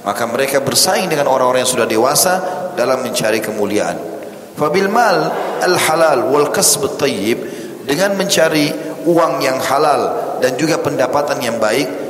maka 0.05 0.29
mereka 0.29 0.61
bersaing 0.61 1.09
dengan 1.09 1.33
orang-orang 1.33 1.65
yang 1.65 1.73
sudah 1.73 1.89
dewasa 1.89 2.33
dalam 2.77 3.01
mencari 3.01 3.41
kemuliaan. 3.41 3.97
Fabil 4.55 4.87
mal 4.87 5.33
al-halal 5.65 6.29
wal 6.31 6.53
kasb 6.53 6.87
at-tayyib 6.87 7.39
dengan 7.89 8.15
mencari 8.15 8.71
uang 9.09 9.41
yang 9.41 9.59
halal 9.59 10.37
dan 10.45 10.55
juga 10.61 10.79
pendapatan 10.79 11.41
yang 11.41 11.57
baik 11.57 12.05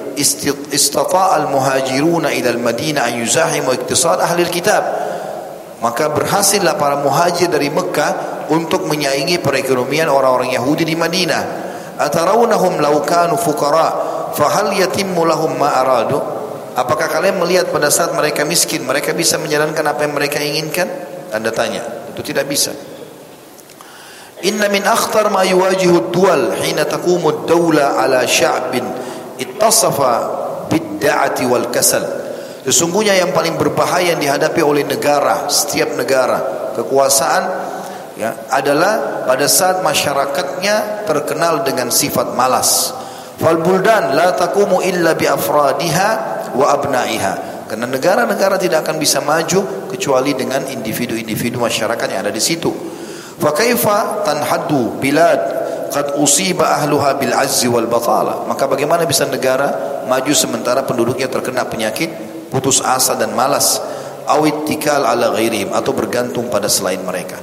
istata 0.70 1.38
al-muhajiruna 1.38 2.34
ila 2.34 2.50
al-madinah 2.50 3.10
an 3.10 3.14
yuzahimu 3.22 3.74
iktisad 3.74 4.22
ahli 4.22 4.46
al-kitab 4.46 4.82
maka 5.84 6.08
berhasillah 6.08 6.80
para 6.80 6.96
muhajir 6.96 7.52
dari 7.52 7.68
Mekah 7.68 8.48
untuk 8.48 8.88
menyaingi 8.88 9.36
perekonomian 9.44 10.08
orang-orang 10.08 10.56
Yahudi 10.56 10.88
di 10.88 10.96
Madinah. 10.96 11.42
Atarawnahum 12.00 12.80
law 12.80 13.04
kanu 13.04 13.36
fuqara 13.36 13.92
fahal 14.32 14.72
yatimmu 14.72 15.28
lahum 15.28 15.60
ma 15.60 15.76
aradu? 15.84 16.16
Apakah 16.72 17.12
kalian 17.12 17.36
melihat 17.36 17.68
pada 17.68 17.92
saat 17.92 18.16
mereka 18.16 18.48
miskin 18.48 18.80
mereka 18.88 19.12
bisa 19.12 19.36
menjalankan 19.36 19.84
apa 19.84 20.08
yang 20.08 20.16
mereka 20.16 20.40
inginkan? 20.40 20.88
Anda 21.36 21.52
tanya. 21.52 21.84
Itu 22.16 22.24
tidak 22.24 22.48
bisa. 22.48 22.72
Inna 24.40 24.72
min 24.72 24.88
akhtar 24.88 25.28
ma 25.28 25.44
yuwajihu 25.44 26.08
ad-duwal 26.08 26.64
hina 26.64 26.88
taqumu 26.88 27.28
ad-dawla 27.28 28.00
ala 28.00 28.24
sya'bin 28.24 28.88
ittasafa 29.36 30.12
bid-da'ati 30.72 31.44
wal 31.44 31.68
kasal. 31.68 32.23
Sesungguhnya 32.64 33.12
yang 33.12 33.36
paling 33.36 33.60
berbahaya 33.60 34.16
yang 34.16 34.20
dihadapi 34.24 34.64
oleh 34.64 34.88
negara, 34.88 35.52
setiap 35.52 35.92
negara, 36.00 36.72
kekuasaan 36.72 37.42
ya, 38.16 38.48
adalah 38.48 39.24
pada 39.28 39.44
saat 39.44 39.84
masyarakatnya 39.84 41.04
terkenal 41.04 41.60
dengan 41.60 41.92
sifat 41.92 42.32
malas. 42.32 42.96
Fal 43.36 43.60
buldan 43.60 44.16
la 44.16 44.32
takumu 44.32 44.80
illa 44.80 45.12
bi 45.12 45.28
afradiha 45.28 46.08
wa 46.56 46.72
abnaiha. 46.72 47.68
Karena 47.68 47.84
negara-negara 47.84 48.56
tidak 48.56 48.88
akan 48.88 48.96
bisa 48.96 49.20
maju 49.20 49.92
kecuali 49.92 50.32
dengan 50.32 50.64
individu-individu 50.64 51.60
masyarakat 51.60 52.06
yang 52.16 52.24
ada 52.24 52.32
di 52.32 52.40
situ. 52.40 52.72
Fa 53.36 53.52
kaifa 53.52 54.24
tanhaddu 54.24 54.96
bilad 55.04 55.40
qad 55.92 56.16
usiba 56.16 56.80
ahluha 56.80 57.20
bil 57.20 57.36
azzi 57.36 57.68
wal 57.68 57.92
batala. 57.92 58.48
Maka 58.48 58.64
bagaimana 58.64 59.04
bisa 59.04 59.28
negara 59.28 60.00
maju 60.08 60.32
sementara 60.32 60.80
penduduknya 60.88 61.28
terkena 61.28 61.68
penyakit 61.68 62.08
putus 62.54 62.78
asa 62.78 63.18
dan 63.18 63.34
malas 63.34 63.82
awit 64.30 64.62
tikal 64.62 65.02
ala 65.02 65.34
ghairihim 65.34 65.74
atau 65.74 65.90
bergantung 65.90 66.46
pada 66.46 66.70
selain 66.70 67.02
mereka. 67.02 67.36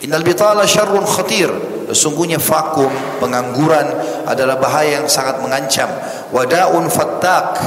Innal 0.00 0.24
bitala 0.24 0.64
syarrun 0.64 1.04
khatir. 1.04 1.48
Sesungguhnya 1.86 2.42
vakum, 2.42 2.90
pengangguran 3.22 3.86
adalah 4.26 4.58
bahaya 4.58 4.98
yang 4.98 5.06
sangat 5.06 5.38
mengancam. 5.38 5.86
Wadaun 6.34 6.90
fattak 6.90 7.62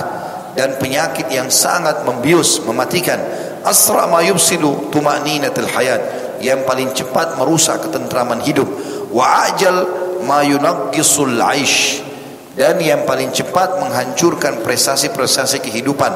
dan 0.60 0.76
penyakit 0.76 1.32
yang 1.32 1.48
sangat 1.48 2.04
membius, 2.04 2.60
mematikan. 2.68 3.16
Asra 3.64 4.12
ma 4.12 4.20
yubsilu 4.20 4.92
tuma'ninatul 4.92 5.72
hayat 5.72 6.02
yang 6.44 6.68
paling 6.68 6.92
cepat 6.92 7.40
merusak 7.40 7.88
ketentraman 7.88 8.44
hidup. 8.44 8.68
Wa 9.08 9.48
ajal 9.48 9.88
ma 10.28 10.44
yunaqqisul 10.44 11.40
aish 11.40 12.09
dan 12.58 12.82
yang 12.82 13.06
paling 13.06 13.30
cepat 13.30 13.78
menghancurkan 13.78 14.66
prestasi-prestasi 14.66 15.62
kehidupan. 15.62 16.12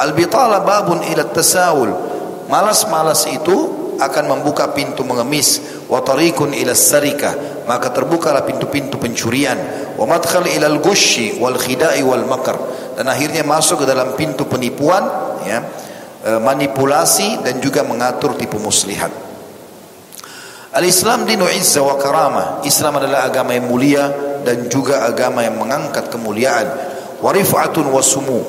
Al-bitala 0.00 0.64
babun 0.64 1.04
ila 1.04 1.28
tasawul. 1.28 1.92
Malas-malas 2.48 3.28
itu 3.28 3.56
akan 4.00 4.24
membuka 4.26 4.72
pintu 4.72 5.04
mengemis. 5.04 5.60
Wa 5.86 6.00
tariqun 6.00 6.56
ila 6.56 6.72
sarika 6.72 7.62
maka 7.68 7.92
terbukalah 7.92 8.42
pintu-pintu 8.42 8.96
pencurian. 8.96 9.56
Wa 9.94 10.08
madkhal 10.08 10.48
ila 10.48 10.66
al-gushi 10.66 11.38
wal 11.38 11.60
khida'i 11.60 12.00
wal 12.00 12.24
makar. 12.26 12.56
Dan 12.96 13.06
akhirnya 13.06 13.44
masuk 13.44 13.84
ke 13.84 13.86
dalam 13.86 14.16
pintu 14.18 14.46
penipuan 14.46 15.02
ya 15.44 15.62
e, 16.22 16.30
manipulasi 16.40 17.42
dan 17.42 17.58
juga 17.60 17.82
mengatur 17.82 18.38
tipu 18.38 18.56
muslihat. 18.58 19.10
Al-Islam 20.74 21.22
dinu 21.22 21.46
izza 21.46 21.86
wa 21.86 21.94
karamah 21.94 22.66
Islam 22.66 22.98
adalah 22.98 23.30
agama 23.30 23.54
yang 23.54 23.70
mulia 23.70 24.10
dan 24.44 24.68
juga 24.68 25.08
agama 25.08 25.42
yang 25.42 25.56
mengangkat 25.56 26.12
kemuliaan. 26.12 26.68
Wa 27.18 27.32
rif'atun 27.32 27.88
wa 27.88 28.04
sumu. 28.04 28.40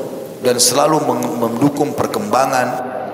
Dan 0.43 0.59
selalu 0.61 1.01
mendukung 1.39 1.95
perkembangan 1.97 2.67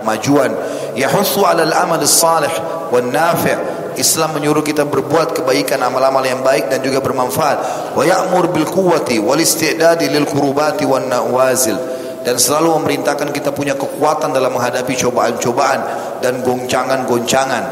majuan. 0.04 0.52
Yahussu 0.98 1.46
'ala 1.46 1.64
al-amal 1.64 2.02
salih 2.04 2.52
wan 2.92 3.14
nafi' 3.14 3.80
Islam 3.96 4.40
menyuruh 4.40 4.64
kita 4.64 4.88
berbuat 4.88 5.36
kebaikan 5.36 5.84
amal-amal 5.84 6.24
yang 6.24 6.40
baik 6.42 6.72
dan 6.72 6.80
juga 6.80 7.04
bermanfaat. 7.04 7.92
Wa 7.96 8.04
ya'mur 8.04 8.52
bil 8.52 8.68
quwwati 8.68 9.20
wal 9.20 9.40
isti'dadi 9.40 10.08
lil 10.08 10.28
kurubati 10.28 10.88
wan 10.88 11.12
nawazil. 11.12 11.76
Dan 12.22 12.38
selalu 12.38 12.78
memerintahkan 12.82 13.34
kita 13.34 13.50
punya 13.50 13.74
kekuatan 13.74 14.30
dalam 14.30 14.54
menghadapi 14.54 14.94
cobaan-cobaan 14.94 15.80
dan 16.22 16.46
goncangan-goncangan. 16.46 17.64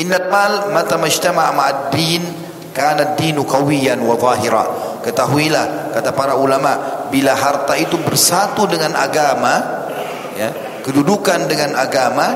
Innat 0.00 0.32
mal 0.32 0.72
mata 0.72 0.96
majtama'a 0.96 1.52
ma'ad 1.52 1.78
din 1.92 2.24
kana 2.72 3.14
dinu 3.14 3.44
qawiyan 3.44 4.00
wa 4.02 4.16
zahira. 4.16 4.64
Ketahuilah 5.04 5.94
kata 5.94 6.10
para 6.16 6.34
ulama 6.36 7.06
bila 7.12 7.36
harta 7.36 7.76
itu 7.76 8.00
bersatu 8.00 8.64
dengan 8.66 8.96
agama 8.96 9.84
ya, 10.36 10.48
kedudukan 10.80 11.46
dengan 11.46 11.76
agama, 11.76 12.26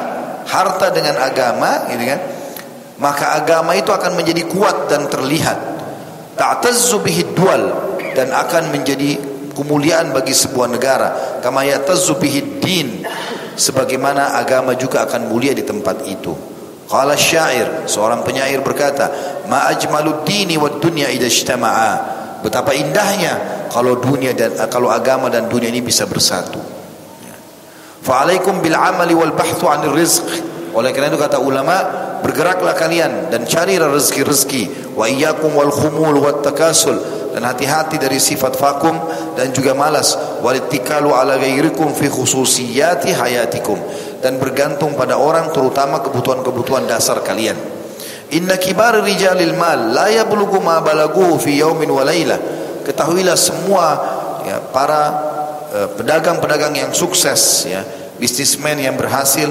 harta 0.44 0.92
dengan 0.92 1.16
agama 1.18 1.88
gitu 1.90 2.04
kan 2.04 2.20
maka 2.96 3.36
agama 3.36 3.76
itu 3.76 3.92
akan 3.92 4.16
menjadi 4.16 4.48
kuat 4.48 4.88
dan 4.88 5.08
terlihat. 5.12 5.58
Ta'tazzu 6.36 7.00
bihi 7.00 7.32
dual 7.36 7.72
dan 8.16 8.32
akan 8.32 8.72
menjadi 8.72 9.20
kemuliaan 9.52 10.12
bagi 10.12 10.32
sebuah 10.32 10.68
negara. 10.68 11.40
Kama 11.40 11.64
yatazzu 11.64 12.16
bihi 12.16 12.60
din 12.60 13.04
sebagaimana 13.56 14.36
agama 14.36 14.76
juga 14.76 15.04
akan 15.08 15.32
mulia 15.32 15.56
di 15.56 15.64
tempat 15.64 16.04
itu 16.04 16.55
qala 16.86 17.18
syair 17.18 17.86
seorang 17.90 18.22
penyair 18.22 18.62
berkata 18.62 19.10
ma 19.50 19.66
ajmalud 19.70 20.22
dini 20.22 20.54
wad 20.58 20.78
dunya 20.78 21.10
idza 21.10 21.26
ijtama'a. 21.26 21.92
Betapa 22.46 22.76
indahnya 22.76 23.66
kalau 23.72 23.98
dunia 23.98 24.30
dan 24.36 24.54
kalau 24.70 24.86
agama 24.92 25.26
dan 25.26 25.50
dunia 25.50 25.66
ini 25.66 25.82
bisa 25.82 26.06
bersatu. 26.06 26.62
Fa 28.06 28.22
alaikum 28.22 28.62
bil 28.62 28.76
amali 28.78 29.18
wal 29.18 29.34
bahthu 29.34 29.66
'anil 29.66 29.96
rizq. 29.96 30.22
Oleh 30.76 30.92
karena 30.92 31.10
itu 31.10 31.18
kata 31.18 31.42
ulama 31.42 31.74
bergeraklah 32.22 32.76
kalian 32.76 33.32
dan 33.34 33.48
carilah 33.48 33.90
rezeki-rezeki. 33.90 34.94
Wa 34.94 35.10
iyyakum 35.10 35.56
wal 35.58 35.72
khumul 35.74 36.22
wat 36.22 36.46
takasul. 36.46 36.94
Dan 37.34 37.44
hati-hati 37.44 38.00
dari 38.00 38.16
sifat 38.16 38.56
vakum 38.56 38.96
dan 39.36 39.52
juga 39.52 39.76
malas. 39.76 40.16
Walittikalu 40.40 41.12
ala 41.12 41.36
ghairikum 41.36 41.92
fi 41.92 42.08
khususiyati 42.08 43.12
hayatikum 43.12 43.76
dan 44.26 44.42
bergantung 44.42 44.98
pada 44.98 45.14
orang 45.14 45.54
terutama 45.54 46.02
kebutuhan-kebutuhan 46.02 46.90
dasar 46.90 47.22
kalian 47.22 47.54
inna 48.34 48.58
kibar 48.58 48.98
rijalil 49.06 49.54
mal 49.54 49.94
la 49.94 50.10
yablughu 50.10 50.58
ma 50.58 50.82
balaguhu 50.82 51.38
fi 51.38 51.62
yaumin 51.62 51.94
wa 51.94 52.02
lailah 52.02 52.38
ketahuilah 52.82 53.38
semua 53.38 53.86
ya, 54.42 54.58
para 54.74 55.02
eh, 55.70 55.88
pedagang-pedagang 55.94 56.74
uh, 56.74 56.80
yang 56.82 56.90
sukses 56.90 57.70
ya 57.70 57.86
bisnismen 58.18 58.82
yang 58.82 58.98
berhasil 58.98 59.46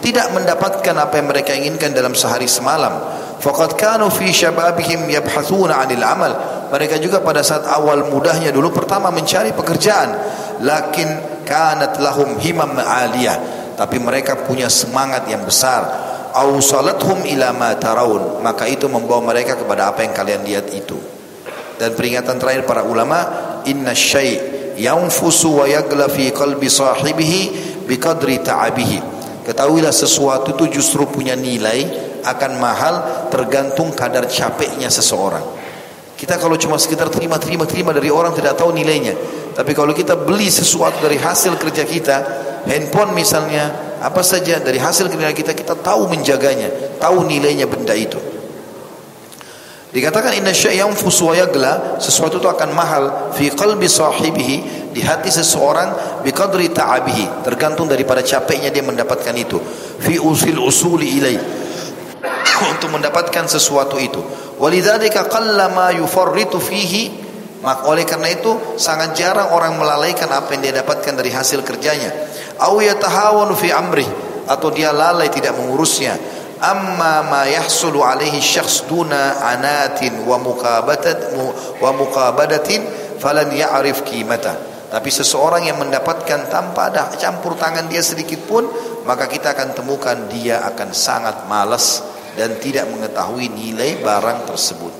tidak 0.00 0.32
mendapatkan 0.32 0.96
apa 0.96 1.20
yang 1.20 1.28
mereka 1.28 1.52
inginkan 1.52 1.92
dalam 1.92 2.16
sehari 2.16 2.48
semalam. 2.48 3.20
Faqad 3.40 3.76
kanu 3.76 4.08
fi 4.08 4.32
syababihim 4.32 5.08
yabhathuna 5.08 5.80
'anil 5.80 6.04
amal. 6.04 6.32
Mereka 6.72 7.00
juga 7.00 7.20
pada 7.20 7.44
saat 7.44 7.68
awal 7.68 8.08
mudahnya 8.08 8.52
dulu 8.52 8.72
pertama 8.72 9.12
mencari 9.12 9.52
pekerjaan, 9.52 10.08
lakin 10.64 11.08
kanat 11.44 12.00
lahum 12.00 12.36
himam 12.40 12.76
'aliyah. 12.80 13.59
Tapi 13.80 13.96
mereka 13.96 14.36
punya 14.44 14.68
semangat 14.68 15.24
yang 15.24 15.40
besar. 15.48 15.88
Awsalathum 16.36 17.24
ila 17.24 17.56
ma 17.56 17.72
tarawun. 17.80 18.44
Maka 18.44 18.68
itu 18.68 18.84
membawa 18.92 19.32
mereka 19.32 19.56
kepada 19.56 19.88
apa 19.88 20.04
yang 20.04 20.12
kalian 20.12 20.44
lihat 20.44 20.68
itu. 20.76 21.00
Dan 21.80 21.96
peringatan 21.96 22.36
terakhir 22.36 22.68
para 22.68 22.84
ulama, 22.84 23.24
inna 23.64 23.96
syai' 23.96 24.76
yanfusu 24.76 25.64
wa 25.64 25.64
yagla 25.64 26.12
fi 26.12 26.28
qalbi 26.28 26.68
sahibihi 26.68 27.40
biqadri 27.88 28.44
ta'abihi. 28.44 28.98
Ketahuilah 29.48 29.96
sesuatu 29.96 30.52
itu 30.60 30.76
justru 30.76 31.08
punya 31.08 31.32
nilai 31.32 31.88
akan 32.20 32.60
mahal 32.60 32.94
tergantung 33.32 33.96
kadar 33.96 34.28
capeknya 34.28 34.92
seseorang. 34.92 35.56
Kita 36.20 36.36
kalau 36.36 36.60
cuma 36.60 36.76
sekitar 36.76 37.08
terima 37.08 37.40
terima 37.40 37.64
terima 37.64 37.96
dari 37.96 38.12
orang 38.12 38.36
tidak 38.36 38.60
tahu 38.60 38.76
nilainya. 38.76 39.16
Tapi 39.56 39.72
kalau 39.72 39.96
kita 39.96 40.20
beli 40.20 40.52
sesuatu 40.52 41.00
dari 41.00 41.16
hasil 41.16 41.56
kerja 41.56 41.88
kita, 41.88 42.16
handphone 42.68 43.16
misalnya, 43.16 43.96
apa 44.00 44.24
saja 44.24 44.56
dari 44.60 44.80
hasil 44.80 45.12
kerja 45.12 45.32
kita 45.36 45.52
kita 45.52 45.74
tahu 45.78 46.08
menjaganya, 46.08 46.98
tahu 47.00 47.28
nilainya 47.28 47.68
benda 47.68 47.92
itu. 47.92 48.16
Dikatakan 49.90 50.38
inna 50.38 50.54
syai'an 50.54 50.94
fusu 50.94 51.34
sesuatu 51.98 52.38
itu 52.38 52.46
akan 52.46 52.70
mahal 52.70 53.34
fi 53.34 53.50
qalbi 53.50 53.90
sahibihi 53.90 54.56
di 54.94 55.02
hati 55.02 55.34
seseorang 55.34 56.22
bi 56.22 56.30
qadri 56.30 56.70
ta'abihi, 56.70 57.42
tergantung 57.42 57.90
daripada 57.90 58.22
capeknya 58.22 58.70
dia 58.70 58.86
mendapatkan 58.86 59.34
itu. 59.34 59.58
Fi 59.98 60.14
usil 60.22 60.62
usuli 60.62 61.18
ilai 61.18 61.34
untuk 62.70 62.88
mendapatkan 62.94 63.50
sesuatu 63.50 63.98
itu. 63.98 64.22
Walidzalika 64.62 65.26
qallama 65.26 65.90
yufarritu 65.98 66.62
fihi 66.62 67.29
maka 67.60 67.92
oleh 67.92 68.08
karena 68.08 68.32
itu 68.32 68.80
sangat 68.80 69.12
jarang 69.12 69.52
orang 69.52 69.76
melalaikan 69.76 70.32
apa 70.32 70.56
yang 70.56 70.64
dia 70.64 70.74
dapatkan 70.80 71.12
dari 71.12 71.28
hasil 71.28 71.60
kerjanya. 71.60 72.08
Au 72.56 72.80
yatahawanu 72.80 73.52
fi 73.52 73.68
amri 73.68 74.08
atau 74.48 74.72
dia 74.72 74.96
lalai 74.96 75.28
tidak 75.28 75.52
mengurusnya. 75.60 76.16
Amma 76.60 77.24
ma 77.24 77.42
yahsulu 77.48 78.04
alaihi 78.04 78.40
syakhs 78.40 78.84
duna 78.88 79.44
anatin 79.44 80.24
wa 80.24 80.36
muqabatat 80.40 81.36
wa 81.80 81.90
muqabadatin 81.92 82.80
falan 83.20 83.52
ya'rif 83.52 84.08
qimata. 84.08 84.56
Tapi 84.88 85.08
seseorang 85.12 85.68
yang 85.68 85.78
mendapatkan 85.80 86.48
tanpa 86.48 86.90
ada 86.90 87.12
campur 87.16 87.54
tangan 87.60 87.86
dia 87.92 88.00
sedikit 88.00 88.40
pun 88.48 88.66
maka 89.04 89.28
kita 89.28 89.52
akan 89.52 89.76
temukan 89.76 90.16
dia 90.32 90.64
akan 90.64 90.96
sangat 90.96 91.44
malas 91.44 92.02
dan 92.34 92.56
tidak 92.56 92.88
mengetahui 92.88 93.52
nilai 93.52 94.00
barang 94.00 94.48
tersebut. 94.48 94.92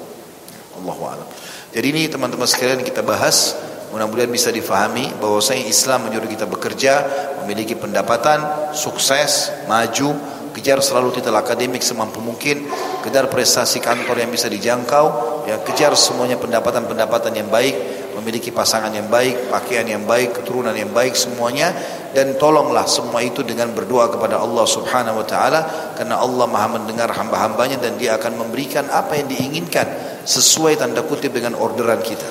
Allahu 0.80 1.02
a'lam 1.08 1.39
jadi 1.70 1.86
ini 1.94 2.10
teman-teman 2.10 2.50
sekalian 2.50 2.82
kita 2.82 3.06
bahas. 3.06 3.54
Mudah-mudahan 3.94 4.30
bisa 4.30 4.50
difahami 4.54 5.18
bahwasanya 5.18 5.66
Islam 5.66 6.06
menyuruh 6.06 6.30
kita 6.30 6.46
bekerja 6.46 6.94
memiliki 7.42 7.74
pendapatan 7.74 8.70
sukses 8.70 9.50
maju 9.66 10.14
kejar 10.54 10.78
selalu 10.78 11.14
titel 11.14 11.34
akademik 11.34 11.82
semampu 11.82 12.22
mungkin 12.22 12.70
kejar 13.02 13.26
prestasi 13.26 13.82
kantor 13.82 14.22
yang 14.22 14.30
bisa 14.30 14.46
dijangkau 14.46 15.06
ya 15.46 15.58
kejar 15.66 15.94
semuanya 15.98 16.38
pendapatan-pendapatan 16.38 17.34
yang 17.34 17.50
baik 17.50 17.74
memiliki 18.14 18.54
pasangan 18.54 18.94
yang 18.94 19.10
baik 19.10 19.50
pakaian 19.50 19.86
yang 19.86 20.06
baik 20.06 20.38
keturunan 20.38 20.74
yang 20.74 20.90
baik 20.90 21.14
semuanya. 21.14 21.70
Dan 22.10 22.34
tolonglah 22.34 22.90
semua 22.90 23.22
itu 23.22 23.46
dengan 23.46 23.70
berdoa 23.70 24.10
kepada 24.10 24.42
Allah 24.42 24.66
Subhanahu 24.66 25.22
wa 25.22 25.26
taala 25.26 25.94
karena 25.94 26.18
Allah 26.18 26.46
Maha 26.50 26.82
mendengar 26.82 27.06
hamba-hambanya 27.14 27.78
dan 27.78 27.94
dia 27.94 28.18
akan 28.18 28.34
memberikan 28.34 28.90
apa 28.90 29.14
yang 29.14 29.30
diinginkan 29.30 30.09
sesuai 30.26 30.80
tanda 30.80 31.04
kutip 31.06 31.32
dengan 31.32 31.56
orderan 31.56 32.02
kita 32.02 32.28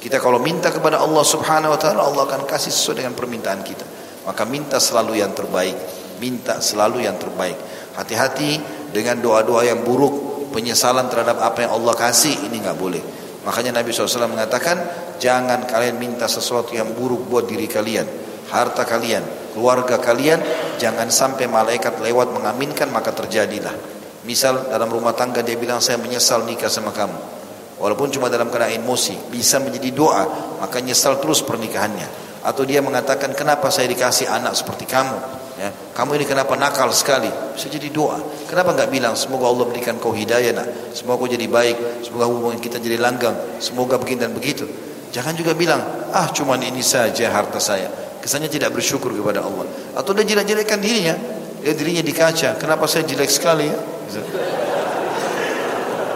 kita 0.00 0.22
kalau 0.22 0.38
minta 0.38 0.70
kepada 0.70 1.02
Allah 1.02 1.24
Subhanahu 1.26 1.74
wa 1.74 1.78
taala 1.80 2.06
Allah 2.06 2.24
akan 2.28 2.46
kasih 2.46 2.70
sesuai 2.70 3.02
dengan 3.02 3.14
permintaan 3.18 3.60
kita 3.66 3.96
Maka 4.26 4.42
minta 4.42 4.82
selalu 4.82 5.22
yang 5.22 5.30
terbaik. 5.30 5.78
Minta 6.18 6.58
selalu 6.58 7.06
yang 7.06 7.14
terbaik. 7.14 7.54
Hati-hati 7.94 8.58
dengan 8.90 9.22
doa-doa 9.22 9.62
yang 9.62 9.86
buruk, 9.86 10.50
penyesalan 10.50 11.06
terhadap 11.06 11.38
apa 11.38 11.64
yang 11.64 11.72
Allah 11.78 11.94
kasih, 11.94 12.34
ini 12.50 12.58
nggak 12.60 12.76
boleh. 12.76 13.02
Makanya 13.46 13.78
Nabi 13.80 13.94
SAW 13.94 14.26
mengatakan, 14.26 14.76
jangan 15.22 15.62
kalian 15.70 15.96
minta 16.02 16.26
sesuatu 16.26 16.74
yang 16.74 16.90
buruk 16.98 17.30
buat 17.30 17.46
diri 17.46 17.70
kalian, 17.70 18.04
harta 18.50 18.82
kalian, 18.82 19.22
keluarga 19.54 20.02
kalian, 20.02 20.42
jangan 20.82 21.06
sampai 21.06 21.46
malaikat 21.46 22.02
lewat 22.02 22.34
mengaminkan 22.34 22.90
maka 22.90 23.14
terjadilah. 23.14 23.95
Misal 24.26 24.66
dalam 24.66 24.90
rumah 24.90 25.14
tangga 25.14 25.40
dia 25.40 25.54
bilang 25.54 25.78
saya 25.78 26.02
menyesal 26.02 26.42
nikah 26.42 26.68
sama 26.68 26.90
kamu. 26.90 27.38
Walaupun 27.78 28.10
cuma 28.10 28.26
dalam 28.26 28.50
keadaan 28.50 28.82
emosi, 28.82 29.30
bisa 29.30 29.62
menjadi 29.62 29.94
doa, 29.94 30.24
maka 30.58 30.82
nyesal 30.82 31.22
terus 31.22 31.46
pernikahannya. 31.46 32.26
Atau 32.42 32.66
dia 32.66 32.82
mengatakan 32.82 33.30
kenapa 33.38 33.70
saya 33.70 33.86
dikasih 33.86 34.26
anak 34.26 34.58
seperti 34.58 34.86
kamu? 34.86 35.18
Ya 35.56 35.70
kamu 35.96 36.20
ini 36.20 36.28
kenapa 36.28 36.52
nakal 36.60 36.92
sekali? 36.92 37.32
Bisa 37.56 37.72
jadi 37.72 37.88
doa. 37.88 38.20
Kenapa 38.44 38.76
nggak 38.76 38.92
bilang 38.92 39.16
semoga 39.16 39.48
Allah 39.48 39.64
berikan 39.64 39.96
kau 39.96 40.12
hidayah 40.12 40.52
nak. 40.52 40.92
Semoga 40.92 41.24
kau 41.24 41.28
jadi 41.32 41.48
baik. 41.48 42.04
Semoga 42.04 42.28
hubungan 42.28 42.60
kita 42.60 42.76
jadi 42.76 43.00
langgang 43.00 43.32
semoga 43.64 43.96
begini 43.96 44.28
dan 44.28 44.36
begitu. 44.36 44.68
Jangan 45.08 45.32
juga 45.32 45.56
bilang 45.56 45.80
ah 46.12 46.28
cuma 46.36 46.60
ini 46.60 46.84
saja 46.84 47.32
harta 47.32 47.56
saya. 47.56 47.88
Kesannya 48.20 48.52
tidak 48.52 48.76
bersyukur 48.76 49.08
kepada 49.08 49.40
Allah. 49.40 49.64
Atau 49.96 50.12
dia 50.12 50.28
jelek-jelekkan 50.28 50.84
dirinya. 50.84 51.16
Dia 51.64 51.72
dirinya 51.72 52.04
di 52.04 52.12
kaca 52.12 52.60
kenapa 52.60 52.84
saya 52.84 53.08
jelek 53.08 53.32
sekali 53.32 53.66
ya 53.72 53.95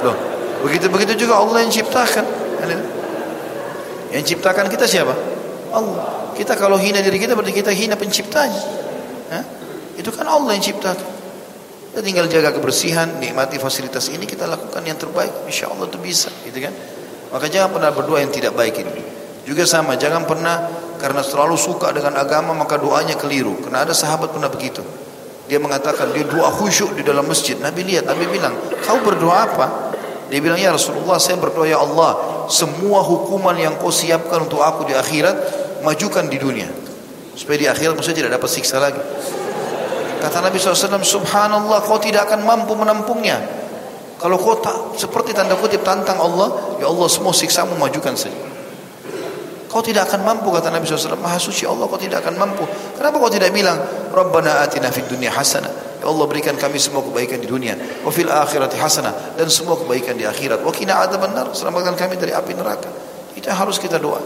loh 0.04 0.16
begitu 0.64 0.86
begitu 0.92 1.12
juga 1.26 1.40
Allah 1.40 1.64
yang 1.64 1.72
ciptakan 1.72 2.24
yang 4.10 4.24
ciptakan 4.26 4.66
kita 4.68 4.84
siapa 4.88 5.14
Allah 5.70 6.20
kita 6.40 6.56
kalau 6.56 6.80
hina 6.80 7.04
diri 7.04 7.20
kita 7.20 7.36
berarti 7.36 7.52
kita 7.52 7.68
hina 7.68 8.00
penciptanya. 8.00 8.64
Itu 10.00 10.08
kan 10.08 10.24
Allah 10.24 10.56
yang 10.56 10.64
ciptakan. 10.64 11.08
Kita 11.92 12.00
tinggal 12.00 12.24
jaga 12.32 12.56
kebersihan, 12.56 13.20
nikmati 13.20 13.60
fasilitas 13.60 14.08
ini 14.08 14.24
kita 14.24 14.48
lakukan 14.48 14.80
yang 14.80 14.96
terbaik. 14.96 15.44
Insya 15.44 15.68
Allah 15.68 15.84
itu 15.84 16.00
bisa, 16.00 16.32
gitu 16.48 16.64
kan? 16.64 16.72
Maka 17.28 17.52
jangan 17.52 17.76
pernah 17.76 17.92
berdoa 17.92 18.24
yang 18.24 18.32
tidak 18.32 18.56
baik 18.56 18.80
ini. 18.80 19.04
Juga 19.44 19.68
sama, 19.68 20.00
jangan 20.00 20.24
pernah 20.24 20.64
karena 20.96 21.20
terlalu 21.20 21.60
suka 21.60 21.92
dengan 21.92 22.16
agama 22.16 22.56
maka 22.56 22.80
doanya 22.80 23.20
keliru. 23.20 23.60
Karena 23.60 23.84
ada 23.84 23.92
sahabat 23.92 24.32
pernah 24.32 24.48
begitu. 24.48 24.80
Dia 25.50 25.58
mengatakan 25.58 26.14
dia 26.14 26.22
doa 26.22 26.46
khusyuk 26.54 26.94
di 26.94 27.02
dalam 27.02 27.26
masjid. 27.26 27.58
Nabi 27.58 27.82
lihat, 27.82 28.06
Nabi 28.06 28.30
bilang, 28.30 28.54
kau 28.86 29.02
berdoa 29.02 29.50
apa? 29.50 29.66
Dia 30.30 30.38
bilang, 30.38 30.62
ya 30.62 30.70
Rasulullah 30.70 31.18
saya 31.18 31.42
berdoa 31.42 31.66
ya 31.66 31.82
Allah. 31.82 32.46
Semua 32.46 33.02
hukuman 33.02 33.58
yang 33.58 33.74
kau 33.82 33.90
siapkan 33.90 34.46
untuk 34.46 34.62
aku 34.62 34.86
di 34.86 34.94
akhirat 34.94 35.34
majukan 35.82 36.28
di 36.30 36.38
dunia 36.38 36.68
supaya 37.34 37.56
di 37.56 37.66
akhirat 37.68 37.96
maksudnya 37.96 38.26
tidak 38.26 38.32
dapat 38.36 38.50
siksa 38.52 38.76
lagi 38.76 39.00
kata 40.20 40.44
Nabi 40.44 40.60
SAW 40.60 41.00
subhanallah 41.00 41.80
kau 41.88 41.96
tidak 41.96 42.28
akan 42.28 42.44
mampu 42.44 42.76
menampungnya 42.76 43.40
kalau 44.20 44.36
kau 44.36 44.60
tak 44.60 45.00
seperti 45.00 45.32
tanda 45.32 45.56
kutip 45.56 45.80
tantang 45.80 46.20
Allah 46.20 46.76
ya 46.76 46.92
Allah 46.92 47.08
semua 47.08 47.32
siksamu 47.32 47.72
majukan 47.80 48.12
saja 48.12 48.36
kau 49.70 49.78
tidak 49.78 50.10
akan 50.10 50.26
mampu 50.26 50.50
kata 50.50 50.74
Nabi 50.74 50.82
SAW 50.82 51.14
maha 51.14 51.38
suci 51.38 51.62
Allah 51.62 51.86
kau 51.86 51.96
tidak 51.96 52.26
akan 52.26 52.34
mampu 52.34 52.66
kenapa 52.98 53.16
kau 53.22 53.30
tidak 53.30 53.54
bilang 53.54 53.78
Rabbana 54.10 54.66
atina 54.66 54.90
fid 54.90 55.06
dunia 55.06 55.30
hasanah 55.30 55.88
Ya 56.00 56.08
Allah 56.08 56.24
berikan 56.24 56.56
kami 56.56 56.80
semua 56.80 57.04
kebaikan 57.04 57.36
di 57.36 57.44
dunia. 57.44 57.76
Wa 57.76 58.08
fil 58.08 58.32
akhirati 58.32 58.80
hasanah 58.80 59.36
dan 59.36 59.52
semua 59.52 59.76
kebaikan 59.76 60.16
di 60.16 60.24
akhirat. 60.24 60.64
Wa 60.64 60.72
qina 60.72 60.96
adzabannar. 60.96 61.52
Selamatkan 61.52 61.92
kami 61.92 62.16
dari 62.16 62.32
api 62.32 62.56
neraka. 62.56 62.88
Itu 63.36 63.52
harus 63.52 63.76
kita 63.76 64.00
doa 64.00 64.16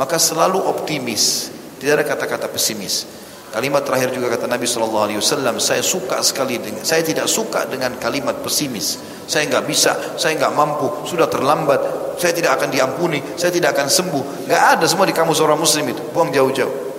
maka 0.00 0.16
selalu 0.16 0.56
optimis 0.64 1.52
tidak 1.76 2.00
ada 2.00 2.04
kata-kata 2.16 2.46
pesimis 2.48 3.04
kalimat 3.52 3.84
terakhir 3.84 4.14
juga 4.16 4.32
kata 4.32 4.46
Nabi 4.46 4.64
Shallallahu 4.64 5.04
Alaihi 5.10 5.20
Wasallam 5.20 5.60
saya 5.60 5.82
suka 5.84 6.24
sekali 6.24 6.56
dengan 6.56 6.80
saya 6.86 7.04
tidak 7.04 7.26
suka 7.26 7.66
dengan 7.66 7.98
kalimat 8.00 8.40
pesimis 8.40 8.96
saya 9.26 9.44
nggak 9.50 9.64
bisa 9.68 10.16
saya 10.16 10.40
nggak 10.40 10.56
mampu 10.56 10.88
sudah 11.04 11.26
terlambat 11.26 12.09
saya 12.20 12.36
tidak 12.36 12.60
akan 12.60 12.68
diampuni 12.68 13.24
saya 13.40 13.48
tidak 13.48 13.72
akan 13.72 13.88
sembuh 13.88 14.46
nggak 14.46 14.62
ada 14.76 14.84
semua 14.84 15.08
di 15.08 15.16
kamu 15.16 15.32
seorang 15.32 15.56
muslim 15.56 15.88
itu 15.88 16.02
buang 16.12 16.28
jauh-jauh 16.28 16.92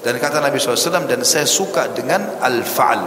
dan 0.00 0.16
kata 0.16 0.40
Nabi 0.40 0.56
SAW 0.56 1.04
dan 1.04 1.20
saya 1.20 1.44
suka 1.44 1.92
dengan 1.92 2.40
al-fa'al 2.40 3.02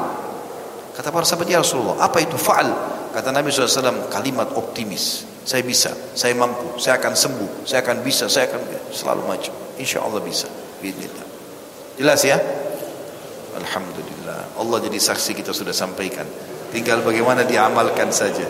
kata 0.94 1.10
para 1.10 1.26
sahabat 1.26 1.49
ya 1.49 1.65
Rasulullah 1.65 1.98
apa 1.98 2.22
itu 2.22 2.38
fa'al 2.38 2.69
kata 3.18 3.34
Nabi 3.34 3.49
SAW 3.49 4.14
kalimat 4.14 4.53
optimis 4.53 5.26
saya 5.48 5.64
bisa, 5.64 5.95
saya 6.11 6.35
mampu, 6.35 6.76
saya 6.76 6.99
akan 6.99 7.15
sembuh, 7.15 7.64
saya 7.64 7.80
akan 7.80 8.03
bisa, 8.03 8.27
saya 8.27 8.52
akan 8.52 8.91
selalu 8.91 9.23
maju. 9.31 9.52
Insya 9.80 10.03
Allah 10.03 10.19
bisa. 10.19 10.52
Bismillah. 10.84 11.23
Jelas 11.95 12.19
ya? 12.27 12.35
Alhamdulillah. 13.56 14.60
Allah 14.60 14.77
jadi 14.84 14.99
saksi 14.99 15.31
kita 15.39 15.56
sudah 15.56 15.72
sampaikan. 15.72 16.27
Tinggal 16.76 16.99
bagaimana 16.99 17.48
diamalkan 17.48 18.11
saja. 18.11 18.44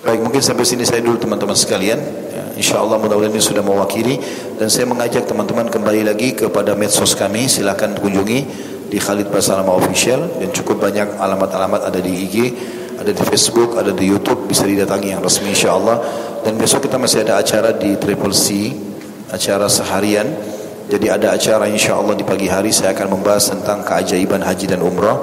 Baik, 0.00 0.24
mungkin 0.24 0.40
sampai 0.40 0.64
sini 0.64 0.88
saya 0.88 1.04
dulu 1.04 1.20
teman-teman 1.20 1.52
sekalian. 1.52 2.00
Ya, 2.32 2.44
insya 2.56 2.80
Allah 2.80 2.96
mudah-mudahan 2.96 3.36
ini 3.36 3.44
sudah 3.44 3.60
mewakili. 3.60 4.16
Dan 4.56 4.72
saya 4.72 4.88
mengajak 4.88 5.28
teman-teman 5.28 5.68
kembali 5.68 6.08
lagi 6.08 6.32
kepada 6.32 6.72
medsos 6.72 7.12
kami. 7.12 7.52
Silahkan 7.52 7.92
kunjungi 8.00 8.40
di 8.88 8.96
Khalid 8.96 9.28
Basalama 9.28 9.76
Official. 9.76 10.40
Dan 10.40 10.56
cukup 10.56 10.88
banyak 10.88 11.20
alamat-alamat 11.20 11.84
ada 11.84 12.00
di 12.00 12.12
IG 12.16 12.36
ada 13.00 13.16
di 13.16 13.22
Facebook, 13.24 13.80
ada 13.80 13.96
di 13.96 14.12
YouTube, 14.12 14.44
bisa 14.44 14.68
didatangi 14.68 15.16
yang 15.16 15.24
resmi 15.24 15.56
insya 15.56 15.72
Allah. 15.72 16.04
Dan 16.44 16.60
besok 16.60 16.84
kita 16.84 17.00
masih 17.00 17.24
ada 17.24 17.40
acara 17.40 17.72
di 17.72 17.96
Triple 17.96 18.36
C, 18.36 18.76
acara 19.32 19.72
seharian. 19.72 20.28
Jadi 20.84 21.08
ada 21.08 21.32
acara 21.32 21.64
insya 21.64 21.96
Allah 21.96 22.12
di 22.12 22.28
pagi 22.28 22.44
hari 22.52 22.68
saya 22.76 22.92
akan 22.92 23.16
membahas 23.16 23.56
tentang 23.56 23.80
keajaiban 23.88 24.44
haji 24.44 24.68
dan 24.68 24.84
umrah. 24.84 25.16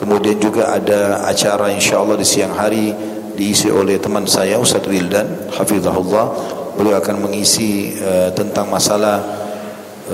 Kemudian 0.00 0.40
juga 0.40 0.72
ada 0.72 1.28
acara 1.28 1.68
insya 1.68 2.00
Allah 2.00 2.16
di 2.16 2.24
siang 2.24 2.56
hari 2.56 2.96
diisi 3.42 3.66
oleh 3.74 3.98
teman 3.98 4.22
saya 4.30 4.54
Ustaz 4.62 4.86
Wildan, 4.86 5.50
Hafizahullah. 5.50 6.26
Beliau 6.78 7.02
akan 7.02 7.26
mengisi 7.26 7.98
uh, 7.98 8.30
tentang 8.30 8.70
masalah 8.70 9.18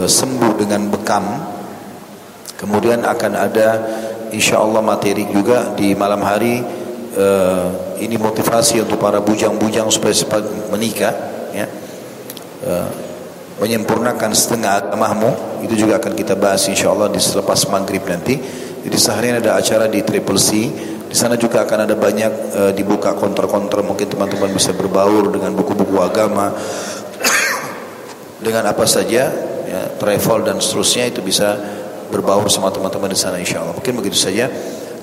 uh, 0.00 0.08
sembuh 0.08 0.56
dengan 0.56 0.88
bekam. 0.88 1.28
Kemudian 2.56 3.04
akan 3.04 3.32
ada 3.36 3.68
insya 4.32 4.64
Allah 4.64 4.80
materi 4.80 5.28
juga 5.28 5.76
di 5.76 5.92
malam 5.92 6.24
hari. 6.24 6.64
Uh, 7.12 7.98
ini 8.00 8.16
motivasi 8.16 8.80
untuk 8.80 8.96
para 8.96 9.20
bujang-bujang 9.20 9.92
supaya 9.92 10.16
cepat 10.16 10.72
menikah 10.72 11.12
ya. 11.52 11.66
Uh, 12.64 12.90
menyempurnakan 13.58 14.30
setengah 14.32 14.86
agamamu 14.86 15.34
itu 15.66 15.82
juga 15.84 15.98
akan 15.98 16.14
kita 16.14 16.38
bahas 16.38 16.62
insyaallah 16.70 17.12
di 17.12 17.20
selepas 17.20 17.68
maghrib 17.68 18.02
nanti. 18.08 18.40
Jadi 18.86 18.96
seharian 18.96 19.36
ada 19.42 19.58
acara 19.58 19.90
di 19.90 20.00
Triple 20.00 20.38
C 20.38 20.70
di 21.08 21.16
sana 21.16 21.40
juga 21.40 21.64
akan 21.64 21.88
ada 21.88 21.96
banyak 21.96 22.32
uh, 22.52 22.72
dibuka 22.76 23.16
konter-konter. 23.16 23.80
Mungkin 23.80 24.06
teman-teman 24.12 24.52
bisa 24.52 24.76
berbaur 24.76 25.32
dengan 25.32 25.56
buku-buku 25.56 25.96
agama. 25.98 26.52
Dengan 28.44 28.70
apa 28.70 28.86
saja 28.86 29.34
ya, 29.66 29.82
travel 29.98 30.46
dan 30.46 30.62
seterusnya 30.62 31.10
itu 31.10 31.18
bisa 31.26 31.58
berbaur 32.08 32.48
sama 32.48 32.72
teman-teman 32.72 33.12
di 33.12 33.18
sana 33.20 33.36
insyaallah 33.36 33.76
mungkin 33.76 34.00
begitu 34.00 34.16
saja 34.16 34.48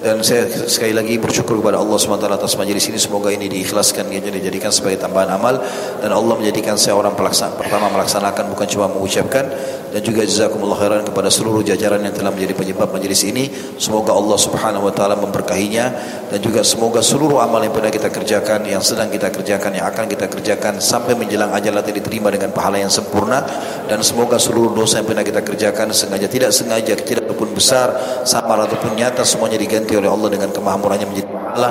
dan 0.03 0.19
saya 0.22 0.45
sekali 0.67 0.91
lagi 0.91 1.15
bersyukur 1.15 1.63
kepada 1.63 1.80
Allah 1.80 1.95
SWT 1.95 2.27
atas 2.27 2.53
majelis 2.59 2.84
ini. 2.91 2.99
Semoga 2.99 3.31
ini 3.31 3.47
diikhlaskan 3.47 4.11
dan 4.11 4.34
dijadikan 4.34 4.73
sebagai 4.73 4.99
tambahan 4.99 5.31
amal. 5.34 5.61
Dan 6.03 6.11
Allah 6.11 6.35
menjadikan 6.35 6.76
saya 6.76 6.99
orang 6.99 7.15
pelaksana, 7.15 7.55
pertama 7.55 7.88
melaksanakan 7.93 8.51
bukan 8.51 8.67
cuma 8.67 8.91
mengucapkan. 8.91 9.47
Dan 9.95 10.03
juga 10.03 10.27
jazakumullah 10.27 10.76
khairan 10.76 11.07
kepada 11.07 11.31
seluruh 11.31 11.63
jajaran 11.63 12.03
yang 12.03 12.11
telah 12.11 12.27
menjadi 12.27 12.51
penyebab 12.51 12.91
majelis 12.91 13.23
ini. 13.23 13.47
Semoga 13.80 14.11
Allah 14.11 14.35
Subhanahu 14.35 14.91
wa 14.91 14.93
taala 14.93 15.15
memberkahinya. 15.15 15.85
Dan 16.27 16.43
juga 16.43 16.67
semoga 16.67 16.99
seluruh 16.99 17.39
amal 17.39 17.63
yang 17.63 17.72
pernah 17.72 17.93
kita 17.93 18.11
kerjakan 18.11 18.67
yang 18.67 18.84
sedang 18.84 19.07
kita 19.07 19.31
kerjakan 19.31 19.72
yang 19.72 19.88
akan 19.88 20.11
kita 20.11 20.27
kerjakan 20.27 20.84
sampai 20.84 21.15
menjelang 21.15 21.53
ajal 21.55 21.72
nanti 21.72 21.95
diterima 21.95 22.27
dengan 22.27 22.51
pahala 22.51 22.81
yang 22.81 22.91
sempurna. 22.91 23.45
Dan 23.88 24.03
semoga 24.03 24.35
seluruh 24.35 24.76
dosa 24.76 24.99
yang 24.99 25.07
pernah 25.07 25.23
kita 25.23 25.39
kerjakan 25.39 25.95
sengaja 25.95 26.27
tidak 26.27 26.51
sengaja 26.51 26.93
kecil 26.97 27.23
ataupun 27.23 27.55
besar 27.55 27.95
samar 28.27 28.67
ataupun 28.67 28.99
nyata 28.99 29.23
semuanya 29.23 29.55
diganti 29.55 29.85
oleh 29.94 30.10
Allah 30.10 30.30
dengan 30.34 30.49
kemahamurannya 30.49 31.06
menjadi 31.06 31.30
pahala. 31.30 31.70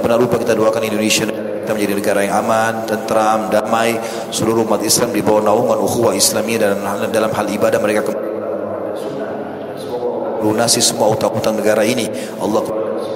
Pernah 0.00 0.16
lupa 0.16 0.40
kita 0.40 0.56
doakan 0.56 0.80
Indonesia 0.88 1.28
kita 1.28 1.76
menjadi 1.76 1.94
negara 2.00 2.20
yang 2.24 2.34
aman, 2.40 2.88
tentram, 2.88 3.52
damai, 3.52 4.00
seluruh 4.32 4.64
umat 4.64 4.80
Islam 4.80 5.12
di 5.12 5.20
bawah 5.20 5.44
naungan 5.44 5.78
ukhuwah 5.84 6.16
Islamiyah 6.16 6.58
dan 6.58 7.12
dalam 7.12 7.30
hal 7.30 7.46
ibadah 7.46 7.78
mereka 7.78 8.10
lunasi 10.40 10.80
semua 10.80 11.12
utang-utang 11.12 11.60
negara 11.60 11.84
ini. 11.84 12.08
Allah 12.40 12.64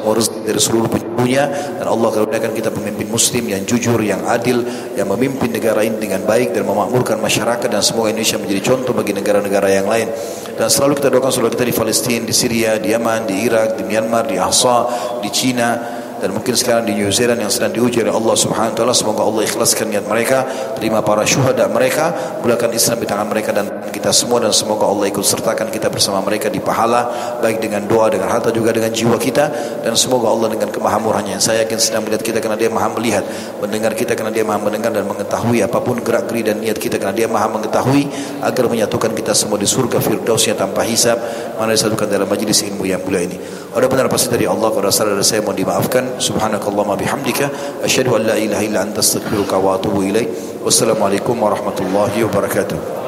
urus 0.04 0.28
dari 0.44 0.60
seluruh 0.60 0.90
penjulunya 0.90 1.48
dan 1.80 1.86
Allah 1.88 2.08
karuniakan 2.12 2.52
kita 2.52 2.68
pemimpin 2.74 3.08
muslim 3.08 3.44
yang 3.48 3.62
jujur, 3.64 3.96
yang 4.04 4.24
adil, 4.28 4.60
yang 4.98 5.08
memimpin 5.08 5.48
negara 5.48 5.80
ini 5.80 5.96
dengan 5.96 6.26
baik 6.28 6.52
dan 6.52 6.68
memakmurkan 6.68 7.22
masyarakat 7.22 7.68
dan 7.70 7.80
semoga 7.80 8.12
Indonesia 8.12 8.36
menjadi 8.36 8.62
contoh 8.74 8.92
bagi 8.92 9.12
negara-negara 9.16 9.68
yang 9.70 9.86
lain. 9.88 10.08
Dan 10.54 10.68
selalu 10.70 11.00
kita 11.00 11.08
doakan 11.10 11.30
saudara 11.30 11.52
kita 11.54 11.66
di 11.66 11.74
Palestina, 11.74 12.22
di 12.26 12.34
Syria, 12.34 12.76
di 12.78 12.90
Yaman, 12.90 13.26
di 13.26 13.46
Irak, 13.46 13.78
di 13.78 13.82
Myanmar, 13.86 14.28
di 14.28 14.36
Ahsa, 14.38 14.86
di 15.18 15.30
Cina, 15.32 15.93
dan 16.22 16.30
mungkin 16.34 16.54
sekarang 16.54 16.84
di 16.86 16.94
New 16.98 17.10
Zealand 17.10 17.40
yang 17.42 17.52
sedang 17.52 17.72
diuji 17.74 18.02
oleh 18.02 18.14
Allah 18.14 18.34
Subhanahu 18.34 18.72
wa 18.74 18.78
taala 18.78 18.94
semoga 18.94 19.22
Allah 19.24 19.42
ikhlaskan 19.46 19.86
niat 19.90 20.06
mereka 20.06 20.46
terima 20.78 21.00
para 21.00 21.26
syuhada 21.26 21.66
mereka 21.70 22.38
mulakan 22.42 22.70
Islam 22.74 23.00
di 23.02 23.06
tangan 23.06 23.26
mereka 23.30 23.50
dan 23.54 23.66
kita 23.94 24.10
semua 24.10 24.42
dan 24.42 24.50
semoga 24.50 24.90
Allah 24.90 25.06
ikut 25.06 25.22
sertakan 25.22 25.70
kita 25.70 25.86
bersama 25.86 26.18
mereka 26.18 26.50
di 26.50 26.58
pahala 26.58 27.06
baik 27.38 27.62
dengan 27.62 27.86
doa 27.86 28.10
dengan 28.10 28.26
harta 28.26 28.50
juga 28.50 28.74
dengan 28.74 28.90
jiwa 28.90 29.14
kita. 29.14 29.46
Dan 29.86 29.94
semoga 29.94 30.34
Allah 30.34 30.50
dengan 30.50 30.74
kemahamurahnya 30.74 31.38
saya 31.38 31.62
yakin 31.62 31.78
sedang 31.78 32.02
melihat 32.02 32.26
kita 32.26 32.38
karena 32.42 32.58
dia 32.58 32.68
maha 32.68 32.90
melihat 32.90 33.22
mendengar 33.62 33.94
kita 33.94 34.18
karena 34.18 34.34
dia 34.34 34.42
maha 34.42 34.58
mendengar 34.58 34.90
dan 34.90 35.06
mengetahui 35.06 35.62
apa 35.62 35.78
pun 35.78 36.02
gerak 36.02 36.26
geri 36.26 36.42
dan 36.42 36.58
niat 36.58 36.76
kita 36.76 36.98
karena 36.98 37.14
dia 37.14 37.30
maha 37.30 37.46
mengetahui 37.48 38.10
agar 38.42 38.64
menyatukan 38.66 39.14
kita 39.14 39.32
semua 39.32 39.56
di 39.56 39.68
surga 39.70 40.02
firdausnya 40.02 40.58
tanpa 40.58 40.82
hisab. 40.82 41.16
Mana 41.54 41.72
disatukan 41.72 42.10
dalam 42.10 42.26
majlis 42.26 42.66
ilmu 42.66 42.84
yang 42.84 43.00
mulia 43.06 43.24
ini 43.24 43.63
ada 43.74 43.90
benar 43.90 44.06
pasti 44.06 44.30
dari 44.30 44.46
Allah 44.46 44.70
kalau 44.70 44.86
salah 44.94 45.18
dari 45.18 45.26
saya 45.26 45.42
mohon 45.42 45.58
dimaafkan 45.58 46.22
subhanakallahumma 46.22 46.94
bihamdika 46.94 47.50
asyhadu 47.82 48.14
an 48.14 48.30
la 48.30 48.38
ilaha 48.38 48.62
illa 48.62 48.86
anta 48.86 49.02
astaghfiruka 49.02 49.58
wa 49.58 49.74
atubu 49.74 50.06
ilaik 50.06 50.30
wassalamualaikum 50.62 51.34
warahmatullahi 51.34 52.22
wabarakatuh 52.22 53.03